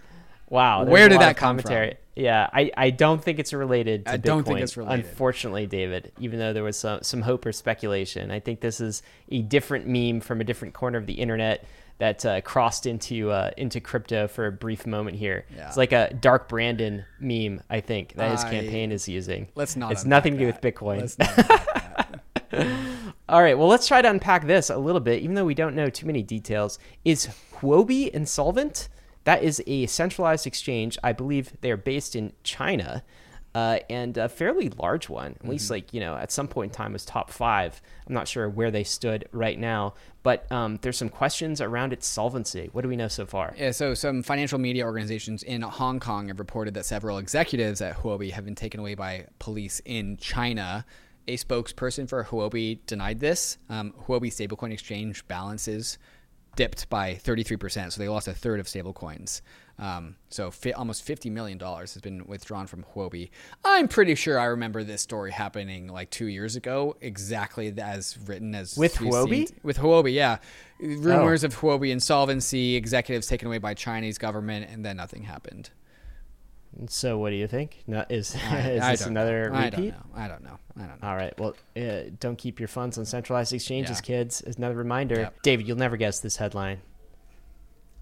wow 0.49 0.83
Where 0.85 1.09
did 1.09 1.19
that 1.21 1.35
come 1.37 1.57
from? 1.57 1.63
commentary 1.63 1.97
yeah 2.15 2.49
I, 2.53 2.71
I 2.77 2.89
don't 2.91 3.23
think 3.23 3.39
it's 3.39 3.51
related 3.53 4.05
to 4.05 4.11
I 4.13 4.17
don't 4.17 4.43
think 4.43 4.59
Bitcoin, 4.59 4.63
it's 4.63 4.77
related. 4.77 5.05
unfortunately 5.05 5.65
david 5.67 6.11
even 6.19 6.39
though 6.39 6.53
there 6.53 6.63
was 6.63 6.77
some, 6.77 7.01
some 7.03 7.21
hope 7.21 7.45
or 7.45 7.51
speculation 7.51 8.31
i 8.31 8.39
think 8.39 8.59
this 8.61 8.79
is 8.81 9.01
a 9.29 9.41
different 9.41 9.87
meme 9.87 10.19
from 10.21 10.39
a 10.41 10.43
different 10.43 10.73
corner 10.73 10.97
of 10.97 11.05
the 11.05 11.13
internet 11.13 11.65
that 11.99 12.25
uh, 12.25 12.41
crossed 12.41 12.85
into 12.85 13.29
uh, 13.31 13.51
into 13.57 13.79
crypto 13.79 14.27
for 14.27 14.45
a 14.47 14.51
brief 14.51 14.85
moment 14.85 15.15
here 15.17 15.45
Yeah. 15.55 15.67
it's 15.67 15.77
like 15.77 15.93
a 15.93 16.13
dark 16.13 16.47
brandon 16.49 17.05
meme 17.19 17.61
i 17.69 17.79
think 17.79 18.13
that 18.15 18.31
his 18.31 18.43
I- 18.43 18.51
campaign 18.51 18.91
is 18.91 19.07
using 19.07 19.47
Let's 19.55 19.75
not. 19.75 19.91
it's 19.93 20.05
nothing 20.05 20.33
to 20.33 20.39
do 20.39 20.45
with 20.47 20.61
bitcoin 20.61 21.01
Let's 23.31 23.37
not 23.37 23.37
unpack 23.37 23.37
that. 23.37 23.37
All 23.37 23.41
right, 23.41 23.57
well, 23.57 23.67
let's 23.67 23.87
try 23.87 24.01
to 24.01 24.09
unpack 24.09 24.47
this 24.47 24.69
a 24.69 24.77
little 24.77 25.01
bit, 25.01 25.21
even 25.21 25.35
though 25.35 25.45
we 25.45 25.55
don't 25.55 25.75
know 25.75 25.89
too 25.89 26.05
many 26.05 26.23
details. 26.23 26.79
Is 27.03 27.27
Huobi 27.55 28.09
insolvent? 28.09 28.89
That 29.23 29.43
is 29.43 29.61
a 29.67 29.85
centralized 29.85 30.47
exchange. 30.47 30.97
I 31.03 31.13
believe 31.13 31.53
they're 31.61 31.77
based 31.77 32.15
in 32.15 32.33
China, 32.43 33.03
uh, 33.53 33.79
and 33.89 34.17
a 34.17 34.29
fairly 34.29 34.69
large 34.69 35.09
one. 35.09 35.35
At 35.43 35.47
least, 35.49 35.69
like 35.69 35.93
you 35.93 35.99
know, 35.99 36.15
at 36.15 36.31
some 36.31 36.47
point 36.47 36.71
in 36.71 36.75
time, 36.75 36.93
was 36.93 37.05
top 37.05 37.29
five. 37.29 37.81
I'm 38.07 38.13
not 38.13 38.27
sure 38.27 38.49
where 38.49 38.71
they 38.71 38.83
stood 38.83 39.27
right 39.31 39.59
now, 39.59 39.93
but 40.23 40.51
um, 40.51 40.79
there's 40.81 40.97
some 40.97 41.09
questions 41.09 41.61
around 41.61 41.93
its 41.93 42.07
solvency. 42.07 42.69
What 42.71 42.81
do 42.81 42.87
we 42.89 42.95
know 42.95 43.07
so 43.07 43.25
far? 43.25 43.53
Yeah, 43.57 43.71
so 43.71 43.93
some 43.93 44.23
financial 44.23 44.57
media 44.57 44.85
organizations 44.85 45.43
in 45.43 45.61
Hong 45.61 45.99
Kong 45.99 46.29
have 46.29 46.39
reported 46.39 46.73
that 46.73 46.85
several 46.85 47.17
executives 47.17 47.81
at 47.81 47.97
Huobi 47.97 48.31
have 48.31 48.45
been 48.45 48.55
taken 48.55 48.79
away 48.79 48.95
by 48.95 49.27
police 49.39 49.81
in 49.85 50.17
China. 50.17 50.85
A 51.27 51.37
spokesperson 51.37 52.09
for 52.09 52.23
Huobi 52.23 52.79
denied 52.87 53.19
this. 53.19 53.57
Um, 53.69 53.93
Huobi 54.07 54.27
stablecoin 54.31 54.71
exchange 54.73 55.27
balances 55.27 55.97
dipped 56.57 56.89
by 56.89 57.13
33%, 57.15 57.93
so 57.93 58.01
they 58.01 58.09
lost 58.09 58.27
a 58.27 58.33
third 58.33 58.59
of 58.59 58.65
stablecoins. 58.65 59.41
Um, 59.79 60.15
so 60.29 60.51
fi- 60.51 60.73
almost 60.73 61.07
$50 61.07 61.31
million 61.31 61.57
has 61.59 61.97
been 62.01 62.25
withdrawn 62.27 62.67
from 62.67 62.83
Huobi. 62.93 63.29
I'm 63.63 63.87
pretty 63.87 64.15
sure 64.15 64.37
I 64.37 64.45
remember 64.45 64.83
this 64.83 65.01
story 65.01 65.31
happening 65.31 65.87
like 65.87 66.09
two 66.09 66.25
years 66.25 66.55
ago, 66.57 66.97
exactly 67.01 67.73
as 67.79 68.17
written 68.25 68.53
as 68.53 68.75
With 68.77 68.95
Huobi? 68.95 69.47
seen- 69.47 69.59
with 69.63 69.77
Huobi, 69.77 70.13
yeah. 70.13 70.37
Rumors 70.79 71.43
of 71.45 71.55
Huobi 71.57 71.89
insolvency, 71.91 72.75
executives 72.75 73.27
taken 73.27 73.47
away 73.47 73.59
by 73.59 73.73
Chinese 73.73 74.17
government, 74.17 74.69
and 74.69 74.83
then 74.83 74.97
nothing 74.97 75.23
happened. 75.23 75.69
So, 76.87 77.17
what 77.17 77.31
do 77.31 77.35
you 77.35 77.47
think? 77.47 77.83
No, 77.85 78.05
is 78.09 78.35
I, 78.49 78.59
is 78.71 78.81
I 78.81 78.91
this 78.91 79.05
another 79.05 79.49
know. 79.49 79.57
I 79.57 79.65
repeat? 79.65 79.91
don't 79.91 80.15
know. 80.15 80.21
I 80.21 80.27
don't 80.27 80.43
know. 80.43 80.57
I 80.77 80.85
don't 80.87 81.01
know. 81.01 81.07
All 81.07 81.15
right. 81.15 81.37
Well, 81.39 81.55
uh, 81.77 82.09
don't 82.19 82.37
keep 82.37 82.59
your 82.59 82.67
funds 82.69 82.97
on 82.97 83.05
centralized 83.05 83.51
exchanges, 83.53 83.97
Yeah. 83.97 84.01
kids. 84.05 84.41
Is 84.41 84.55
another 84.55 84.75
reminder. 84.75 85.15
Yep. 85.15 85.41
David, 85.43 85.67
you'll 85.67 85.77
never 85.77 85.97
guess 85.97 86.19
this 86.19 86.37
headline. 86.37 86.79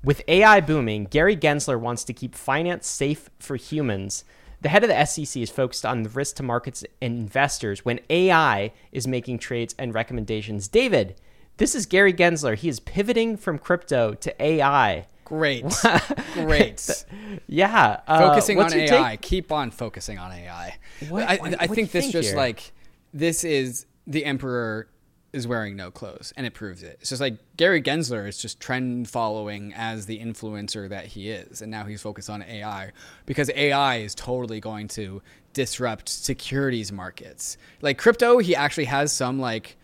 With 0.03 0.21
AI 0.27 0.61
booming, 0.61 1.05
Gary 1.05 1.35
Gensler 1.35 1.79
wants 1.79 2.03
to 2.05 2.13
keep 2.13 2.33
finance 2.35 2.87
safe 2.87 3.29
for 3.39 3.55
humans. 3.57 4.23
The 4.61 4.69
head 4.69 4.83
of 4.83 4.89
the 4.89 5.05
SEC 5.05 5.41
is 5.41 5.49
focused 5.49 5.85
on 5.85 6.03
the 6.03 6.09
risk 6.09 6.35
to 6.37 6.43
markets 6.43 6.83
and 7.01 7.17
investors 7.17 7.83
when 7.83 7.99
AI 8.09 8.71
is 8.91 9.07
making 9.07 9.39
trades 9.39 9.75
and 9.77 9.93
recommendations. 9.93 10.67
David, 10.67 11.15
this 11.57 11.75
is 11.75 11.85
Gary 11.85 12.13
Gensler. 12.13 12.55
He 12.55 12.69
is 12.69 12.79
pivoting 12.79 13.35
from 13.35 13.57
crypto 13.59 14.13
to 14.13 14.41
AI. 14.43 15.07
Great. 15.29 15.63
Great. 16.33 17.05
Yeah. 17.47 18.01
uh, 18.07 18.29
focusing 18.29 18.59
on 18.59 18.73
AI. 18.73 19.11
take? 19.11 19.21
Keep 19.21 19.51
on 19.51 19.71
focusing 19.71 20.17
on 20.19 20.31
AI. 20.31 20.77
What- 21.07 21.23
I, 21.29 21.35
what- 21.37 21.61
I 21.61 21.65
what 21.67 21.75
think 21.75 21.91
this 21.91 22.03
think 22.05 22.11
just 22.13 22.29
here? 22.29 22.37
like 22.37 22.73
this 23.13 23.43
is 23.43 23.85
the 24.05 24.25
emperor 24.25 24.87
is 25.31 25.45
wearing 25.47 25.75
no 25.75 25.91
clothes, 25.91 26.33
and 26.35 26.47
it 26.47 26.55
proves 26.55 26.81
it. 26.81 26.97
It's 27.01 27.09
just 27.09 27.21
like 27.21 27.37
Gary 27.55 27.81
Gensler 27.83 28.27
is 28.27 28.39
just 28.41 28.59
trend 28.59 29.07
following 29.07 29.71
as 29.75 30.07
the 30.07 30.19
influencer 30.19 30.89
that 30.89 31.05
he 31.05 31.29
is, 31.29 31.61
and 31.61 31.69
now 31.69 31.85
he's 31.85 32.01
focused 32.01 32.31
on 32.31 32.41
AI 32.41 32.91
because 33.27 33.51
AI 33.55 33.97
is 33.97 34.15
totally 34.15 34.59
going 34.59 34.87
to 34.89 35.21
disrupt 35.53 36.09
securities 36.09 36.91
markets. 36.91 37.57
Like 37.81 37.99
crypto, 37.99 38.39
he 38.39 38.55
actually 38.55 38.85
has 38.85 39.13
some 39.13 39.39
like 39.39 39.77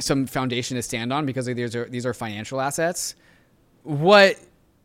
some 0.00 0.26
foundation 0.26 0.76
to 0.76 0.82
stand 0.82 1.12
on 1.12 1.26
because 1.26 1.46
like, 1.46 1.56
these 1.56 1.74
are 1.76 1.88
these 1.88 2.04
are 2.06 2.14
financial 2.14 2.60
assets. 2.60 3.14
What 3.88 4.36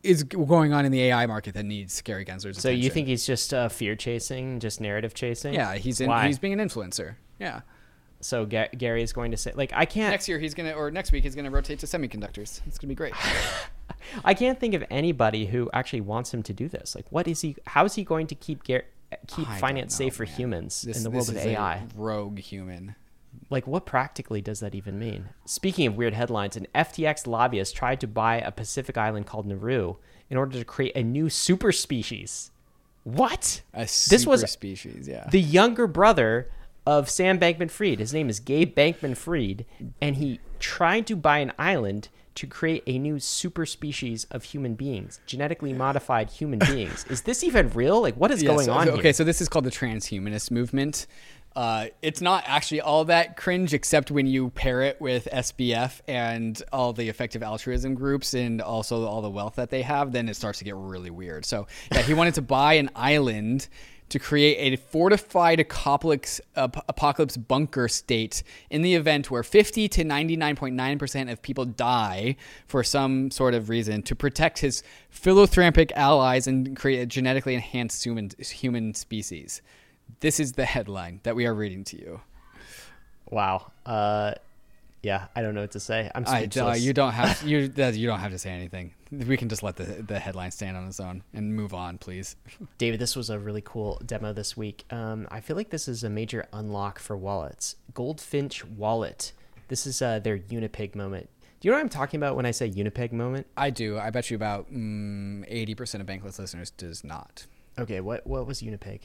is 0.02 0.22
going 0.22 0.72
on 0.72 0.86
in 0.86 0.92
the 0.92 1.02
AI 1.04 1.26
market 1.26 1.52
that 1.54 1.64
needs 1.64 2.00
Gary 2.00 2.24
Gensler's 2.24 2.56
So 2.56 2.68
attention? 2.70 2.80
you 2.82 2.88
think 2.90 3.06
he's 3.08 3.26
just 3.26 3.52
uh, 3.52 3.68
fear 3.68 3.94
chasing, 3.96 4.60
just 4.60 4.80
narrative 4.80 5.12
chasing? 5.12 5.52
Yeah, 5.52 5.74
he's 5.74 6.00
in, 6.00 6.08
Why? 6.08 6.26
he's 6.26 6.38
being 6.38 6.58
an 6.58 6.66
influencer. 6.66 7.16
Yeah. 7.38 7.60
So 8.20 8.46
Ga- 8.46 8.70
Gary 8.76 9.02
is 9.02 9.12
going 9.12 9.32
to 9.32 9.36
say, 9.36 9.52
like, 9.54 9.72
I 9.74 9.84
can't, 9.84 10.10
Next 10.10 10.26
year 10.26 10.38
he's 10.38 10.54
gonna 10.54 10.72
or 10.72 10.90
next 10.90 11.12
week 11.12 11.24
he's 11.24 11.34
gonna 11.34 11.50
rotate 11.50 11.80
to 11.80 11.86
semiconductors. 11.86 12.62
It's 12.66 12.78
gonna 12.78 12.88
be 12.88 12.94
great. 12.94 13.12
I 14.24 14.32
can't 14.32 14.58
think 14.58 14.72
of 14.72 14.82
anybody 14.90 15.44
who 15.44 15.68
actually 15.74 16.00
wants 16.00 16.32
him 16.32 16.42
to 16.44 16.54
do 16.54 16.66
this. 16.68 16.94
Like, 16.94 17.04
what 17.10 17.28
is 17.28 17.42
he? 17.42 17.56
How 17.66 17.84
is 17.84 17.94
he 17.94 18.04
going 18.04 18.26
to 18.28 18.34
keep 18.34 18.64
Gar- 18.64 18.84
keep 19.26 19.46
I 19.50 19.58
finance 19.58 19.92
know, 20.00 20.06
safe 20.06 20.14
for 20.16 20.24
man. 20.24 20.34
humans 20.34 20.80
This- 20.82 20.96
in 20.96 21.02
the 21.02 21.10
world 21.10 21.28
of 21.28 21.36
is 21.36 21.44
a 21.44 21.48
AI? 21.50 21.86
rogue 21.94 22.38
human. 22.38 22.96
Like, 23.50 23.66
what 23.66 23.86
practically 23.86 24.40
does 24.40 24.60
that 24.60 24.74
even 24.74 24.98
mean? 24.98 25.28
Speaking 25.44 25.86
of 25.86 25.96
weird 25.96 26.14
headlines, 26.14 26.56
an 26.56 26.66
FTX 26.74 27.26
lobbyist 27.26 27.76
tried 27.76 28.00
to 28.00 28.06
buy 28.06 28.36
a 28.36 28.50
Pacific 28.50 28.96
island 28.96 29.26
called 29.26 29.46
Nauru 29.46 29.96
in 30.30 30.36
order 30.36 30.58
to 30.58 30.64
create 30.64 30.96
a 30.96 31.02
new 31.02 31.28
super 31.28 31.70
species. 31.72 32.50
What? 33.04 33.62
A 33.74 33.80
this 33.80 34.26
was 34.26 34.40
super 34.40 34.48
species, 34.48 35.06
yeah. 35.06 35.28
the 35.30 35.40
younger 35.40 35.86
brother 35.86 36.50
of 36.86 37.10
Sam 37.10 37.38
Bankman 37.38 37.70
Fried. 37.70 37.98
His 37.98 38.14
name 38.14 38.28
is 38.28 38.40
Gabe 38.40 38.74
Bankman 38.74 39.16
Fried, 39.16 39.66
and 40.00 40.16
he 40.16 40.40
tried 40.58 41.06
to 41.08 41.16
buy 41.16 41.38
an 41.38 41.52
island 41.58 42.08
to 42.34 42.46
create 42.46 42.82
a 42.86 42.98
new 42.98 43.20
super 43.20 43.64
species 43.64 44.26
of 44.30 44.42
human 44.44 44.74
beings, 44.74 45.20
genetically 45.26 45.72
modified 45.72 46.30
human 46.30 46.58
beings. 46.58 47.04
Is 47.10 47.22
this 47.22 47.44
even 47.44 47.70
real? 47.70 48.00
Like, 48.00 48.16
what 48.16 48.30
is 48.32 48.42
going 48.42 48.68
on 48.68 48.88
okay, 48.88 49.02
here? 49.02 49.12
so 49.12 49.22
this 49.22 49.40
is 49.40 49.48
called 49.48 49.64
the 49.64 49.70
transhumanist 49.70 50.50
movement. 50.50 51.06
Uh, 51.56 51.86
it's 52.02 52.20
not 52.20 52.42
actually 52.46 52.80
all 52.80 53.04
that 53.04 53.36
cringe, 53.36 53.74
except 53.74 54.10
when 54.10 54.26
you 54.26 54.50
pair 54.50 54.82
it 54.82 55.00
with 55.00 55.28
SBF 55.32 56.00
and 56.08 56.60
all 56.72 56.92
the 56.92 57.08
effective 57.08 57.42
altruism 57.42 57.94
groups 57.94 58.34
and 58.34 58.60
also 58.60 59.04
all 59.06 59.22
the 59.22 59.30
wealth 59.30 59.54
that 59.56 59.70
they 59.70 59.82
have. 59.82 60.12
Then 60.12 60.28
it 60.28 60.34
starts 60.34 60.58
to 60.58 60.64
get 60.64 60.74
really 60.74 61.10
weird. 61.10 61.44
So 61.44 61.66
yeah, 61.92 62.02
he 62.02 62.14
wanted 62.14 62.34
to 62.34 62.42
buy 62.42 62.74
an 62.74 62.90
island 62.96 63.68
to 64.10 64.18
create 64.18 64.72
a 64.72 64.76
fortified 64.76 65.60
apocalypse, 65.60 66.40
bunker 67.36 67.88
state 67.88 68.42
in 68.70 68.82
the 68.82 68.94
event 68.94 69.30
where 69.30 69.42
50 69.42 69.88
to 69.88 70.04
99.9% 70.04 71.32
of 71.32 71.42
people 71.42 71.64
die 71.64 72.36
for 72.66 72.84
some 72.84 73.30
sort 73.30 73.54
of 73.54 73.68
reason 73.68 74.02
to 74.02 74.14
protect 74.14 74.58
his 74.58 74.82
philanthropic 75.08 75.90
allies 75.92 76.46
and 76.46 76.76
create 76.76 77.00
a 77.00 77.06
genetically 77.06 77.54
enhanced 77.54 78.04
human, 78.04 78.30
human 78.38 78.94
species. 78.94 79.62
This 80.20 80.40
is 80.40 80.52
the 80.52 80.64
headline 80.64 81.20
that 81.22 81.36
we 81.36 81.46
are 81.46 81.54
reading 81.54 81.84
to 81.84 81.98
you. 81.98 82.20
wow. 83.30 83.70
Uh, 83.84 84.34
yeah, 85.04 85.26
I 85.36 85.42
don't 85.42 85.54
know 85.54 85.60
what 85.60 85.72
to 85.72 85.80
say. 85.80 86.10
I'm 86.14 86.24
I, 86.26 86.40
speechless. 86.46 86.78
uh, 86.78 86.80
you 86.80 86.92
don't 86.94 87.12
have 87.12 87.42
you 87.46 87.58
you 87.58 88.06
don't 88.06 88.20
have 88.20 88.32
to 88.32 88.38
say 88.38 88.50
anything. 88.50 88.94
We 89.12 89.36
can 89.36 89.48
just 89.48 89.62
let 89.62 89.76
the 89.76 89.84
the 89.84 90.18
headline 90.18 90.50
stand 90.50 90.76
on 90.76 90.86
its 90.86 90.98
own 90.98 91.22
and 91.34 91.54
move 91.54 91.74
on, 91.74 91.98
please. 91.98 92.36
David, 92.78 93.00
this 93.00 93.14
was 93.14 93.28
a 93.30 93.38
really 93.38 93.62
cool 93.62 94.00
demo 94.04 94.32
this 94.32 94.56
week. 94.56 94.84
Um, 94.90 95.28
I 95.30 95.40
feel 95.40 95.56
like 95.56 95.70
this 95.70 95.88
is 95.88 96.04
a 96.04 96.10
major 96.10 96.46
unlock 96.52 96.98
for 96.98 97.16
wallets. 97.16 97.76
Goldfinch 97.92 98.64
Wallet. 98.64 99.32
This 99.68 99.86
is 99.86 100.00
uh, 100.00 100.18
their 100.20 100.38
Unipig 100.38 100.94
moment. 100.94 101.28
Do 101.60 101.68
you 101.68 101.72
know 101.72 101.78
what 101.78 101.82
I'm 101.82 101.88
talking 101.90 102.18
about 102.18 102.36
when 102.36 102.46
I 102.46 102.50
say 102.50 102.70
Unipig 102.70 103.12
moment? 103.12 103.46
I 103.56 103.70
do. 103.70 103.98
I 103.98 104.10
bet 104.10 104.30
you 104.30 104.36
about 104.36 104.72
mm, 104.72 105.44
eighty 105.48 105.74
percent 105.74 106.00
of 106.00 106.08
Bankless 106.08 106.38
listeners 106.38 106.70
does 106.70 107.04
not. 107.04 107.46
Okay, 107.78 108.00
what 108.00 108.26
what 108.26 108.46
was 108.46 108.62
Unipig? 108.62 109.00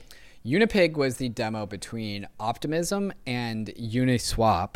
Unipig 0.45 0.93
was 0.93 1.17
the 1.17 1.27
demo 1.29 1.65
between 1.65 2.25
Optimism 2.39 3.11
and 3.27 3.67
Uniswap, 3.77 4.75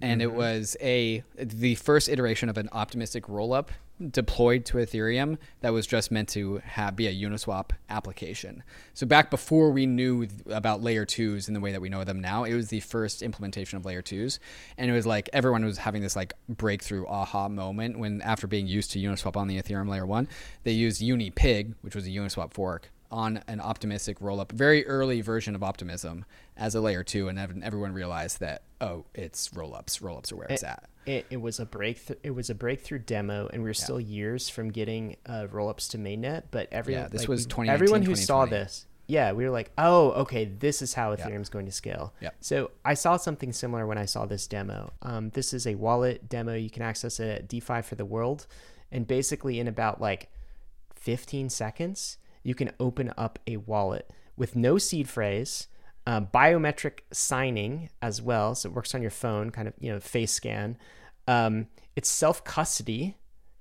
and 0.00 0.22
it 0.22 0.28
mm-hmm. 0.28 0.36
was 0.36 0.76
a 0.80 1.22
the 1.36 1.74
first 1.74 2.08
iteration 2.08 2.48
of 2.48 2.56
an 2.56 2.70
optimistic 2.72 3.24
rollup 3.24 3.68
deployed 4.10 4.64
to 4.64 4.78
Ethereum 4.78 5.36
that 5.60 5.72
was 5.72 5.86
just 5.86 6.10
meant 6.10 6.28
to 6.30 6.60
have 6.64 6.96
be 6.96 7.06
a 7.06 7.14
Uniswap 7.14 7.70
application. 7.90 8.62
So 8.94 9.06
back 9.06 9.30
before 9.30 9.70
we 9.70 9.86
knew 9.86 10.26
about 10.46 10.82
layer 10.82 11.04
twos 11.04 11.48
in 11.48 11.54
the 11.54 11.60
way 11.60 11.70
that 11.70 11.82
we 11.82 11.90
know 11.90 12.02
them 12.02 12.20
now, 12.20 12.44
it 12.44 12.54
was 12.54 12.68
the 12.68 12.80
first 12.80 13.22
implementation 13.22 13.76
of 13.76 13.84
layer 13.84 14.02
twos, 14.02 14.40
and 14.78 14.90
it 14.90 14.94
was 14.94 15.06
like 15.06 15.28
everyone 15.34 15.66
was 15.66 15.76
having 15.76 16.00
this 16.00 16.16
like 16.16 16.32
breakthrough 16.48 17.06
aha 17.06 17.48
moment 17.48 17.98
when 17.98 18.22
after 18.22 18.46
being 18.46 18.66
used 18.66 18.90
to 18.92 18.98
Uniswap 18.98 19.36
on 19.36 19.48
the 19.48 19.60
Ethereum 19.60 19.88
layer 19.88 20.06
one, 20.06 20.28
they 20.62 20.72
used 20.72 21.02
Unipig, 21.02 21.74
which 21.82 21.94
was 21.94 22.06
a 22.06 22.10
Uniswap 22.10 22.54
fork 22.54 22.90
on 23.14 23.40
an 23.46 23.60
optimistic 23.60 24.20
roll 24.20 24.40
up, 24.40 24.50
very 24.50 24.84
early 24.86 25.20
version 25.20 25.54
of 25.54 25.62
optimism 25.62 26.24
as 26.56 26.74
a 26.74 26.80
layer 26.80 27.04
two, 27.04 27.28
and 27.28 27.38
everyone 27.38 27.92
realized 27.92 28.40
that 28.40 28.62
oh, 28.80 29.04
it's 29.14 29.54
roll 29.54 29.74
ups. 29.74 30.02
Roll 30.02 30.18
ups 30.18 30.32
are 30.32 30.36
where 30.36 30.48
it's 30.48 30.64
at. 30.64 30.84
It, 31.06 31.26
it 31.30 31.36
was 31.36 31.60
a 31.60 31.66
breakthrough. 31.66 32.16
It 32.22 32.32
was 32.32 32.50
a 32.50 32.54
breakthrough 32.54 32.98
demo, 32.98 33.48
and 33.52 33.62
we 33.62 33.70
are 33.70 33.74
still 33.74 34.00
years 34.00 34.48
from 34.48 34.70
getting 34.70 35.16
uh, 35.26 35.46
rollups 35.52 35.90
to 35.90 35.98
mainnet. 35.98 36.44
But 36.50 36.68
everyone, 36.72 37.04
Yeah, 37.04 37.08
this 37.08 37.22
like, 37.22 37.28
was 37.28 37.46
we- 37.56 37.68
everyone 37.68 38.02
who 38.02 38.16
saw 38.16 38.46
this, 38.46 38.86
yeah, 39.06 39.32
we 39.32 39.44
were 39.44 39.50
like, 39.50 39.70
oh, 39.78 40.10
okay, 40.12 40.46
this 40.46 40.82
is 40.82 40.94
how 40.94 41.14
Ethereum's 41.14 41.50
going 41.50 41.66
to 41.66 41.72
scale. 41.72 42.14
Yeah. 42.20 42.30
So 42.40 42.70
I 42.84 42.94
saw 42.94 43.16
something 43.16 43.52
similar 43.52 43.86
when 43.86 43.98
I 43.98 44.06
saw 44.06 44.26
this 44.26 44.46
demo. 44.46 44.92
Um, 45.02 45.30
this 45.30 45.52
is 45.52 45.66
a 45.66 45.74
wallet 45.74 46.28
demo. 46.28 46.54
You 46.54 46.70
can 46.70 46.82
access 46.82 47.20
it 47.20 47.28
at 47.28 47.48
DeFi 47.48 47.82
for 47.82 47.94
the 47.94 48.06
World, 48.06 48.46
and 48.90 49.06
basically 49.06 49.60
in 49.60 49.68
about 49.68 50.00
like 50.00 50.30
15 50.96 51.50
seconds, 51.50 52.16
you 52.44 52.54
can 52.54 52.70
open 52.78 53.12
up 53.16 53.38
a 53.48 53.56
wallet 53.56 54.08
with 54.36 54.54
no 54.54 54.78
seed 54.78 55.08
phrase, 55.08 55.66
um, 56.06 56.28
biometric 56.32 57.00
signing 57.10 57.88
as 58.00 58.22
well. 58.22 58.54
So 58.54 58.68
it 58.68 58.74
works 58.74 58.94
on 58.94 59.02
your 59.02 59.10
phone, 59.10 59.50
kind 59.50 59.66
of, 59.66 59.74
you 59.80 59.90
know, 59.90 59.98
face 59.98 60.32
scan. 60.32 60.76
Um, 61.26 61.66
it's 61.96 62.08
self 62.08 62.44
custody, 62.44 63.16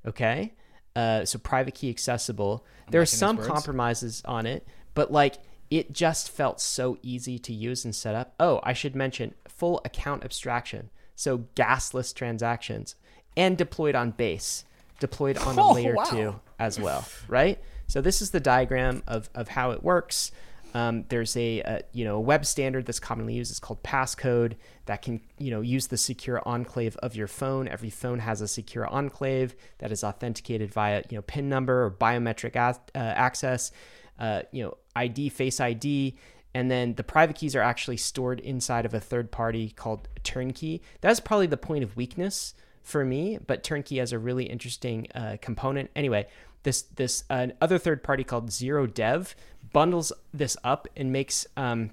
okay? 0.05 0.53
Uh, 0.95 1.25
so 1.25 1.39
private 1.39 1.73
key 1.73 1.89
accessible. 1.89 2.65
there 2.91 3.01
are 3.01 3.05
some 3.05 3.37
compromises 3.37 4.21
on 4.25 4.45
it, 4.45 4.67
but 4.93 5.11
like 5.11 5.37
it 5.71 5.91
just 5.91 6.29
felt 6.29 6.61
so 6.61 6.97
easy 7.01 7.39
to 7.39 7.51
use 7.53 7.83
and 7.83 7.95
set 7.95 8.13
up. 8.13 8.35
Oh, 8.39 8.59
I 8.61 8.73
should 8.73 8.95
mention 8.95 9.33
full 9.47 9.81
account 9.85 10.23
abstraction. 10.23 10.91
So 11.15 11.45
gasless 11.55 12.13
transactions 12.13 12.95
and 13.35 13.57
deployed 13.57 13.95
on 13.95 14.11
base, 14.11 14.65
deployed 14.99 15.37
on 15.37 15.57
a 15.57 15.61
Oh, 15.69 15.73
layer 15.73 15.95
wow. 15.95 16.03
two 16.03 16.39
as 16.59 16.79
well, 16.79 17.07
right? 17.27 17.59
So 17.93 18.01
this 18.01 18.23
is 18.23 18.31
the 18.31 18.39
diagram 18.39 19.03
of, 19.05 19.29
of 19.35 19.49
how 19.49 19.69
it 19.69 19.83
works. 19.83 20.31
Um, 20.73 21.05
there's 21.09 21.37
a, 21.37 21.59
a 21.59 21.81
you 21.91 22.03
know 22.03 22.15
a 22.15 22.19
web 22.19 22.43
standard 22.43 22.87
that's 22.87 22.99
commonly 22.99 23.35
used. 23.35 23.51
It's 23.51 23.59
called 23.59 23.83
passcode 23.83 24.55
that 24.87 25.03
can 25.03 25.21
you 25.37 25.51
know 25.51 25.61
use 25.61 25.85
the 25.85 25.97
secure 25.97 26.41
enclave 26.43 26.97
of 27.03 27.15
your 27.15 27.27
phone. 27.27 27.67
Every 27.67 27.91
phone 27.91 28.17
has 28.17 28.41
a 28.41 28.47
secure 28.47 28.87
enclave 28.87 29.55
that 29.77 29.91
is 29.91 30.03
authenticated 30.03 30.73
via 30.73 31.03
you 31.11 31.19
know 31.19 31.21
PIN 31.21 31.49
number 31.49 31.83
or 31.83 31.91
biometric 31.91 32.55
a- 32.55 32.97
uh, 32.97 32.99
access. 32.99 33.69
Uh, 34.17 34.41
you 34.51 34.63
know 34.63 34.75
ID, 34.95 35.29
Face 35.29 35.59
ID, 35.59 36.17
and 36.55 36.71
then 36.71 36.95
the 36.95 37.03
private 37.03 37.35
keys 37.35 37.55
are 37.55 37.61
actually 37.61 37.97
stored 37.97 38.39
inside 38.39 38.87
of 38.87 38.95
a 38.95 38.99
third 38.99 39.29
party 39.29 39.69
called 39.69 40.07
Turnkey. 40.23 40.81
That's 41.01 41.19
probably 41.19 41.45
the 41.45 41.57
point 41.57 41.83
of 41.83 41.95
weakness 41.95 42.55
for 42.81 43.05
me, 43.05 43.37
but 43.45 43.63
Turnkey 43.63 43.99
has 43.99 44.11
a 44.11 44.19
really 44.19 44.45
interesting 44.45 45.07
uh, 45.15 45.37
component. 45.41 45.89
Anyway, 45.95 46.27
this 46.63 46.83
this 46.83 47.23
uh, 47.29 47.47
other 47.61 47.77
third 47.77 48.03
party 48.03 48.23
called 48.23 48.51
Zero 48.51 48.87
Dev 48.87 49.35
bundles 49.71 50.11
this 50.33 50.57
up 50.63 50.87
and 50.95 51.11
makes 51.11 51.45
um, 51.55 51.91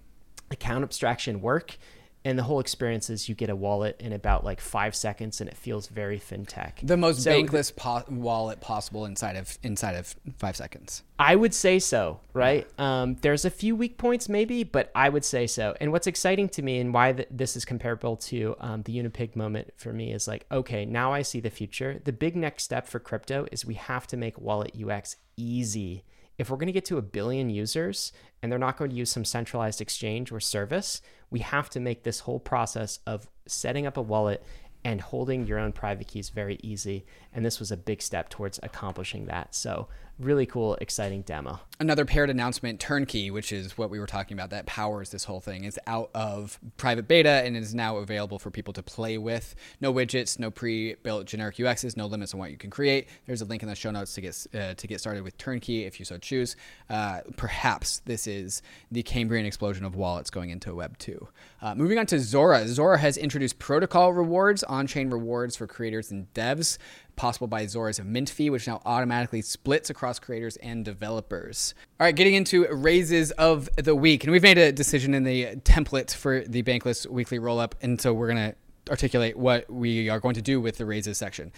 account 0.51 0.85
abstraction 0.85 1.41
work. 1.41 1.77
And 2.23 2.39
the 2.39 2.43
whole 2.43 2.61
experience 2.61 3.09
is 3.09 3.31
you 3.31 3.35
get 3.35 3.49
a 3.49 3.57
wallet 3.57 3.97
in 3.99 4.13
about 4.13 4.45
like 4.45 4.61
five 4.61 4.95
seconds, 4.95 5.41
and 5.41 5.49
it 5.49 5.57
feels 5.57 5.87
very 5.87 6.19
fintech. 6.21 6.73
The 6.83 6.99
most 6.99 7.23
So- 7.23 7.31
bankless 7.31 7.75
po- 7.75 8.05
wallet 8.11 8.61
possible 8.61 9.07
inside 9.07 9.37
of 9.37 9.57
inside 9.63 9.95
of 9.97 10.15
five 10.37 10.55
seconds. 10.55 11.03
I 11.19 11.35
would 11.35 11.55
say 11.55 11.79
so, 11.79 12.21
right? 12.35 12.67
Um, 12.79 13.17
there's 13.23 13.47
a 13.47 13.51
few 13.51 13.75
weak 13.75 13.97
points 13.97 14.29
maybe, 14.29 14.65
but 14.65 14.91
I 14.95 15.09
would 15.09 15.25
say 15.25 15.47
so. 15.47 15.75
And 15.81 15.93
what's 15.93 16.07
exciting 16.07 16.51
to 16.51 16.63
me 16.63 16.79
and 16.79 16.93
why 16.93 17.13
th- 17.13 17.29
this 17.31 17.57
is 17.57 17.65
comparable 17.65 18.17
to 18.17 18.55
um, 18.61 18.83
the 18.83 18.99
Unipig 18.99 19.35
moment 19.35 19.73
for 19.77 19.93
me 19.93 20.13
is 20.13 20.29
like, 20.29 20.45
okay, 20.53 20.85
now 20.85 21.13
I 21.15 21.23
see 21.23 21.41
the 21.41 21.51
future. 21.51 22.01
The 22.05 22.13
big 22.13 22.37
next 22.37 22.65
step 22.65 22.87
for 22.87 22.99
crypto 23.01 23.47
is 23.51 23.65
we 23.65 23.75
have 23.75 24.07
to 24.09 24.19
make 24.19 24.39
wallet 24.39 24.75
UX 24.79 25.17
easy. 25.39 26.05
If 26.39 26.49
we're 26.49 26.57
going 26.57 26.69
to 26.69 26.73
get 26.73 26.87
to 26.87 26.97
a 26.97 27.03
billion 27.03 27.51
users 27.51 28.13
and 28.43 28.51
they're 28.51 28.59
not 28.59 28.79
going 28.79 28.91
to 28.91 28.97
use 28.97 29.11
some 29.11 29.27
centralized 29.27 29.83
exchange 29.83 30.33
or 30.33 30.41
service, 30.41 31.03
we 31.31 31.41
have 31.41 31.71
to 31.71 31.81
make 31.81 32.03
this 32.03 32.21
whole 32.21 32.41
process 32.41 32.99
of 33.07 33.29
setting 33.47 33.87
up 33.87 33.97
a 33.97 34.03
wallet 34.03 34.43
and 34.85 35.01
holding 35.01 35.47
your 35.47 35.59
own 35.59 35.73
private 35.73 36.09
keys 36.09 36.31
very 36.31 36.59
easy. 36.63 37.05
And 37.33 37.45
this 37.45 37.59
was 37.59 37.71
a 37.71 37.77
big 37.77 38.03
step 38.03 38.29
towards 38.31 38.59
accomplishing 38.63 39.27
that. 39.27 39.55
So, 39.55 39.89
really 40.21 40.47
cool, 40.47 40.77
exciting 40.77 41.23
demo. 41.23 41.61
Another 41.79 42.05
paired 42.05 42.29
announcement, 42.29 42.79
Turnkey, 42.79 43.31
which 43.31 43.53
is 43.53 43.79
what 43.79 43.89
we 43.89 43.99
were 43.99 44.07
talking 44.07 44.37
about, 44.37 44.51
that 44.51 44.67
powers 44.67 45.11
this 45.11 45.25
whole 45.25 45.41
thing, 45.41 45.65
is 45.65 45.79
out 45.87 46.11
of 46.15 46.61
private 46.77 47.09
beta 47.09 47.43
and 47.45 47.57
is 47.57 47.75
now 47.75 47.97
available 47.97 48.39
for 48.39 48.51
people 48.51 48.75
to 48.75 48.83
play 48.83 49.17
with. 49.17 49.55
No 49.81 49.93
widgets, 49.93 50.39
no 50.39 50.51
pre-built 50.51 51.27
generic 51.27 51.57
UXs, 51.57 51.97
no 51.97 52.07
limits 52.07 52.35
on 52.35 52.41
what 52.41 52.51
you 52.51 52.59
can 52.59 52.69
create. 52.69 53.09
There's 53.27 53.41
a 53.41 53.47
link 53.47 53.63
in 53.63 53.69
the 53.69 53.75
show 53.75 53.91
notes 53.91 54.15
to 54.15 54.21
get 54.21 54.47
uh, 54.55 54.75
to 54.75 54.87
get 54.87 55.01
started 55.01 55.23
with 55.23 55.39
Turnkey 55.39 55.85
if 55.85 55.99
you 55.99 56.05
so 56.05 56.19
choose. 56.19 56.55
Uh, 56.91 57.21
perhaps 57.37 58.03
this 58.05 58.27
is 58.27 58.61
the 58.91 59.03
Cambrian 59.03 59.47
explosion 59.47 59.85
of 59.87 59.97
wallets 59.97 60.29
going 60.29 60.51
into 60.51 60.75
Web 60.75 60.99
2. 60.99 61.29
Uh, 61.63 61.75
moving 61.75 61.99
on 61.99 62.07
to 62.07 62.19
Zora. 62.19 62.69
Zora 62.69 62.99
has 62.99 63.17
introduced 63.17 63.59
protocol 63.59 64.13
rewards, 64.13 64.63
on-chain 64.65 65.09
rewards 65.09 65.57
for 65.57 65.67
creators 65.67 66.11
and 66.11 66.33
devs 66.35 66.77
possible 67.17 67.47
by 67.47 67.67
Zora's 67.67 68.01
mint 68.01 68.31
fee, 68.31 68.51
which 68.51 68.67
now 68.67 68.81
automatically 68.85 69.43
splits 69.43 69.91
across 69.91 70.19
creators 70.19 70.57
and 70.57 70.85
developers. 70.85 71.75
All 71.99 72.05
right, 72.05 72.15
getting 72.15 72.35
into 72.35 72.67
raises 72.73 73.31
of 73.33 73.69
the 73.77 73.95
week. 73.95 74.25
And 74.25 74.33
we've 74.33 74.43
made 74.43 74.59
a 74.59 74.73
decision 74.73 75.15
in 75.15 75.25
the 75.25 75.57
template 75.57 76.15
for 76.15 76.41
the 76.41 76.63
Bankless 76.63 77.07
weekly 77.07 77.39
rollup. 77.39 77.73
And 77.83 78.01
so 78.01 78.13
we're 78.13 78.33
going 78.33 78.51
to 78.51 78.57
articulate 78.91 79.37
what 79.37 79.71
we 79.71 80.09
are 80.09 80.21
going 80.21 80.35
to 80.35 80.43
do 80.43 80.61
with 80.61 80.79
the 80.79 80.87
raises 80.87 81.19
section. 81.19 81.53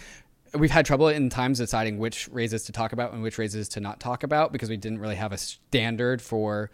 We've 0.53 0.71
had 0.71 0.85
trouble 0.85 1.07
in 1.07 1.29
times 1.29 1.57
deciding 1.57 1.97
which 1.97 2.29
raises 2.29 2.63
to 2.65 2.71
talk 2.71 2.93
about 2.93 3.11
and 3.11 3.23
which 3.23 3.37
raises 3.39 3.67
to 3.69 3.79
not 3.79 3.99
talk 3.99 4.23
about 4.23 4.51
because 4.51 4.69
we 4.69 4.77
didn't 4.77 4.99
really 4.99 5.15
have 5.15 5.31
a 5.31 5.37
standard 5.37 6.21
for 6.21 6.69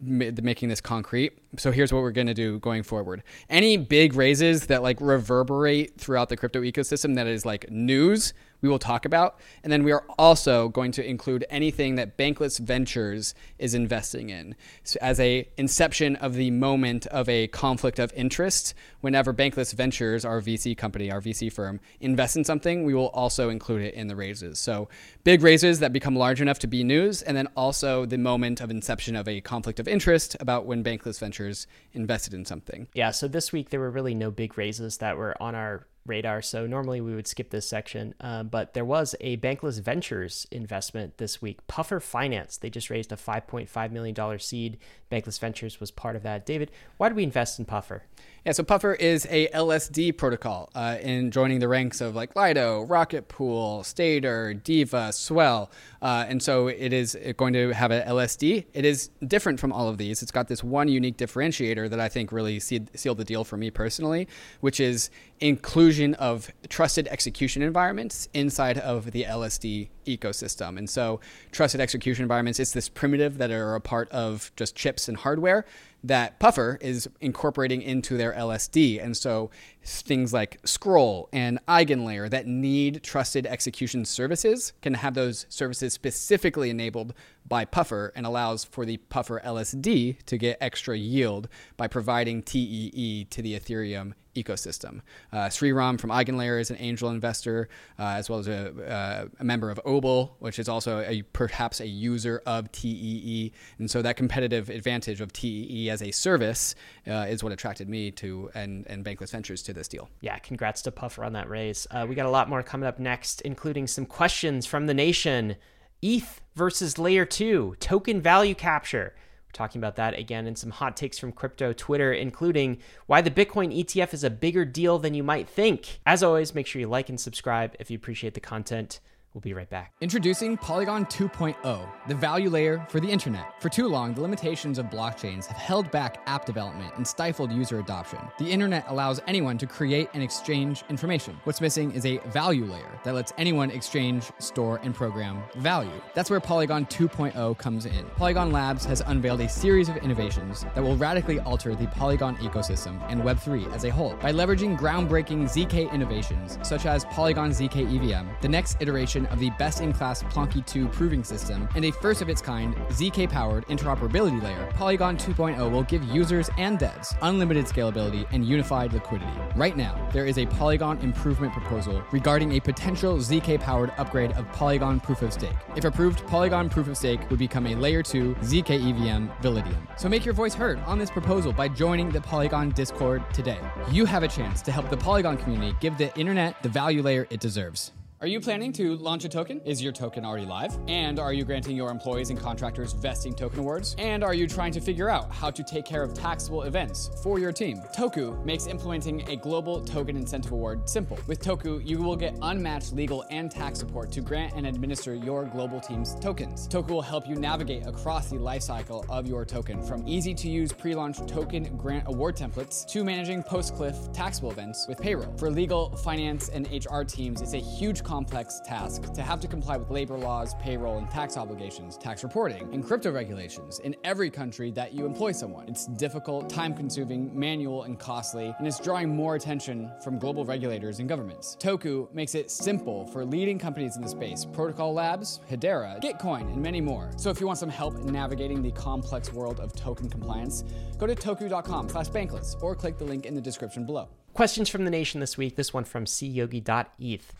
making 0.00 0.68
this 0.68 0.80
concrete. 0.80 1.38
So 1.56 1.70
here's 1.70 1.92
what 1.92 2.00
we're 2.00 2.12
going 2.12 2.26
to 2.26 2.34
do 2.34 2.58
going 2.58 2.82
forward. 2.82 3.22
Any 3.48 3.76
big 3.76 4.14
raises 4.14 4.66
that 4.66 4.82
like 4.82 5.00
reverberate 5.00 5.98
throughout 5.98 6.28
the 6.28 6.36
crypto 6.36 6.60
ecosystem 6.62 7.14
that 7.16 7.26
is 7.26 7.46
like 7.46 7.70
news, 7.70 8.34
we 8.64 8.70
will 8.70 8.78
talk 8.78 9.04
about. 9.04 9.38
And 9.62 9.70
then 9.70 9.84
we 9.84 9.92
are 9.92 10.06
also 10.18 10.70
going 10.70 10.90
to 10.92 11.06
include 11.06 11.44
anything 11.50 11.96
that 11.96 12.16
Bankless 12.16 12.58
Ventures 12.58 13.34
is 13.58 13.74
investing 13.74 14.30
in 14.30 14.56
so 14.84 14.98
as 15.02 15.20
a 15.20 15.46
inception 15.58 16.16
of 16.16 16.32
the 16.32 16.50
moment 16.50 17.06
of 17.08 17.28
a 17.28 17.46
conflict 17.48 17.98
of 17.98 18.10
interest. 18.14 18.72
Whenever 19.02 19.34
Bankless 19.34 19.74
Ventures, 19.74 20.24
our 20.24 20.40
VC 20.40 20.74
company, 20.74 21.12
our 21.12 21.20
VC 21.20 21.52
firm, 21.52 21.78
invests 22.00 22.36
in 22.36 22.44
something, 22.44 22.84
we 22.84 22.94
will 22.94 23.08
also 23.08 23.50
include 23.50 23.82
it 23.82 23.92
in 23.92 24.06
the 24.06 24.16
raises. 24.16 24.58
So 24.58 24.88
big 25.24 25.42
raises 25.42 25.80
that 25.80 25.92
become 25.92 26.16
large 26.16 26.40
enough 26.40 26.58
to 26.60 26.66
be 26.66 26.82
news, 26.82 27.20
and 27.20 27.36
then 27.36 27.48
also 27.54 28.06
the 28.06 28.16
moment 28.16 28.62
of 28.62 28.70
inception 28.70 29.14
of 29.14 29.28
a 29.28 29.42
conflict 29.42 29.78
of 29.78 29.86
interest 29.86 30.38
about 30.40 30.64
when 30.64 30.82
Bankless 30.82 31.20
Ventures 31.20 31.66
invested 31.92 32.32
in 32.32 32.46
something. 32.46 32.88
Yeah, 32.94 33.10
so 33.10 33.28
this 33.28 33.52
week 33.52 33.68
there 33.68 33.80
were 33.80 33.90
really 33.90 34.14
no 34.14 34.30
big 34.30 34.56
raises 34.56 34.96
that 34.98 35.18
were 35.18 35.36
on 35.42 35.54
our 35.54 35.86
radar. 36.06 36.42
So 36.42 36.66
normally 36.66 37.00
we 37.00 37.14
would 37.14 37.26
skip 37.26 37.50
this 37.50 37.68
section, 37.68 38.14
um, 38.20 38.48
but 38.48 38.74
there 38.74 38.84
was 38.84 39.14
a 39.20 39.36
Bankless 39.38 39.80
Ventures 39.80 40.46
investment 40.50 41.18
this 41.18 41.40
week. 41.40 41.66
Puffer 41.66 42.00
Finance, 42.00 42.56
they 42.58 42.70
just 42.70 42.90
raised 42.90 43.12
a 43.12 43.16
$5.5 43.16 43.90
million 43.90 44.38
seed. 44.38 44.78
Bankless 45.10 45.40
Ventures 45.40 45.80
was 45.80 45.90
part 45.90 46.16
of 46.16 46.22
that. 46.22 46.44
David, 46.46 46.70
why 46.96 47.08
did 47.08 47.16
we 47.16 47.22
invest 47.22 47.58
in 47.58 47.64
Puffer? 47.64 48.04
Yeah, 48.44 48.52
so 48.52 48.62
Puffer 48.62 48.92
is 48.92 49.26
a 49.30 49.48
LSD 49.48 50.18
protocol 50.18 50.68
uh, 50.74 50.98
in 51.00 51.30
joining 51.30 51.60
the 51.60 51.68
ranks 51.68 52.02
of 52.02 52.14
like 52.14 52.36
Lido, 52.36 52.82
Rocket 52.82 53.26
Pool, 53.26 53.80
Stader, 53.82 54.62
Diva, 54.62 55.14
Swell. 55.14 55.70
Uh, 56.02 56.26
and 56.28 56.42
so 56.42 56.68
it 56.68 56.92
is 56.92 57.16
going 57.38 57.54
to 57.54 57.70
have 57.70 57.90
a 57.90 58.02
LSD. 58.02 58.66
It 58.74 58.84
is 58.84 59.08
different 59.26 59.60
from 59.60 59.72
all 59.72 59.88
of 59.88 59.96
these. 59.96 60.20
It's 60.20 60.30
got 60.30 60.48
this 60.48 60.62
one 60.62 60.88
unique 60.88 61.16
differentiator 61.16 61.88
that 61.88 61.98
I 61.98 62.10
think 62.10 62.32
really 62.32 62.60
sealed 62.60 63.16
the 63.16 63.24
deal 63.24 63.44
for 63.44 63.56
me 63.56 63.70
personally, 63.70 64.28
which 64.60 64.78
is 64.78 65.08
inclusion 65.40 66.12
of 66.16 66.50
trusted 66.68 67.08
execution 67.08 67.62
environments 67.62 68.28
inside 68.34 68.76
of 68.76 69.12
the 69.12 69.24
LSD 69.24 69.88
ecosystem. 70.04 70.76
And 70.76 70.90
so 70.90 71.18
trusted 71.50 71.80
execution 71.80 72.22
environments, 72.22 72.60
it's 72.60 72.72
this 72.72 72.90
primitive 72.90 73.38
that 73.38 73.50
are 73.50 73.74
a 73.74 73.80
part 73.80 74.10
of 74.10 74.52
just 74.54 74.76
chips 74.76 75.08
and 75.08 75.16
hardware 75.16 75.64
that 76.04 76.38
Puffer 76.38 76.78
is 76.82 77.08
incorporating 77.20 77.80
into 77.80 78.16
their 78.16 78.32
LSD. 78.34 79.02
And 79.02 79.16
so 79.16 79.50
things 79.82 80.32
like 80.32 80.60
Scroll 80.64 81.30
and 81.32 81.58
EigenLayer 81.66 82.28
that 82.30 82.46
need 82.46 83.02
trusted 83.02 83.46
execution 83.46 84.04
services 84.04 84.74
can 84.82 84.94
have 84.94 85.14
those 85.14 85.46
services 85.48 85.94
specifically 85.94 86.68
enabled 86.68 87.14
by 87.48 87.64
Puffer 87.64 88.12
and 88.14 88.26
allows 88.26 88.64
for 88.64 88.84
the 88.84 88.98
Puffer 88.98 89.40
LSD 89.44 90.22
to 90.26 90.38
get 90.38 90.58
extra 90.60 90.96
yield 90.96 91.48
by 91.76 91.88
providing 91.88 92.42
TEE 92.42 93.26
to 93.30 93.42
the 93.42 93.58
Ethereum 93.58 94.12
ecosystem. 94.34 95.00
Uh, 95.32 95.46
Sreeram 95.46 95.98
from 95.98 96.10
EigenLayer 96.10 96.60
is 96.60 96.70
an 96.70 96.76
angel 96.78 97.10
investor, 97.10 97.68
uh, 97.98 98.14
as 98.16 98.28
well 98.28 98.38
as 98.38 98.48
a, 98.48 98.70
uh, 98.90 99.26
a, 99.38 99.44
member 99.44 99.70
of 99.70 99.80
Obol, 99.84 100.32
which 100.38 100.58
is 100.58 100.68
also 100.68 101.00
a, 101.00 101.22
perhaps 101.32 101.80
a 101.80 101.86
user 101.86 102.42
of 102.46 102.70
TEE. 102.72 103.52
And 103.78 103.90
so 103.90 104.02
that 104.02 104.16
competitive 104.16 104.68
advantage 104.68 105.20
of 105.20 105.32
TEE 105.32 105.90
as 105.90 106.02
a 106.02 106.10
service 106.10 106.74
uh, 107.06 107.26
is 107.28 107.42
what 107.42 107.52
attracted 107.52 107.88
me 107.88 108.10
to 108.12 108.50
and, 108.54 108.86
and 108.88 109.04
Bankless 109.04 109.30
Ventures 109.30 109.62
to 109.62 109.72
this 109.72 109.88
deal. 109.88 110.08
Yeah, 110.20 110.38
congrats 110.38 110.82
to 110.82 110.92
Puffer 110.92 111.24
on 111.24 111.32
that 111.34 111.48
raise. 111.48 111.86
Uh, 111.90 112.06
we 112.08 112.14
got 112.14 112.26
a 112.26 112.30
lot 112.30 112.48
more 112.48 112.62
coming 112.62 112.86
up 112.86 112.98
next, 112.98 113.40
including 113.42 113.86
some 113.86 114.06
questions 114.06 114.66
from 114.66 114.86
the 114.86 114.94
nation. 114.94 115.56
ETH 116.02 116.42
versus 116.54 116.98
Layer 116.98 117.24
2, 117.24 117.76
token 117.80 118.20
value 118.20 118.54
capture 118.54 119.14
talking 119.54 119.80
about 119.80 119.96
that 119.96 120.18
again 120.18 120.46
and 120.46 120.58
some 120.58 120.70
hot 120.70 120.96
takes 120.96 121.18
from 121.18 121.32
crypto 121.32 121.72
Twitter, 121.72 122.12
including 122.12 122.78
why 123.06 123.20
the 123.20 123.30
Bitcoin 123.30 123.74
ETF 123.74 124.12
is 124.12 124.24
a 124.24 124.30
bigger 124.30 124.64
deal 124.64 124.98
than 124.98 125.14
you 125.14 125.22
might 125.22 125.48
think. 125.48 126.00
As 126.04 126.22
always, 126.22 126.54
make 126.54 126.66
sure 126.66 126.80
you 126.80 126.88
like 126.88 127.08
and 127.08 127.20
subscribe 127.20 127.74
if 127.78 127.90
you 127.90 127.96
appreciate 127.96 128.34
the 128.34 128.40
content. 128.40 129.00
We'll 129.34 129.40
be 129.40 129.52
right 129.52 129.68
back. 129.68 129.92
Introducing 130.00 130.56
Polygon 130.56 131.06
2.0, 131.06 131.88
the 132.06 132.14
value 132.14 132.48
layer 132.48 132.86
for 132.88 133.00
the 133.00 133.10
internet. 133.10 133.60
For 133.60 133.68
too 133.68 133.88
long, 133.88 134.14
the 134.14 134.20
limitations 134.20 134.78
of 134.78 134.86
blockchains 134.86 135.46
have 135.46 135.56
held 135.56 135.90
back 135.90 136.22
app 136.26 136.46
development 136.46 136.92
and 136.96 137.04
stifled 137.04 137.50
user 137.50 137.80
adoption. 137.80 138.20
The 138.38 138.48
internet 138.48 138.84
allows 138.86 139.20
anyone 139.26 139.58
to 139.58 139.66
create 139.66 140.08
and 140.14 140.22
exchange 140.22 140.84
information. 140.88 141.36
What's 141.42 141.60
missing 141.60 141.90
is 141.90 142.06
a 142.06 142.18
value 142.28 142.64
layer 142.64 143.00
that 143.02 143.16
lets 143.16 143.32
anyone 143.36 143.72
exchange, 143.72 144.30
store, 144.38 144.78
and 144.84 144.94
program 144.94 145.42
value. 145.56 146.00
That's 146.14 146.30
where 146.30 146.38
Polygon 146.38 146.86
2.0 146.86 147.58
comes 147.58 147.86
in. 147.86 148.04
Polygon 148.16 148.52
Labs 148.52 148.84
has 148.84 149.02
unveiled 149.04 149.40
a 149.40 149.48
series 149.48 149.88
of 149.88 149.96
innovations 149.96 150.64
that 150.76 150.84
will 150.84 150.96
radically 150.96 151.40
alter 151.40 151.74
the 151.74 151.88
Polygon 151.88 152.36
ecosystem 152.36 153.04
and 153.08 153.20
Web3 153.22 153.74
as 153.74 153.82
a 153.82 153.90
whole. 153.90 154.14
By 154.14 154.30
leveraging 154.30 154.78
groundbreaking 154.78 155.50
ZK 155.50 155.92
innovations 155.92 156.56
such 156.62 156.86
as 156.86 157.04
Polygon 157.06 157.50
ZK 157.50 157.82
EVM, 157.96 158.28
the 158.40 158.48
next 158.48 158.76
iteration 158.80 159.23
of 159.26 159.38
the 159.38 159.50
best 159.58 159.80
in 159.80 159.92
class 159.92 160.22
Plonky 160.22 160.64
2 160.66 160.88
proving 160.88 161.24
system 161.24 161.68
and 161.74 161.84
a 161.84 161.90
first 161.90 162.22
of 162.22 162.28
its 162.28 162.40
kind 162.40 162.74
ZK 162.90 163.30
powered 163.30 163.66
interoperability 163.66 164.42
layer, 164.42 164.70
Polygon 164.74 165.16
2.0 165.16 165.70
will 165.70 165.82
give 165.84 166.02
users 166.04 166.50
and 166.58 166.78
devs 166.78 167.16
unlimited 167.22 167.66
scalability 167.66 168.26
and 168.32 168.44
unified 168.44 168.92
liquidity. 168.92 169.32
Right 169.56 169.76
now, 169.76 170.08
there 170.12 170.26
is 170.26 170.38
a 170.38 170.46
Polygon 170.46 170.98
improvement 171.00 171.52
proposal 171.52 172.02
regarding 172.12 172.52
a 172.52 172.60
potential 172.60 173.16
ZK 173.16 173.60
powered 173.60 173.92
upgrade 173.96 174.32
of 174.32 174.50
Polygon 174.52 175.00
Proof 175.00 175.22
of 175.22 175.32
Stake. 175.32 175.56
If 175.76 175.84
approved, 175.84 176.26
Polygon 176.26 176.68
Proof 176.68 176.88
of 176.88 176.96
Stake 176.96 177.28
would 177.30 177.38
become 177.38 177.66
a 177.66 177.74
layer 177.74 178.02
2 178.02 178.34
ZK 178.36 178.70
EVM 178.70 179.28
Validium. 179.42 179.86
So 179.98 180.08
make 180.08 180.24
your 180.24 180.34
voice 180.34 180.54
heard 180.54 180.78
on 180.80 180.98
this 180.98 181.10
proposal 181.10 181.52
by 181.52 181.68
joining 181.68 182.10
the 182.10 182.20
Polygon 182.20 182.70
Discord 182.70 183.22
today. 183.32 183.60
You 183.90 184.04
have 184.04 184.22
a 184.22 184.28
chance 184.28 184.62
to 184.62 184.72
help 184.72 184.90
the 184.90 184.96
Polygon 184.96 185.36
community 185.36 185.76
give 185.80 185.98
the 185.98 186.16
internet 186.18 186.62
the 186.62 186.68
value 186.68 187.02
layer 187.02 187.26
it 187.30 187.40
deserves. 187.40 187.92
Are 188.24 188.26
you 188.26 188.40
planning 188.40 188.72
to 188.72 188.96
launch 188.96 189.26
a 189.26 189.28
token? 189.28 189.60
Is 189.66 189.82
your 189.82 189.92
token 189.92 190.24
already 190.24 190.46
live? 190.46 190.74
And 190.88 191.18
are 191.18 191.34
you 191.34 191.44
granting 191.44 191.76
your 191.76 191.90
employees 191.90 192.30
and 192.30 192.40
contractors 192.40 192.94
vesting 192.94 193.34
token 193.34 193.58
awards? 193.58 193.94
And 193.98 194.24
are 194.24 194.32
you 194.32 194.48
trying 194.48 194.72
to 194.72 194.80
figure 194.80 195.10
out 195.10 195.30
how 195.30 195.50
to 195.50 195.62
take 195.62 195.84
care 195.84 196.02
of 196.02 196.14
taxable 196.14 196.62
events 196.62 197.10
for 197.22 197.38
your 197.38 197.52
team? 197.52 197.82
Toku 197.94 198.42
makes 198.42 198.66
implementing 198.66 199.28
a 199.28 199.36
global 199.36 199.84
token 199.84 200.16
incentive 200.16 200.52
award 200.52 200.88
simple. 200.88 201.18
With 201.26 201.42
Toku, 201.42 201.86
you 201.86 201.98
will 201.98 202.16
get 202.16 202.34
unmatched 202.40 202.94
legal 202.94 203.26
and 203.28 203.50
tax 203.50 203.80
support 203.80 204.10
to 204.12 204.22
grant 204.22 204.54
and 204.56 204.66
administer 204.66 205.14
your 205.14 205.44
global 205.44 205.78
team's 205.78 206.14
tokens. 206.14 206.66
Toku 206.66 206.92
will 206.92 207.02
help 207.02 207.28
you 207.28 207.34
navigate 207.34 207.86
across 207.86 208.30
the 208.30 208.36
lifecycle 208.36 209.04
of 209.10 209.28
your 209.28 209.44
token 209.44 209.82
from 209.82 210.02
easy 210.08 210.32
to 210.32 210.48
use 210.48 210.72
pre 210.72 210.94
launch 210.94 211.18
token 211.26 211.76
grant 211.76 212.04
award 212.06 212.36
templates 212.36 212.86
to 212.86 213.04
managing 213.04 213.42
post 213.42 213.74
cliff 213.74 214.10
taxable 214.14 214.50
events 214.50 214.86
with 214.88 214.98
payroll. 214.98 215.36
For 215.36 215.50
legal, 215.50 215.94
finance, 215.96 216.48
and 216.48 216.66
HR 216.72 217.02
teams, 217.02 217.42
it's 217.42 217.52
a 217.52 217.58
huge 217.58 218.02
complex 218.14 218.60
task 218.64 219.12
to 219.12 219.22
have 219.22 219.40
to 219.40 219.48
comply 219.48 219.76
with 219.76 219.90
labor 219.90 220.16
laws, 220.16 220.54
payroll, 220.60 220.98
and 220.98 221.10
tax 221.10 221.36
obligations, 221.36 221.96
tax 221.96 222.22
reporting, 222.22 222.72
and 222.72 222.86
crypto 222.86 223.10
regulations 223.10 223.80
in 223.80 223.92
every 224.04 224.30
country 224.30 224.70
that 224.70 224.92
you 224.92 225.04
employ 225.04 225.32
someone. 225.32 225.68
It's 225.68 225.86
difficult, 225.86 226.48
time 226.48 226.74
consuming, 226.74 227.36
manual, 227.36 227.82
and 227.82 227.98
costly, 227.98 228.54
and 228.56 228.68
it's 228.68 228.78
drawing 228.78 229.08
more 229.16 229.34
attention 229.34 229.90
from 230.00 230.20
global 230.20 230.44
regulators 230.44 231.00
and 231.00 231.08
governments. 231.08 231.56
Toku 231.58 232.06
makes 232.14 232.36
it 232.36 232.52
simple 232.52 233.04
for 233.08 233.24
leading 233.24 233.58
companies 233.58 233.96
in 233.96 234.02
the 234.02 234.08
space 234.08 234.44
Protocol 234.44 234.94
Labs, 234.94 235.40
Hedera, 235.50 236.00
Gitcoin, 236.00 236.42
and 236.52 236.62
many 236.62 236.80
more. 236.80 237.10
So 237.16 237.30
if 237.30 237.40
you 237.40 237.48
want 237.48 237.58
some 237.58 237.68
help 237.68 237.96
navigating 238.04 238.62
the 238.62 238.70
complex 238.70 239.32
world 239.32 239.58
of 239.58 239.74
token 239.74 240.08
compliance, 240.08 240.62
go 240.98 241.08
to 241.08 241.16
toku.com 241.16 241.88
slash 241.88 242.10
bankless 242.10 242.62
or 242.62 242.76
click 242.76 242.96
the 242.96 243.04
link 243.04 243.26
in 243.26 243.34
the 243.34 243.40
description 243.40 243.84
below. 243.84 244.08
Questions 244.34 244.68
from 244.68 244.84
the 244.84 244.90
nation 244.90 245.18
this 245.18 245.36
week. 245.36 245.56
This 245.56 245.74
one 245.74 245.82
from 245.82 246.04
cyogi.eth. 246.04 247.32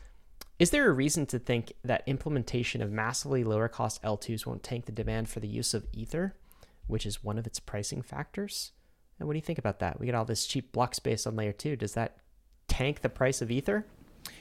Is 0.59 0.71
there 0.71 0.89
a 0.89 0.93
reason 0.93 1.27
to 1.27 1.39
think 1.39 1.73
that 1.83 2.05
implementation 2.07 2.81
of 2.81 2.91
massively 2.91 3.43
lower 3.43 3.69
cost 3.69 4.03
L2s 4.03 4.47
won't 4.47 4.63
tank 4.63 4.87
the 4.87 4.93
demand 4.93 5.29
for 5.29 5.41
the 5.41 5.49
use 5.49 5.75
of 5.75 5.87
Ether, 5.93 6.37
which 6.87 7.05
is 7.05 7.25
one 7.25 7.39
of 7.39 7.47
its 7.47 7.59
pricing 7.59 8.03
factors? 8.03 8.71
And 9.19 9.27
what 9.27 9.35
do 9.35 9.39
you 9.39 9.43
think 9.43 9.59
about 9.59 9.81
that? 9.81 9.99
We 9.99 10.07
get 10.07 10.15
all 10.15 10.25
this 10.25 10.47
cheap 10.47 10.71
block 10.71 10.95
space 10.95 11.27
on 11.27 11.35
layer 11.35 11.53
two. 11.53 11.75
Does 11.75 11.95
that 11.95 12.19
tank 12.69 13.01
the 13.01 13.09
price 13.09 13.43
of 13.43 13.51
Ether? 13.51 13.85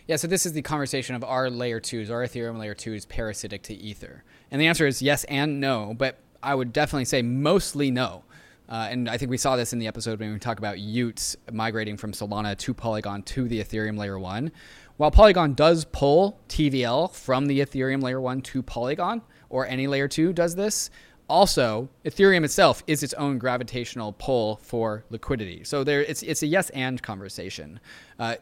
Yeah, 0.07 0.17
so 0.17 0.27
this 0.27 0.45
is 0.45 0.53
the 0.53 0.61
conversation 0.61 1.15
of 1.15 1.23
our 1.23 1.49
layer 1.49 1.79
twos, 1.79 2.11
our 2.11 2.23
Ethereum 2.23 2.59
layer 2.59 2.75
two 2.75 2.93
is 2.93 3.05
parasitic 3.05 3.63
to 3.63 3.73
Ether. 3.73 4.23
And 4.51 4.61
the 4.61 4.67
answer 4.67 4.85
is 4.85 5.01
yes 5.01 5.23
and 5.25 5.59
no, 5.59 5.95
but 5.97 6.19
I 6.43 6.53
would 6.53 6.73
definitely 6.73 7.05
say 7.05 7.21
mostly 7.21 7.89
no. 7.89 8.23
Uh, 8.69 8.87
and 8.89 9.09
I 9.09 9.17
think 9.17 9.29
we 9.29 9.37
saw 9.37 9.55
this 9.55 9.73
in 9.73 9.79
the 9.79 9.87
episode 9.87 10.19
when 10.19 10.31
we 10.31 10.39
talk 10.39 10.57
about 10.57 10.77
y00ts 10.77 11.35
migrating 11.51 11.97
from 11.97 12.11
Solana 12.11 12.57
to 12.57 12.73
Polygon 12.73 13.23
to 13.23 13.47
the 13.47 13.61
Ethereum 13.61 13.97
layer 13.97 14.17
one. 14.17 14.51
While 14.97 15.09
Polygon 15.09 15.55
does 15.55 15.85
pull 15.85 16.39
TVL 16.49 17.11
from 17.13 17.47
the 17.47 17.61
Ethereum 17.61 18.03
layer 18.03 18.21
1 18.21 18.41
to 18.41 18.61
Polygon, 18.61 19.23
or 19.49 19.65
any 19.65 19.87
layer 19.87 20.07
2 20.07 20.33
does 20.33 20.55
this, 20.55 20.91
also 21.27 21.89
Ethereum 22.05 22.43
itself 22.43 22.83
is 22.85 23.01
its 23.01 23.13
own 23.15 23.39
gravitational 23.39 24.13
pull 24.13 24.57
for 24.57 25.03
liquidity. 25.09 25.63
So 25.63 25.83
there, 25.83 26.01
it's 26.01 26.21
it's 26.21 26.43
a 26.43 26.47
yes 26.47 26.69
and 26.71 27.01
conversation. 27.01 27.79
Uh, 28.19 28.35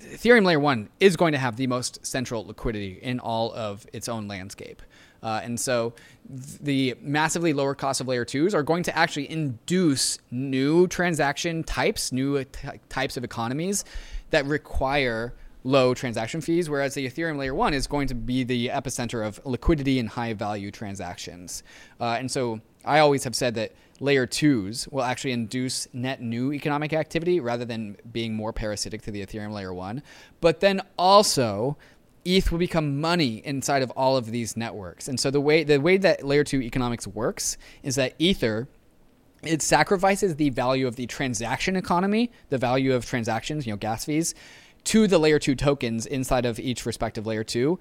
Ethereum 0.00 0.44
layer 0.44 0.58
one 0.58 0.88
is 0.98 1.16
going 1.16 1.32
to 1.32 1.38
have 1.38 1.56
the 1.56 1.68
most 1.68 2.04
central 2.04 2.44
liquidity 2.44 2.98
in 3.00 3.20
all 3.20 3.52
of 3.52 3.86
its 3.92 4.08
own 4.08 4.26
landscape. 4.26 4.82
Uh, 5.22 5.40
and 5.44 5.58
so 5.58 5.94
the 6.28 6.94
massively 7.00 7.52
lower 7.52 7.74
cost 7.74 8.00
of 8.00 8.08
layer 8.08 8.24
twos 8.24 8.52
are 8.52 8.64
going 8.64 8.82
to 8.82 8.98
actually 8.98 9.30
induce 9.30 10.18
new 10.30 10.88
transaction 10.88 11.62
types, 11.62 12.10
new 12.10 12.42
t- 12.44 12.68
types 12.88 13.16
of 13.16 13.24
economies 13.24 13.84
that 14.30 14.44
require 14.44 15.34
low 15.64 15.94
transaction 15.94 16.40
fees, 16.40 16.68
whereas 16.68 16.94
the 16.94 17.08
Ethereum 17.08 17.38
layer 17.38 17.54
one 17.54 17.74
is 17.74 17.86
going 17.86 18.06
to 18.06 18.14
be 18.14 18.44
the 18.44 18.68
epicenter 18.68 19.26
of 19.26 19.40
liquidity 19.44 19.98
and 19.98 20.10
high 20.10 20.34
value 20.34 20.70
transactions. 20.70 21.62
Uh, 22.00 22.16
and 22.18 22.30
so 22.30 22.60
I 22.84 22.98
always 22.98 23.24
have 23.24 23.34
said 23.34 23.54
that 23.54 23.72
layer 23.98 24.26
twos 24.26 24.86
will 24.88 25.02
actually 25.02 25.32
induce 25.32 25.88
net 25.94 26.20
new 26.20 26.52
economic 26.52 26.92
activity 26.92 27.40
rather 27.40 27.64
than 27.64 27.96
being 28.12 28.34
more 28.34 28.52
parasitic 28.52 29.02
to 29.02 29.10
the 29.10 29.24
Ethereum 29.24 29.52
layer 29.52 29.72
one. 29.72 30.02
But 30.40 30.60
then 30.60 30.82
also, 30.98 31.78
ETH 32.26 32.52
will 32.52 32.58
become 32.58 33.00
money 33.00 33.42
inside 33.44 33.82
of 33.82 33.90
all 33.92 34.16
of 34.16 34.30
these 34.30 34.56
networks. 34.56 35.08
And 35.08 35.18
so 35.18 35.30
the 35.30 35.40
way 35.40 35.64
the 35.64 35.80
way 35.80 35.96
that 35.96 36.24
layer 36.24 36.44
2 36.44 36.60
economics 36.62 37.06
works 37.06 37.56
is 37.82 37.94
that 37.96 38.14
Ether 38.18 38.68
it 39.42 39.60
sacrifices 39.60 40.36
the 40.36 40.48
value 40.50 40.86
of 40.86 40.96
the 40.96 41.06
transaction 41.06 41.76
economy, 41.76 42.30
the 42.48 42.56
value 42.56 42.94
of 42.94 43.04
transactions, 43.04 43.66
you 43.66 43.72
know, 43.74 43.76
gas 43.76 44.04
fees, 44.06 44.34
to 44.84 45.06
the 45.06 45.18
layer 45.18 45.38
2 45.38 45.54
tokens 45.54 46.06
inside 46.06 46.44
of 46.46 46.58
each 46.58 46.84
respective 46.86 47.26
layer 47.26 47.44
2 47.44 47.78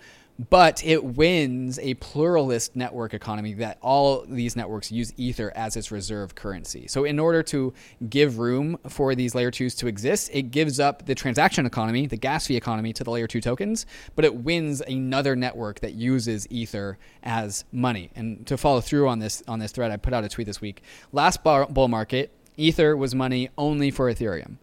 but 0.49 0.83
it 0.83 1.03
wins 1.03 1.77
a 1.79 1.93
pluralist 1.95 2.75
network 2.75 3.13
economy 3.13 3.53
that 3.53 3.77
all 3.81 4.25
these 4.27 4.55
networks 4.55 4.91
use 4.91 5.13
ether 5.15 5.51
as 5.55 5.77
its 5.77 5.91
reserve 5.91 6.33
currency. 6.33 6.87
So 6.87 7.03
in 7.03 7.19
order 7.19 7.43
to 7.43 7.71
give 8.09 8.39
room 8.39 8.79
for 8.87 9.13
these 9.13 9.35
layer 9.35 9.51
2s 9.51 9.77
to 9.77 9.87
exist 9.87 10.31
it 10.33 10.43
gives 10.49 10.79
up 10.79 11.05
the 11.05 11.13
transaction 11.13 11.65
economy 11.65 12.07
the 12.07 12.17
gas 12.17 12.47
fee 12.47 12.57
economy 12.57 12.93
to 12.93 13.03
the 13.03 13.11
layer 13.11 13.27
2 13.27 13.41
tokens 13.41 13.85
but 14.15 14.25
it 14.25 14.35
wins 14.35 14.81
another 14.81 15.35
network 15.35 15.81
that 15.81 15.93
uses 15.93 16.47
ether 16.49 16.97
as 17.21 17.63
money. 17.71 18.09
And 18.15 18.45
to 18.47 18.57
follow 18.57 18.81
through 18.81 19.07
on 19.09 19.19
this 19.19 19.43
on 19.47 19.59
this 19.59 19.71
thread 19.71 19.91
i 19.91 19.97
put 19.97 20.13
out 20.13 20.23
a 20.23 20.29
tweet 20.29 20.47
this 20.47 20.61
week. 20.61 20.81
Last 21.11 21.43
bull 21.43 21.87
market 21.87 22.31
ether 22.57 22.97
was 22.97 23.13
money 23.13 23.49
only 23.57 23.91
for 23.91 24.11
ethereum 24.11 24.57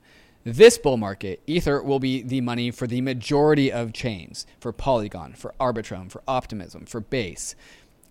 this 0.45 0.79
bull 0.79 0.97
market, 0.97 1.43
Ether 1.47 1.83
will 1.83 1.99
be 1.99 2.23
the 2.23 2.41
money 2.41 2.71
for 2.71 2.87
the 2.87 3.01
majority 3.01 3.71
of 3.71 3.93
chains 3.93 4.47
for 4.59 4.73
Polygon, 4.73 5.35
for 5.35 5.55
Arbitrum, 5.61 6.11
for 6.11 6.23
Optimism, 6.27 6.87
for 6.87 7.01
Base. 7.01 7.55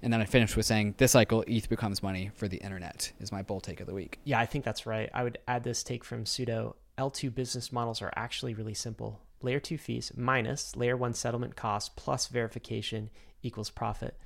And 0.01 0.13
then 0.13 0.21
I 0.21 0.25
finished 0.25 0.55
with 0.55 0.65
saying 0.65 0.95
this 0.97 1.11
cycle, 1.11 1.43
ETH 1.47 1.67
becomes 1.67 2.03
money 2.03 2.31
for 2.35 2.47
the 2.47 2.57
internet, 2.57 3.11
is 3.19 3.31
my 3.31 3.41
bull 3.41 3.59
take 3.59 3.79
of 3.79 3.87
the 3.87 3.93
week. 3.93 4.19
Yeah, 4.23 4.39
I 4.39 4.45
think 4.45 4.63
that's 4.63 4.85
right. 4.85 5.09
I 5.13 5.23
would 5.23 5.39
add 5.47 5.63
this 5.63 5.83
take 5.83 6.05
from 6.05 6.25
Pseudo 6.25 6.75
L2 6.97 7.33
business 7.33 7.71
models 7.71 8.01
are 8.01 8.13
actually 8.15 8.53
really 8.53 8.73
simple. 8.73 9.21
Layer 9.41 9.59
2 9.59 9.77
fees 9.77 10.11
minus 10.15 10.75
layer 10.75 10.95
1 10.95 11.13
settlement 11.13 11.55
cost 11.55 11.95
plus 11.95 12.27
verification 12.27 13.09
equals 13.41 13.69
profit. 13.69 14.17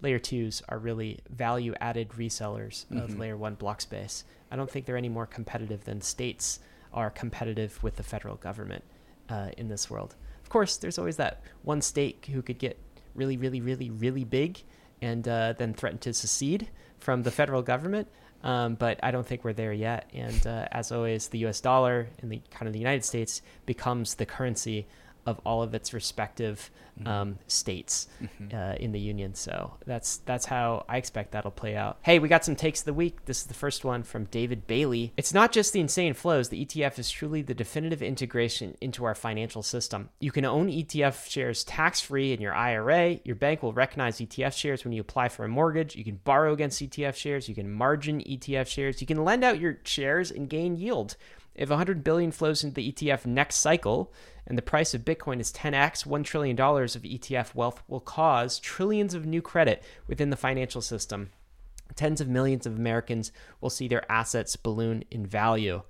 Layer 0.00 0.18
2s 0.18 0.62
are 0.68 0.78
really 0.78 1.20
value 1.30 1.74
added 1.80 2.08
resellers 2.10 2.90
of 2.90 3.10
mm-hmm. 3.10 3.20
layer 3.20 3.36
1 3.36 3.54
block 3.54 3.80
space. 3.80 4.24
I 4.50 4.56
don't 4.56 4.70
think 4.70 4.86
they're 4.86 4.96
any 4.96 5.08
more 5.08 5.26
competitive 5.26 5.84
than 5.84 6.00
states 6.00 6.58
are 6.92 7.10
competitive 7.10 7.82
with 7.82 7.96
the 7.96 8.02
federal 8.02 8.36
government 8.36 8.84
uh, 9.28 9.50
in 9.56 9.68
this 9.68 9.90
world. 9.90 10.14
Of 10.42 10.48
course, 10.48 10.76
there's 10.76 10.98
always 10.98 11.16
that 11.16 11.42
one 11.62 11.80
state 11.80 12.26
who 12.30 12.42
could 12.42 12.58
get 12.58 12.78
really, 13.14 13.36
really, 13.36 13.60
really, 13.60 13.90
really 13.90 14.24
big 14.24 14.62
and 15.00 15.26
uh, 15.26 15.54
then 15.56 15.74
threaten 15.74 15.98
to 16.00 16.14
secede 16.14 16.68
from 16.98 17.22
the 17.22 17.30
federal 17.30 17.62
government. 17.62 18.08
Um, 18.42 18.74
but 18.74 18.98
I 19.02 19.12
don't 19.12 19.26
think 19.26 19.44
we're 19.44 19.52
there 19.52 19.72
yet. 19.72 20.10
And 20.12 20.46
uh, 20.46 20.66
as 20.72 20.90
always, 20.90 21.28
the 21.28 21.38
U.S. 21.40 21.60
dollar 21.60 22.08
in 22.22 22.28
the 22.28 22.40
kind 22.50 22.66
of 22.66 22.72
the 22.72 22.78
United 22.78 23.04
States 23.04 23.40
becomes 23.66 24.16
the 24.16 24.26
currency 24.26 24.86
of 25.26 25.40
all 25.44 25.62
of 25.62 25.74
its 25.74 25.92
respective 25.92 26.70
mm-hmm. 26.98 27.08
um, 27.08 27.38
states 27.46 28.08
mm-hmm. 28.22 28.56
uh, 28.56 28.74
in 28.74 28.92
the 28.92 28.98
union. 28.98 29.34
So 29.34 29.74
that's 29.86 30.18
that's 30.18 30.46
how 30.46 30.84
I 30.88 30.96
expect 30.96 31.32
that'll 31.32 31.50
play 31.50 31.76
out. 31.76 31.98
Hey, 32.02 32.18
we 32.18 32.28
got 32.28 32.44
some 32.44 32.56
takes 32.56 32.80
of 32.80 32.86
the 32.86 32.94
week. 32.94 33.24
This 33.24 33.38
is 33.38 33.46
the 33.46 33.54
first 33.54 33.84
one 33.84 34.02
from 34.02 34.24
David 34.24 34.66
Bailey. 34.66 35.12
It's 35.16 35.34
not 35.34 35.52
just 35.52 35.72
the 35.72 35.80
insane 35.80 36.14
flows. 36.14 36.48
The 36.48 36.64
ETF 36.64 36.98
is 36.98 37.10
truly 37.10 37.42
the 37.42 37.54
definitive 37.54 38.02
integration 38.02 38.76
into 38.80 39.04
our 39.04 39.14
financial 39.14 39.62
system. 39.62 40.10
You 40.20 40.32
can 40.32 40.44
own 40.44 40.68
ETF 40.68 41.28
shares 41.28 41.64
tax 41.64 42.00
free 42.00 42.32
in 42.32 42.40
your 42.40 42.54
IRA. 42.54 43.20
Your 43.24 43.36
bank 43.36 43.62
will 43.62 43.72
recognize 43.72 44.18
ETF 44.18 44.54
shares 44.54 44.84
when 44.84 44.92
you 44.92 45.00
apply 45.00 45.28
for 45.28 45.44
a 45.44 45.48
mortgage. 45.48 45.96
You 45.96 46.04
can 46.04 46.20
borrow 46.24 46.52
against 46.52 46.82
ETF 46.82 47.14
shares. 47.14 47.48
You 47.48 47.54
can 47.54 47.70
margin 47.70 48.20
ETF 48.20 48.66
shares. 48.66 49.00
You 49.00 49.06
can 49.06 49.24
lend 49.24 49.44
out 49.44 49.60
your 49.60 49.78
shares 49.84 50.30
and 50.30 50.48
gain 50.48 50.76
yield. 50.76 51.16
If 51.54 51.68
100 51.68 52.02
billion 52.02 52.32
flows 52.32 52.64
into 52.64 52.74
the 52.74 52.92
ETF 52.92 53.26
next 53.26 53.56
cycle 53.56 54.12
and 54.46 54.56
the 54.56 54.62
price 54.62 54.94
of 54.94 55.04
Bitcoin 55.04 55.40
is 55.40 55.52
10x, 55.52 56.06
$1 56.06 56.24
trillion 56.24 56.58
of 56.58 57.02
ETF 57.02 57.54
wealth 57.54 57.82
will 57.88 58.00
cause 58.00 58.58
trillions 58.58 59.14
of 59.14 59.26
new 59.26 59.42
credit 59.42 59.82
within 60.06 60.30
the 60.30 60.36
financial 60.36 60.80
system. 60.80 61.30
Tens 61.94 62.20
of 62.20 62.28
millions 62.28 62.66
of 62.66 62.76
Americans 62.76 63.32
will 63.60 63.70
see 63.70 63.86
their 63.86 64.10
assets 64.10 64.56
balloon 64.56 65.04
in 65.10 65.26
value. 65.26 65.82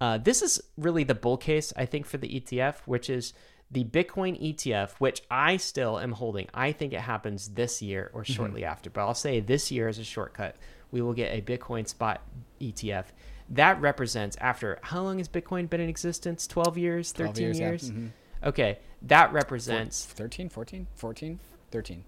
Uh, 0.00 0.16
this 0.16 0.40
is 0.40 0.60
really 0.78 1.04
the 1.04 1.14
bull 1.14 1.36
case, 1.36 1.72
I 1.76 1.84
think, 1.84 2.06
for 2.06 2.16
the 2.16 2.40
ETF, 2.40 2.76
which 2.86 3.10
is 3.10 3.34
the 3.70 3.84
Bitcoin 3.84 4.40
ETF, 4.42 4.92
which 4.92 5.22
I 5.30 5.58
still 5.58 5.98
am 5.98 6.12
holding. 6.12 6.48
I 6.54 6.72
think 6.72 6.92
it 6.92 7.00
happens 7.00 7.48
this 7.48 7.82
year 7.82 8.10
or 8.14 8.22
mm-hmm. 8.22 8.32
shortly 8.32 8.62
mm-hmm. 8.62 8.70
after, 8.70 8.90
but 8.90 9.02
I'll 9.02 9.14
say 9.14 9.40
this 9.40 9.70
year 9.70 9.88
as 9.88 9.98
a 9.98 10.04
shortcut. 10.04 10.56
We 10.90 11.02
will 11.02 11.12
get 11.12 11.32
a 11.32 11.42
Bitcoin 11.42 11.86
spot 11.86 12.22
ETF 12.60 13.04
that 13.50 13.80
represents 13.80 14.36
after 14.40 14.78
how 14.82 15.02
long 15.02 15.18
has 15.18 15.28
Bitcoin 15.28 15.68
been 15.68 15.80
in 15.80 15.88
existence? 15.88 16.46
12 16.46 16.78
years, 16.78 17.12
13 17.12 17.34
12 17.34 17.38
years? 17.38 17.58
years? 17.58 17.90
Yeah. 17.90 17.96
Mm-hmm. 17.96 18.48
Okay, 18.48 18.78
that 19.02 19.32
represents 19.32 20.06
13, 20.06 20.48
14, 20.48 20.86
14, 20.94 21.40
13. 21.70 22.04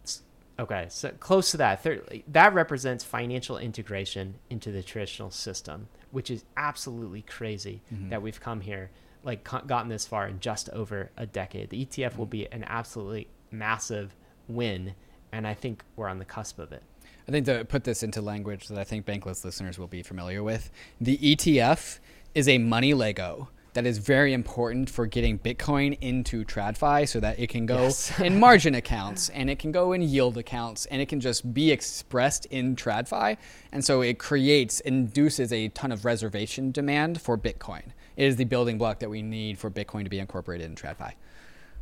Okay, 0.59 0.87
so 0.89 1.11
close 1.19 1.51
to 1.51 1.57
that. 1.59 1.85
That 2.29 2.55
represents 2.55 3.05
financial 3.05 3.59
integration 3.59 4.37
into 4.49 4.71
the 4.71 4.83
traditional 4.83 5.31
system, 5.31 5.89
which 6.11 6.31
is 6.31 6.45
absolutely 6.57 7.23
crazy 7.23 7.83
mm-hmm. 7.93 8.11
that 8.11 8.23
we've 8.23 8.41
come 8.41 8.61
here, 8.61 8.91
like 9.25 9.45
gotten 9.67 9.89
this 9.89 10.07
far 10.07 10.29
in 10.29 10.41
just 10.41 10.69
over 10.71 11.11
a 11.17 11.27
decade. 11.27 11.71
The 11.71 11.85
ETF 11.85 12.11
mm-hmm. 12.11 12.19
will 12.19 12.27
be 12.27 12.53
an 12.53 12.65
absolutely 12.65 13.29
massive 13.51 14.15
win, 14.47 14.95
and 15.33 15.47
I 15.47 15.55
think 15.55 15.83
we're 15.97 16.09
on 16.09 16.19
the 16.19 16.25
cusp 16.25 16.59
of 16.59 16.73
it. 16.73 16.83
I 17.29 17.33
think 17.33 17.47
to 17.47 17.65
put 17.65 17.85
this 17.85 18.03
into 18.03 18.21
language 18.21 18.69
that 18.69 18.79
I 18.79 18.85
think 18.85 19.07
Bankless 19.07 19.45
listeners 19.45 19.79
will 19.79 19.87
be 19.87 20.03
familiar 20.03 20.43
with, 20.43 20.71
the 21.01 21.19
ETF 21.19 21.99
is 22.35 22.49
a 22.49 22.59
money 22.59 22.95
Lego 22.95 23.49
that 23.75 23.87
is 23.87 23.99
very 23.99 24.33
important 24.33 24.91
for 24.91 25.07
getting 25.07 25.39
Bitcoin 25.39 25.97
into 26.01 26.45
TradFi 26.45 27.09
so 27.09 27.21
that 27.21 27.39
it 27.39 27.49
can 27.49 27.65
go 27.65 27.85
yes. 27.85 28.21
in 28.21 28.39
margin 28.41 28.75
accounts 28.75 29.31
and 29.31 29.49
it 29.49 29.59
can 29.59 29.73
go 29.73 29.93
in 29.93 30.03
yield 30.03 30.37
accounts 30.37 30.85
and 30.87 31.01
it 31.01 31.09
can 31.09 31.21
just 31.21 31.55
be 31.55 31.71
expressed 31.71 32.45
in 32.47 32.77
TradFi. 32.77 33.37
And 33.71 33.85
so 33.85 34.03
it 34.03 34.19
creates, 34.19 34.81
induces 34.81 35.53
a 35.53 35.69
ton 35.69 35.91
of 35.91 36.05
reservation 36.05 36.71
demand 36.71 37.21
for 37.21 37.39
Bitcoin. 37.39 37.93
It 38.17 38.27
is 38.27 38.37
the 38.37 38.45
building 38.45 38.77
block 38.77 38.99
that 38.99 39.09
we 39.09 39.23
need 39.23 39.59
for 39.59 39.71
Bitcoin 39.71 40.05
to 40.05 40.11
be 40.11 40.19
incorporated 40.19 40.67
in 40.67 40.75
TradFi. 40.75 41.13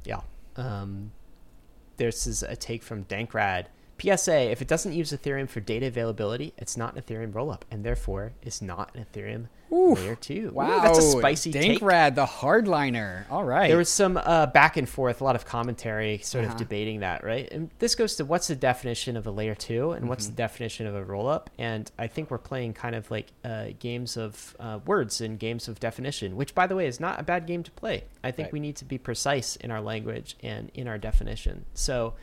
Yeah. 0.04 0.20
Um, 0.56 1.10
this 1.96 2.26
is 2.26 2.42
a 2.42 2.54
take 2.54 2.82
from 2.82 3.04
Dankrad. 3.04 3.66
PSA, 4.00 4.50
if 4.50 4.62
it 4.62 4.68
doesn't 4.68 4.92
use 4.92 5.12
Ethereum 5.12 5.48
for 5.48 5.60
data 5.60 5.86
availability, 5.86 6.54
it's 6.58 6.76
not 6.76 6.94
an 6.94 7.02
Ethereum 7.02 7.32
rollup, 7.32 7.62
and 7.70 7.84
therefore 7.84 8.32
it's 8.42 8.62
not 8.62 8.94
an 8.94 9.04
Ethereum 9.04 9.46
Oof, 9.72 9.98
layer 9.98 10.16
two. 10.16 10.50
Wow, 10.52 10.78
Ooh, 10.78 10.82
that's 10.82 10.98
a 10.98 11.02
spicy 11.02 11.52
Dankrad, 11.52 12.16
the 12.16 12.26
hardliner. 12.26 13.24
All 13.30 13.44
right. 13.44 13.68
There 13.68 13.78
was 13.78 13.88
some 13.88 14.16
uh, 14.16 14.46
back 14.46 14.76
and 14.76 14.88
forth, 14.88 15.20
a 15.20 15.24
lot 15.24 15.36
of 15.36 15.44
commentary 15.44 16.18
sort 16.18 16.44
uh-huh. 16.44 16.54
of 16.54 16.58
debating 16.58 17.00
that, 17.00 17.22
right? 17.22 17.50
And 17.52 17.70
this 17.78 17.94
goes 17.94 18.16
to 18.16 18.24
what's 18.24 18.48
the 18.48 18.56
definition 18.56 19.16
of 19.16 19.26
a 19.26 19.30
layer 19.30 19.54
two 19.54 19.92
and 19.92 20.00
mm-hmm. 20.00 20.08
what's 20.08 20.26
the 20.26 20.32
definition 20.32 20.86
of 20.86 20.96
a 20.96 21.04
rollup? 21.04 21.46
And 21.58 21.90
I 21.98 22.08
think 22.08 22.30
we're 22.30 22.38
playing 22.38 22.74
kind 22.74 22.94
of 22.94 23.10
like 23.10 23.28
uh, 23.44 23.66
games 23.78 24.16
of 24.16 24.56
uh, 24.58 24.80
words 24.86 25.20
and 25.20 25.38
games 25.38 25.68
of 25.68 25.78
definition, 25.78 26.36
which, 26.36 26.54
by 26.54 26.66
the 26.66 26.74
way, 26.74 26.86
is 26.86 26.98
not 26.98 27.20
a 27.20 27.22
bad 27.22 27.46
game 27.46 27.62
to 27.62 27.70
play. 27.70 28.04
I 28.24 28.32
think 28.32 28.46
right. 28.46 28.52
we 28.52 28.60
need 28.60 28.76
to 28.76 28.84
be 28.84 28.98
precise 28.98 29.56
in 29.56 29.70
our 29.70 29.80
language 29.80 30.36
and 30.42 30.70
in 30.74 30.88
our 30.88 30.98
definition. 30.98 31.64
So 31.74 32.14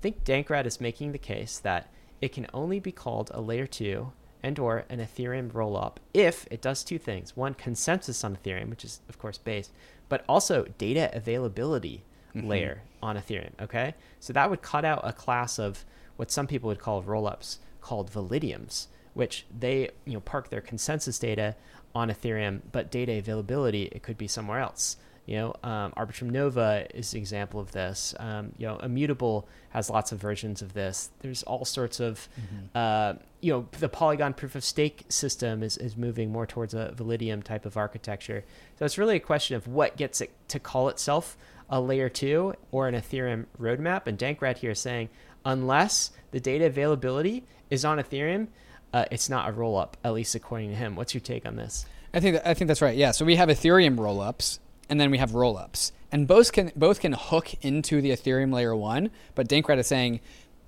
think 0.00 0.24
Dankrad 0.24 0.66
is 0.66 0.80
making 0.80 1.12
the 1.12 1.18
case 1.18 1.58
that 1.58 1.88
it 2.20 2.32
can 2.32 2.46
only 2.52 2.80
be 2.80 2.92
called 2.92 3.30
a 3.32 3.40
layer 3.40 3.66
two 3.66 4.12
and 4.42 4.58
or 4.58 4.84
an 4.88 4.98
Ethereum 4.98 5.50
rollup 5.52 5.96
if 6.14 6.46
it 6.50 6.62
does 6.62 6.82
two 6.82 6.98
things. 6.98 7.36
One, 7.36 7.54
consensus 7.54 8.24
on 8.24 8.36
Ethereum, 8.36 8.70
which 8.70 8.84
is 8.84 9.00
of 9.08 9.18
course 9.18 9.38
base, 9.38 9.70
but 10.08 10.24
also 10.28 10.64
data 10.78 11.10
availability 11.12 12.02
mm-hmm. 12.34 12.48
layer 12.48 12.82
on 13.02 13.16
Ethereum. 13.16 13.52
Okay. 13.60 13.94
So 14.18 14.32
that 14.32 14.50
would 14.50 14.62
cut 14.62 14.84
out 14.84 15.00
a 15.04 15.12
class 15.12 15.58
of 15.58 15.84
what 16.16 16.30
some 16.30 16.46
people 16.46 16.68
would 16.68 16.80
call 16.80 17.02
rollups 17.02 17.58
called 17.80 18.10
validiums, 18.10 18.86
which 19.14 19.46
they, 19.56 19.90
you 20.04 20.14
know, 20.14 20.20
park 20.20 20.50
their 20.50 20.60
consensus 20.60 21.18
data 21.18 21.56
on 21.94 22.10
Ethereum, 22.10 22.60
but 22.72 22.90
data 22.90 23.12
availability, 23.12 23.84
it 23.84 24.02
could 24.02 24.18
be 24.18 24.28
somewhere 24.28 24.60
else. 24.60 24.96
You 25.26 25.36
know, 25.36 25.54
um, 25.62 25.92
Arbitrum 25.92 26.30
Nova 26.30 26.86
is 26.92 27.12
an 27.12 27.18
example 27.18 27.60
of 27.60 27.70
this. 27.72 28.14
Um, 28.18 28.52
you 28.58 28.66
know, 28.66 28.78
Immutable 28.78 29.48
has 29.70 29.88
lots 29.88 30.10
of 30.12 30.18
versions 30.18 30.60
of 30.62 30.72
this. 30.72 31.10
There's 31.20 31.42
all 31.44 31.64
sorts 31.64 32.00
of, 32.00 32.28
mm-hmm. 32.40 32.66
uh, 32.74 33.14
you 33.40 33.52
know, 33.52 33.68
the 33.78 33.88
Polygon 33.88 34.34
proof 34.34 34.54
of 34.54 34.64
stake 34.64 35.04
system 35.08 35.62
is, 35.62 35.76
is 35.76 35.96
moving 35.96 36.32
more 36.32 36.46
towards 36.46 36.74
a 36.74 36.92
Validium 36.96 37.44
type 37.44 37.64
of 37.64 37.76
architecture. 37.76 38.44
So 38.78 38.84
it's 38.84 38.98
really 38.98 39.16
a 39.16 39.20
question 39.20 39.56
of 39.56 39.68
what 39.68 39.96
gets 39.96 40.20
it 40.20 40.32
to 40.48 40.58
call 40.58 40.88
itself 40.88 41.36
a 41.68 41.80
layer 41.80 42.08
two 42.08 42.54
or 42.72 42.88
an 42.88 42.94
Ethereum 42.94 43.46
roadmap. 43.60 44.06
And 44.06 44.18
Dankrad 44.18 44.58
here 44.58 44.72
is 44.72 44.80
saying, 44.80 45.08
unless 45.44 46.10
the 46.32 46.40
data 46.40 46.66
availability 46.66 47.44
is 47.70 47.84
on 47.84 47.98
Ethereum, 47.98 48.48
uh, 48.92 49.04
it's 49.12 49.28
not 49.28 49.48
a 49.48 49.52
roll 49.52 49.76
up, 49.76 49.96
at 50.02 50.12
least 50.12 50.34
according 50.34 50.70
to 50.70 50.74
him. 50.74 50.96
What's 50.96 51.14
your 51.14 51.20
take 51.20 51.46
on 51.46 51.54
this? 51.56 51.86
I 52.12 52.18
think 52.18 52.40
I 52.44 52.54
think 52.54 52.66
that's 52.66 52.82
right. 52.82 52.96
Yeah. 52.96 53.12
So 53.12 53.24
we 53.24 53.36
have 53.36 53.48
Ethereum 53.48 53.96
rollups, 53.96 54.58
and 54.90 55.00
then 55.00 55.10
we 55.10 55.18
have 55.18 55.30
rollups, 55.30 55.92
and 56.12 56.26
both 56.26 56.52
can 56.52 56.72
both 56.76 57.00
can 57.00 57.12
hook 57.12 57.54
into 57.62 58.02
the 58.02 58.10
Ethereum 58.10 58.52
layer 58.52 58.76
one. 58.76 59.10
But 59.34 59.48
Dankrad 59.48 59.78
is 59.78 59.86
saying, 59.86 60.20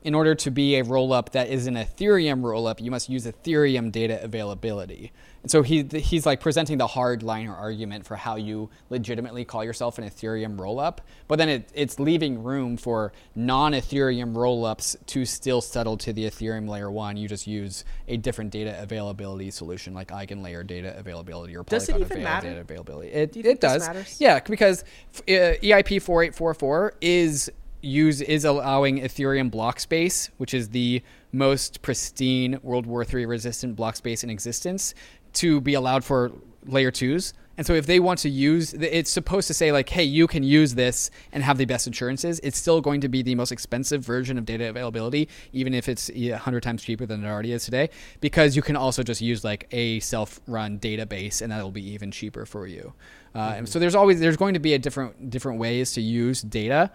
in 0.03 0.15
order 0.15 0.35
to 0.37 0.51
be 0.51 0.77
a 0.77 0.85
rollup 0.85 1.31
that 1.33 1.49
is 1.49 1.67
an 1.67 1.75
Ethereum 1.75 2.41
rollup, 2.41 2.81
you 2.81 2.91
must 2.91 3.09
use 3.09 3.27
Ethereum 3.27 3.93
data 3.93 4.23
availability. 4.23 5.13
And 5.43 5.51
so 5.51 5.63
he 5.63 5.83
he's 5.93 6.25
like 6.25 6.41
presenting 6.41 6.79
the 6.79 6.87
hardliner 6.87 7.53
argument 7.53 8.07
for 8.07 8.15
how 8.17 8.37
you 8.37 8.71
legitimately 8.91 9.45
call 9.45 9.65
yourself 9.65 9.99
an 9.99 10.05
Ethereum 10.05 10.57
rollup, 10.57 10.99
but 11.27 11.37
then 11.37 11.49
it, 11.49 11.69
it's 11.75 11.99
leaving 11.99 12.43
room 12.45 12.77
for 12.77 13.13
non-Ethereum 13.35 14.35
rollups 14.35 14.97
to 15.07 15.25
still 15.25 15.61
settle 15.61 15.97
to 15.97 16.13
the 16.13 16.25
Ethereum 16.27 16.69
layer 16.69 16.91
one. 16.91 17.17
You 17.17 17.29
just 17.29 17.47
use 17.49 17.85
a 18.09 18.17
different 18.17 18.51
data 18.53 18.81
availability 18.81 19.51
solution 19.51 19.95
like 19.95 20.09
eigenlayer 20.09 20.67
data 20.67 20.97
availability 20.97 21.57
or 21.57 21.65
Does 21.65 21.89
it 21.89 21.93
Polygon 21.93 22.07
even 22.07 22.23
avail- 22.23 22.33
matter? 22.35 22.49
data 22.51 22.61
availability. 22.61 23.09
It, 23.11 23.33
Do 23.33 23.41
it 23.41 23.61
does. 23.61 24.21
Yeah, 24.21 24.41
because 24.41 24.83
uh, 25.29 25.59
EIP 25.63 26.03
4844 26.03 26.95
is 27.01 27.51
use 27.85 28.21
is 28.21 28.45
allowing 28.45 29.01
Ethereum 29.01 29.51
block 29.51 29.81
space, 29.81 30.31
which 30.37 30.55
is 30.55 30.69
the 30.69 31.03
most 31.33 31.83
pristine 31.83 32.59
World 32.63 32.87
War 32.87 33.05
III 33.05 33.27
resistant 33.27 33.75
block 33.75 33.97
space 33.97 34.23
in 34.23 34.31
existence, 34.31 34.95
to 35.35 35.61
be 35.61 35.75
allowed 35.75 36.05
for 36.05 36.33
layer 36.67 36.91
twos. 36.91 37.35
And 37.59 37.67
so 37.67 37.75
if 37.75 37.85
they 37.85 38.01
want 38.01 38.19
to 38.21 38.31
use, 38.31 38.73
it's 38.73 39.11
supposed 39.11 39.47
to 39.49 39.55
say 39.55 39.73
like, 39.73 39.91
hey, 39.91 40.05
you 40.05 40.27
can 40.27 40.43
use 40.43 40.75
this 40.75 41.11
and 41.33 41.45
have 41.45 41.59
the 41.59 41.67
best 41.67 41.87
insurances. 41.87 42.41
It's 42.43 42.57
still 42.57 42.81
going 42.81 43.03
to 43.03 43.09
be 43.09 43.23
the 43.23 43.35
most 43.35 43.53
expensive 43.53 44.03
version 44.03 44.39
of 44.39 44.47
data 44.47 44.71
availability, 44.71 45.29
even 45.53 45.75
if 45.75 45.87
it's 45.87 46.09
a 46.11 46.31
hundred 46.31 46.63
times 46.63 46.83
cheaper 46.83 47.05
than 47.05 47.23
it 47.23 47.29
already 47.29 47.53
is 47.53 47.67
today, 47.67 47.91
because 48.21 48.57
you 48.57 48.63
can 48.63 48.75
also 48.75 49.03
just 49.03 49.21
use 49.21 49.45
like 49.45 49.69
a 49.71 50.01
self-run 50.01 50.79
database, 50.79 51.43
and 51.43 51.53
that'll 51.53 51.71
be 51.71 51.87
even 51.91 52.11
cheaper 52.11 52.47
for 52.47 52.67
you. 52.67 52.95
Uh, 53.35 53.55
And 53.59 53.69
so 53.69 53.79
there's 53.79 53.95
always 53.95 54.19
there's 54.19 54.39
going 54.39 54.55
to 54.55 54.61
be 54.61 54.73
a 54.73 54.79
different 54.79 55.29
different 55.29 55.59
ways 55.59 55.93
to 55.93 56.01
use 56.01 56.41
data. 56.41 56.91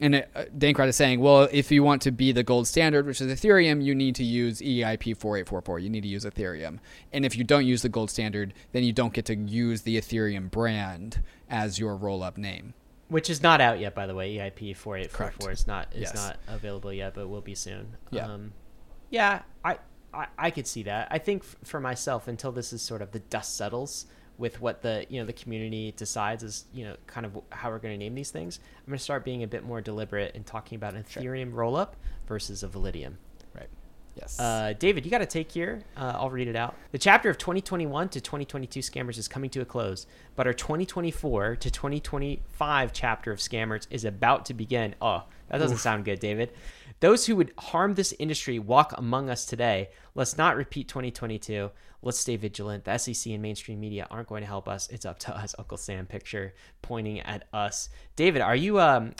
And 0.00 0.16
uh, 0.16 0.44
Dankrad 0.58 0.88
is 0.88 0.96
saying, 0.96 1.20
well, 1.20 1.48
if 1.52 1.70
you 1.70 1.82
want 1.82 2.02
to 2.02 2.10
be 2.10 2.32
the 2.32 2.42
gold 2.42 2.66
standard, 2.66 3.06
which 3.06 3.20
is 3.20 3.28
Ethereum, 3.40 3.82
you 3.82 3.94
need 3.94 4.14
to 4.16 4.24
use 4.24 4.60
EIP 4.60 5.16
4844. 5.16 5.78
You 5.78 5.88
need 5.88 6.02
to 6.02 6.08
use 6.08 6.24
Ethereum. 6.24 6.78
And 7.12 7.24
if 7.24 7.36
you 7.36 7.44
don't 7.44 7.64
use 7.64 7.82
the 7.82 7.88
gold 7.88 8.10
standard, 8.10 8.54
then 8.72 8.82
you 8.82 8.92
don't 8.92 9.12
get 9.12 9.24
to 9.26 9.36
use 9.36 9.82
the 9.82 9.96
Ethereum 9.96 10.50
brand 10.50 11.22
as 11.48 11.78
your 11.78 11.96
roll-up 11.96 12.36
name. 12.36 12.74
Which 13.08 13.30
is 13.30 13.42
not 13.42 13.60
out 13.60 13.78
yet, 13.78 13.94
by 13.94 14.06
the 14.06 14.14
way. 14.14 14.34
EIP 14.36 14.76
four 14.76 14.96
eight 14.96 15.10
four 15.12 15.30
four 15.30 15.46
Correct. 15.48 15.60
is 15.60 15.66
not 15.66 15.88
is 15.94 16.00
Yes. 16.02 16.14
not 16.14 16.38
available 16.48 16.92
yet, 16.92 17.14
but 17.14 17.28
will 17.28 17.40
be 17.42 17.54
soon. 17.54 17.96
Yeah. 18.10 18.26
Um, 18.26 18.52
yeah, 19.10 19.42
I, 19.64 19.78
I 20.12 20.26
I 20.38 20.50
could 20.50 20.66
see 20.66 20.82
that. 20.84 21.08
I 21.10 21.18
think 21.18 21.42
f- 21.44 21.56
for 21.62 21.78
myself, 21.80 22.26
until 22.26 22.50
this 22.50 22.72
is 22.72 22.80
sort 22.82 23.02
of 23.02 23.12
the 23.12 23.18
dust 23.20 23.56
settles 23.56 24.06
with 24.38 24.60
what 24.60 24.82
the 24.82 25.06
you 25.08 25.20
know 25.20 25.26
the 25.26 25.32
community 25.32 25.92
decides 25.96 26.42
is 26.42 26.64
you 26.72 26.84
know 26.84 26.96
kind 27.06 27.24
of 27.26 27.40
how 27.50 27.70
we're 27.70 27.78
going 27.78 27.94
to 27.94 27.98
name 27.98 28.14
these 28.14 28.30
things, 28.30 28.60
I'm 28.78 28.86
going 28.86 28.98
to 28.98 29.04
start 29.04 29.24
being 29.24 29.42
a 29.42 29.46
bit 29.46 29.64
more 29.64 29.80
deliberate 29.80 30.34
in 30.34 30.44
talking 30.44 30.76
about 30.76 30.94
an 30.94 31.04
Ethereum 31.04 31.52
rollup 31.52 31.90
versus 32.26 32.62
a 32.62 32.68
Validium. 32.68 33.14
Right. 33.54 33.68
Yes. 34.16 34.38
Uh, 34.38 34.74
David, 34.78 35.04
you 35.04 35.10
got 35.10 35.22
a 35.22 35.26
take 35.26 35.50
here. 35.50 35.82
Uh, 35.96 36.12
I'll 36.16 36.30
read 36.30 36.48
it 36.48 36.56
out. 36.56 36.76
The 36.92 36.98
chapter 36.98 37.30
of 37.30 37.38
2021 37.38 38.08
to 38.10 38.20
2022 38.20 38.80
scammers 38.80 39.18
is 39.18 39.28
coming 39.28 39.50
to 39.50 39.60
a 39.60 39.64
close, 39.64 40.06
but 40.36 40.46
our 40.46 40.52
2024 40.52 41.56
to 41.56 41.70
2025 41.70 42.92
chapter 42.92 43.32
of 43.32 43.38
scammers 43.38 43.86
is 43.90 44.04
about 44.04 44.46
to 44.46 44.54
begin. 44.54 44.94
Oh, 45.00 45.24
that 45.48 45.58
doesn't 45.58 45.78
sound 45.78 46.04
good, 46.04 46.20
David. 46.20 46.52
Those 47.00 47.26
who 47.26 47.36
would 47.36 47.52
harm 47.58 47.94
this 47.94 48.14
industry 48.18 48.58
walk 48.58 48.94
among 48.96 49.28
us 49.28 49.44
today. 49.44 49.90
Let's 50.14 50.38
not 50.38 50.56
repeat 50.56 50.88
2022. 50.88 51.70
Let's 52.04 52.18
stay 52.18 52.36
vigilant. 52.36 52.84
The 52.84 52.98
SEC 52.98 53.32
and 53.32 53.40
mainstream 53.40 53.80
media 53.80 54.06
aren't 54.10 54.28
going 54.28 54.42
to 54.42 54.46
help 54.46 54.68
us. 54.68 54.88
It's 54.90 55.06
up 55.06 55.18
to 55.20 55.36
us. 55.36 55.54
Uncle 55.58 55.78
Sam 55.78 56.06
picture 56.06 56.54
pointing 56.82 57.20
at 57.20 57.48
us. 57.52 57.88
David, 58.14 58.42
are 58.42 58.54
you 58.54 58.78
um, 58.78 59.12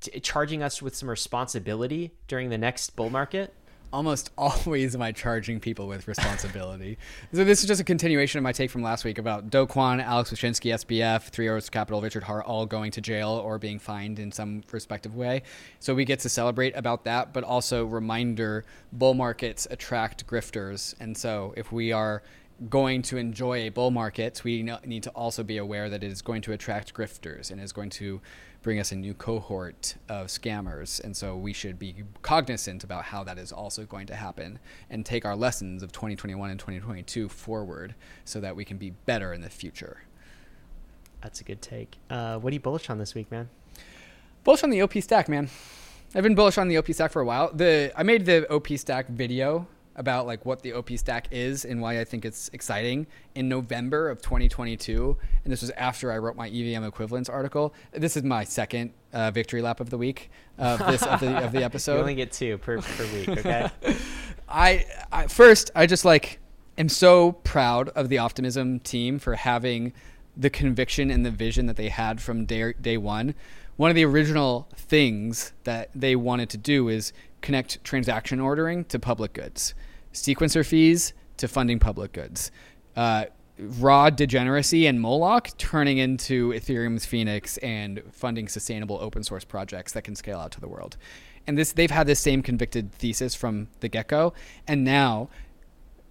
t- 0.00 0.18
charging 0.20 0.62
us 0.62 0.80
with 0.80 0.96
some 0.96 1.10
responsibility 1.10 2.12
during 2.28 2.48
the 2.48 2.56
next 2.58 2.96
bull 2.96 3.10
market? 3.10 3.54
Almost 3.92 4.30
always 4.38 4.94
am 4.94 5.02
I 5.02 5.12
charging 5.12 5.60
people 5.60 5.86
with 5.86 6.08
responsibility. 6.08 6.98
so 7.32 7.44
this 7.44 7.60
is 7.60 7.68
just 7.68 7.80
a 7.80 7.84
continuation 7.84 8.38
of 8.38 8.42
my 8.42 8.52
take 8.52 8.70
from 8.70 8.82
last 8.82 9.04
week 9.04 9.18
about 9.18 9.50
Do 9.50 9.66
Kwon, 9.66 10.02
Alex 10.02 10.30
Mashinsky, 10.30 10.72
SBF, 10.72 11.24
Three 11.28 11.46
Arrows 11.46 11.68
Capital, 11.68 12.00
Richard 12.00 12.22
Heart 12.22 12.46
all 12.46 12.66
going 12.66 12.90
to 12.92 13.00
jail 13.00 13.30
or 13.30 13.58
being 13.58 13.78
fined 13.78 14.18
in 14.18 14.32
some 14.32 14.62
respective 14.70 15.14
way. 15.14 15.42
So 15.80 15.94
we 15.94 16.04
get 16.04 16.20
to 16.20 16.28
celebrate 16.28 16.76
about 16.76 17.04
that, 17.04 17.32
but 17.32 17.44
also 17.44 17.84
reminder 17.84 18.64
bull 18.92 19.14
markets 19.14 19.66
attract 19.70 20.26
grifters. 20.26 20.94
And 21.00 21.16
so 21.16 21.52
if 21.56 21.72
we 21.72 21.92
are 21.92 22.22
going 22.68 23.02
to 23.02 23.16
enjoy 23.16 23.58
a 23.58 23.68
bull 23.70 23.90
market, 23.90 24.42
we 24.44 24.62
need 24.84 25.02
to 25.02 25.10
also 25.10 25.42
be 25.42 25.58
aware 25.58 25.90
that 25.90 26.04
it 26.04 26.10
is 26.10 26.22
going 26.22 26.42
to 26.42 26.52
attract 26.52 26.94
grifters 26.94 27.50
and 27.50 27.60
is 27.60 27.72
going 27.72 27.90
to 27.90 28.20
bring 28.62 28.78
us 28.78 28.92
a 28.92 28.96
new 28.96 29.12
cohort 29.12 29.96
of 30.08 30.28
scammers. 30.28 31.02
And 31.02 31.16
so 31.16 31.36
we 31.36 31.52
should 31.52 31.78
be 31.78 32.04
cognizant 32.22 32.84
about 32.84 33.04
how 33.04 33.24
that 33.24 33.38
is 33.38 33.52
also 33.52 33.84
going 33.84 34.06
to 34.06 34.14
happen 34.14 34.58
and 34.88 35.04
take 35.04 35.24
our 35.24 35.36
lessons 35.36 35.82
of 35.82 35.92
2021 35.92 36.50
and 36.50 36.58
2022 36.58 37.28
forward 37.28 37.94
so 38.24 38.40
that 38.40 38.56
we 38.56 38.64
can 38.64 38.78
be 38.78 38.90
better 38.90 39.32
in 39.32 39.40
the 39.40 39.50
future. 39.50 40.02
That's 41.22 41.40
a 41.40 41.44
good 41.44 41.60
take. 41.60 41.98
Uh, 42.08 42.38
what 42.38 42.52
are 42.52 42.54
you 42.54 42.60
bullish 42.60 42.88
on 42.88 42.98
this 42.98 43.14
week, 43.14 43.30
man? 43.30 43.48
Bullish 44.44 44.64
on 44.64 44.70
the 44.70 44.82
OP 44.82 44.94
stack, 44.94 45.28
man. 45.28 45.48
I've 46.14 46.22
been 46.22 46.34
bullish 46.34 46.58
on 46.58 46.68
the 46.68 46.76
OP 46.76 46.88
stack 46.92 47.10
for 47.10 47.22
a 47.22 47.24
while. 47.24 47.52
The 47.52 47.92
I 47.96 48.02
made 48.02 48.26
the 48.26 48.48
OP 48.50 48.68
stack 48.76 49.08
video 49.08 49.66
about 49.96 50.26
like 50.26 50.44
what 50.46 50.62
the 50.62 50.72
OP 50.72 50.90
stack 50.92 51.28
is 51.30 51.64
and 51.64 51.80
why 51.80 52.00
I 52.00 52.04
think 52.04 52.24
it's 52.24 52.48
exciting 52.52 53.06
in 53.34 53.48
November 53.48 54.10
of 54.10 54.22
2022, 54.22 55.16
and 55.44 55.52
this 55.52 55.60
was 55.60 55.70
after 55.70 56.12
I 56.12 56.18
wrote 56.18 56.36
my 56.36 56.48
EVM 56.48 56.84
equivalence 56.84 57.28
article. 57.28 57.74
This 57.92 58.16
is 58.16 58.22
my 58.22 58.44
second 58.44 58.92
uh, 59.12 59.30
victory 59.30 59.62
lap 59.62 59.80
of 59.80 59.90
the 59.90 59.98
week 59.98 60.30
of 60.58 60.78
this 60.86 61.02
of 61.02 61.20
the 61.20 61.36
of 61.44 61.52
the 61.52 61.62
episode. 61.64 61.94
You 61.94 62.00
only 62.00 62.14
get 62.14 62.32
two 62.32 62.58
per, 62.58 62.80
per 62.80 63.06
week, 63.12 63.28
okay? 63.28 63.70
I, 64.48 64.84
I 65.10 65.26
first 65.26 65.70
I 65.74 65.86
just 65.86 66.04
like 66.04 66.38
am 66.78 66.88
so 66.88 67.32
proud 67.32 67.88
of 67.90 68.08
the 68.08 68.18
optimism 68.18 68.80
team 68.80 69.18
for 69.18 69.34
having 69.34 69.92
the 70.36 70.50
conviction 70.50 71.10
and 71.10 71.24
the 71.26 71.30
vision 71.30 71.66
that 71.66 71.76
they 71.76 71.88
had 71.88 72.20
from 72.20 72.44
day 72.44 72.74
day 72.80 72.96
one. 72.96 73.34
One 73.76 73.90
of 73.90 73.96
the 73.96 74.04
original 74.04 74.68
things 74.76 75.52
that 75.64 75.90
they 75.94 76.14
wanted 76.14 76.50
to 76.50 76.58
do 76.58 76.88
is 76.88 77.12
connect 77.42 77.82
transaction 77.84 78.40
ordering 78.40 78.84
to 78.86 78.98
public 78.98 79.32
goods, 79.34 79.74
sequencer 80.12 80.66
fees 80.66 81.12
to 81.36 81.48
funding 81.48 81.78
public 81.78 82.12
goods. 82.12 82.50
Uh, 82.96 83.24
raw 83.58 84.10
degeneracy 84.10 84.86
and 84.86 85.00
Moloch 85.00 85.50
turning 85.58 85.98
into 85.98 86.52
Ethereum's 86.52 87.04
Phoenix 87.04 87.58
and 87.58 88.02
funding 88.10 88.48
sustainable 88.48 88.98
open 89.00 89.22
source 89.22 89.44
projects 89.44 89.92
that 89.92 90.02
can 90.02 90.16
scale 90.16 90.38
out 90.38 90.52
to 90.52 90.60
the 90.60 90.68
world. 90.68 90.96
And 91.46 91.58
this 91.58 91.72
they've 91.72 91.90
had 91.90 92.06
this 92.06 92.20
same 92.20 92.42
convicted 92.42 92.92
thesis 92.92 93.34
from 93.34 93.68
the 93.80 93.88
get-go 93.88 94.32
and 94.66 94.84
now 94.84 95.28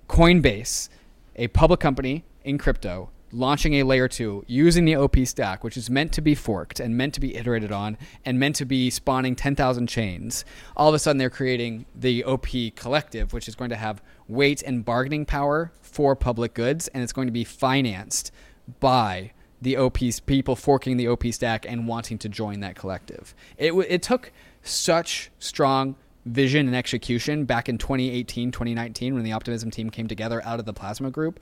Coinbase, 0.08 0.90
a 1.38 1.48
public 1.48 1.80
company 1.80 2.26
in 2.44 2.58
crypto, 2.58 3.10
launching 3.32 3.76
a 3.76 3.84
layer 3.84 4.08
2 4.08 4.46
using 4.48 4.86
the 4.86 4.96
OP 4.96 5.18
stack 5.26 5.64
which 5.64 5.78
is 5.78 5.90
meant 5.90 6.12
to 6.14 6.22
be 6.22 6.36
forked 6.36 6.80
and 6.80 6.98
meant 6.98 7.14
to 7.14 7.20
be 7.20 7.36
iterated 7.36 7.72
on 7.72 7.98
and 8.26 8.40
meant 8.40 8.56
to 8.56 8.66
be 8.66 8.90
spawning 8.90 9.36
10,000 9.36 9.88
chains. 9.88 10.46
All 10.76 10.90
of 10.90 10.96
a 10.96 11.00
sudden 11.00 11.18
they're 11.18 11.30
creating 11.30 11.86
the 11.96 12.24
OP 12.24 12.48
collective 12.76 13.34
which 13.34 13.48
is 13.48 13.56
going 13.56 13.70
to 13.70 13.76
have 13.76 14.02
weight 14.28 14.62
and 14.62 14.84
bargaining 14.84 15.26
power 15.26 15.72
for 15.82 16.16
public 16.16 16.54
goods 16.54 16.88
and 16.90 17.04
it's 17.04 17.14
going 17.14 17.28
to 17.28 17.34
be 17.34 17.44
financed 17.44 18.32
by 18.80 19.32
the 19.62 19.78
OP's 19.78 20.20
people 20.20 20.56
forking 20.56 20.98
the 20.98 21.08
OP 21.08 21.26
stack 21.28 21.66
and 21.68 21.88
wanting 21.88 22.18
to 22.18 22.30
join 22.30 22.62
that 22.62 22.76
collective. 22.76 23.36
It 23.58 23.70
w- 23.70 23.88
it 23.88 24.02
took 24.02 24.32
such 24.64 25.32
strong 25.40 25.96
vision 26.26 26.68
and 26.68 26.76
execution 26.76 27.46
back 27.46 27.70
in 27.70 27.78
2018, 27.78 28.52
2019 28.52 29.14
when 29.14 29.24
the 29.24 29.32
Optimism 29.32 29.72
team 29.72 29.90
came 29.90 30.08
together 30.08 30.42
out 30.46 30.60
of 30.60 30.66
the 30.66 30.74
Plasma 30.74 31.12
group 31.12 31.40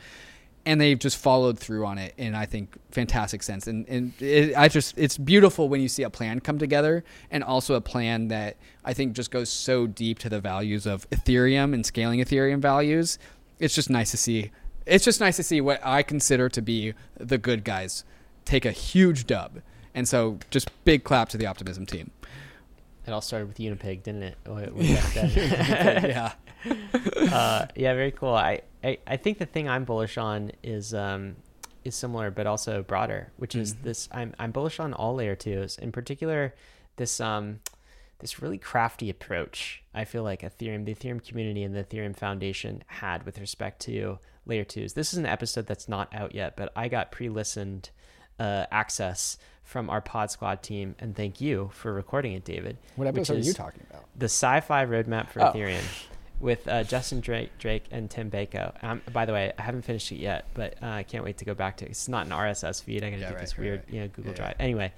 and 0.65 0.79
they've 0.79 0.99
just 0.99 1.17
followed 1.17 1.57
through 1.57 1.85
on 1.85 1.97
it 1.97 2.13
in 2.17 2.35
I 2.35 2.45
think 2.45 2.77
fantastic 2.91 3.43
sense 3.43 3.67
and 3.67 3.87
and 3.87 4.13
it, 4.21 4.55
I 4.55 4.67
just 4.67 4.97
it's 4.97 5.17
beautiful 5.17 5.69
when 5.69 5.81
you 5.81 5.87
see 5.87 6.03
a 6.03 6.09
plan 6.09 6.39
come 6.39 6.59
together 6.59 7.03
and 7.31 7.43
also 7.43 7.75
a 7.75 7.81
plan 7.81 8.27
that 8.27 8.57
I 8.83 8.93
think 8.93 9.13
just 9.13 9.31
goes 9.31 9.49
so 9.49 9.87
deep 9.87 10.19
to 10.19 10.29
the 10.29 10.39
values 10.39 10.85
of 10.85 11.09
Ethereum 11.09 11.73
and 11.73 11.85
scaling 11.85 12.19
Ethereum 12.19 12.59
values. 12.59 13.17
It's 13.59 13.75
just 13.75 13.89
nice 13.89 14.11
to 14.11 14.17
see. 14.17 14.51
It's 14.85 15.05
just 15.05 15.19
nice 15.19 15.35
to 15.35 15.43
see 15.43 15.61
what 15.61 15.79
I 15.85 16.01
consider 16.03 16.49
to 16.49 16.61
be 16.61 16.93
the 17.17 17.37
good 17.37 17.63
guys 17.63 18.03
take 18.49 18.65
a 18.65 18.71
huge 18.71 19.27
dub. 19.27 19.61
And 19.93 20.07
so 20.07 20.39
just 20.49 20.71
big 20.85 21.03
clap 21.03 21.29
to 21.29 21.37
the 21.37 21.45
Optimism 21.45 21.85
team. 21.85 22.11
It 23.05 23.11
all 23.11 23.21
started 23.21 23.47
with 23.47 23.57
Unipig, 23.57 24.03
didn't 24.03 24.23
it? 24.23 24.37
Way- 24.45 24.69
way 24.69 24.93
back 24.95 25.13
then. 25.13 26.05
yeah. 26.05 26.33
uh, 27.31 27.67
yeah, 27.75 27.93
very 27.93 28.11
cool. 28.11 28.33
I, 28.33 28.61
I, 28.83 28.97
I 29.07 29.17
think 29.17 29.37
the 29.39 29.45
thing 29.45 29.67
I'm 29.67 29.83
bullish 29.85 30.17
on 30.17 30.51
is 30.63 30.93
um, 30.93 31.35
is 31.83 31.95
similar, 31.95 32.31
but 32.31 32.47
also 32.47 32.83
broader, 32.83 33.31
which 33.37 33.55
is 33.55 33.73
Mhm. 33.73 33.83
this. 33.83 34.09
I'm 34.11 34.33
I'm 34.39 34.51
bullish 34.51 34.79
on 34.79 34.93
all 34.93 35.15
layer 35.15 35.35
twos, 35.35 35.77
in 35.77 35.91
particular, 35.91 36.53
this 36.95 37.19
um, 37.19 37.59
this 38.19 38.41
really 38.41 38.57
crafty 38.57 39.09
approach. 39.09 39.83
I 39.93 40.05
feel 40.05 40.23
like 40.23 40.41
Ethereum, 40.41 40.85
the 40.85 40.93
Ethereum 40.95 41.25
community, 41.25 41.63
and 41.63 41.75
the 41.75 41.83
Ethereum 41.83 42.15
Foundation 42.15 42.83
had 42.87 43.25
with 43.25 43.39
respect 43.39 43.81
to 43.83 44.19
layer 44.45 44.63
twos. 44.65 44.93
This 44.93 45.13
is 45.13 45.19
an 45.19 45.25
episode 45.25 45.67
that's 45.67 45.87
not 45.89 46.13
out 46.13 46.33
yet, 46.35 46.55
but 46.57 46.71
I 46.75 46.87
got 46.89 47.11
pre-listened 47.11 47.89
uh, 48.39 48.65
access 48.71 49.37
from 49.63 49.89
our 49.89 50.01
Pod 50.01 50.31
Squad 50.31 50.63
team, 50.63 50.95
and 50.99 51.15
thank 51.15 51.39
you 51.39 51.69
for 51.73 51.93
recording 51.93 52.33
it, 52.33 52.43
David. 52.43 52.77
What 52.95 53.07
episode 53.07 53.35
are 53.37 53.39
you 53.39 53.53
talking 53.53 53.83
about? 53.89 54.05
The 54.17 54.25
Sci-Fi 54.25 54.85
Roadmap 54.85 55.29
for 55.29 55.41
Oh. 55.41 55.51
Ethereum 55.51 55.83
with 56.39 56.67
uh, 56.67 56.83
Justin 56.83 57.19
Drake, 57.19 57.51
Drake 57.59 57.85
and 57.91 58.09
Tim 58.09 58.31
Beiko. 58.31 58.73
Um, 58.83 59.01
by 59.11 59.25
the 59.25 59.33
way, 59.33 59.51
I 59.57 59.61
haven't 59.61 59.81
finished 59.83 60.11
it 60.11 60.17
yet, 60.19 60.45
but 60.53 60.75
uh, 60.81 60.87
I 60.87 61.03
can't 61.03 61.23
wait 61.23 61.37
to 61.39 61.45
go 61.45 61.53
back 61.53 61.77
to. 61.77 61.85
it. 61.85 61.91
It's 61.91 62.07
not 62.07 62.25
an 62.25 62.31
RSS 62.31 62.83
feed. 62.83 63.03
I 63.03 63.09
got 63.09 63.15
to 63.17 63.21
Yeah, 63.21 63.27
do 63.29 63.35
right, 63.35 63.41
this 63.41 63.57
weird, 63.57 63.79
right. 63.85 63.93
you 63.93 64.01
know, 64.01 64.07
Google 64.07 64.31
Yeah, 64.31 64.37
Drive. 64.37 64.55
Anyway, 64.59 64.93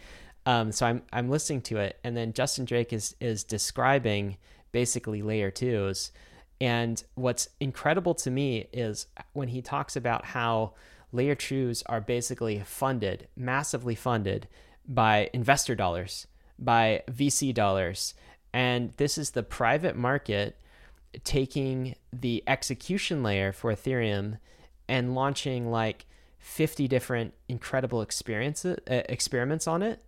um, 0.45 0.71
so 0.71 0.85
I'm 0.85 1.01
I'm 1.11 1.29
listening 1.29 1.61
to 1.63 1.77
it, 1.77 1.97
and 2.03 2.15
then 2.15 2.33
Justin 2.33 2.65
Drake 2.65 2.93
is 2.93 3.15
is 3.19 3.43
describing 3.43 4.37
basically 4.71 5.21
layer 5.21 5.51
twos. 5.51 6.11
And 6.59 7.03
what's 7.15 7.49
incredible 7.59 8.13
to 8.15 8.29
me 8.29 8.67
is 8.71 9.07
when 9.33 9.47
he 9.47 9.63
talks 9.63 9.95
about 9.95 10.25
how 10.25 10.73
layer 11.11 11.33
twos 11.35 11.81
are 11.87 11.99
basically 11.99 12.61
funded, 12.63 13.27
massively 13.35 13.95
funded 13.95 14.47
by 14.87 15.29
investor 15.33 15.73
dollars, 15.73 16.27
by 16.59 17.01
VC 17.11 17.51
dollars. 17.51 18.13
And 18.53 18.93
this 18.97 19.17
is 19.17 19.31
the 19.31 19.41
private 19.43 19.95
market 19.95 20.55
taking 21.23 21.95
the 22.13 22.43
execution 22.47 23.23
layer 23.23 23.51
for 23.51 23.73
Ethereum 23.73 24.39
and 24.87 25.15
launching 25.15 25.69
like 25.69 26.05
50 26.39 26.87
different 26.87 27.33
incredible 27.47 28.01
experiences 28.01 28.77
uh, 28.89 29.01
experiments 29.07 29.67
on 29.67 29.83
it 29.83 30.03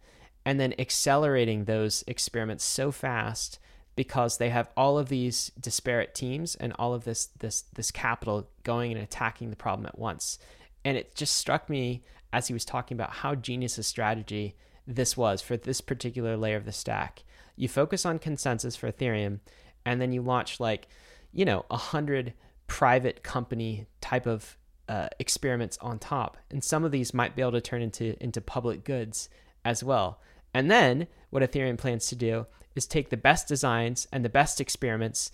and 0.46 0.60
then 0.60 0.74
accelerating 0.80 1.66
those 1.66 2.04
experiments 2.08 2.64
so 2.64 2.92
fast 2.92 3.60
because 3.96 4.38
they 4.38 4.50
have 4.50 4.70
all 4.76 4.98
of 4.98 5.10
these 5.10 5.52
disparate 5.60 6.16
teams 6.16 6.56
and 6.56 6.74
all 6.78 6.94
of 6.94 7.04
this 7.04 7.28
this 7.40 7.62
this 7.74 7.92
capital 7.92 8.50
going 8.64 8.92
and 8.92 9.02
attacking 9.02 9.50
the 9.50 9.56
problem 9.56 9.86
at 9.86 10.00
once. 10.00 10.40
And 10.84 10.98
it 10.98 11.16
just 11.16 11.38
struck 11.38 11.70
me 11.70 12.04
as 12.32 12.48
he 12.48 12.54
was 12.54 12.66
talking 12.66 12.96
about 12.96 13.12
how 13.12 13.36
genius 13.36 13.78
a 13.78 13.84
strategy 13.84 14.56
this 14.88 15.16
was 15.16 15.42
for 15.42 15.56
this 15.56 15.80
particular 15.80 16.36
layer 16.36 16.58
of 16.58 16.66
the 16.66 16.72
stack. 16.72 17.24
You 17.56 17.68
focus 17.68 18.06
on 18.06 18.20
consensus 18.20 18.76
for 18.76 18.92
ethereum 18.92 19.40
and 19.86 20.02
then 20.02 20.12
you 20.12 20.22
launch 20.22 20.60
like 20.60 20.88
you 21.32 21.46
know 21.46 21.66
a 21.70 21.78
hundred 21.78 22.34
private 22.68 23.24
company 23.24 23.86
type 24.02 24.26
of 24.26 24.58
uh, 24.90 25.08
experiments 25.20 25.78
on 25.82 26.00
top. 26.00 26.38
And 26.50 26.64
some 26.64 26.84
of 26.84 26.92
these 26.92 27.14
might 27.14 27.36
be 27.36 27.42
able 27.42 27.54
to 27.54 27.62
turn 27.62 27.82
into 27.82 28.22
into 28.24 28.42
public 28.42 28.84
goods 28.84 29.30
as 29.66 29.84
well. 29.84 30.20
And 30.54 30.70
then 30.70 31.08
what 31.30 31.44
ethereum 31.44 31.78
plans 31.78 32.08
to 32.08 32.16
do 32.16 32.46
is 32.76 32.86
take 32.86 33.10
the 33.10 33.18
best 33.18 33.48
designs 33.48 34.08
and 34.12 34.24
the 34.24 34.30
best 34.30 34.60
experiments 34.60 35.32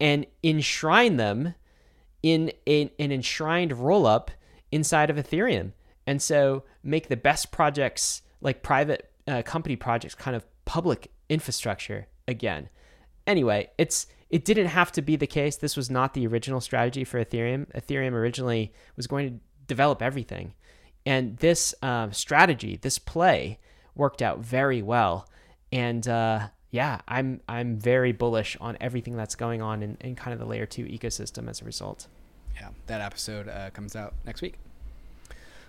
and 0.00 0.26
enshrine 0.42 1.16
them 1.16 1.54
in 2.22 2.52
a, 2.66 2.90
an 2.98 3.12
enshrined 3.12 3.72
rollup 3.72 4.28
inside 4.70 5.10
of 5.10 5.16
ethereum. 5.16 5.72
And 6.06 6.22
so 6.22 6.64
make 6.82 7.08
the 7.08 7.16
best 7.16 7.50
projects 7.52 8.22
like 8.40 8.62
private 8.62 9.10
uh, 9.26 9.42
company 9.42 9.76
projects 9.76 10.14
kind 10.14 10.36
of 10.36 10.46
public 10.64 11.10
infrastructure 11.28 12.06
again 12.26 12.68
anyway, 13.28 13.70
it's 13.78 14.06
it 14.30 14.44
didn't 14.44 14.66
have 14.66 14.90
to 14.92 15.02
be 15.02 15.14
the 15.14 15.26
case. 15.26 15.56
This 15.56 15.76
was 15.76 15.88
not 15.90 16.14
the 16.14 16.26
original 16.26 16.60
strategy 16.60 17.04
for 17.04 17.24
Ethereum. 17.24 17.66
Ethereum 17.74 18.12
originally 18.12 18.72
was 18.96 19.06
going 19.06 19.28
to 19.30 19.40
develop 19.66 20.02
everything, 20.02 20.54
and 21.06 21.36
this 21.36 21.74
um, 21.82 22.12
strategy, 22.12 22.76
this 22.80 22.98
play, 22.98 23.58
worked 23.94 24.22
out 24.22 24.40
very 24.40 24.82
well. 24.82 25.28
And 25.70 26.08
uh, 26.08 26.48
yeah, 26.70 27.02
I'm 27.06 27.40
I'm 27.48 27.78
very 27.78 28.12
bullish 28.12 28.56
on 28.60 28.76
everything 28.80 29.16
that's 29.16 29.34
going 29.34 29.62
on 29.62 29.82
in, 29.82 29.96
in 30.00 30.16
kind 30.16 30.32
of 30.32 30.40
the 30.40 30.46
layer 30.46 30.66
two 30.66 30.84
ecosystem 30.86 31.48
as 31.48 31.60
a 31.60 31.64
result. 31.64 32.08
Yeah, 32.56 32.70
that 32.86 33.00
episode 33.00 33.48
uh, 33.48 33.70
comes 33.70 33.94
out 33.94 34.14
next 34.26 34.42
week. 34.42 34.54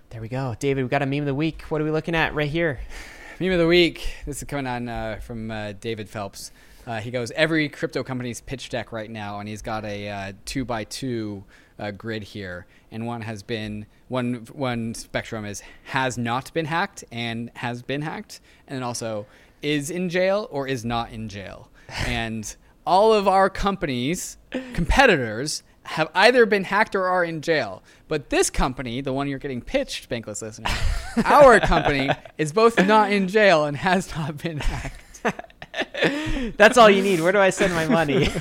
There 0.09 0.21
we 0.21 0.27
go, 0.27 0.55
David. 0.59 0.83
We 0.83 0.89
got 0.89 1.03
a 1.03 1.05
meme 1.05 1.19
of 1.19 1.27
the 1.27 1.35
week. 1.35 1.61
What 1.63 1.81
are 1.81 1.83
we 1.83 1.91
looking 1.91 2.15
at 2.15 2.33
right 2.33 2.49
here? 2.49 2.79
Meme 3.39 3.53
of 3.53 3.59
the 3.59 3.67
week. 3.67 4.15
This 4.25 4.41
is 4.41 4.43
coming 4.43 4.67
on 4.67 4.89
uh, 4.89 5.19
from 5.21 5.49
uh, 5.49 5.71
David 5.73 6.09
Phelps. 6.09 6.51
Uh, 6.89 6.99
he 6.99 7.11
goes, 7.11 7.29
every 7.35 7.69
crypto 7.69 8.01
company's 8.01 8.41
pitch 8.41 8.67
deck 8.69 8.91
right 8.91 9.11
now, 9.11 9.39
and 9.39 9.47
he's 9.47 9.61
got 9.61 9.85
a 9.85 10.09
uh, 10.09 10.33
two 10.45 10.65
by 10.65 10.83
two 10.85 11.43
uh, 11.77 11.91
grid 11.91 12.23
here, 12.23 12.65
and 12.89 13.05
one 13.05 13.21
has 13.21 13.43
been 13.43 13.85
one 14.07 14.33
one 14.53 14.95
spectrum 14.95 15.45
is 15.45 15.61
has 15.83 16.17
not 16.17 16.51
been 16.51 16.65
hacked 16.65 17.03
and 17.11 17.51
has 17.57 17.83
been 17.83 18.01
hacked, 18.01 18.41
and 18.67 18.83
also 18.83 19.27
is 19.61 19.91
in 19.91 20.09
jail 20.09 20.47
or 20.49 20.67
is 20.67 20.83
not 20.83 21.11
in 21.11 21.29
jail, 21.29 21.69
and 22.07 22.55
all 22.87 23.13
of 23.13 23.27
our 23.27 23.51
companies 23.51 24.39
competitors 24.73 25.61
have 25.83 26.09
either 26.15 26.47
been 26.47 26.63
hacked 26.63 26.95
or 26.95 27.05
are 27.05 27.23
in 27.23 27.41
jail. 27.41 27.83
But 28.07 28.31
this 28.31 28.49
company, 28.49 29.01
the 29.01 29.13
one 29.13 29.27
you're 29.27 29.37
getting 29.37 29.61
pitched, 29.61 30.09
bankless 30.09 30.41
listener, 30.41 30.71
our 31.23 31.59
company 31.59 32.09
is 32.39 32.51
both 32.51 32.83
not 32.83 33.11
in 33.11 33.27
jail 33.27 33.65
and 33.65 33.77
has 33.77 34.15
not 34.15 34.37
been 34.37 34.57
hacked. 34.57 35.05
That's 36.57 36.77
all 36.77 36.89
you 36.89 37.01
need. 37.01 37.21
Where 37.21 37.31
do 37.31 37.39
I 37.39 37.49
send 37.49 37.73
my 37.73 37.87
money? 37.87 38.29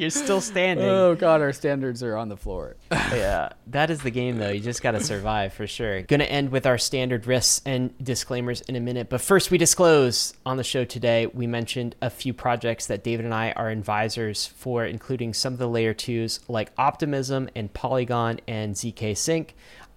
You're 0.00 0.08
still 0.08 0.40
standing. 0.40 0.86
Oh 0.86 1.14
god, 1.14 1.42
our 1.42 1.52
standards 1.52 2.02
are 2.02 2.16
on 2.16 2.30
the 2.30 2.36
floor. 2.38 2.76
yeah, 2.90 3.50
that 3.66 3.90
is 3.90 4.00
the 4.00 4.10
game 4.10 4.38
though. 4.38 4.48
You 4.48 4.60
just 4.60 4.82
got 4.82 4.92
to 4.92 5.00
survive 5.00 5.52
for 5.52 5.66
sure. 5.66 6.00
Going 6.00 6.20
to 6.20 6.32
end 6.32 6.52
with 6.52 6.64
our 6.64 6.78
standard 6.78 7.26
risks 7.26 7.60
and 7.66 7.92
disclaimers 8.02 8.62
in 8.62 8.76
a 8.76 8.80
minute, 8.80 9.10
but 9.10 9.20
first 9.20 9.50
we 9.50 9.58
disclose 9.58 10.32
on 10.46 10.56
the 10.56 10.64
show 10.64 10.86
today. 10.86 11.26
We 11.26 11.46
mentioned 11.46 11.96
a 12.00 12.08
few 12.08 12.32
projects 12.32 12.86
that 12.86 13.04
David 13.04 13.26
and 13.26 13.34
I 13.34 13.52
are 13.52 13.68
advisors 13.68 14.46
for, 14.46 14.86
including 14.86 15.34
some 15.34 15.52
of 15.52 15.58
the 15.58 15.68
layer 15.68 15.92
twos 15.92 16.40
like 16.48 16.72
Optimism 16.78 17.50
and 17.54 17.70
Polygon 17.70 18.40
and 18.48 18.74
zkSync. 18.74 19.50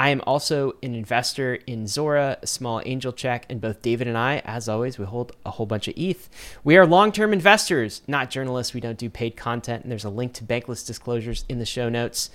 I 0.04 0.10
am 0.10 0.22
also 0.28 0.74
an 0.84 0.96
investor 0.96 1.56
in 1.66 1.88
Zora, 1.88 2.38
a 2.42 2.46
small 2.46 2.82
angel 2.84 3.14
check, 3.14 3.46
and 3.50 3.62
both 3.62 3.82
David 3.82 4.06
and 4.06 4.18
I, 4.18 4.40
as 4.40 4.68
always, 4.68 5.00
we 5.00 5.06
hold 5.06 5.32
a 5.46 5.52
whole 5.52 5.66
bunch 5.66 5.88
of 5.88 5.94
ETH. 5.96 6.28
We 6.62 6.76
are 6.76 6.86
long 6.86 7.14
term 7.14 7.32
investors, 7.32 8.02
not 8.06 8.30
journalists. 8.30 8.74
We 8.74 8.82
don't 8.82 8.98
do 8.98 9.10
paid 9.10 9.38
content, 9.38 9.84
and 9.84 9.90
there's 9.90 10.04
a 10.04 10.10
link 10.10 10.34
to 10.34 10.44
Bankless 10.44 10.86
disclosures 10.86 11.46
in 11.48 11.60
the 11.60 11.66
show 11.66 11.88
notes. 11.88 12.32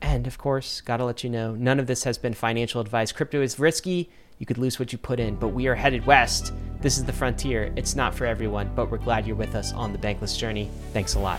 And 0.00 0.26
of 0.26 0.36
course, 0.36 0.80
gotta 0.80 1.04
let 1.04 1.22
you 1.22 1.30
know, 1.30 1.54
none 1.54 1.78
of 1.78 1.86
this 1.86 2.02
has 2.02 2.18
been 2.18 2.34
financial 2.34 2.80
advice. 2.80 3.12
Crypto 3.12 3.40
is 3.40 3.56
risky. 3.56 4.10
You 4.40 4.46
could 4.46 4.58
lose 4.58 4.80
what 4.80 4.90
you 4.90 4.98
put 4.98 5.20
in, 5.20 5.36
but 5.36 5.50
we 5.50 5.68
are 5.68 5.76
headed 5.76 6.04
west. 6.04 6.52
This 6.80 6.98
is 6.98 7.04
the 7.04 7.12
frontier. 7.12 7.72
It's 7.76 7.94
not 7.94 8.16
for 8.16 8.26
everyone, 8.26 8.72
but 8.74 8.90
we're 8.90 8.98
glad 8.98 9.28
you're 9.28 9.36
with 9.36 9.54
us 9.54 9.72
on 9.72 9.92
the 9.92 9.98
Bankless 9.98 10.36
journey. 10.36 10.68
Thanks 10.92 11.14
a 11.14 11.20
lot. 11.20 11.38